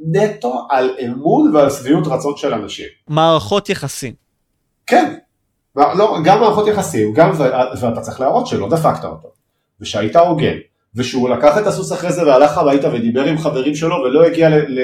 נטו 0.05 0.67
על 0.69 0.95
אמון 1.05 1.55
ועל 1.55 1.69
שביעות 1.69 2.07
רצון 2.07 2.37
של 2.37 2.53
אנשים. 2.53 2.87
מערכות 3.07 3.69
יחסים. 3.69 4.13
כן, 4.87 5.13
לא, 5.75 6.17
גם 6.23 6.39
מערכות 6.39 6.67
יחסים, 6.67 7.13
גם 7.13 7.31
ואתה 7.81 8.01
צריך 8.01 8.19
להראות 8.19 8.47
שלא 8.47 8.69
דפקת 8.69 9.05
אותו, 9.05 9.27
ושהיית 9.81 10.15
הוגן, 10.15 10.55
ושהוא 10.95 11.29
לקח 11.29 11.57
את 11.57 11.67
הסוס 11.67 11.93
אחרי 11.93 12.11
זה 12.11 12.27
והלך 12.27 12.57
הביתה 12.57 12.87
ודיבר 12.87 13.23
עם 13.23 13.37
חברים 13.37 13.75
שלו 13.75 13.95
ולא 13.95 14.25
הגיע 14.25 14.49
ל, 14.49 14.53
ל, 14.53 14.79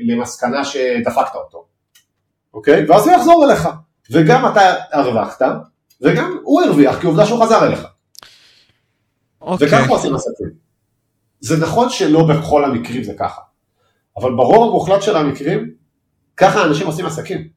למסקנה 0.00 0.64
שדפקת 0.64 1.34
אותו, 1.34 1.64
אוקיי? 2.54 2.86
ואז 2.88 3.06
הוא 3.06 3.16
יחזור 3.16 3.44
אליך, 3.44 3.68
וגם 4.10 4.46
אתה 4.46 4.74
הרווחת, 4.92 5.42
וגם 6.02 6.38
הוא 6.42 6.62
הרוויח 6.62 7.00
כי 7.00 7.06
עובדה 7.06 7.26
שהוא 7.26 7.44
חזר 7.44 7.66
אליך. 7.66 7.86
אוקיי. 9.40 9.68
וככה 9.68 9.92
עושים 9.92 10.14
עסקים. 10.14 10.48
זה 11.40 11.56
נכון 11.56 11.90
שלא 11.90 12.22
בכל 12.22 12.64
המקרים 12.64 13.04
זה 13.04 13.12
ככה, 13.18 13.40
אבל 14.16 14.34
ברוב 14.34 14.68
המוחלט 14.68 15.02
של 15.02 15.16
המקרים, 15.16 15.70
ככה 16.36 16.64
אנשים 16.64 16.86
עושים 16.86 17.06
עסקים. 17.06 17.48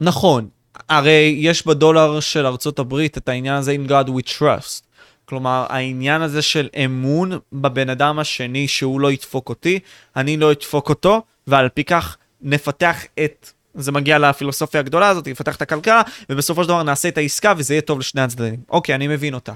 נכון, 0.00 0.48
הרי 0.88 1.36
יש 1.38 1.66
בדולר 1.66 2.20
של 2.20 2.46
ארצות 2.46 2.78
הברית 2.78 3.18
את 3.18 3.28
העניין 3.28 3.54
הזה 3.54 3.76
in 3.76 3.90
God 3.90 4.08
we 4.08 4.38
trust. 4.38 4.82
כלומר, 5.24 5.66
העניין 5.68 6.22
הזה 6.22 6.42
של 6.42 6.68
אמון 6.84 7.32
בבן 7.52 7.90
אדם 7.90 8.18
השני 8.18 8.68
שהוא 8.68 9.00
לא 9.00 9.12
ידפוק 9.12 9.48
אותי, 9.48 9.78
אני 10.16 10.36
לא 10.36 10.52
אדפוק 10.52 10.88
אותו, 10.88 11.22
ועל 11.46 11.68
פי 11.68 11.84
כך 11.84 12.16
נפתח 12.42 13.04
את, 13.24 13.52
זה 13.74 13.92
מגיע 13.92 14.18
לפילוסופיה 14.18 14.80
הגדולה 14.80 15.08
הזאת, 15.08 15.28
נפתח 15.28 15.56
את 15.56 15.62
הכלכלה, 15.62 16.02
ובסופו 16.30 16.62
של 16.62 16.68
דבר 16.68 16.82
נעשה 16.82 17.08
את 17.08 17.18
העסקה 17.18 17.52
וזה 17.56 17.74
יהיה 17.74 17.82
טוב 17.82 17.98
לשני 17.98 18.20
הצדדים. 18.20 18.60
אוקיי, 18.70 18.94
אני 18.94 19.08
מבין 19.08 19.34
אותה. 19.34 19.52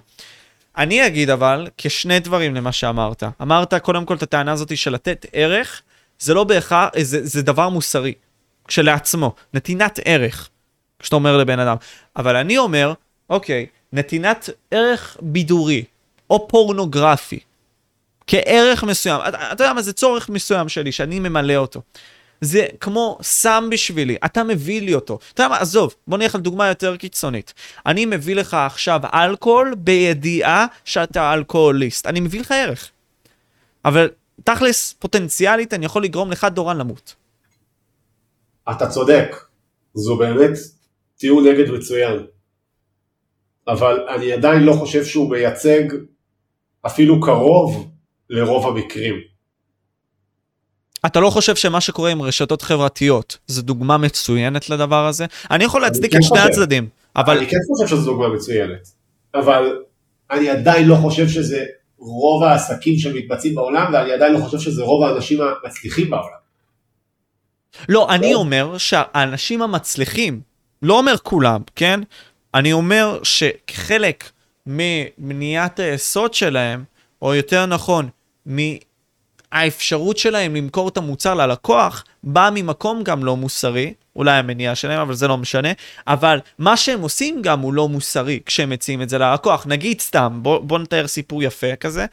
אני 0.77 1.07
אגיד 1.07 1.31
אבל, 1.31 1.69
כשני 1.79 2.21
דברים 2.21 2.55
למה 2.55 2.73
שאמרת. 2.73 3.23
אמרת 3.43 3.75
קודם 3.75 4.05
כל 4.05 4.15
את 4.15 4.23
הטענה 4.23 4.53
הזאת 4.53 4.77
של 4.77 4.93
לתת 4.93 5.27
ערך, 5.33 5.83
זה 6.19 6.35
לא 6.35 6.45
בהכרח, 6.45 6.89
זה, 7.01 7.27
זה 7.27 7.43
דבר 7.43 7.69
מוסרי, 7.69 8.15
כשלעצמו, 8.69 9.35
נתינת 9.55 9.99
ערך. 10.05 10.49
כשאתה 10.99 11.17
אומר 11.17 11.37
לבן 11.37 11.59
אדם. 11.59 11.77
אבל 12.17 12.37
אני 12.37 12.59
אומר, 12.59 12.93
אוקיי, 13.31 13.67
נתינת 13.93 14.51
ערך 14.71 15.17
בידורי 15.21 15.85
או 16.31 16.49
פורנוגרפי 16.49 17.39
כערך 18.27 18.85
מסוים, 18.85 19.21
אתה, 19.29 19.53
אתה 19.53 19.65
יודע 19.65 19.73
מה, 19.73 19.83
זה 19.83 19.93
צורך 19.93 20.29
מסוים 20.29 20.69
שלי, 20.69 20.93
שאני 20.93 21.19
ממלא 21.19 21.57
אותו. 21.57 21.83
זה 22.43 22.67
כמו 22.81 23.19
סם 23.23 23.69
בשבילי, 23.73 24.17
אתה 24.25 24.45
מביא 24.45 24.81
לי 24.81 24.95
אותו. 24.95 25.19
אתה 25.35 25.43
יודע 25.43 25.49
מה, 25.49 25.59
עזוב, 25.59 25.95
בוא 26.07 26.19
נלך 26.19 26.35
על 26.35 26.41
דוגמה 26.41 26.69
יותר 26.69 26.97
קיצונית. 26.97 27.55
אני 27.87 28.07
מביא 28.07 28.35
לך 28.35 28.55
עכשיו 28.55 29.01
אלכוהול 29.15 29.75
בידיעה 29.79 30.67
שאתה 30.85 31.35
אלכוהוליסט. 31.35 32.07
אני 32.07 32.21
מביא 32.21 32.41
לך 32.41 32.53
ערך. 32.53 32.91
אבל 33.85 34.11
תכלס, 34.45 34.93
פוטנציאלית, 34.93 35.75
אני 35.75 35.87
יכול 35.87 36.05
לגרום 36.05 36.31
לך, 36.31 36.45
דורן, 36.45 36.79
למות. 36.79 37.15
אתה 38.71 38.89
צודק. 38.91 39.37
זו 39.95 40.17
באמת 40.17 40.59
טיעון 41.17 41.49
נגד 41.49 41.71
מצוין. 41.71 42.27
אבל 43.69 44.07
אני 44.15 44.33
עדיין 44.33 44.63
לא 44.63 44.73
חושב 44.73 45.05
שהוא 45.05 45.31
מייצג 45.31 45.83
אפילו 46.87 47.21
קרוב 47.21 47.91
לרוב 48.31 48.67
המקרים. 48.67 49.32
אתה 51.07 51.21
לא 51.21 51.31
חושב 51.31 51.57
שמה 51.57 51.81
שקורה 51.81 52.11
עם 52.11 52.23
רשתות 52.23 52.63
חברתיות 52.63 53.39
זה 53.47 53.63
דוגמה 53.63 53.99
מצוינת 53.99 54.71
לדבר 54.71 55.07
הזה? 55.07 55.27
אני 55.51 55.65
יכול 55.65 55.83
להצדיק 55.83 56.11
את 56.11 56.17
כן 56.17 56.23
שני 56.23 56.39
הצדדים, 56.39 56.89
אבל... 57.17 57.39
אני 57.39 57.47
כן 57.47 57.57
חושב 57.73 57.97
שזו 57.97 58.05
דוגמה 58.05 58.29
מצוינת, 58.29 58.89
אבל 59.35 59.77
אני 60.31 60.51
עדיין 60.51 60.89
לא 60.89 60.95
חושב 60.95 61.29
שזה 61.29 61.65
רוב 61.99 62.43
העסקים 62.43 62.99
שמתבצעים 62.99 63.55
בעולם, 63.55 63.93
ואני 63.93 64.13
עדיין 64.13 64.33
לא 64.33 64.39
חושב 64.39 64.59
שזה 64.59 64.83
רוב 64.83 65.05
האנשים 65.05 65.39
המצליחים 65.41 66.11
בעולם. 66.11 66.43
לא, 67.89 68.11
אני 68.11 68.35
אומר 68.35 68.79
שהאנשים 68.79 69.63
המצליחים, 69.63 70.41
לא 70.83 70.99
אומר 70.99 71.17
כולם, 71.23 71.61
כן? 71.77 72.01
אני 72.55 72.73
אומר 72.73 73.21
שחלק 73.23 74.31
ממניעת 74.67 75.81
היסוד 75.81 76.35
שלהם, 76.35 76.85
או 77.23 77.35
יותר 77.35 77.67
נכון, 77.67 78.09
מהאפשרות 79.53 80.19
שלהם 80.19 80.57
למכור 80.57 80.89
את 80.89 80.97
המוצר 80.97 81.35
ללקוח, 81.35 82.05
בא 82.25 82.51
ממקום 82.55 83.03
גם 83.03 83.25
לא 83.25 83.37
מוסרי, 83.37 83.95
אולי 84.17 84.33
המניעה 84.39 84.75
שלהם, 84.75 85.01
אבל 85.01 85.15
זה 85.15 85.29
לא 85.29 85.39
משנה, 85.39 85.69
אבל 86.07 86.41
מה 86.59 86.77
שהם 86.77 87.01
עושים 87.01 87.43
גם 87.43 87.61
הוא 87.61 87.73
לא 87.73 87.89
מוסרי 87.89 88.41
כשהם 88.47 88.71
מציעים 88.71 89.03
את 89.03 89.09
זה 89.09 89.19
ללקוח. 89.19 89.67
נגיד 89.67 90.01
סתם, 90.01 90.39
בוא, 90.43 90.59
בוא 90.59 90.79
נתאר 90.79 91.07
סיפור 91.07 91.43
יפה 91.43 91.77
כזה, 91.77 92.07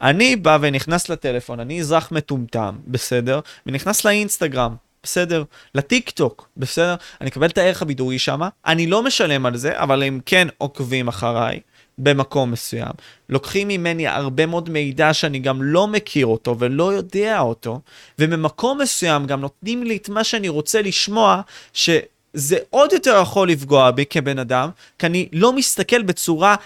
אני 0.00 0.36
בא 0.36 0.58
ונכנס 0.60 1.08
לטלפון, 1.08 1.60
אני 1.60 1.80
אזרח 1.80 2.12
מטומטם, 2.12 2.74
בסדר? 2.86 3.40
ונכנס 3.66 4.04
לאינסטגרם, 4.04 4.74
בסדר, 5.02 5.44
לטיק 5.74 6.10
טוק, 6.10 6.48
בסדר, 6.56 6.94
אני 7.20 7.30
אקבל 7.30 7.46
את 7.46 7.58
הערך 7.58 7.82
הבידורי 7.82 8.18
שם, 8.18 8.40
אני 8.66 8.86
לא 8.86 9.02
משלם 9.02 9.46
על 9.46 9.56
זה, 9.56 9.78
אבל 9.78 10.02
הם 10.02 10.20
כן 10.26 10.48
עוקבים 10.58 11.08
אחריי 11.08 11.60
במקום 11.98 12.50
מסוים. 12.50 12.92
לוקחים 13.28 13.68
ממני 13.68 14.06
הרבה 14.06 14.46
מאוד 14.46 14.70
מידע 14.70 15.14
שאני 15.14 15.38
גם 15.38 15.62
לא 15.62 15.86
מכיר 15.86 16.26
אותו 16.26 16.58
ולא 16.58 16.92
יודע 16.92 17.40
אותו, 17.40 17.80
וממקום 18.18 18.80
מסוים 18.80 19.26
גם 19.26 19.40
נותנים 19.40 19.82
לי 19.82 19.96
את 19.96 20.08
מה 20.08 20.24
שאני 20.24 20.48
רוצה 20.48 20.82
לשמוע, 20.82 21.40
שזה 21.72 22.56
עוד 22.70 22.92
יותר 22.92 23.20
יכול 23.22 23.48
לפגוע 23.48 23.90
בי 23.90 24.04
כבן 24.10 24.38
אדם, 24.38 24.70
כי 24.98 25.06
אני 25.06 25.28
לא 25.32 25.52
מסתכל 25.52 26.02
בצורה 26.02 26.56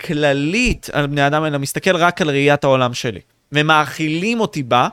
כללית 0.00 0.88
על 0.92 1.06
בני 1.06 1.26
אדם, 1.26 1.44
אלא 1.44 1.58
מסתכל 1.58 1.96
רק 1.96 2.20
על 2.20 2.30
ראיית 2.30 2.64
העולם 2.64 2.94
שלי. 2.94 3.20
ומאכילים 3.52 4.40
אותי 4.40 4.62
בה, 4.62 4.88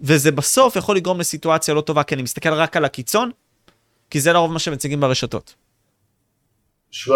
וזה 0.00 0.32
בסוף 0.32 0.76
יכול 0.76 0.96
לגרום 0.96 1.20
לסיטואציה 1.20 1.74
לא 1.74 1.80
טובה, 1.80 2.02
כי 2.02 2.14
אני 2.14 2.22
מסתכל 2.22 2.52
רק 2.52 2.76
על 2.76 2.84
הקיצון, 2.84 3.30
כי 4.10 4.20
זה 4.20 4.32
לרוב 4.32 4.52
מה 4.52 4.58
שמציגים 4.58 5.00
ברשתות. 5.00 5.54
שמע, 6.90 7.14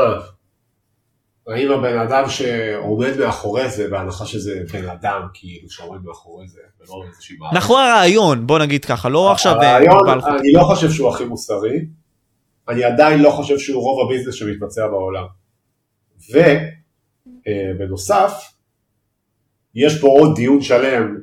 האם 1.49 1.73
הבן 1.73 1.99
אדם 1.99 2.29
שעומד 2.29 3.17
מאחורי 3.19 3.71
זה, 3.71 3.89
בהנחה 3.89 4.27
שזה 4.27 4.63
בן 4.73 4.89
אדם 4.89 5.21
כאילו 5.35 5.71
שעומד 5.71 6.05
מאחורי 6.05 6.49
זה, 6.49 6.61
ולא 6.81 7.05
איזושהי 7.09 7.37
מערכת. 7.37 7.57
נכון 7.57 7.83
הרעיון, 7.83 8.47
בוא 8.47 8.59
נגיד 8.59 8.85
ככה, 8.85 9.09
לא 9.09 9.33
עכשיו... 9.33 9.61
אה, 9.61 9.71
הרעיון, 9.71 10.09
אני 10.09 10.53
לא 10.53 10.63
חושב 10.65 10.91
שהוא 10.91 11.09
הכי 11.11 11.25
מוסרי, 11.25 11.87
אני 12.69 12.85
עדיין 12.85 13.23
לא 13.23 13.31
חושב 13.31 13.59
שהוא 13.59 13.83
רוב 13.83 14.07
הביזנס 14.07 14.35
שמתבצע 14.35 14.89
בעולם. 14.89 15.25
ובנוסף, 17.77 18.33
אה, 18.33 18.49
יש 19.75 20.01
פה 20.01 20.09
עוד 20.09 20.37
דיון 20.37 20.63
שלם 20.63 21.17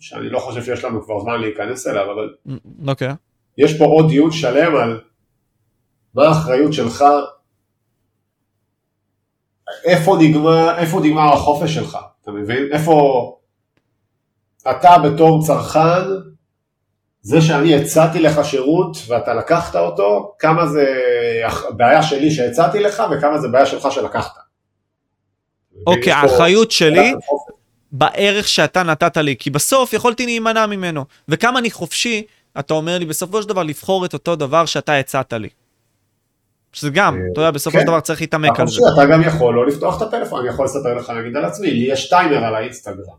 שאני 0.00 0.30
לא 0.30 0.38
חושב 0.38 0.64
שיש 0.64 0.84
לנו 0.84 1.02
כבר 1.04 1.20
זמן 1.20 1.40
להיכנס 1.40 1.86
אליו, 1.86 2.12
אבל... 2.12 2.34
אוקיי. 2.86 3.10
Okay. 3.10 3.14
יש 3.58 3.78
פה 3.78 3.84
עוד 3.84 4.08
דיון 4.08 4.30
שלם 4.30 4.76
על 4.76 5.00
מה 6.14 6.22
האחריות 6.22 6.72
שלך, 6.72 7.04
איפה 9.84 10.16
נגמר, 10.20 10.78
איפה 10.78 11.00
נגמר 11.00 11.32
החופש 11.32 11.74
שלך, 11.74 11.98
אתה 12.22 12.30
מבין? 12.30 12.68
איפה 12.72 13.36
אתה 14.70 14.98
בתור 14.98 15.46
צרכן, 15.46 16.02
זה 17.22 17.40
שאני 17.40 17.74
הצעתי 17.76 18.20
לך 18.20 18.44
שירות 18.44 18.96
ואתה 19.06 19.34
לקחת 19.34 19.76
אותו, 19.76 20.34
כמה 20.38 20.66
זה 20.66 20.84
בעיה 21.70 22.02
שלי 22.02 22.30
שהצעתי 22.30 22.80
לך 22.80 23.02
וכמה 23.10 23.38
זה 23.38 23.48
בעיה 23.48 23.66
שלך 23.66 23.88
שלקחת. 23.90 24.32
אוקיי, 25.86 26.12
okay, 26.12 26.16
האחריות 26.16 26.70
שלי 26.70 27.14
בערך 27.92 28.48
שאתה 28.48 28.82
נתת 28.82 29.16
לי, 29.16 29.36
כי 29.38 29.50
בסוף 29.50 29.92
יכולתי 29.92 30.26
להימנע 30.26 30.66
ממנו. 30.66 31.04
וכמה 31.28 31.58
אני 31.58 31.70
חופשי, 31.70 32.22
אתה 32.58 32.74
אומר 32.74 32.98
לי 32.98 33.04
בסופו 33.04 33.42
של 33.42 33.48
דבר 33.48 33.62
לבחור 33.62 34.04
את 34.04 34.12
אותו 34.12 34.36
דבר 34.36 34.66
שאתה 34.66 34.96
הצעת 34.96 35.32
לי. 35.32 35.48
שזה 36.72 36.90
גם, 36.90 37.14
אה, 37.14 37.20
אתה 37.32 37.40
יודע, 37.40 37.50
בסופו 37.50 37.78
של 37.78 37.84
כן. 37.84 37.86
דבר 37.86 38.00
צריך 38.00 38.20
להתעמק 38.20 38.60
על 38.60 38.66
זה. 38.66 38.80
אתה 38.94 39.06
גם 39.12 39.22
יכול 39.22 39.54
לא 39.54 39.66
לפתוח 39.66 40.02
את 40.02 40.08
הטלפון, 40.08 40.40
אני 40.40 40.48
יכול 40.48 40.64
לספר 40.64 40.94
לך 40.94 41.10
נגיד 41.10 41.36
על 41.36 41.44
עצמי, 41.44 41.70
לי 41.70 41.92
יש 41.92 42.08
טיימר 42.08 42.44
על 42.44 42.54
האינסטגרם. 42.54 43.16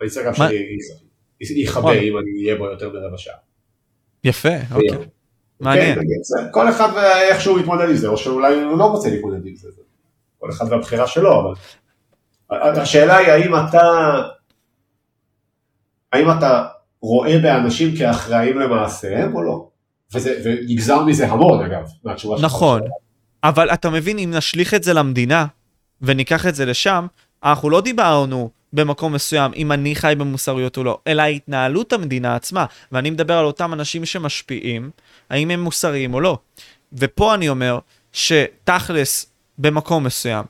האינסטגרם 0.00 0.34
שלי 0.34 1.62
יכבה 1.62 1.92
אם 1.92 2.18
אני 2.18 2.44
אהיה 2.44 2.58
בו 2.58 2.64
יותר 2.64 2.92
מרבע 2.92 3.18
שעה. 3.18 3.34
יפה, 4.24 4.48
אוקיי. 4.72 5.06
מעניין. 5.60 5.94
כן, 5.94 6.02
כל 6.50 6.68
אחד 6.68 6.88
ואיך 6.94 7.40
שהוא 7.40 7.58
מתמודד 7.58 7.88
עם 7.88 7.96
זה, 7.96 8.08
או 8.08 8.16
שאולי 8.16 8.54
הוא 8.54 8.78
לא 8.78 8.84
רוצה 8.84 9.10
להתמודד 9.10 9.46
עם 9.46 9.56
זה. 9.56 9.68
כל 10.38 10.50
אחד 10.50 10.72
והבחירה 10.72 11.06
שלו, 11.06 11.40
אבל... 11.40 11.54
השאלה 12.80 13.16
היא 13.16 13.28
האם 13.28 13.54
אתה, 13.54 13.80
האם 16.12 16.30
אתה 16.38 16.66
רואה 17.00 17.38
באנשים 17.38 17.96
כאחראים 17.98 18.58
למעשיהם 18.58 19.36
או 19.36 19.42
לא? 19.42 19.69
וזה, 20.14 20.40
ונגזר 20.44 21.04
מזה 21.04 21.28
המון 21.28 21.64
אגב, 21.64 21.84
מהתשובה 22.04 22.36
שלך. 22.36 22.46
נכון, 22.46 22.80
אבל 23.44 23.70
אתה 23.70 23.90
מבין, 23.90 24.18
אם 24.18 24.30
נשליך 24.34 24.74
את 24.74 24.82
זה 24.82 24.92
למדינה, 24.92 25.46
וניקח 26.02 26.46
את 26.46 26.54
זה 26.54 26.64
לשם, 26.64 27.06
אנחנו 27.44 27.70
לא 27.70 27.80
דיברנו 27.80 28.50
במקום 28.72 29.12
מסוים 29.12 29.52
אם 29.56 29.72
אני 29.72 29.94
חי 29.94 30.14
במוסריות 30.18 30.76
או 30.76 30.84
לא, 30.84 30.98
אלא 31.06 31.22
התנהלות 31.22 31.92
המדינה 31.92 32.34
עצמה. 32.34 32.66
ואני 32.92 33.10
מדבר 33.10 33.38
על 33.38 33.44
אותם 33.44 33.72
אנשים 33.72 34.04
שמשפיעים, 34.04 34.90
האם 35.30 35.50
הם 35.50 35.60
מוסריים 35.60 36.14
או 36.14 36.20
לא. 36.20 36.38
ופה 36.92 37.34
אני 37.34 37.48
אומר 37.48 37.78
שתכלס, 38.12 39.26
במקום 39.58 40.04
מסוים, 40.04 40.44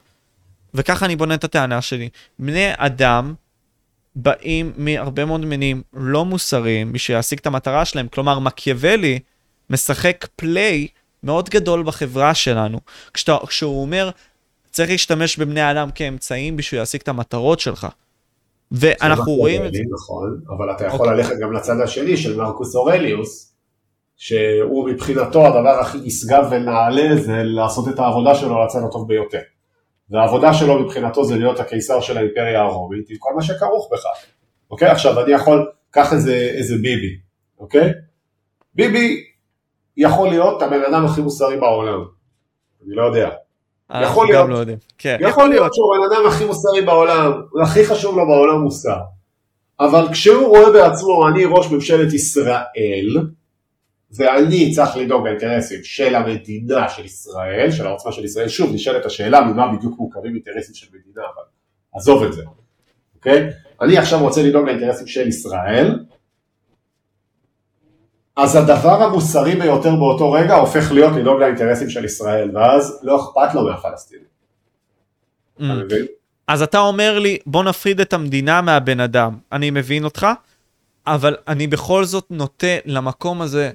וככה 0.75 1.07
אני 1.07 1.17
בונה 1.17 1.35
את 1.35 1.45
הטענה 1.45 1.83
שלי, 1.83 2.09
בני 2.39 2.71
אדם 2.77 3.35
באים 4.17 4.73
מהרבה 4.77 5.25
מאוד 5.25 5.45
מינים 5.45 5.83
לא 5.95 6.25
מוסריים 6.25 6.93
בשביל 6.93 7.17
להשיג 7.17 7.39
את 7.39 7.47
המטרה 7.47 7.85
שלהם. 7.85 8.09
כלומר, 8.09 8.39
מקיאוולי 8.39 9.19
משחק 9.71 10.27
פליי 10.37 10.89
מאוד 11.23 11.49
גדול 11.49 11.83
בחברה 11.83 12.35
שלנו. 12.35 12.81
כשאתה, 13.15 13.37
כשהוא 13.47 13.83
אומר, 13.83 14.11
צריך 14.71 14.91
להשתמש 14.91 15.39
בבני 15.39 15.71
אדם 15.71 15.91
כאמצעים 15.95 16.57
בשביל 16.57 16.81
להשיג 16.81 17.01
את 17.01 17.09
המטרות 17.09 17.61
שלך. 17.61 17.87
ואנחנו 18.73 19.33
רואים 19.33 19.67
את 19.67 19.75
זה. 19.75 19.83
נכון, 19.93 20.41
אבל 20.49 20.71
אתה 20.71 20.87
יכול 20.87 20.99
okay. 20.99 21.11
אוקיי. 21.11 21.17
ללכת 21.17 21.35
גם 21.41 21.53
לצד 21.53 21.81
השני 21.81 22.17
של 22.17 22.37
מרקוס 22.37 22.75
אורליוס, 22.75 23.55
שהוא 24.17 24.89
מבחינתו 24.89 25.47
הדבר 25.47 25.81
הכי 25.81 25.99
נשגב 25.99 26.45
ונעלה 26.51 27.17
זה 27.17 27.43
לעשות 27.43 27.89
את 27.89 27.99
העבודה 27.99 28.35
שלו 28.35 28.57
על 28.57 28.65
הצד 28.65 28.81
הטוב 28.89 29.09
ביותר. 29.09 29.41
והעבודה 30.11 30.55
שלו 30.55 30.79
מבחינתו 30.79 31.25
זה 31.25 31.37
להיות 31.37 31.61
הקיסר 31.61 32.01
של 32.01 32.19
האימפריה 32.19 32.61
הרומית 32.61 33.11
עם 33.11 33.17
כל 33.19 33.31
מה 33.37 33.43
שכרוך 33.43 33.89
בכך. 33.93 34.27
אוקיי? 34.71 34.89
עכשיו 34.89 35.25
אני 35.25 35.33
יכול, 35.33 35.71
קח 35.91 36.13
איזה, 36.13 36.35
איזה 36.35 36.75
ביבי, 36.77 37.17
אוקיי? 37.59 37.93
ביבי 38.75 39.25
יכול 39.97 40.29
להיות 40.29 40.63
הבן 40.63 40.81
אדם 40.91 41.05
הכי 41.05 41.21
מוסרי 41.21 41.57
בעולם. 41.57 42.05
אני 42.87 42.95
לא 42.95 43.03
יודע. 43.03 43.31
יכול 44.03 44.27
להיות, 44.27 44.49
לא 44.49 44.75
כן. 44.99 45.17
יכול 45.21 45.49
להיות 45.49 45.75
שהוא 45.75 45.97
הבן 45.97 46.17
אדם 46.17 46.27
הכי 46.27 46.45
מוסרי 46.45 46.83
בעולם, 46.83 47.33
הכי 47.63 47.87
חשוב 47.87 48.17
לו 48.17 48.27
בעולם 48.27 48.61
מוסר. 48.61 48.97
אבל 49.81 50.09
כשהוא 50.13 50.49
רואה 50.49 50.73
בעצמו, 50.73 51.29
אני 51.29 51.45
ראש 51.45 51.71
ממשלת 51.71 52.13
ישראל, 52.13 53.17
ואני 54.13 54.71
צריך 54.71 54.97
לדאוג 54.97 55.27
לאינטרסים 55.27 55.81
של 55.85 56.15
המדינה 56.15 56.89
של 56.89 57.05
ישראל, 57.05 57.71
של 57.71 57.87
העוצמה 57.87 58.13
של 58.13 58.25
ישראל, 58.25 58.49
שוב 58.49 58.75
נשאלת 58.75 59.07
השאלה 59.07 59.41
ממה 59.41 59.77
בדיוק 59.77 59.99
מורכבים 59.99 60.35
אינטרסים 60.35 60.75
של 60.75 60.87
מדינה, 60.89 61.23
אבל 61.35 61.43
עזוב 61.95 62.23
את 62.23 62.33
זה, 62.33 62.43
אוקיי? 63.17 63.51
אני 63.81 63.99
עכשיו 63.99 64.21
רוצה 64.21 64.43
לדאוג 64.43 64.67
לאינטרסים 64.67 65.07
של 65.07 65.29
ישראל, 65.29 65.99
אז 68.43 68.57
הדבר 68.57 69.03
המוסרי 69.03 69.55
ביותר 69.55 69.97
באותו 69.97 70.33
רגע 70.33 70.55
הופך 70.55 70.93
להיות 70.93 71.17
לדאוג 71.17 71.41
לאינטרסים 71.41 71.91
של 71.91 72.05
ישראל, 72.05 72.57
ואז 72.57 72.99
לא 73.03 73.17
אכפת 73.17 73.55
לו 73.55 73.65
מהפלסטינים. 73.65 74.25
Mm. 75.59 75.65
אתה 75.65 75.75
מבין? 75.75 76.07
אז 76.47 76.63
אתה 76.63 76.79
אומר 76.79 77.19
לי, 77.19 77.39
בוא 77.47 77.65
נפריד 77.65 78.01
את 78.01 78.13
המדינה 78.13 78.61
מהבן 78.61 79.01
אדם. 79.01 79.39
אני 79.53 79.71
מבין 79.71 80.05
אותך, 80.05 80.27
אבל 81.07 81.37
אני 81.49 81.67
בכל 81.67 82.05
זאת 82.05 82.27
נוטה 82.31 82.77
למקום 82.85 83.43
הזה 83.43 83.71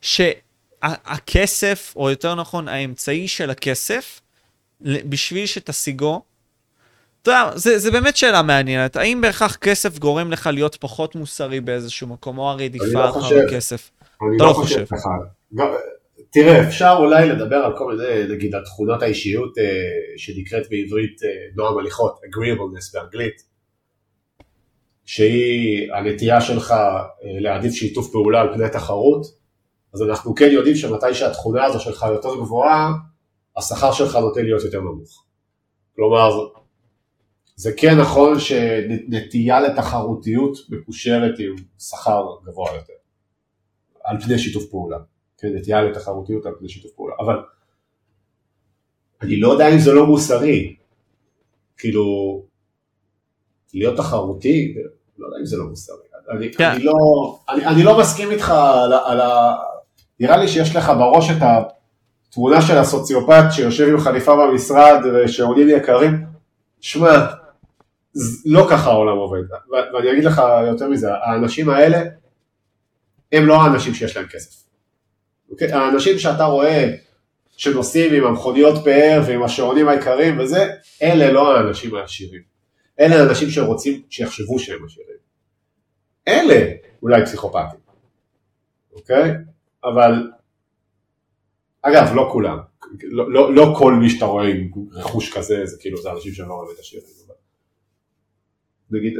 שהכסף, 0.00 1.92
או 1.96 2.10
יותר 2.10 2.34
נכון, 2.34 2.68
האמצעי 2.68 3.28
של 3.28 3.50
הכסף, 3.50 4.20
בשביל 4.80 5.46
שתשיגו, 5.46 6.22
אתה 7.22 7.30
יודע, 7.30 7.50
זה, 7.54 7.78
זה 7.78 7.90
באמת 7.90 8.16
שאלה 8.16 8.42
מעניינת. 8.42 8.96
האם 8.96 9.20
בהכרח 9.20 9.56
כסף 9.56 9.98
גורם 9.98 10.30
לך 10.30 10.46
להיות 10.52 10.76
פחות 10.80 11.14
מוסרי 11.14 11.60
באיזשהו 11.60 12.06
מקום, 12.06 12.38
או 12.38 12.50
הרדיפה 12.50 12.84
לא 12.92 13.10
אחר 13.10 13.36
הכסף? 13.46 13.90
אני 14.22 14.36
לא, 14.38 14.46
לא 14.46 14.52
חושב 14.52 14.84
ככה. 14.84 15.08
תראה, 16.34 16.68
אפשר 16.68 16.96
אולי 16.98 17.28
לדבר 17.28 17.56
על 17.56 17.76
כל 17.76 17.96
מיני, 17.96 18.34
נגיד, 18.34 18.54
על 18.54 18.64
תכונות 18.64 19.02
האישיות 19.02 19.58
אה, 19.58 19.64
שנקראת 20.16 20.62
בעברית 20.70 21.22
אה, 21.22 21.28
נועם 21.56 21.78
הליכות, 21.78 22.20
agreeableness 22.24 22.92
באנגלית, 22.94 23.42
שהיא 25.04 25.92
הנטייה 25.92 26.40
שלך 26.40 26.70
אה, 26.70 27.04
להעדיף 27.22 27.72
שיתוף 27.72 28.12
פעולה 28.12 28.40
על 28.40 28.54
פני 28.54 28.68
תחרות, 28.68 29.26
אז 29.94 30.02
אנחנו 30.02 30.34
כן 30.34 30.48
יודעים 30.52 30.76
שמתי 30.76 31.14
שהתכונה 31.14 31.64
הזו 31.64 31.80
שלך 31.80 32.06
יותר 32.08 32.34
גבוהה, 32.36 32.92
השכר 33.56 33.92
שלך 33.92 34.16
נוטה 34.16 34.42
להיות 34.42 34.64
יותר 34.64 34.80
נמוך. 34.80 35.24
כלומר, 35.96 36.30
זה 37.56 37.72
כן 37.76 38.00
נכון 38.00 38.40
שנטייה 38.40 39.60
לתחרותיות 39.60 40.56
מקושרת 40.68 41.38
עם 41.38 41.54
שכר 41.78 42.24
גבוה 42.44 42.74
יותר. 42.74 43.03
על 44.04 44.20
פני 44.20 44.38
שיתוף 44.38 44.64
פעולה, 44.70 44.98
כן, 45.38 45.48
נטייה 45.54 45.82
לתחרותיות 45.82 46.46
על 46.46 46.52
פני 46.58 46.68
שיתוף 46.68 46.92
פעולה, 46.92 47.14
אבל 47.20 47.36
אני 49.22 49.40
לא 49.40 49.52
יודע 49.52 49.68
אם 49.68 49.78
זה 49.78 49.92
לא 49.92 50.06
מוסרי, 50.06 50.76
כאילו, 51.76 52.04
להיות 53.74 53.96
תחרותי, 53.96 54.74
לא 55.18 55.26
יודע 55.26 55.38
אם 55.40 55.46
זה 55.46 55.56
לא 55.56 55.64
מוסרי, 55.64 55.96
אני. 56.30 56.52
כן. 56.52 56.70
אני, 56.70 56.84
לא, 56.84 56.92
אני, 57.48 57.66
אני 57.66 57.82
לא 57.82 57.98
מסכים 57.98 58.30
איתך 58.30 58.50
על, 58.50 58.92
על 58.92 59.20
ה... 59.20 59.56
נראה 60.20 60.36
לי 60.36 60.48
שיש 60.48 60.76
לך 60.76 60.92
בראש 60.98 61.30
את 61.30 61.42
התמונה 62.28 62.62
של 62.62 62.78
הסוציופט 62.78 63.44
שיושב 63.50 63.88
עם 63.88 64.00
חליפה 64.00 64.36
במשרד 64.36 65.00
ושעונים 65.14 65.68
יקרים, 65.68 66.24
שמע, 66.80 67.26
לא 68.46 68.66
ככה 68.70 68.90
העולם 68.90 69.16
עובד, 69.16 69.42
ואני 69.94 70.12
אגיד 70.12 70.24
לך 70.24 70.42
יותר 70.66 70.88
מזה, 70.88 71.08
האנשים 71.14 71.70
האלה 71.70 72.02
הם 73.32 73.46
לא 73.46 73.62
האנשים 73.62 73.94
שיש 73.94 74.16
להם 74.16 74.26
כסף. 74.26 74.64
אוקיי? 75.50 75.72
האנשים 75.72 76.18
שאתה 76.18 76.44
רואה 76.44 76.94
שנוסעים 77.56 78.14
עם 78.14 78.24
המכוניות 78.24 78.84
פאר 78.84 79.22
ועם 79.26 79.42
השעונים 79.42 79.88
העיקריים 79.88 80.38
וזה, 80.38 80.70
אלה 81.02 81.32
לא 81.32 81.56
האנשים 81.56 81.94
העשירים. 81.94 82.42
אלה 83.00 83.22
האנשים 83.22 83.50
שרוצים 83.50 84.02
שיחשבו 84.10 84.58
שהם 84.58 84.84
עשירים. 84.84 85.16
אלה 86.28 86.72
אולי 87.02 87.24
פסיכופטים, 87.24 87.80
אוקיי? 88.92 89.32
אבל, 89.84 90.30
אגב, 91.82 92.14
לא 92.14 92.28
כולם. 92.32 92.58
לא, 93.02 93.32
לא, 93.32 93.54
לא 93.54 93.74
כל 93.78 93.94
מי 93.94 94.10
שאתה 94.10 94.24
רואה 94.24 94.48
עם 94.48 94.70
רכוש 94.92 95.32
כזה, 95.32 95.66
זה 95.66 95.76
כאילו, 95.80 96.02
זה 96.02 96.12
אנשים 96.12 96.32
שהם 96.32 96.48
לא 96.48 96.64
באמת 96.66 96.78
עשירים. 96.78 97.06
נגיד, 98.90 99.12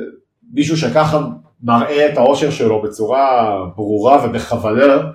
מישהו 0.52 0.76
שככה 0.76 1.20
מראה 1.64 2.12
את 2.12 2.18
העושר 2.18 2.50
שלו 2.50 2.82
בצורה 2.82 3.56
ברורה 3.76 4.26
ובכוונה, 4.26 5.10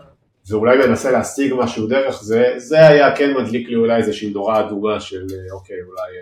ואולי 0.50 0.88
מנסה 0.88 1.12
להשיג 1.12 1.54
משהו 1.58 1.88
דרך 1.88 2.24
זה, 2.24 2.54
זה 2.58 2.88
היה 2.88 3.16
כן 3.16 3.34
מדליק 3.38 3.70
לי 3.70 3.76
אולי 3.76 3.98
איזושהי 3.98 4.30
נורה 4.30 4.60
אדומה 4.60 5.00
של 5.00 5.26
אוקיי, 5.52 5.76
אולי 5.82 6.18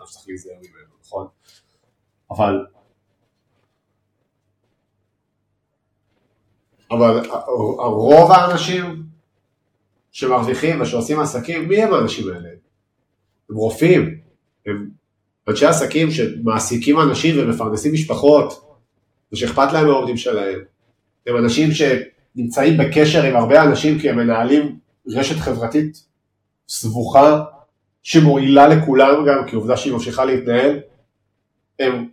אה, 0.00 0.06
צריך 0.06 0.28
להיזהר 0.28 0.54
ממנו, 0.54 0.94
נכון? 1.04 1.26
אבל 2.30 2.66
אבל 6.90 7.20
רוב 7.80 8.30
האנשים 8.32 9.02
שמרוויחים 10.10 10.80
ושעושים 10.80 11.20
עסקים, 11.20 11.68
מי 11.68 11.82
הם 11.82 11.94
האנשים 11.94 12.28
האלה? 12.28 12.48
הם 13.50 13.56
רופאים, 13.56 14.20
הם 14.66 14.90
אנשי 15.48 15.66
עסקים 15.66 16.10
שמעסיקים 16.10 17.00
אנשים 17.00 17.34
ומפרנסים 17.38 17.92
משפחות 17.92 18.65
ושאכפת 19.32 19.72
להם 19.72 19.86
מהעובדים 19.86 20.16
שלהם. 20.16 20.58
הם 21.26 21.36
אנשים 21.36 21.68
שנמצאים 21.72 22.78
בקשר 22.78 23.22
עם 23.22 23.36
הרבה 23.36 23.62
אנשים 23.62 23.98
כי 23.98 24.10
הם 24.10 24.16
מנהלים 24.16 24.78
רשת 25.08 25.36
חברתית 25.36 26.04
סבוכה 26.68 27.44
שמועילה 28.02 28.68
לכולם 28.68 29.24
גם 29.28 29.46
כי 29.46 29.56
עובדה 29.56 29.76
שהיא 29.76 29.92
ממשיכה 29.92 30.24
להתנהל. 30.24 30.80
הם 31.78 32.08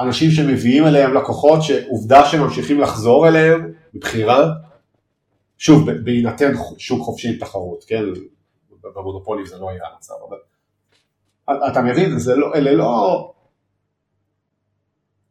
אנשים 0.00 0.30
שמביאים 0.30 0.86
אליהם 0.86 1.14
לקוחות 1.14 1.62
שעובדה 1.62 2.26
שהם 2.26 2.40
ממשיכים 2.40 2.80
לחזור 2.80 3.28
אליהם 3.28 3.72
מבחירה. 3.94 4.52
שוב, 5.58 5.90
בהינתן 5.90 6.52
שוק 6.78 7.02
חופשי 7.02 7.28
עם 7.28 7.36
תחרות, 7.36 7.84
כן? 7.84 8.02
במונופולים 8.82 9.46
זה 9.46 9.58
לא 9.58 9.70
היה 9.70 9.80
המצב, 9.92 10.14
אבל 10.28 10.38
אתה 11.68 11.82
מבין, 11.82 12.18
זה 12.18 12.36
לא, 12.36 12.54
אלה 12.54 12.72
לא, 12.72 13.32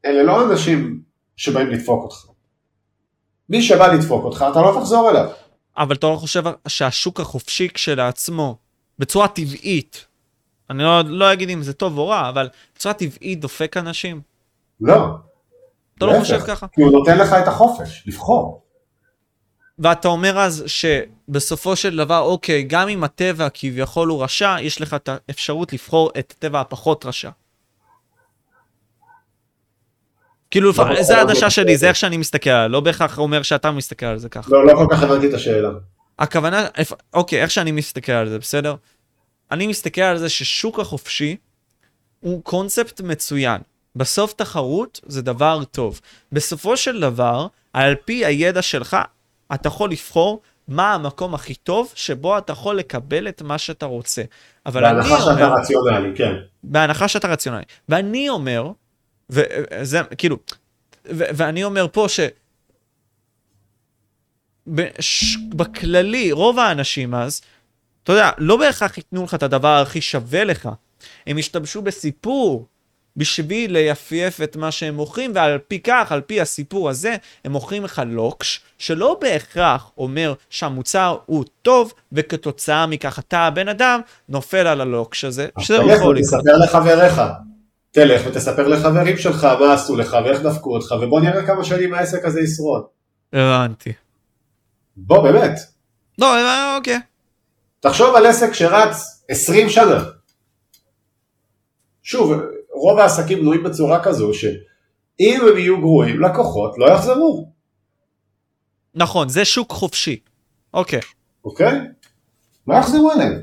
אלה 0.06 0.24
לא 0.24 0.52
אנשים 0.52 1.02
שבאים 1.38 1.68
לדפוק 1.68 2.04
אותך. 2.04 2.26
מי 3.50 3.62
שבא 3.62 3.88
לדפוק 3.88 4.24
אותך, 4.24 4.46
אתה 4.52 4.62
לא 4.62 4.78
תחזור 4.80 5.10
אליו. 5.10 5.30
אבל 5.78 5.96
אתה 5.96 6.08
לא 6.08 6.16
חושב 6.16 6.44
שהשוק 6.68 7.20
החופשי 7.20 7.70
כשלעצמו, 7.74 8.58
בצורה 9.00 9.28
טבעית, 9.28 10.06
אני 10.70 10.84
לא, 10.84 11.02
לא 11.02 11.34
אגיד 11.34 11.50
אם 11.50 11.64
זה 11.64 11.74
טוב 11.74 11.98
או 11.98 12.08
רע, 12.08 12.30
אבל 12.30 12.50
בצורה 12.76 12.94
טבעית 12.94 13.40
דופק 13.40 13.78
אנשים? 13.78 14.22
לא. 14.82 15.08
אתה 15.98 16.06
לא 16.06 16.20
חושב 16.20 16.40
ככה? 16.48 16.68
כי 16.68 16.82
הוא 16.82 16.92
נותן 16.92 17.18
לך 17.18 17.34
את 17.34 17.48
החופש, 17.48 18.04
לבחור. 18.08 18.62
ואתה 19.80 20.08
אומר 20.08 20.40
אז 20.40 20.64
שבסופו 20.68 21.76
של 21.76 21.98
דבר, 21.98 22.20
אוקיי, 22.20 22.64
גם 22.64 22.90
אם 22.90 23.04
הטבע 23.04 23.48
כביכול 23.54 24.10
הוא 24.10 24.24
רשע, 24.24 24.56
יש 24.62 24.82
לך 24.82 24.94
את 24.94 25.10
האפשרות 25.10 25.74
לבחור 25.74 26.12
את 26.20 26.34
הטבע 26.38 26.62
הפחות 26.62 27.06
רשע. 27.06 27.30
כאילו, 30.52 30.72
לא, 30.78 31.02
זה 31.04 31.14
לא, 31.14 31.20
העדשה 31.20 31.50
שלי. 31.50 31.78
זה 31.78 31.88
איך 31.88 31.96
שאני 31.96 32.18
מסתכל 32.18 32.50
עליו, 32.50 32.70
לא 32.70 32.80
בהכרח 32.80 33.20
אומר 33.20 33.42
שאתה 33.42 33.72
מסתכל 33.72 34.06
על 34.06 34.18
זה 34.18 34.30
ככה. 34.30 34.50
לא, 34.52 34.66
לא 34.68 34.74
כל 34.76 34.88
כך 34.92 35.04
הבנתי 35.04 35.30
את 35.30 35.34
השאלה. 35.34 35.70
הכוונה, 36.20 36.68
אוקיי, 37.14 37.42
איך 37.42 37.52
שאני 37.52 37.72
מסתכל 37.72 38.12
על 38.12 38.30
זה, 38.30 38.40
בסדר? 38.40 38.76
אני 39.52 39.68
מסתכל 39.68 40.02
על 40.02 40.18
זה 40.18 40.30
ששוק 40.30 40.80
החופשי 40.80 41.36
הוא 42.20 42.44
קונספט 42.44 43.02
מצוין. 43.02 43.62
בסוף 43.96 44.34
תחרות 44.34 45.00
זה 45.06 45.22
דבר 45.22 45.64
טוב. 45.72 46.02
בסופו 46.32 46.78
של 46.78 47.02
דבר, 47.02 47.48
על 47.74 47.96
פי 48.06 48.26
הידע 48.26 48.62
שלך, 48.62 48.98
אתה 49.54 49.68
יכול 49.68 49.92
לבחור 49.92 50.42
מה 50.68 50.94
המקום 50.94 51.34
הכי 51.34 51.56
טוב 51.56 51.92
שבו 51.96 52.38
אתה 52.38 52.54
יכול 52.54 52.78
לקבל 52.78 53.28
את 53.28 53.42
מה 53.42 53.58
שאתה 53.58 53.86
רוצה. 53.86 54.22
אבל 54.66 54.86
אני 54.86 54.96
בהנחה 54.96 55.20
שאתה 55.20 55.32
אומר, 55.32 55.54
רציונלי, 55.54 56.16
כן. 56.16 56.34
בהנחה 56.64 57.08
שאתה 57.08 57.28
רציונלי. 57.28 57.64
ואני 57.90 58.30
אומר, 58.30 58.72
וזה 59.30 60.02
כאילו, 60.18 60.38
ו- 61.06 61.24
ואני 61.34 61.64
אומר 61.64 61.88
פה 61.92 62.06
ש... 62.10 62.20
בש... 64.68 65.38
בכללי, 65.50 66.32
רוב 66.32 66.60
האנשים 66.60 67.16
אז, 67.16 67.42
אתה 68.04 68.14
יודע, 68.14 68.30
לא 68.38 68.58
בהכרח 68.58 68.98
ייתנו 68.98 69.24
לך 69.24 69.34
את 69.34 69.44
הדבר 69.44 69.82
הכי 69.82 70.02
שווה 70.02 70.44
לך. 70.44 70.70
הם 71.28 71.38
ישתמשו 71.38 71.82
בסיפור 71.82 72.68
בשביל 73.18 73.74
ליפייף 73.74 74.42
את 74.42 74.56
מה 74.56 74.72
שהם 74.72 74.96
מוכרים, 74.96 75.32
ועל 75.36 75.58
פי 75.68 75.80
כך, 75.80 76.12
על 76.12 76.22
פי 76.22 76.42
הסיפור 76.42 76.90
הזה, 76.90 77.16
הם 77.46 77.52
מוכרים 77.52 77.84
לך 77.84 78.02
לוקש, 78.06 78.62
שלא 78.78 79.18
בהכרח 79.22 79.92
אומר 79.98 80.34
שהמוצר 80.50 81.18
הוא 81.26 81.46
טוב, 81.62 81.94
וכתוצאה 82.12 82.86
מכך 82.86 83.20
אתה, 83.20 83.40
הבן 83.40 83.68
אדם, 83.68 84.00
נופל 84.30 84.68
על 84.68 84.82
הלוקש 84.82 85.24
הזה, 85.26 85.48
שזה 85.60 85.78
תלך 85.78 85.98
יכול 85.98 86.18
לקרות. 86.18 86.40
ותספר 86.40 86.58
לחבריך. 86.58 87.22
תלך 87.96 88.22
ותספר 88.28 88.68
לחברים 88.68 89.18
שלך 89.18 89.44
מה 89.44 89.74
עשו 89.74 89.96
לך 89.96 90.18
ואיך 90.26 90.42
דפקו 90.42 90.76
אותך, 90.76 90.92
ובוא 91.02 91.22
נראה 91.22 91.46
כמה 91.46 91.64
שנים 91.64 91.94
העסק 91.94 92.26
הזה 92.26 92.42
ישרוד. 92.42 92.84
הבנתי. 93.34 93.94
בוא, 94.98 95.32
באמת. 95.32 95.60
לא, 96.18 96.36
אה, 96.36 96.76
אוקיי. 96.78 97.00
תחשוב 97.80 98.16
על 98.16 98.26
עסק 98.26 98.54
שרץ 98.54 99.24
20 99.30 99.70
שנה. 99.70 100.04
שוב, 102.04 102.34
רוב 102.72 103.00
העסקים 103.00 103.40
בנויים 103.40 103.64
בצורה 103.64 104.04
כזו 104.04 104.34
שאם 104.34 105.42
הם 105.52 105.58
יהיו 105.58 105.80
גרועים, 105.80 106.22
לקוחות 106.22 106.76
לא 106.78 106.86
יחזרו, 106.92 107.52
נכון, 108.96 109.30
זה 109.30 109.46
שוק 109.46 109.72
חופשי. 109.72 110.20
אוקיי. 110.74 111.00
אוקיי? 111.46 111.80
לא 112.68 112.76
יחזרו 112.76 113.12
אליהם. 113.12 113.42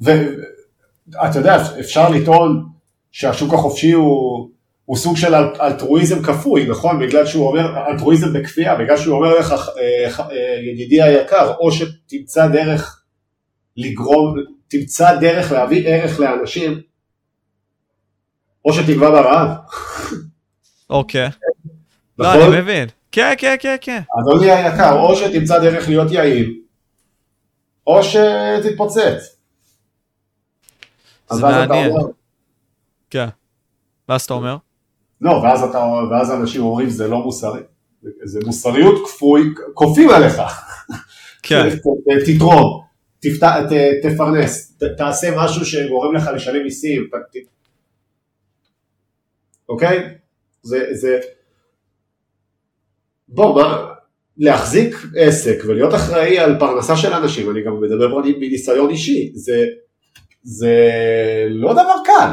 ואתה 0.00 1.38
יודע, 1.38 1.56
אפשר 1.80 2.08
לטעון 2.08 2.77
שהשוק 3.12 3.54
החופשי 3.54 3.92
הוא, 3.92 4.50
הוא 4.84 4.96
סוג 4.96 5.16
של 5.16 5.34
אל, 5.34 5.44
אלטרואיזם 5.60 6.22
כפוי, 6.22 6.66
נכון? 6.66 7.06
בגלל 7.06 7.26
שהוא 7.26 7.48
אומר, 7.48 7.86
אלטרואיזם 7.88 8.32
בכפייה, 8.32 8.74
בגלל 8.74 8.96
שהוא 8.96 9.16
אומר 9.16 9.38
לך, 9.38 9.52
אה, 9.52 10.20
אה, 10.20 10.60
ידידי 10.72 11.02
היקר, 11.02 11.54
או 11.60 11.72
שתמצא 11.72 12.48
דרך 12.48 13.02
לגרום, 13.76 14.34
תמצא 14.68 15.14
דרך 15.20 15.52
להביא 15.52 15.88
ערך 15.88 16.20
לאנשים, 16.20 16.80
או 18.64 18.72
שתגווע 18.72 19.10
ברעב. 19.10 19.48
אוקיי. 20.90 21.28
לא, 22.18 22.36
נכון? 22.36 22.52
אני 22.52 22.60
מבין. 22.62 22.88
כן, 23.12 23.34
כן, 23.38 23.56
כן, 23.60 23.76
כן. 23.80 24.02
אדוני 24.20 24.50
היקר, 24.50 25.00
או 25.00 25.16
שתמצא 25.16 25.58
דרך 25.58 25.88
להיות 25.88 26.12
יעיל, 26.12 26.60
או 27.86 28.00
שתתפוצץ. 28.02 29.36
זה 31.32 31.42
מעניין. 31.42 31.90
אומר- 31.90 32.17
כן. 33.10 33.26
ואז 34.08 34.22
אתה 34.22 34.34
אומר? 34.34 34.56
לא, 35.20 35.30
ואז, 35.30 35.62
אתה, 35.62 35.78
ואז 36.10 36.30
אנשים 36.32 36.62
אומרים 36.62 36.90
זה 36.90 37.08
לא 37.08 37.18
מוסרי. 37.18 37.60
זה 38.24 38.40
מוסריות 38.46 38.94
כפוי, 39.08 39.42
כופים 39.74 40.10
עליך. 40.10 40.40
כן. 41.42 41.68
תתרום, 42.26 42.84
תפת- 43.20 43.42
ת- 43.70 44.06
תפרנס, 44.06 44.76
ת- 44.78 44.82
תעשה 44.96 45.28
משהו 45.36 45.64
שגורם 45.66 46.14
לך 46.14 46.30
לשלם 46.34 46.62
מיסים. 46.62 47.08
ת- 47.12 47.36
ת- 47.36 47.48
אוקיי? 49.68 50.14
זה, 50.62 50.86
זה... 50.92 51.18
בוא, 53.28 53.54
מה... 53.62 53.86
להחזיק 54.38 54.96
עסק 55.16 55.56
ולהיות 55.66 55.94
אחראי 55.94 56.38
על 56.38 56.58
פרנסה 56.58 56.96
של 56.96 57.12
אנשים, 57.12 57.50
אני 57.50 57.62
גם 57.64 57.80
מדבר 57.80 58.10
פה 58.10 58.20
מניסיון 58.38 58.90
אישי, 58.90 59.32
זה, 59.34 59.64
זה 60.42 60.76
לא 61.50 61.72
דבר 61.72 61.94
קל. 62.04 62.32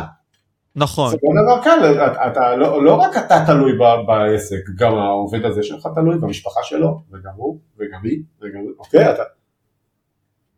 נכון. 0.76 1.10
זה 1.10 1.18
לא 1.24 1.56
דבר 1.56 1.64
קל, 1.64 2.06
אתה, 2.06 2.28
אתה, 2.28 2.56
לא, 2.56 2.84
לא 2.84 2.94
רק 2.94 3.18
אתה 3.18 3.44
תלוי 3.48 3.74
ב- 3.74 4.08
בעסק, 4.08 4.70
גם 4.76 4.94
העובד 4.96 5.46
הזה 5.46 5.64
שלך 5.64 5.88
תלוי 5.96 6.18
במשפחה 6.18 6.60
שלו, 6.64 7.02
וגם 7.12 7.32
הוא, 7.36 7.60
וגם 7.80 8.00
היא, 8.04 8.22
וגם 8.42 8.62
אוקיי, 8.80 9.12
אתה... 9.12 9.24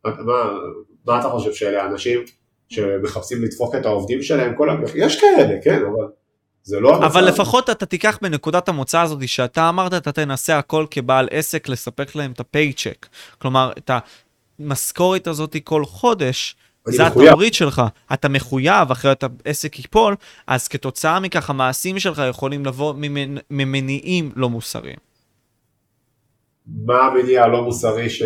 מה, 0.05 0.51
מה 1.05 1.19
אתה 1.19 1.29
חושב 1.29 1.53
שאלה 1.53 1.83
האנשים 1.83 2.19
שמחפשים 2.69 3.43
לדפוק 3.43 3.75
את 3.75 3.85
העובדים 3.85 4.21
שלהם 4.21 4.55
כל 4.55 4.69
המחיר? 4.69 5.03
יש 5.03 5.21
כאלה, 5.21 5.61
כן, 5.63 5.81
אבל 5.85 6.07
זה 6.63 6.79
לא. 6.79 6.97
אבל 6.97 7.25
לפחות 7.25 7.69
אתה 7.69 7.85
תיקח 7.85 8.19
בנקודת 8.21 8.69
המוצא 8.69 9.01
הזאת 9.01 9.27
שאתה 9.27 9.69
אמרת, 9.69 9.93
אתה 9.93 10.11
תנסה 10.11 10.57
הכל 10.57 10.85
כבעל 10.91 11.27
עסק 11.31 11.69
לספק 11.69 12.15
להם 12.15 12.31
את 12.31 12.39
הפייצ'ק. 12.39 13.07
כלומר, 13.37 13.71
את 13.77 13.91
המשכורת 14.59 15.27
הזאת 15.27 15.55
כל 15.63 15.85
חודש, 15.85 16.55
זה. 16.91 17.07
התמריץ 17.07 17.55
שלך. 17.55 17.81
אתה 18.13 18.29
מחויב, 18.29 18.91
אחרת 18.91 19.23
העסק 19.45 19.79
ייפול, 19.79 20.15
אז 20.47 20.67
כתוצאה 20.67 21.19
מכך 21.19 21.49
המעשים 21.49 21.99
שלך 21.99 22.21
יכולים 22.29 22.65
לבוא 22.65 22.93
ממנ... 22.97 23.37
ממניעים 23.51 24.31
לא 24.35 24.49
מוסריים. 24.49 24.97
מה 26.85 26.99
המניע 27.05 27.43
הלא 27.43 27.61
מוסרי 27.61 28.09
ש... 28.09 28.23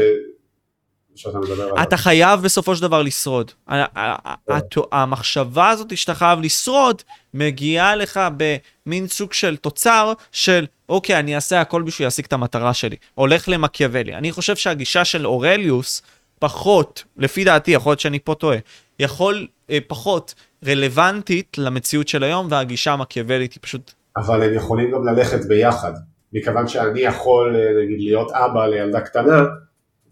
שאתה 1.16 1.40
מדבר 1.40 1.64
עליו? 1.64 1.84
אתה 1.84 1.98
חייב 1.98 2.42
בסופו 2.42 2.76
של 2.76 2.82
דבר 2.82 3.02
לשרוד. 3.02 3.52
הת- 3.68 4.76
המחשבה 4.92 5.70
הזאת 5.70 5.98
שאתה 5.98 6.14
חייב 6.16 6.40
לשרוד, 6.42 7.02
מגיעה 7.34 7.96
לך 7.96 8.20
במין 8.38 9.08
סוג 9.08 9.34
של 9.34 9.58
תוצר 9.58 10.14
של, 10.32 10.66
אוקיי, 10.90 11.20
אני 11.20 11.36
אעשה 11.36 11.62
הכל 11.62 11.82
בשביל 11.82 12.06
להשיג 12.06 12.26
את 12.26 12.34
המטרה 12.34 12.74
שלי. 12.74 12.96
הולך 13.16 13.50
למקיאוולי. 13.50 14.16
אני 14.16 14.32
חושב 14.32 14.56
שהגישה 14.56 15.06
של 15.06 15.28
אורליוס 15.28 16.02
פחות, 16.42 17.04
לפי 17.18 17.44
דעתי, 17.44 17.72
יכול 17.72 17.92
להיות 17.92 18.00
שאני 18.00 18.20
פה 18.20 18.36
טועה, 18.36 18.58
יכול 19.00 19.48
אה, 19.70 19.78
פחות 19.88 20.34
רלוונטית 20.68 21.58
למציאות 21.58 22.08
של 22.08 22.24
היום, 22.24 22.48
והגישה 22.50 22.94
המקיאוולית 22.94 23.54
היא 23.54 23.60
פשוט... 23.62 23.94
אבל 24.18 24.44
הם 24.44 24.54
יכולים 24.54 24.92
גם 24.92 25.08
ללכת 25.08 25.46
ביחד, 25.48 25.94
מכיוון 26.34 26.68
שאני 26.68 27.00
יכול 27.00 27.56
אה, 27.56 27.84
נגיד 27.84 28.00
להיות 28.00 28.32
אבא 28.32 28.66
לילדה 28.68 29.02
קטנה 29.02 29.44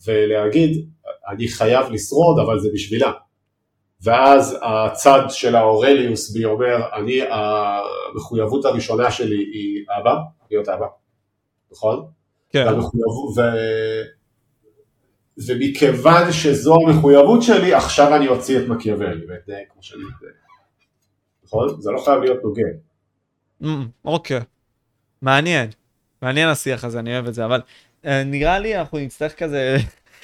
ולהגיד 0.07 0.89
אני 1.27 1.47
חייב 1.47 1.91
לשרוד 1.91 2.39
אבל 2.39 2.59
זה 2.59 2.69
בשבילה. 2.73 3.11
ואז 4.03 4.57
הצד 4.61 5.21
של 5.29 5.55
האורליוס 5.55 6.31
בי 6.31 6.45
אומר 6.45 6.77
אני 6.93 7.19
המחויבות 7.29 8.65
הראשונה 8.65 9.11
שלי 9.11 9.37
היא 9.37 9.85
אבא, 10.01 10.15
להיות 10.51 10.69
אבא, 10.69 10.85
נכון? 11.71 12.05
כן. 12.49 12.65
והמחויבות, 12.65 13.37
ו... 13.37 13.41
ומכיוון 15.47 16.31
שזו 16.31 16.75
המחויבות 16.75 17.43
שלי 17.43 17.73
עכשיו 17.73 18.15
אני 18.15 18.27
אוציא 18.27 18.59
את 18.59 18.67
מקיאוולי 18.67 19.25
ואתנהג 19.29 19.63
כמו 19.73 19.83
שאני 19.83 20.03
מתנהג. 20.03 20.33
נכון? 21.45 21.81
זה 21.81 21.91
לא 21.91 22.01
חייב 22.05 22.19
להיות 22.19 22.43
נוגד. 22.43 22.73
אמ, 23.63 23.87
אוקיי. 24.05 24.39
מעניין. 25.21 25.69
מעניין 26.21 26.49
השיח 26.49 26.83
הזה, 26.83 26.99
אני 26.99 27.13
אוהב 27.13 27.27
את 27.27 27.33
זה, 27.33 27.45
אבל 27.45 27.61
אה, 28.05 28.23
נראה 28.23 28.59
לי 28.59 28.77
אנחנו 28.77 28.97
נצטרך 28.97 29.35
כזה 29.39 29.77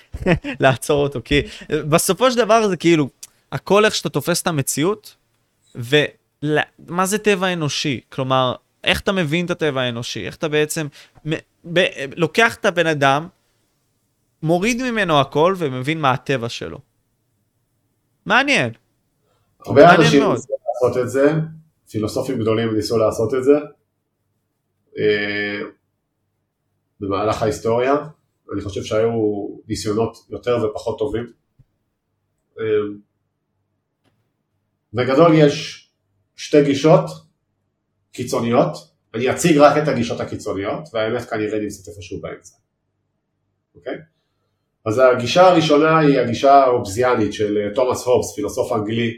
לעצור 0.60 1.04
אותו, 1.04 1.20
כי 1.26 1.42
אה, 1.72 1.84
בסופו 1.84 2.32
של 2.32 2.38
דבר 2.38 2.68
זה 2.68 2.78
כאילו, 2.78 3.10
הכל 3.52 3.86
איך 3.86 3.96
שאתה 3.96 4.10
תופס 4.10 4.42
את 4.42 4.48
המציאות, 4.48 5.16
ומה 5.76 7.06
זה 7.06 7.18
טבע 7.18 7.54
אנושי? 7.54 8.00
כלומר, 8.10 8.56
איך 8.84 9.00
אתה 9.02 9.12
מבין 9.12 9.46
את 9.46 9.52
הטבע 9.52 9.82
האנושי? 9.82 10.26
איך 10.26 10.36
אתה 10.36 10.48
בעצם 10.48 10.88
מ- 11.28 11.34
ב- 11.74 11.86
לוקח 12.16 12.56
את 12.56 12.66
הבן 12.66 12.88
אדם, 12.88 13.28
מוריד 14.44 14.82
ממנו 14.92 15.20
הכל 15.20 15.56
ומבין 15.58 16.02
מה 16.02 16.12
הטבע 16.12 16.50
שלו. 16.50 16.80
מעניין. 18.26 18.74
הרבה 19.66 19.96
אנשים. 19.96 20.24
ניסו 20.24 20.54
לעשות 20.74 21.04
את 21.04 21.10
זה, 21.10 21.32
פילוסופים 21.90 22.40
גדולים 22.40 22.76
ניסו 22.76 22.98
לעשות 22.98 23.34
את 23.34 23.44
זה 23.44 23.54
אה, 24.98 25.60
במהלך 27.00 27.42
ההיסטוריה, 27.42 27.94
אני 28.54 28.62
חושב 28.62 28.84
שהיו 28.84 29.48
ניסיונות 29.68 30.18
יותר 30.30 30.58
ופחות 30.66 31.00
טובים. 31.00 31.32
אה, 32.60 32.66
בגדול 34.94 35.32
יש 35.34 35.86
שתי 36.36 36.64
גישות 36.64 37.10
קיצוניות, 38.12 38.78
אני 39.14 39.32
אציג 39.32 39.58
רק 39.58 39.84
את 39.84 39.88
הגישות 39.88 40.20
הקיצוניות, 40.20 40.90
והאמת 40.94 41.30
כנראה 41.30 41.60
נמצאת 41.60 41.88
איפשהו 41.88 42.22
באמצע. 42.22 42.56
אוקיי? 43.76 43.96
אז 44.86 45.02
הגישה 45.14 45.48
הראשונה 45.48 46.00
היא 46.00 46.20
הגישה 46.20 46.54
האובזיאנית 46.54 47.34
של 47.34 47.58
אה, 47.58 47.76
תומאס 47.76 48.06
הובס, 48.06 48.36
פילוסוף 48.36 48.72
אנגלי, 48.72 49.14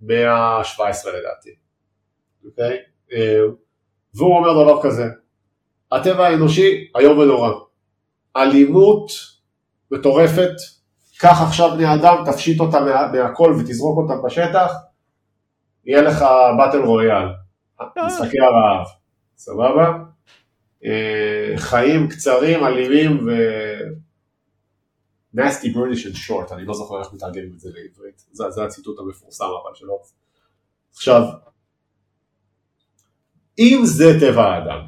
מאה 0.00 0.32
ה-17 0.32 1.08
לדעתי, 1.08 1.50
אוקיי? 2.44 2.78
אה, 3.12 3.40
והוא 4.14 4.36
אומר 4.36 4.62
דבר 4.62 4.82
כזה, 4.82 5.04
הטבע 5.92 6.26
האנושי 6.26 6.90
איום 6.98 7.18
ונורא, 7.18 7.52
אלימות 8.36 9.10
מטורפת, 9.90 10.52
קח 11.18 11.42
עכשיו 11.42 11.70
בני 11.76 11.94
אדם, 11.94 12.16
תפשיט 12.26 12.60
אותם 12.60 12.84
מה, 12.84 13.12
מהכל 13.12 13.56
ותזרוק 13.60 13.98
אותם 13.98 14.22
בשטח, 14.26 14.72
יהיה 15.84 16.02
לך 16.02 16.24
באטל 16.58 16.82
רויאל, 16.82 17.28
משחקי 18.06 18.36
הרעב, 18.40 18.86
סבבה? 19.36 19.92
אה, 20.84 21.52
חיים 21.56 22.08
קצרים, 22.08 22.64
אלימים 22.64 23.26
ו... 23.26 23.32
nasty 25.36 25.68
British 25.74 26.06
and 26.06 26.16
short, 26.28 26.52
אני 26.52 26.64
לא 26.64 26.74
זוכר 26.74 27.00
איך 27.00 27.12
מתרגמים 27.12 27.52
את 27.54 27.60
זה 27.60 27.70
לעברית, 27.74 28.24
זה, 28.32 28.50
זה 28.50 28.64
הציטוט 28.64 28.98
המפורסם 28.98 29.44
אבל 29.44 29.74
שלו. 29.74 29.98
עכשיו, 30.94 31.22
אם 33.58 33.80
זה 33.84 34.20
טבע 34.20 34.44
האדם, 34.44 34.80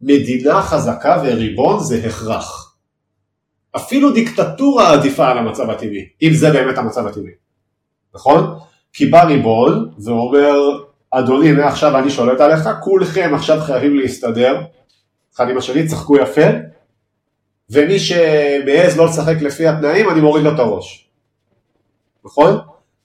מדינה 0.00 0.62
חזקה 0.62 1.22
וריבון 1.24 1.80
זה 1.80 2.02
הכרח. 2.06 2.76
אפילו 3.76 4.12
דיקטטורה 4.12 4.92
עדיפה 4.92 5.28
על 5.28 5.38
המצב 5.38 5.70
הטבעי, 5.70 6.08
אם 6.22 6.30
זה 6.32 6.50
באמת 6.50 6.78
המצב 6.78 7.06
הטבעי, 7.06 7.32
נכון? 8.14 8.58
כי 8.92 9.06
בא 9.06 9.24
ריבון 9.24 9.94
ואומר, 10.04 10.58
אדוני, 11.10 11.52
מעכשיו 11.52 11.98
אני 11.98 12.10
שולט 12.10 12.40
עליך, 12.40 12.68
כולכם 12.82 13.30
עכשיו 13.34 13.60
חייבים 13.60 13.96
להסתדר, 13.96 14.60
אחד 15.34 15.48
עם 15.50 15.58
השני, 15.58 15.86
צחקו 15.86 16.16
יפה, 16.16 16.46
ומי 17.70 17.98
שמעז 17.98 18.96
לא 18.96 19.06
לשחק 19.06 19.36
לפי 19.40 19.66
התנאים, 19.66 20.10
אני 20.10 20.20
מוריד 20.20 20.44
לו 20.44 20.54
את 20.54 20.58
הראש. 20.58 21.08
נכון? 22.24 22.58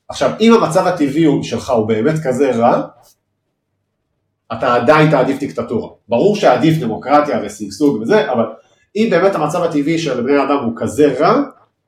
עכשיו, 0.10 0.31
אם 0.40 0.53
המצב 0.53 0.88
הטבעי 0.88 1.44
שלך 1.44 1.69
הוא 1.69 1.88
באמת 1.88 2.15
כזה 2.23 2.52
רע, 2.52 2.81
אתה 4.53 4.76
עדיין 4.76 5.11
תעדיף 5.11 5.40
דיקטטורה. 5.40 5.90
ברור 6.10 6.35
שעדיף 6.35 6.77
דמוקרטיה 6.77 7.40
ושגשוג 7.45 8.02
וזה, 8.02 8.31
אבל 8.31 8.45
אם 8.95 9.07
באמת 9.11 9.35
המצב 9.35 9.64
הטבעי 9.64 9.99
של 9.99 10.22
בני 10.22 10.44
אדם 10.44 10.57
הוא 10.64 10.73
כזה 10.76 11.15
רע, 11.19 11.41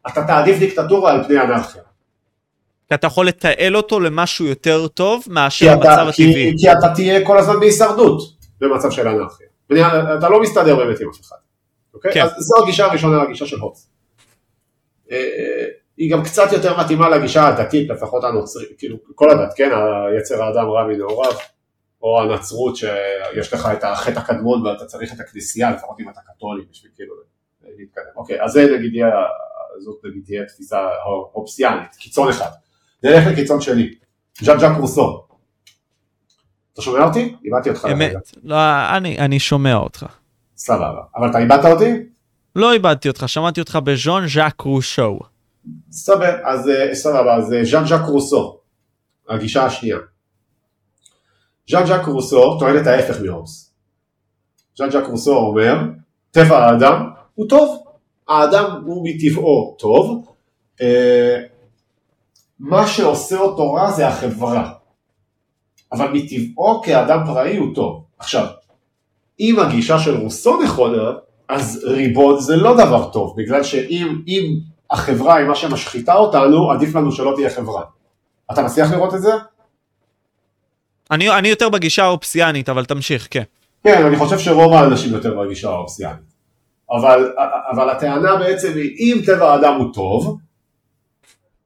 אתה 0.07 0.23
תעדיף 0.23 0.59
דיקטטורה 0.59 1.11
על 1.11 1.23
פני 1.23 1.41
אנרכיה. 1.41 1.81
כי 2.87 2.95
אתה 2.95 3.07
יכול 3.07 3.27
לתעל 3.27 3.75
אותו 3.75 3.99
למשהו 3.99 4.45
יותר 4.45 4.87
טוב 4.87 5.23
מאשר 5.27 5.71
המצב 5.71 6.05
הטבעי. 6.09 6.51
כי, 6.51 6.53
כי 6.57 6.71
אתה 6.71 6.93
תהיה 6.95 7.25
כל 7.25 7.37
הזמן 7.37 7.59
בהישרדות 7.59 8.21
במצב 8.61 8.91
של 8.91 9.07
אנרכיה. 9.07 9.47
אתה 10.17 10.29
לא 10.29 10.41
מסתדר 10.41 10.75
באמת 10.75 10.99
עם 10.99 11.09
אף 11.09 11.21
אחד. 11.21 11.35
אוקיי? 11.95 12.13
כן. 12.13 12.21
אז 12.21 12.31
זו 12.37 12.63
הגישה 12.63 12.85
הראשונה 12.85 13.23
לגישה 13.23 13.45
של 13.45 13.59
הוץ. 13.59 13.89
אה, 15.11 15.65
היא 15.97 16.11
גם 16.11 16.23
קצת 16.23 16.51
יותר 16.51 16.79
מתאימה 16.79 17.09
לגישה 17.09 17.47
הדתית, 17.47 17.89
לפחות 17.89 18.23
הנוצרית, 18.23 18.69
כאילו 18.77 18.97
כל 19.15 19.29
הדת, 19.29 19.53
כן? 19.55 19.69
היצר 20.13 20.43
האדם 20.43 20.69
רע 20.69 20.87
מנעוריו. 20.87 21.31
או 22.05 22.21
הנצרות 22.21 22.75
שיש 22.75 23.53
לך 23.53 23.69
את 23.73 23.83
החטא 23.83 24.19
הקדמון 24.19 24.67
ואתה 24.67 24.85
צריך 24.85 25.13
את 25.13 25.19
הכנסייה, 25.19 25.71
לפחות 25.71 25.99
אם 25.99 26.09
אתה 26.09 26.19
קתולי 26.35 26.63
בשביל 26.71 26.91
כאילו 26.95 27.13
להתקדם. 27.77 28.03
אוקיי, 28.15 28.43
אז 28.43 28.51
זה 28.51 28.65
נגיד 28.77 28.95
יהיה, 28.95 29.07
זאת 29.83 30.01
נגיד 30.05 30.23
תהיה 30.25 30.45
תפיסה 30.45 30.77
אופסיאנית, 31.35 31.95
קיצון 31.95 32.29
אחד. 32.29 32.49
נלך 33.03 33.27
לקיצון 33.27 33.61
שלי, 33.61 33.95
ז'אן 34.41 34.59
ז'אק 34.59 34.77
רוסו. 34.79 35.25
אתה 36.73 36.81
שומע 36.81 37.05
אותי? 37.05 37.35
איבדתי 37.45 37.69
אותך. 37.69 37.87
אמת, 37.91 38.13
לא, 38.43 38.55
אני, 38.97 39.19
אני 39.19 39.39
שומע 39.39 39.75
אותך. 39.75 40.05
סבבה, 40.65 41.01
אבל 41.15 41.29
אתה 41.29 41.39
איבדת 41.39 41.65
אותי? 41.65 41.91
לא 42.55 42.73
איבדתי 42.73 43.07
אותך, 43.07 43.23
שמעתי 43.27 43.59
אותך 43.59 43.79
בז'אן 43.83 44.27
ז'אק 44.27 44.61
רוסו. 44.61 45.19
סבבה, 45.91 46.49
אז 46.49 46.69
אה, 46.69 46.95
סבבה, 46.95 47.35
אז 47.35 47.53
אה, 47.53 47.65
ז'אן 47.65 47.87
ז'אק 47.87 48.01
רוסו, 48.01 48.59
הגישה 49.29 49.65
השנייה. 49.65 49.97
ז'אן 51.69 51.85
ז'אק 51.85 52.05
רוסו 52.05 52.59
טוען 52.59 52.81
את 52.81 52.87
ההפך 52.87 53.21
מהובס. 53.21 53.73
ז'אן 54.77 54.91
ז'אק 54.91 55.05
רוסו 55.05 55.35
אומר, 55.35 55.75
טבע 56.31 56.57
האדם 56.57 57.09
הוא 57.35 57.49
טוב, 57.49 57.83
האדם 58.27 58.81
הוא 58.85 59.07
מטבעו 59.07 59.75
טוב, 59.79 60.25
אה, 60.81 61.41
מה 62.59 62.87
שעושה 62.87 63.37
אותו 63.37 63.73
רע 63.73 63.91
זה 63.91 64.07
החברה, 64.07 64.73
אבל 65.91 66.07
מטבעו 66.13 66.81
כאדם 66.81 67.25
פראי 67.25 67.57
הוא 67.57 67.75
טוב. 67.75 68.05
עכשיו, 68.19 68.47
אם 69.39 69.59
הגישה 69.59 69.99
של 69.99 70.17
רוסו 70.17 70.63
נכונה, 70.63 71.11
אז 71.49 71.85
ריבון 71.87 72.39
זה 72.39 72.55
לא 72.55 72.73
דבר 72.73 73.09
טוב, 73.09 73.33
בגלל 73.37 73.63
שאם 73.63 74.59
החברה 74.91 75.35
היא 75.35 75.47
מה 75.47 75.55
שמשחיתה 75.55 76.15
אותנו, 76.15 76.71
עדיף 76.71 76.95
לנו 76.95 77.11
שלא 77.11 77.33
תהיה 77.35 77.49
חברה. 77.49 77.81
אתה 78.51 78.63
מצליח 78.63 78.91
לראות 78.91 79.13
את 79.13 79.21
זה? 79.21 79.31
אני, 81.11 81.29
אני 81.29 81.47
יותר 81.47 81.69
בגישה 81.69 82.03
האופסיאנית, 82.03 82.69
אבל 82.69 82.85
תמשיך, 82.85 83.27
כן. 83.31 83.43
כן, 83.83 84.05
אני 84.05 84.15
חושב 84.15 84.39
שרוב 84.39 84.73
האנשים 84.73 85.13
יותר 85.13 85.41
בגישה 85.41 85.69
האופסיאנית. 85.69 86.35
אבל, 86.91 87.33
אבל 87.71 87.89
הטענה 87.89 88.35
בעצם 88.35 88.73
היא, 88.75 88.95
אם 88.99 89.21
טבע 89.25 89.51
האדם 89.51 89.75
הוא 89.75 89.93
טוב, 89.93 90.37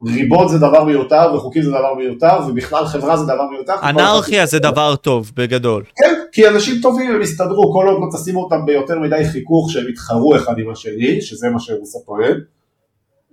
ריבון 0.06 0.48
זה 0.48 0.58
דבר 0.58 0.84
מיותר 0.84 1.34
וחוקים 1.36 1.64
זה 1.64 1.70
דבר 1.70 1.94
מיותר 1.94 2.40
ובכלל 2.48 2.86
חברה 2.86 3.18
זה 3.18 3.24
דבר 3.24 3.50
מיותר. 3.52 3.74
אנרכיה 3.84 4.46
זה 4.46 4.60
דבר 4.60 4.96
טוב 4.96 5.32
בגדול. 5.36 5.84
כן, 5.96 6.16
כי 6.32 6.48
אנשים 6.48 6.82
טובים 6.82 7.12
הם 7.12 7.22
יסתדרו 7.22 7.74
כל 7.74 7.88
עוד 7.88 8.02
לא 8.02 8.18
תשימו 8.18 8.44
אותם 8.44 8.66
ביותר 8.66 9.00
מדי 9.00 9.26
חיכוך 9.32 9.72
שהם 9.72 9.90
יתחרו 9.90 10.36
אחד 10.36 10.60
עם 10.60 10.70
השני, 10.72 11.22
שזה 11.22 11.50
מה 11.50 11.60
שרוסו 11.60 12.00
טוען. 12.06 12.40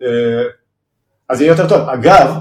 אה, 0.02 0.08
אז 1.28 1.40
יהיה 1.40 1.50
יותר 1.50 1.68
טוב. 1.68 1.88
אגב, 1.88 2.34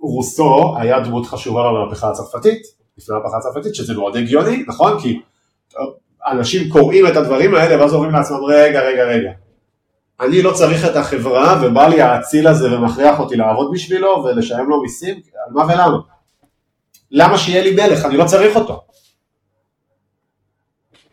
רוסו 0.00 0.74
היה 0.78 1.00
דמות 1.00 1.26
חשובה 1.26 1.62
במהפכה 1.62 2.10
הצרפתית, 2.10 2.62
לפני 2.98 3.16
המהפכה 3.16 3.36
הצרפתית, 3.36 3.74
שזה 3.74 3.94
מאוד 3.94 4.16
הגיוני, 4.16 4.64
נכון? 4.68 5.00
כי 5.00 5.20
אנשים 6.26 6.68
קוראים 6.68 7.06
את 7.06 7.16
הדברים 7.16 7.54
האלה 7.54 7.80
ואז 7.80 7.94
אומרים 7.94 8.12
לעצמם, 8.12 8.44
רגע, 8.48 8.80
רגע, 8.80 9.04
רגע, 9.04 9.30
אני 10.20 10.42
לא 10.42 10.52
צריך 10.52 10.84
את 10.84 10.96
החברה 10.96 11.62
ובא 11.62 11.88
לי 11.88 12.02
האציל 12.02 12.48
הזה 12.48 12.74
ומכריח 12.74 13.18
אותי 13.20 13.36
לעבוד 13.36 13.70
בשבילו 13.74 14.24
ולשלם 14.24 14.68
לו 14.68 14.82
מיסים, 14.82 15.20
על 15.46 15.52
מה 15.52 15.64
ולמה? 15.64 15.98
למה 17.10 17.38
שיהיה 17.38 17.62
לי 17.62 17.72
מלך? 17.72 18.04
אני 18.04 18.16
לא 18.16 18.24
צריך 18.24 18.56
אותו. 18.56 18.84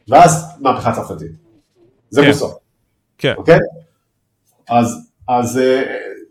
ואז 0.07 0.45
מהפכה 0.59 0.91
צרפתית. 0.91 1.31
זה 2.09 2.21
כן. 2.21 2.27
מוסו. 2.27 2.59
כן. 3.17 3.33
אוקיי? 3.37 3.57
אז, 4.69 5.11
אז 5.27 5.57
אה, 5.57 5.81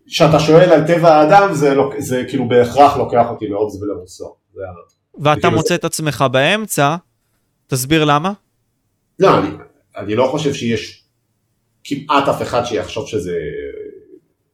כשאתה 0.07 0.41
שואל 0.41 0.73
על 0.73 0.87
טבע 0.87 1.15
האדם, 1.15 1.55
זה, 1.55 1.75
לא, 1.75 1.91
זה 1.99 2.25
כאילו 2.29 2.49
בהכרח 2.49 2.97
לוקח 2.97 3.27
אותי 3.31 3.49
לאובס 3.49 3.83
ולמוסו. 3.83 4.35
ואתה 5.19 5.41
כאילו 5.41 5.57
מוצא 5.57 5.69
זה... 5.69 5.75
את 5.75 5.85
עצמך 5.85 6.25
באמצע, 6.33 6.97
תסביר 7.67 8.05
למה? 8.05 8.33
לא, 9.19 9.39
אני, 9.39 9.49
אני 9.97 10.17
לא 10.17 10.29
חושב 10.31 10.55
שיש 10.55 11.06
כמעט 11.89 12.29
אף 12.29 12.43
אחד 12.43 12.65
שיחשוב 12.65 13.07
שזה 13.09 13.39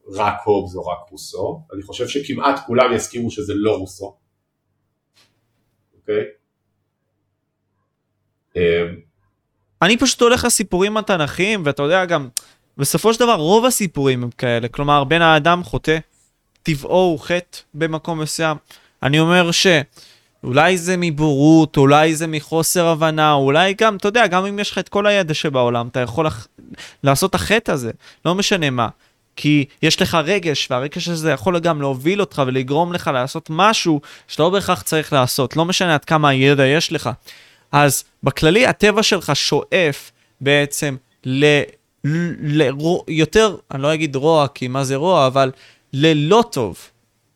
רק 0.07 0.33
הובס 0.43 0.75
או 0.75 0.87
רק 0.87 0.97
רוסו, 1.11 1.61
אני 1.73 1.81
חושב 1.83 2.07
שכמעט 2.07 2.59
כולם 2.65 2.93
יסכימו 2.93 3.31
שזה 3.31 3.53
לא 3.55 3.77
רוסו. 3.77 4.15
אוקיי? 5.99 6.23
אמ, 8.55 8.61
אני 9.81 9.97
פשוט 9.97 10.21
הולך 10.21 10.45
לסיפורים 10.45 10.97
התנ"כיים, 10.97 11.61
ואתה 11.65 11.83
יודע 11.83 12.05
גם, 12.05 12.29
בסופו 12.77 13.13
של 13.13 13.19
דבר 13.19 13.35
רוב 13.35 13.65
הסיפורים 13.65 14.23
הם 14.23 14.29
כאלה, 14.31 14.67
כלומר 14.67 15.03
בן 15.03 15.21
האדם 15.21 15.63
חוטא, 15.63 15.97
טבעו 16.63 17.03
הוא 17.03 17.19
חטא 17.19 17.57
במקום 17.73 18.19
מסוים. 18.21 18.57
אני 19.03 19.19
אומר 19.19 19.51
שאולי 20.43 20.77
זה 20.77 20.95
מבורות, 20.97 21.77
אולי 21.77 22.15
זה 22.15 22.27
מחוסר 22.27 22.87
הבנה, 22.87 23.33
אולי 23.33 23.73
גם, 23.77 23.95
אתה 23.95 24.07
יודע, 24.07 24.27
גם 24.27 24.45
אם 24.45 24.59
יש 24.59 24.71
לך 24.71 24.77
את 24.77 24.89
כל 24.89 25.07
הידע 25.07 25.33
שבעולם, 25.33 25.87
אתה 25.87 25.99
יכול 25.99 26.25
לח... 26.25 26.47
לעשות 27.03 27.29
את 27.29 27.35
החטא 27.35 27.71
הזה, 27.71 27.91
לא 28.25 28.35
משנה 28.35 28.69
מה. 28.69 28.87
כי 29.35 29.65
יש 29.83 30.01
לך 30.01 30.17
רגש, 30.23 30.67
והרגש 30.71 31.07
הזה 31.07 31.31
יכול 31.31 31.59
גם 31.59 31.81
להוביל 31.81 32.21
אותך 32.21 32.41
ולגרום 32.47 32.93
לך 32.93 33.09
לעשות 33.13 33.47
משהו 33.49 34.01
שאתה 34.27 34.43
לא 34.43 34.49
בהכרח 34.49 34.81
צריך 34.81 35.13
לעשות, 35.13 35.57
לא 35.57 35.65
משנה 35.65 35.93
עד 35.93 36.05
כמה 36.05 36.29
הידע 36.29 36.65
יש 36.65 36.91
לך. 36.91 37.09
אז 37.71 38.03
בכללי 38.23 38.67
הטבע 38.67 39.03
שלך 39.03 39.35
שואף 39.35 40.11
בעצם 40.41 40.95
ל... 41.25 41.45
לרוע, 42.41 43.01
יותר, 43.07 43.55
אני 43.71 43.81
לא 43.81 43.93
אגיד 43.93 44.15
רוע, 44.15 44.47
כי 44.47 44.67
מה 44.67 44.83
זה 44.83 44.95
רוע, 44.95 45.27
אבל 45.27 45.51
ללא 45.93 46.43
טוב. 46.51 46.77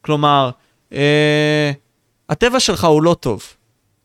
כלומר, 0.02 0.50
אה, 0.94 1.72
הטבע 2.30 2.60
שלך 2.60 2.84
הוא 2.84 3.04
לא 3.04 3.16
טוב 3.20 3.44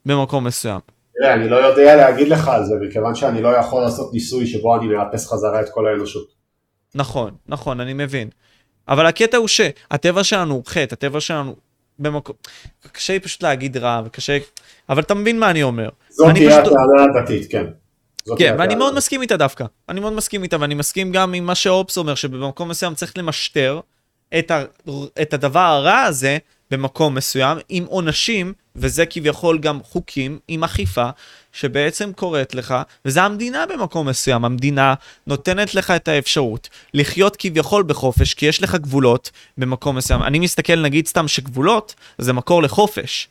במקום 0.07 0.45
מסוים. 0.45 0.81
תראה, 1.19 1.35
אני 1.35 1.49
לא 1.49 1.57
יודע 1.57 1.97
להגיד 1.97 2.29
לך 2.29 2.49
על 2.49 2.65
זה, 2.65 2.75
מכיוון 2.81 3.15
שאני 3.15 3.43
לא 3.43 3.49
יכול 3.49 3.83
לעשות 3.83 4.13
ניסוי 4.13 4.47
שבו 4.47 4.77
אני 4.77 4.87
מאפס 4.87 5.33
חזרה 5.33 5.61
את 5.61 5.69
כל 5.69 5.87
האנושות. 5.87 6.27
נכון, 6.95 7.31
נכון, 7.47 7.81
אני 7.81 7.93
מבין. 7.93 8.29
אבל 8.89 9.07
הקטע 9.07 9.37
הוא 9.37 9.49
שהטבע 9.49 10.25
שלנו 10.25 10.55
הוא 10.55 10.63
חטא, 10.67 10.95
הטבע 10.95 11.21
שלנו 11.21 11.57
במקום... 11.99 12.37
קשה 12.93 13.13
לי 13.13 13.21
פשוט 13.21 13.43
להגיד 13.43 13.77
רע, 13.77 14.03
וקשה... 14.05 14.39
אבל 14.89 15.03
אתה 15.03 15.15
מבין 15.15 15.39
מה 15.39 15.51
אני 15.51 15.63
אומר. 15.63 15.89
זאת 16.09 16.35
תהיה 16.35 16.63
פשוט... 16.63 16.73
הטענה 16.73 17.21
הדתית, 17.21 17.53
כן. 17.53 17.65
כן, 18.39 18.57
ואני 18.59 18.75
מאוד 18.75 18.95
מסכים 18.95 19.23
איתה 19.23 19.37
דווקא. 19.37 19.65
אני 19.89 20.01
מאוד 20.01 20.13
מסכים 20.13 20.43
איתה, 20.43 20.57
ואני 20.61 20.75
מסכים 20.75 21.13
גם 21.13 21.35
עם 21.35 21.47
מה 21.47 21.55
שאופס 21.55 21.99
אומר, 21.99 22.15
שבמקום 22.15 22.69
מסוים 22.69 22.95
צריך 22.95 23.19
למשטר 23.19 23.81
את, 24.39 24.51
ה, 24.51 24.65
את 25.23 25.35
הדבר 25.35 25.61
הרע 25.61 26.01
הזה 26.01 26.39
במקום 26.73 27.15
מסוים 27.15 27.59
עם 27.69 27.85
עונשים, 27.85 28.53
וזה 28.77 29.07
כביכול 29.07 29.59
גם 29.59 29.83
חוקים 29.83 30.39
עם 30.49 30.65
אכיפה, 30.65 31.09
שבעצם 31.53 32.13
קורית 32.13 32.55
לך, 32.55 32.75
וזה 33.05 33.23
המדינה 33.23 33.65
במקום 33.67 34.09
מסוים. 34.09 34.45
המדינה 34.45 34.95
נותנת 35.27 35.75
לך 35.75 35.91
את 35.91 36.09
האפשרות 36.09 36.69
לחיות 36.95 37.37
כביכול 37.37 37.83
בחופש, 37.83 38.35
כי 38.35 38.47
יש 38.47 38.63
לך 38.63 38.75
גבולות 38.75 39.31
במקום 39.59 39.97
מסוים. 39.97 40.23
אני 40.23 40.39
מסתכל 40.39 40.81
נגיד 40.81 41.07
סתם 41.07 41.29
שגבולות 41.29 41.95
זה 42.19 42.33
מקור 42.33 42.63
לחופש. 42.63 43.29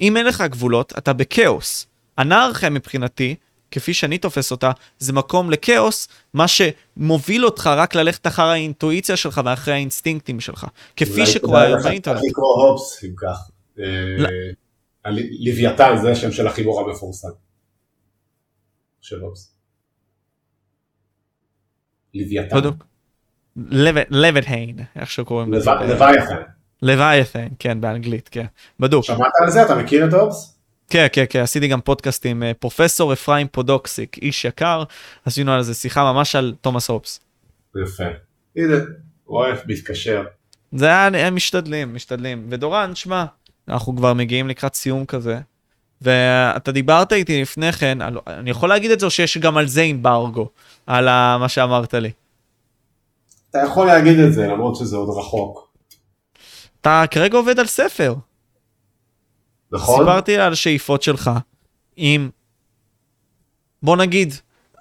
אם 0.00 0.16
אין 0.16 0.26
לך 0.26 0.40
גבולות, 0.40 0.92
אתה 0.98 1.12
בכאוס. 1.12 1.86
אנרכיה 2.18 2.70
מבחינתי, 2.70 3.34
כפי 3.72 3.94
שאני 3.94 4.18
תופס 4.18 4.50
אותה, 4.50 4.70
זה 4.98 5.12
מקום 5.12 5.50
לכאוס, 5.50 6.08
מה 6.34 6.46
שמוביל 6.48 7.44
אותך 7.44 7.70
רק 7.76 7.94
ללכת 7.94 8.26
אחר 8.26 8.42
האינטואיציה 8.42 9.16
שלך 9.16 9.40
ואחרי 9.44 9.74
האינסטינקטים 9.74 10.40
שלך. 10.40 10.66
כפי 10.96 11.26
שקורה 11.26 11.62
היום 11.62 11.82
באינטרנט. 11.82 12.18
אולי 12.18 12.28
לקרוא 12.28 12.68
הובס, 12.68 13.04
אם 13.04 13.14
כך. 13.16 13.50
אה, 13.80 13.84
לוויתן 15.40 15.96
זה 16.02 16.10
השם 16.10 16.32
של 16.32 16.46
החיבור 16.46 16.80
המפורסם. 16.80 17.28
של 19.00 19.20
הובס. 19.20 19.54
לוויתן. 22.14 22.56
לבטהיין, 24.10 24.76
איך 24.96 25.10
שקוראים 25.10 25.52
לזה. 25.52 25.70
לוויתן. 25.70 26.42
לוויתן, 26.82 27.48
כן, 27.58 27.80
באנגלית, 27.80 28.28
כן. 28.28 28.46
בדוק. 28.80 29.04
שמעת 29.04 29.32
על 29.44 29.50
זה? 29.50 29.62
אתה 29.62 29.74
מכיר 29.74 30.08
את 30.08 30.12
הובס? 30.12 30.51
כן, 30.92 31.06
כן, 31.12 31.24
כן, 31.30 31.40
עשיתי 31.40 31.68
גם 31.68 31.80
פודקאסט 31.80 32.26
עם 32.26 32.42
אה, 32.42 32.54
פרופסור 32.54 33.12
אפרים 33.12 33.46
פודוקסיק, 33.48 34.18
איש 34.18 34.44
יקר, 34.44 34.82
עשינו 35.24 35.52
על 35.52 35.62
זה 35.62 35.74
שיחה 35.74 36.12
ממש 36.12 36.36
על 36.36 36.54
תומאס 36.60 36.88
הופס. 36.88 37.20
יפה. 37.82 38.04
הנה, 38.56 38.74
אוהב, 39.28 39.58
מתקשר. 39.66 40.24
זה 40.72 40.86
היה, 40.86 41.26
הם 41.26 41.36
משתדלים, 41.36 41.94
משתדלים. 41.94 42.46
ודורן, 42.50 42.94
שמע, 42.94 43.24
אנחנו 43.68 43.96
כבר 43.96 44.14
מגיעים 44.14 44.48
לקראת 44.48 44.74
סיום 44.74 45.04
כזה, 45.04 45.38
ואתה 46.02 46.72
דיברת 46.72 47.12
איתי 47.12 47.42
לפני 47.42 47.72
כן, 47.72 47.98
אני 48.26 48.50
יכול 48.50 48.68
להגיד 48.68 48.90
את 48.90 49.00
זה 49.00 49.06
או 49.06 49.10
שיש 49.10 49.38
גם 49.38 49.56
על 49.56 49.66
זה 49.66 49.80
אימברגו, 49.80 50.48
על 50.86 51.04
מה 51.38 51.48
שאמרת 51.48 51.94
לי? 51.94 52.10
אתה 53.50 53.58
יכול 53.66 53.86
להגיד 53.86 54.18
את 54.18 54.32
זה, 54.32 54.46
למרות 54.46 54.76
שזה 54.76 54.96
עוד 54.96 55.18
רחוק. 55.18 55.72
אתה 56.80 57.04
כרגע 57.10 57.38
עובד 57.38 57.58
על 57.58 57.66
ספר. 57.66 58.14
נכון. 59.72 60.00
סיפרתי 60.00 60.36
על 60.36 60.52
השאיפות 60.52 61.02
שלך 61.02 61.30
עם, 61.96 62.30
בוא 63.82 63.96
נגיד, 63.96 64.34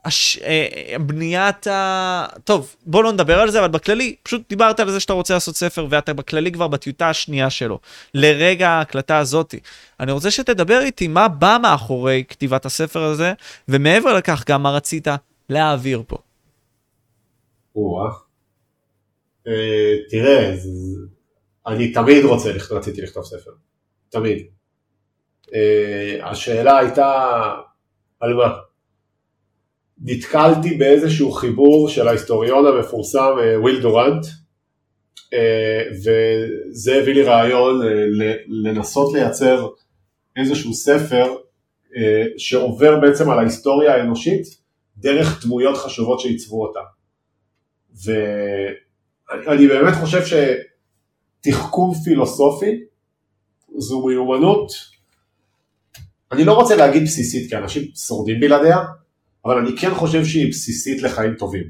הש... 0.05 0.37
אה, 0.37 0.95
בניית 0.99 1.67
ה... 1.67 2.25
טוב, 2.43 2.75
בוא 2.85 3.03
לא 3.03 3.11
נדבר 3.11 3.39
על 3.39 3.51
זה, 3.51 3.59
אבל 3.59 3.67
בכללי, 3.67 4.15
פשוט 4.23 4.49
דיברת 4.49 4.79
על 4.79 4.91
זה 4.91 4.99
שאתה 4.99 5.13
רוצה 5.13 5.33
לעשות 5.33 5.55
ספר, 5.55 5.87
ואתה 5.89 6.13
בכללי 6.13 6.51
כבר 6.51 6.67
בטיוטה 6.67 7.09
השנייה 7.09 7.49
שלו, 7.49 7.79
לרגע 8.13 8.69
ההקלטה 8.69 9.17
הזאתי. 9.17 9.59
אני 9.99 10.11
רוצה 10.11 10.31
שתדבר 10.31 10.79
איתי 10.81 11.07
מה 11.07 11.27
בא 11.27 11.57
מאחורי 11.61 12.23
כתיבת 12.27 12.65
הספר 12.65 13.03
הזה, 13.03 13.33
ומעבר 13.67 14.13
לכך, 14.13 14.43
גם 14.47 14.63
מה 14.63 14.71
רצית 14.71 15.07
להעביר 15.49 16.03
פה. 16.07 16.17
אה, 19.47 19.95
תראה, 20.09 20.55
אני 21.67 21.91
תמיד 21.91 22.25
רוצה, 22.25 22.51
רציתי 22.71 23.01
לכתוב 23.01 23.25
ספר. 23.25 23.51
תמיד. 24.09 24.60
אה, 25.53 26.29
השאלה 26.29 26.77
הייתה 26.77 27.41
על 28.19 28.33
מה? 28.33 28.53
נתקלתי 30.03 30.77
באיזשהו 30.77 31.31
חיבור 31.31 31.89
של 31.89 32.07
ההיסטוריון 32.07 32.65
המפורסם 32.65 33.33
אה, 33.39 33.59
וויל 33.59 33.81
דורנט 33.81 34.25
אה, 35.33 35.83
וזה 35.91 36.95
הביא 36.95 37.13
לי 37.13 37.23
רעיון 37.23 37.81
לנסות 38.47 39.13
לייצר 39.13 39.67
איזשהו 40.35 40.73
ספר 40.73 41.35
שעובר 42.37 42.99
בעצם 42.99 43.29
על 43.29 43.39
ההיסטוריה 43.39 43.95
האנושית 43.95 44.43
דרך 44.97 45.45
דמויות 45.45 45.77
חשובות 45.77 46.19
שעיצבו 46.19 46.67
אותה. 46.67 46.79
ואני 48.05 49.67
באמת 49.67 49.93
חושב 49.93 50.21
שתחכום 51.45 51.93
פילוסופי 52.03 52.79
זו 53.77 54.07
מיומנות 54.07 54.71
אני 56.31 56.45
לא 56.45 56.53
רוצה 56.53 56.75
להגיד 56.75 57.03
בסיסית, 57.03 57.49
כי 57.49 57.57
אנשים 57.57 57.83
שורדים 57.95 58.39
בלעדיה, 58.39 58.77
אבל 59.45 59.57
אני 59.57 59.77
כן 59.77 59.93
חושב 59.93 60.25
שהיא 60.25 60.49
בסיסית 60.49 61.01
לחיים 61.01 61.35
טובים. 61.35 61.63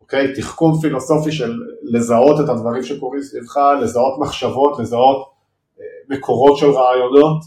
אוקיי? 0.00 0.32
תחכום 0.34 0.80
פילוסופי 0.80 1.32
של 1.32 1.52
לזהות 1.82 2.44
את 2.44 2.48
הדברים 2.48 2.82
שקורים 2.82 3.22
סביבך, 3.22 3.56
לזהות 3.82 4.20
מחשבות, 4.20 4.78
לזהות 4.78 5.32
אה, 5.80 5.84
מקורות 6.08 6.58
של 6.58 6.66
רעיונות. 6.66 7.42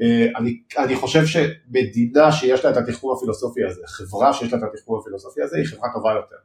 אה, 0.00 0.26
אני, 0.36 0.60
אני 0.78 0.96
חושב 0.96 1.26
שמדינה 1.26 2.32
שיש 2.32 2.64
לה 2.64 2.70
את 2.70 2.76
התחכום 2.76 3.16
הפילוסופי 3.16 3.64
הזה, 3.64 3.80
חברה 3.86 4.32
שיש 4.32 4.52
לה 4.52 4.58
את 4.58 4.64
התחכום 4.74 5.00
הפילוסופי 5.00 5.42
הזה, 5.42 5.56
היא 5.56 5.66
חברה 5.66 5.88
טובה 5.94 6.12
יותר. 6.12 6.36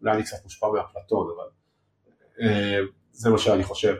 אולי 0.00 0.14
אני 0.14 0.22
קצת 0.22 0.36
מושפע 0.44 0.66
מאפלטון, 0.66 1.26
אבל 1.36 1.48
אה, 2.40 2.78
זה 3.12 3.30
מה 3.30 3.38
שאני 3.38 3.64
חושב. 3.64 3.94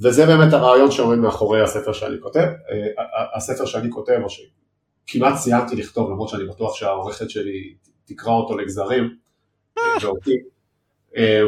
וזה 0.00 0.26
באמת 0.26 0.52
הרעיון 0.52 0.90
שעומד 0.90 1.18
מאחורי 1.18 1.62
הספר 1.62 1.92
שאני 1.92 2.16
כותב. 2.20 2.46
אה, 2.70 3.36
הספר 3.36 3.64
שאני 3.66 3.90
כותב, 3.90 4.20
או 4.22 4.28
שכמעט 4.30 5.36
סיימתי 5.36 5.76
לכתוב, 5.76 6.10
למרות 6.10 6.28
שאני 6.28 6.44
בטוח 6.44 6.74
שהעורכת 6.74 7.30
שלי 7.30 7.74
תקרא 8.04 8.32
אותו 8.32 8.58
לגזרים, 8.58 9.16
אה, 9.78 9.82
ואותי. 10.02 10.36
אה, 11.16 11.40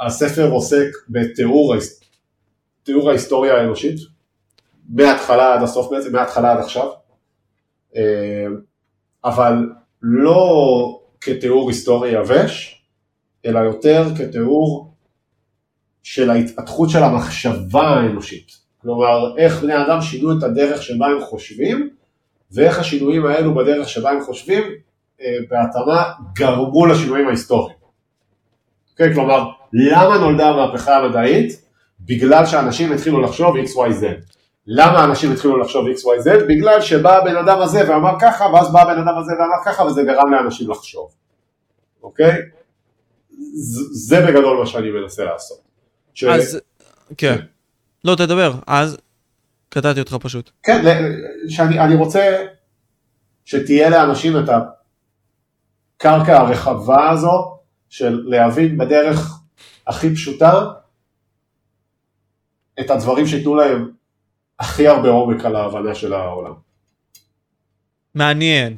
הספר 0.00 0.50
עוסק 0.50 0.88
בתיאור 1.08 1.74
תיאור 2.82 3.08
ההיסטוריה 3.08 3.56
האנושית, 3.56 4.00
מההתחלה 4.88 5.54
עד 5.54 5.62
הסוף 5.62 5.90
בעצם, 5.90 6.12
מההתחלה 6.12 6.52
עד 6.52 6.58
עכשיו, 6.58 6.88
אבל 9.24 9.54
לא 10.02 11.00
כתיאור 11.20 11.68
היסטורי 11.68 12.10
יבש, 12.10 12.82
אלא 13.46 13.58
יותר 13.58 14.04
כתיאור 14.18 14.94
של 16.02 16.30
ההתפתחות 16.30 16.90
של 16.90 17.02
המחשבה 17.02 17.82
האנושית. 17.82 18.52
כלומר, 18.82 19.38
איך 19.38 19.62
בני 19.62 19.76
אדם 19.76 20.00
שינו 20.00 20.38
את 20.38 20.42
הדרך 20.42 20.82
שבה 20.82 21.06
הם 21.06 21.20
חושבים, 21.20 21.90
ואיך 22.52 22.78
השינויים 22.78 23.26
האלו 23.26 23.54
בדרך 23.54 23.88
שבה 23.88 24.10
הם 24.10 24.20
חושבים, 24.20 24.62
אה, 25.20 25.26
בהתאמה 25.50 26.12
גרמו 26.34 26.86
לשינויים 26.86 27.26
ההיסטוריים. 27.26 27.78
אוקיי? 28.92 29.14
כלומר, 29.14 29.48
למה 29.72 30.18
נולדה 30.18 30.48
המהפכה 30.48 30.96
המדעית? 30.96 31.68
בגלל 32.00 32.46
שאנשים 32.46 32.92
התחילו 32.92 33.20
לחשוב 33.20 33.56
XYZ. 33.56 34.04
למה 34.66 35.04
אנשים 35.04 35.32
התחילו 35.32 35.58
לחשוב 35.58 35.86
XYZ? 35.86 36.44
בגלל 36.48 36.80
שבא 36.80 37.18
הבן 37.18 37.36
אדם 37.36 37.60
הזה 37.60 37.90
ואמר 37.90 38.12
ככה, 38.20 38.44
ואז 38.44 38.72
בא 38.72 38.82
הבן 38.82 38.98
אדם 38.98 39.18
הזה 39.18 39.32
ואמר 39.32 39.64
ככה, 39.64 39.82
וזה 39.82 40.02
גרם 40.02 40.32
לאנשים 40.32 40.70
לחשוב. 40.70 41.10
אוקיי? 42.02 42.32
זה 43.92 44.20
בגדול 44.26 44.58
מה 44.58 44.66
שאני 44.66 44.90
מנסה 44.90 45.24
לעשות. 45.24 45.67
ש... 46.18 46.24
אז, 46.24 46.60
כן. 47.16 47.36
לא, 48.04 48.14
תדבר, 48.14 48.54
אז 48.66 48.96
קטעתי 49.68 50.00
אותך 50.00 50.16
פשוט. 50.20 50.50
כן, 50.62 50.82
שאני 51.48 51.94
רוצה 51.94 52.44
שתהיה 53.44 53.90
לאנשים 53.90 54.32
את 54.38 54.48
הקרקע 55.96 56.36
הרחבה 56.36 57.10
הזו 57.10 57.58
של 57.88 58.22
להבין 58.26 58.78
בדרך 58.78 59.40
הכי 59.86 60.14
פשוטה 60.14 60.72
את 62.80 62.90
הדברים 62.90 63.26
שייתנו 63.26 63.54
להם 63.54 63.90
הכי 64.58 64.88
הרבה 64.88 65.08
עומק 65.08 65.44
על 65.44 65.56
ההבנה 65.56 65.94
של 65.94 66.12
העולם. 66.12 66.54
מעניין. 68.14 68.76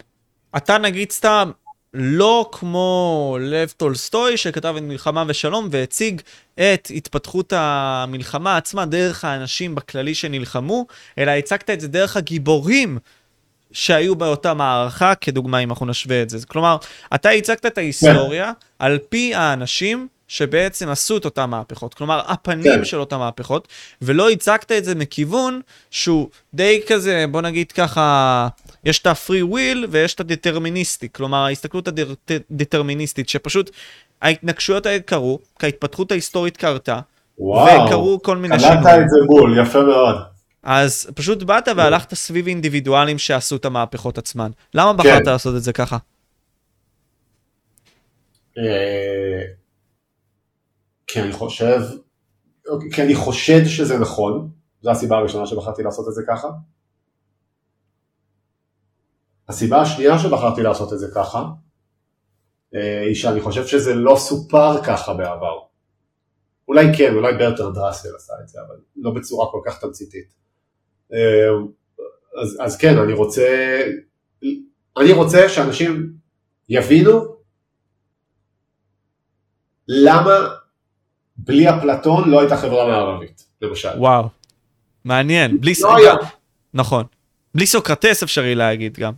אתה 0.57 0.79
נגיד 0.79 1.11
סתם 1.11 1.51
לא 1.95 2.49
כמו 2.53 3.37
לב 3.41 3.73
טולסטוי 3.77 4.37
שכתב 4.37 4.75
את 4.77 4.83
מלחמה 4.83 5.25
ושלום 5.27 5.69
והציג 5.71 6.21
את 6.55 6.89
התפתחות 6.97 7.53
המלחמה 7.57 8.57
עצמה 8.57 8.87
דרך 8.87 9.25
האנשים 9.25 9.75
בכללי 9.75 10.15
שנלחמו, 10.15 10.87
אלא 11.19 11.31
הצגת 11.31 11.71
את 11.71 11.81
זה 11.81 11.89
דרך 11.89 12.17
הגיבורים 12.17 12.99
שהיו 13.73 14.17
באותה 14.17 14.55
מערכה, 14.55 15.15
כדוגמה 15.15 15.59
אם 15.59 15.71
אנחנו 15.71 15.87
נשווה 15.87 16.23
את 16.23 16.31
זה. 16.31 16.39
כלומר, 16.47 16.77
אתה 17.15 17.31
הצגת 17.31 17.67
את 17.67 17.79
ההיסטוריה. 17.79 18.53
על 18.79 18.99
פי 19.09 19.35
האנשים 19.35 20.09
שבעצם 20.31 20.89
עשו 20.89 21.17
את 21.17 21.25
אותן 21.25 21.45
מהפכות, 21.51 21.95
כלומר 21.95 22.23
הפנים 22.27 22.65
כן. 22.65 22.85
של 22.85 23.01
אותן 23.01 23.17
מהפכות, 23.17 23.69
ולא 24.03 24.31
הצגת 24.31 24.73
את 24.73 24.85
זה 24.85 24.95
מכיוון 24.95 25.61
שהוא 25.91 26.29
די 26.55 26.83
כזה, 26.87 27.25
בוא 27.31 27.41
נגיד 27.41 27.73
ככה, 27.73 28.49
יש 28.85 28.99
את 28.99 29.07
ה-free 29.07 29.53
will 29.53 29.87
ויש 29.91 30.15
את 30.15 30.21
הדטרמיניסטי, 30.21 31.09
כלומר 31.13 31.39
ההסתכלות 31.39 31.89
הדטרמיניסטית, 31.89 33.29
שפשוט 33.29 33.71
ההתנגשויות 34.23 34.87
האלה 34.87 35.01
קרו, 35.01 35.39
כי 35.59 35.67
ההתפתחות 35.67 36.13
ההיסטורית 36.13 36.57
קרתה, 36.57 37.01
וואו, 37.39 37.87
וקרו 37.87 38.23
כל 38.23 38.37
מיני 38.37 38.59
שינויים. 38.59 38.83
קלטת 38.83 38.99
את 38.99 39.11
זה 39.11 39.27
בול, 39.27 39.59
יפה 39.59 39.83
מאוד. 39.83 40.17
אז 40.63 41.11
פשוט 41.15 41.43
באת 41.43 41.69
והלכת 41.77 42.15
סביב 42.15 42.47
אינדיבידואלים 42.47 43.19
שעשו 43.19 43.57
את 43.57 43.65
המהפכות 43.65 44.19
עצמן. 44.19 44.51
למה 44.75 44.93
בחרת 44.93 45.25
כן. 45.25 45.31
לעשות 45.31 45.57
את 45.57 45.63
זה 45.63 45.73
ככה? 45.73 45.97
אני 51.19 51.33
חושב, 51.33 51.81
כי 52.93 53.03
אני 53.03 53.15
חושד 53.15 53.65
שזה 53.65 53.99
נכון, 53.99 54.51
זו 54.83 54.91
הסיבה 54.91 55.17
הראשונה 55.17 55.47
שבחרתי 55.47 55.83
לעשות 55.83 56.09
את 56.09 56.15
זה 56.15 56.23
ככה. 56.29 56.49
הסיבה 59.49 59.81
השנייה 59.81 60.19
שבחרתי 60.19 60.63
לעשות 60.63 60.93
את 60.93 60.99
זה 60.99 61.07
ככה, 61.15 61.45
אה, 62.75 63.01
היא 63.01 63.15
שאני 63.15 63.41
חושב 63.41 63.67
שזה 63.67 63.95
לא 63.95 64.17
סופר 64.17 64.83
ככה 64.85 65.15
בעבר. 65.15 65.59
אולי 66.69 66.87
כן, 66.99 67.15
אולי 67.15 67.33
ברטר 67.33 67.71
דראסל 67.71 68.17
עשה 68.17 68.33
את 68.43 68.49
זה, 68.49 68.59
אבל 68.67 68.77
לא 68.97 69.11
בצורה 69.11 69.47
כל 69.51 69.61
כך 69.67 69.81
תמציתית. 69.81 70.35
אה, 71.13 71.49
אז, 72.43 72.59
אז 72.61 72.77
כן, 72.77 72.99
אני 72.99 73.13
רוצה, 73.13 73.81
אני 74.97 75.13
רוצה 75.13 75.49
שאנשים 75.49 76.13
יבינו 76.69 77.37
למה 79.89 80.60
בלי 81.45 81.71
אפלטון 81.71 82.31
לא 82.31 82.41
הייתה 82.41 82.57
חברה 82.57 82.87
מערבית, 82.87 83.45
למשל. 83.63 83.89
וואו, 83.97 84.29
מעניין. 85.05 85.61
בלי... 85.61 85.73
לא 85.81 85.97
היה. 85.97 86.15
נכון. 86.75 87.05
בלי 87.55 87.67
סוקרטס 87.67 88.23
אפשרי 88.23 88.55
להגיד 88.55 88.99
גם. 88.99 89.13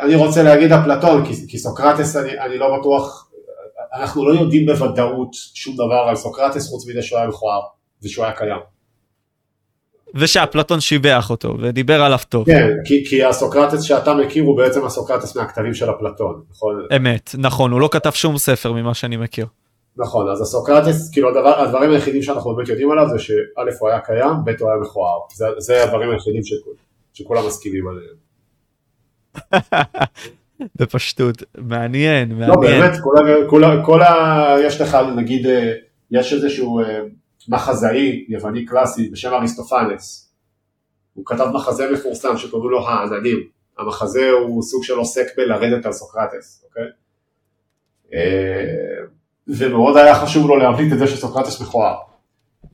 אני 0.00 0.14
רוצה 0.14 0.42
להגיד 0.42 0.72
אפלטון, 0.72 1.26
כי, 1.26 1.48
כי 1.48 1.58
סוקרטס 1.58 2.16
אני, 2.16 2.40
אני 2.40 2.58
לא 2.58 2.78
בטוח, 2.78 3.30
אנחנו 3.94 4.28
לא 4.28 4.40
יודעים 4.40 4.66
בוודאות 4.66 5.30
שום 5.54 5.74
דבר 5.74 6.06
על 6.08 6.16
סוקרטס 6.16 6.68
חוץ 6.68 6.88
מזה 6.88 7.02
שהוא 7.02 7.18
היה 7.18 7.28
מכוער 7.28 7.60
ושהוא 8.02 8.24
היה 8.24 8.34
קיים. 8.34 8.60
ושאפלטון 10.14 10.80
שיבח 10.80 11.30
אותו 11.30 11.56
ודיבר 11.60 12.02
עליו 12.02 12.18
טוב. 12.28 12.46
כן, 12.46 12.68
כי, 12.84 13.04
כי 13.08 13.24
הסוקרטס 13.24 13.82
שאתה 13.82 14.14
מכיר 14.14 14.44
הוא 14.44 14.56
בעצם 14.56 14.84
הסוקרטס 14.84 15.36
מהכתבים 15.36 15.74
של 15.74 15.90
אפלטון, 15.90 16.42
נכון? 16.50 16.86
אמת, 16.96 17.30
נכון, 17.38 17.72
הוא 17.72 17.80
לא 17.80 17.88
כתב 17.92 18.10
שום 18.10 18.38
ספר 18.38 18.72
ממה 18.72 18.94
שאני 18.94 19.16
מכיר. 19.16 19.46
נכון, 19.96 20.28
אז 20.28 20.40
הסוקרטס, 20.40 21.10
כאילו 21.12 21.28
הדבר, 21.28 21.60
הדברים 21.60 21.90
היחידים 21.90 22.22
שאנחנו 22.22 22.54
באמת 22.54 22.68
יודעים 22.68 22.90
עליו 22.90 23.08
זה 23.08 23.18
שא' 23.18 23.32
הוא 23.78 23.88
היה 23.88 24.00
קיים, 24.00 24.34
ב' 24.44 24.50
הוא 24.60 24.70
היה 24.70 24.80
מכוער. 24.80 25.18
זה, 25.34 25.46
זה 25.58 25.84
הדברים 25.84 26.10
היחידים 26.10 26.44
שכול, 26.44 26.74
שכולם 27.12 27.46
מסכימים 27.46 27.84
עליהם. 27.88 28.16
בפשטות, 30.76 31.42
מעניין, 31.58 32.28
מעניין. 32.28 32.50
לא, 32.50 32.60
באמת, 32.60 32.92
כל, 33.02 33.46
כל, 33.50 33.62
כל 33.86 34.02
ה... 34.02 34.54
יש 34.64 34.80
לך, 34.80 34.96
נגיד, 35.16 35.46
אה, 35.46 35.72
יש 36.10 36.32
איזשהו 36.32 36.80
אה, 36.80 37.00
מחזאי 37.48 38.24
יווני 38.28 38.64
קלאסי 38.64 39.08
בשם 39.10 39.34
אריסטופנס. 39.34 40.32
הוא 41.14 41.24
כתב 41.26 41.46
מחזה 41.54 41.90
מפורסם 41.92 42.36
שקוראים 42.36 42.70
לו 42.70 42.88
העננים. 42.88 43.38
המחזה 43.78 44.30
הוא 44.30 44.62
סוג 44.62 44.84
של 44.84 44.94
עוסק 44.94 45.26
בלרדת 45.36 45.86
על 45.86 45.92
סוקרטס, 45.92 46.64
אוקיי? 46.68 46.84
ומאוד 49.48 49.96
היה 49.96 50.14
חשוב 50.14 50.48
לו 50.48 50.56
להבליט 50.56 50.92
את 50.92 50.98
זה 50.98 51.06
שסוקרטס 51.06 51.60
מכוער. 51.60 51.94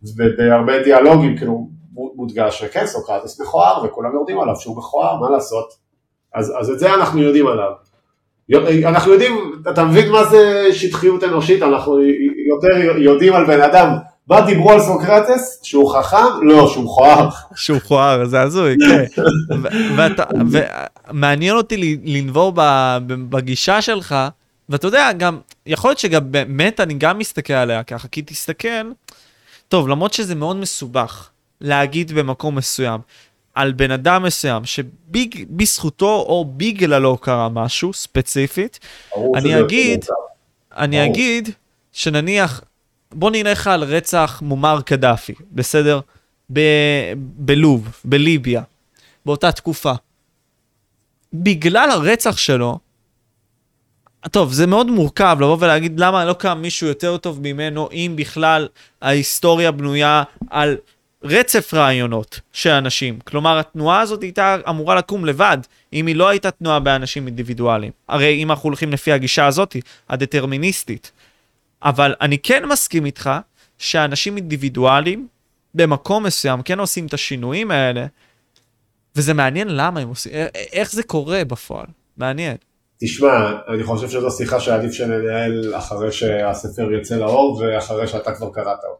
ובהרבה 0.02 0.82
דיאלוגים 0.82 1.36
כאילו 1.36 1.68
מודגש 1.92 2.58
שכן 2.58 2.86
סוקרטס 2.86 3.40
מכוער 3.40 3.84
וכולם 3.84 4.14
יודעים 4.14 4.40
עליו 4.40 4.56
שהוא 4.56 4.76
מכוער, 4.76 5.16
מה 5.16 5.30
לעשות? 5.30 5.72
אז, 6.34 6.52
אז 6.60 6.70
את 6.70 6.78
זה 6.78 6.94
אנחנו 6.94 7.22
יודעים 7.22 7.46
עליו. 7.46 7.70
אנחנו 8.84 9.12
יודעים, 9.12 9.52
אתה 9.70 9.84
מבין 9.84 10.12
מה 10.12 10.24
זה 10.24 10.68
שטחיות 10.72 11.24
אנושית, 11.24 11.62
אנחנו 11.62 12.00
יותר 12.48 12.96
יודעים 12.96 13.32
על 13.32 13.46
בן 13.46 13.60
אדם, 13.60 13.88
מה 14.28 14.40
דיברו 14.40 14.70
על 14.70 14.80
סוקרטס? 14.80 15.60
שהוא 15.62 15.92
חכם? 15.92 16.42
לא, 16.42 16.68
שהוא 16.68 16.84
מכוער. 16.84 17.28
שהוא 17.54 17.76
מכוער, 17.76 18.24
זה 18.24 18.40
הזוי, 18.40 18.76
כן. 18.88 19.22
ומעניין 21.10 21.56
אותי 21.56 21.98
לנבור 22.04 22.52
בגישה 23.06 23.82
שלך, 23.82 24.14
ואתה 24.68 24.86
יודע, 24.86 25.12
גם, 25.12 25.40
יכול 25.66 25.90
להיות 25.90 25.98
שגם 25.98 26.32
באמת 26.32 26.80
אני 26.80 26.94
גם 26.94 27.18
מסתכל 27.18 27.52
עליה 27.52 27.82
ככה, 27.82 28.08
כי 28.08 28.22
תסתכל, 28.22 28.90
טוב, 29.68 29.88
למרות 29.88 30.12
שזה 30.12 30.34
מאוד 30.34 30.56
מסובך 30.56 31.30
להגיד 31.60 32.12
במקום 32.12 32.56
מסוים, 32.56 33.00
על 33.54 33.72
בן 33.72 33.90
אדם 33.90 34.22
מסוים 34.22 34.62
שבזכותו 34.64 36.24
או 36.28 36.52
בגללו 36.56 37.18
קרה 37.18 37.48
משהו 37.48 37.92
ספציפית, 37.92 38.78
אני 39.34 39.48
שזה 39.48 39.60
אגיד-. 39.60 40.04
אני 40.76 40.96
ברור. 40.96 41.10
אגיד 41.10 41.48
שנניח, 41.92 42.62
בוא 43.12 43.30
נלך 43.30 43.66
על 43.66 43.82
רצח 43.84 44.42
מומר 44.44 44.80
קדאפי, 44.80 45.34
בסדר? 45.52 46.00
ב- 46.52 47.12
בלוב, 47.16 47.88
בליביה, 48.04 48.62
באותה 49.26 49.52
תקופה. 49.52 49.92
בגלל 51.32 51.90
הרצח 51.90 52.36
שלו, 52.36 52.78
טוב, 54.30 54.52
זה 54.52 54.66
מאוד 54.66 54.90
מורכב 54.90 55.36
לבוא 55.40 55.56
ולהגיד 55.60 56.00
למה 56.00 56.24
לא 56.24 56.32
קם 56.32 56.58
מישהו 56.62 56.86
יותר 56.86 57.16
טוב 57.16 57.40
ממנו, 57.42 57.88
אם 57.92 58.12
בכלל 58.16 58.68
ההיסטוריה 59.02 59.70
בנויה 59.70 60.22
על 60.50 60.76
רצף 61.24 61.74
רעיונות 61.74 62.40
של 62.52 62.70
אנשים. 62.70 63.18
כלומר, 63.24 63.58
התנועה 63.58 64.00
הזאת 64.00 64.22
הייתה 64.22 64.56
אמורה 64.68 64.94
לקום 64.94 65.24
לבד, 65.24 65.58
אם 65.92 66.06
היא 66.06 66.16
לא 66.16 66.28
הייתה 66.28 66.50
תנועה 66.50 66.80
באנשים 66.80 67.26
אינדיבידואליים. 67.26 67.92
הרי 68.08 68.42
אם 68.42 68.50
אנחנו 68.50 68.66
הולכים 68.66 68.92
לפי 68.92 69.12
הגישה 69.12 69.46
הזאת, 69.46 69.76
הדטרמיניסטית. 70.08 71.12
אבל 71.82 72.14
אני 72.20 72.38
כן 72.38 72.66
מסכים 72.66 73.06
איתך 73.06 73.30
שאנשים 73.78 74.36
אינדיבידואליים 74.36 75.26
במקום 75.74 76.22
מסוים 76.22 76.62
כן 76.62 76.78
עושים 76.78 77.06
את 77.06 77.14
השינויים 77.14 77.70
האלה, 77.70 78.06
וזה 79.16 79.34
מעניין 79.34 79.68
למה 79.68 80.00
הם 80.00 80.08
עושים, 80.08 80.32
איך 80.72 80.92
זה 80.92 81.02
קורה 81.02 81.44
בפועל. 81.44 81.86
מעניין. 82.16 82.56
תשמע, 83.04 83.52
אני 83.68 83.84
חושב 83.84 84.08
שזו 84.08 84.30
שיחה 84.30 84.60
שעדיף 84.60 84.92
שננהל 84.92 85.74
אחרי 85.74 86.12
שהספר 86.12 86.92
יצא 86.92 87.16
לאור 87.16 87.62
ואחרי 87.62 88.06
שאתה 88.06 88.32
כבר 88.32 88.50
קראת 88.52 88.66
אותו. 88.66 88.98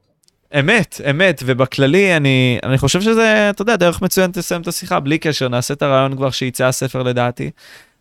אמת, 0.60 1.00
אמת, 1.10 1.42
ובכללי 1.46 2.16
אני, 2.16 2.58
אני 2.62 2.78
חושב 2.78 3.00
שזה, 3.00 3.50
אתה 3.50 3.62
יודע, 3.62 3.76
דרך 3.76 4.02
מצוינת 4.02 4.36
לסיים 4.36 4.60
את 4.60 4.68
השיחה, 4.68 5.00
בלי 5.00 5.18
קשר, 5.18 5.48
נעשה 5.48 5.74
את 5.74 5.82
הרעיון 5.82 6.16
כבר 6.16 6.30
שיצא 6.30 6.64
הספר 6.66 7.02
לדעתי. 7.02 7.50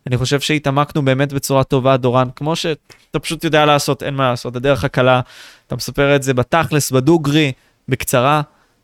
אני 0.06 0.16
חושב 0.16 0.40
שהתעמקנו 0.40 1.04
באמת 1.04 1.32
בצורה 1.32 1.64
טובה, 1.64 1.96
דורן, 1.96 2.28
כמו 2.36 2.56
שאתה 2.56 3.18
פשוט 3.18 3.44
יודע 3.44 3.64
לעשות, 3.64 4.02
אין 4.02 4.14
מה 4.14 4.30
לעשות, 4.30 4.56
הדרך 4.56 4.84
הקלה, 4.84 5.20
אתה 5.66 5.76
מספר 5.76 6.16
את 6.16 6.22
זה 6.22 6.34
בתכלס, 6.34 6.90
בדוגרי, 6.90 7.52
בקצרה, 7.88 8.42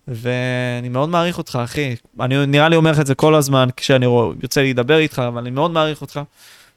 ואני 0.08 0.88
מאוד 0.88 1.08
מעריך 1.08 1.38
אותך, 1.38 1.58
אחי. 1.64 1.94
אני 2.20 2.46
נראה 2.46 2.68
לי 2.68 2.76
אומר 2.76 2.90
לך 2.90 3.00
את 3.00 3.06
זה 3.06 3.14
כל 3.14 3.34
הזמן 3.34 3.68
כשאני 3.76 4.06
רוא- 4.06 4.32
יוצא 4.42 4.60
לי 4.60 4.70
לדבר 4.72 4.98
איתך, 4.98 5.22
אבל 5.28 5.40
אני 5.40 5.50
מאוד 5.50 5.70
מעריך 5.70 6.00
אותך, 6.00 6.20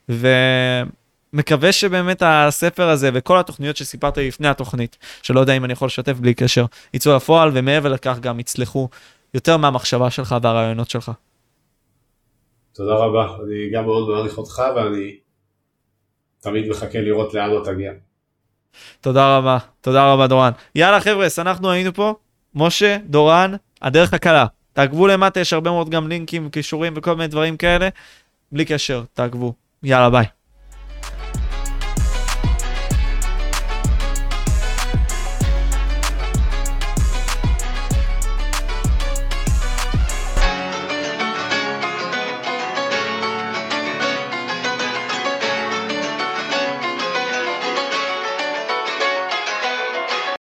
ומקווה 0.09 1.71
שבאמת 1.71 2.23
הספר 2.25 2.89
הזה 2.89 3.09
וכל 3.13 3.37
התוכניות 3.37 3.77
שסיפרת 3.77 4.17
לי 4.17 4.27
לפני 4.27 4.47
התוכנית, 4.47 4.97
שלא 5.21 5.39
יודע 5.39 5.57
אם 5.57 5.65
אני 5.65 5.73
יכול 5.73 5.85
לשתף 5.85 6.13
בלי 6.13 6.33
קשר, 6.33 6.65
יצאו 6.93 7.15
לפועל, 7.15 7.51
ומעבר 7.53 7.89
לכך 7.89 8.17
גם 8.19 8.39
יצלחו 8.39 8.89
יותר 9.33 9.57
מהמחשבה 9.57 10.09
שלך 10.09 10.35
והרעיונות 10.41 10.89
שלך. 10.89 11.11
תודה 12.73 12.93
רבה, 12.93 13.25
אני 13.43 13.69
גם 13.73 13.85
מאוד 13.85 14.09
מעריך 14.09 14.37
אותך 14.37 14.61
ואני 14.75 15.15
תמיד 16.39 16.69
מחכה 16.69 17.01
לראות 17.01 17.33
לאן 17.33 17.49
לא 17.49 17.61
תגיע. 17.65 17.91
תודה 19.01 19.37
רבה, 19.37 19.57
תודה 19.81 20.13
רבה 20.13 20.27
דורן. 20.27 20.51
יאללה 20.75 21.01
חבר'ס, 21.01 21.39
אנחנו 21.39 21.71
היינו 21.71 21.93
פה, 21.93 22.13
משה, 22.55 22.97
דורן, 23.05 23.51
הדרך 23.81 24.13
הקלה. 24.13 24.45
תעקבו 24.73 25.07
למטה, 25.07 25.39
יש 25.39 25.53
הרבה 25.53 25.71
מאוד 25.71 25.89
גם 25.89 26.07
לינקים, 26.07 26.49
קישורים 26.49 26.93
וכל 26.95 27.15
מיני 27.15 27.27
דברים 27.27 27.57
כאלה. 27.57 27.89
בלי 28.51 28.65
קשר, 28.65 29.03
תעקבו. 29.13 29.53
יאללה 29.83 30.09
ביי. 30.09 30.40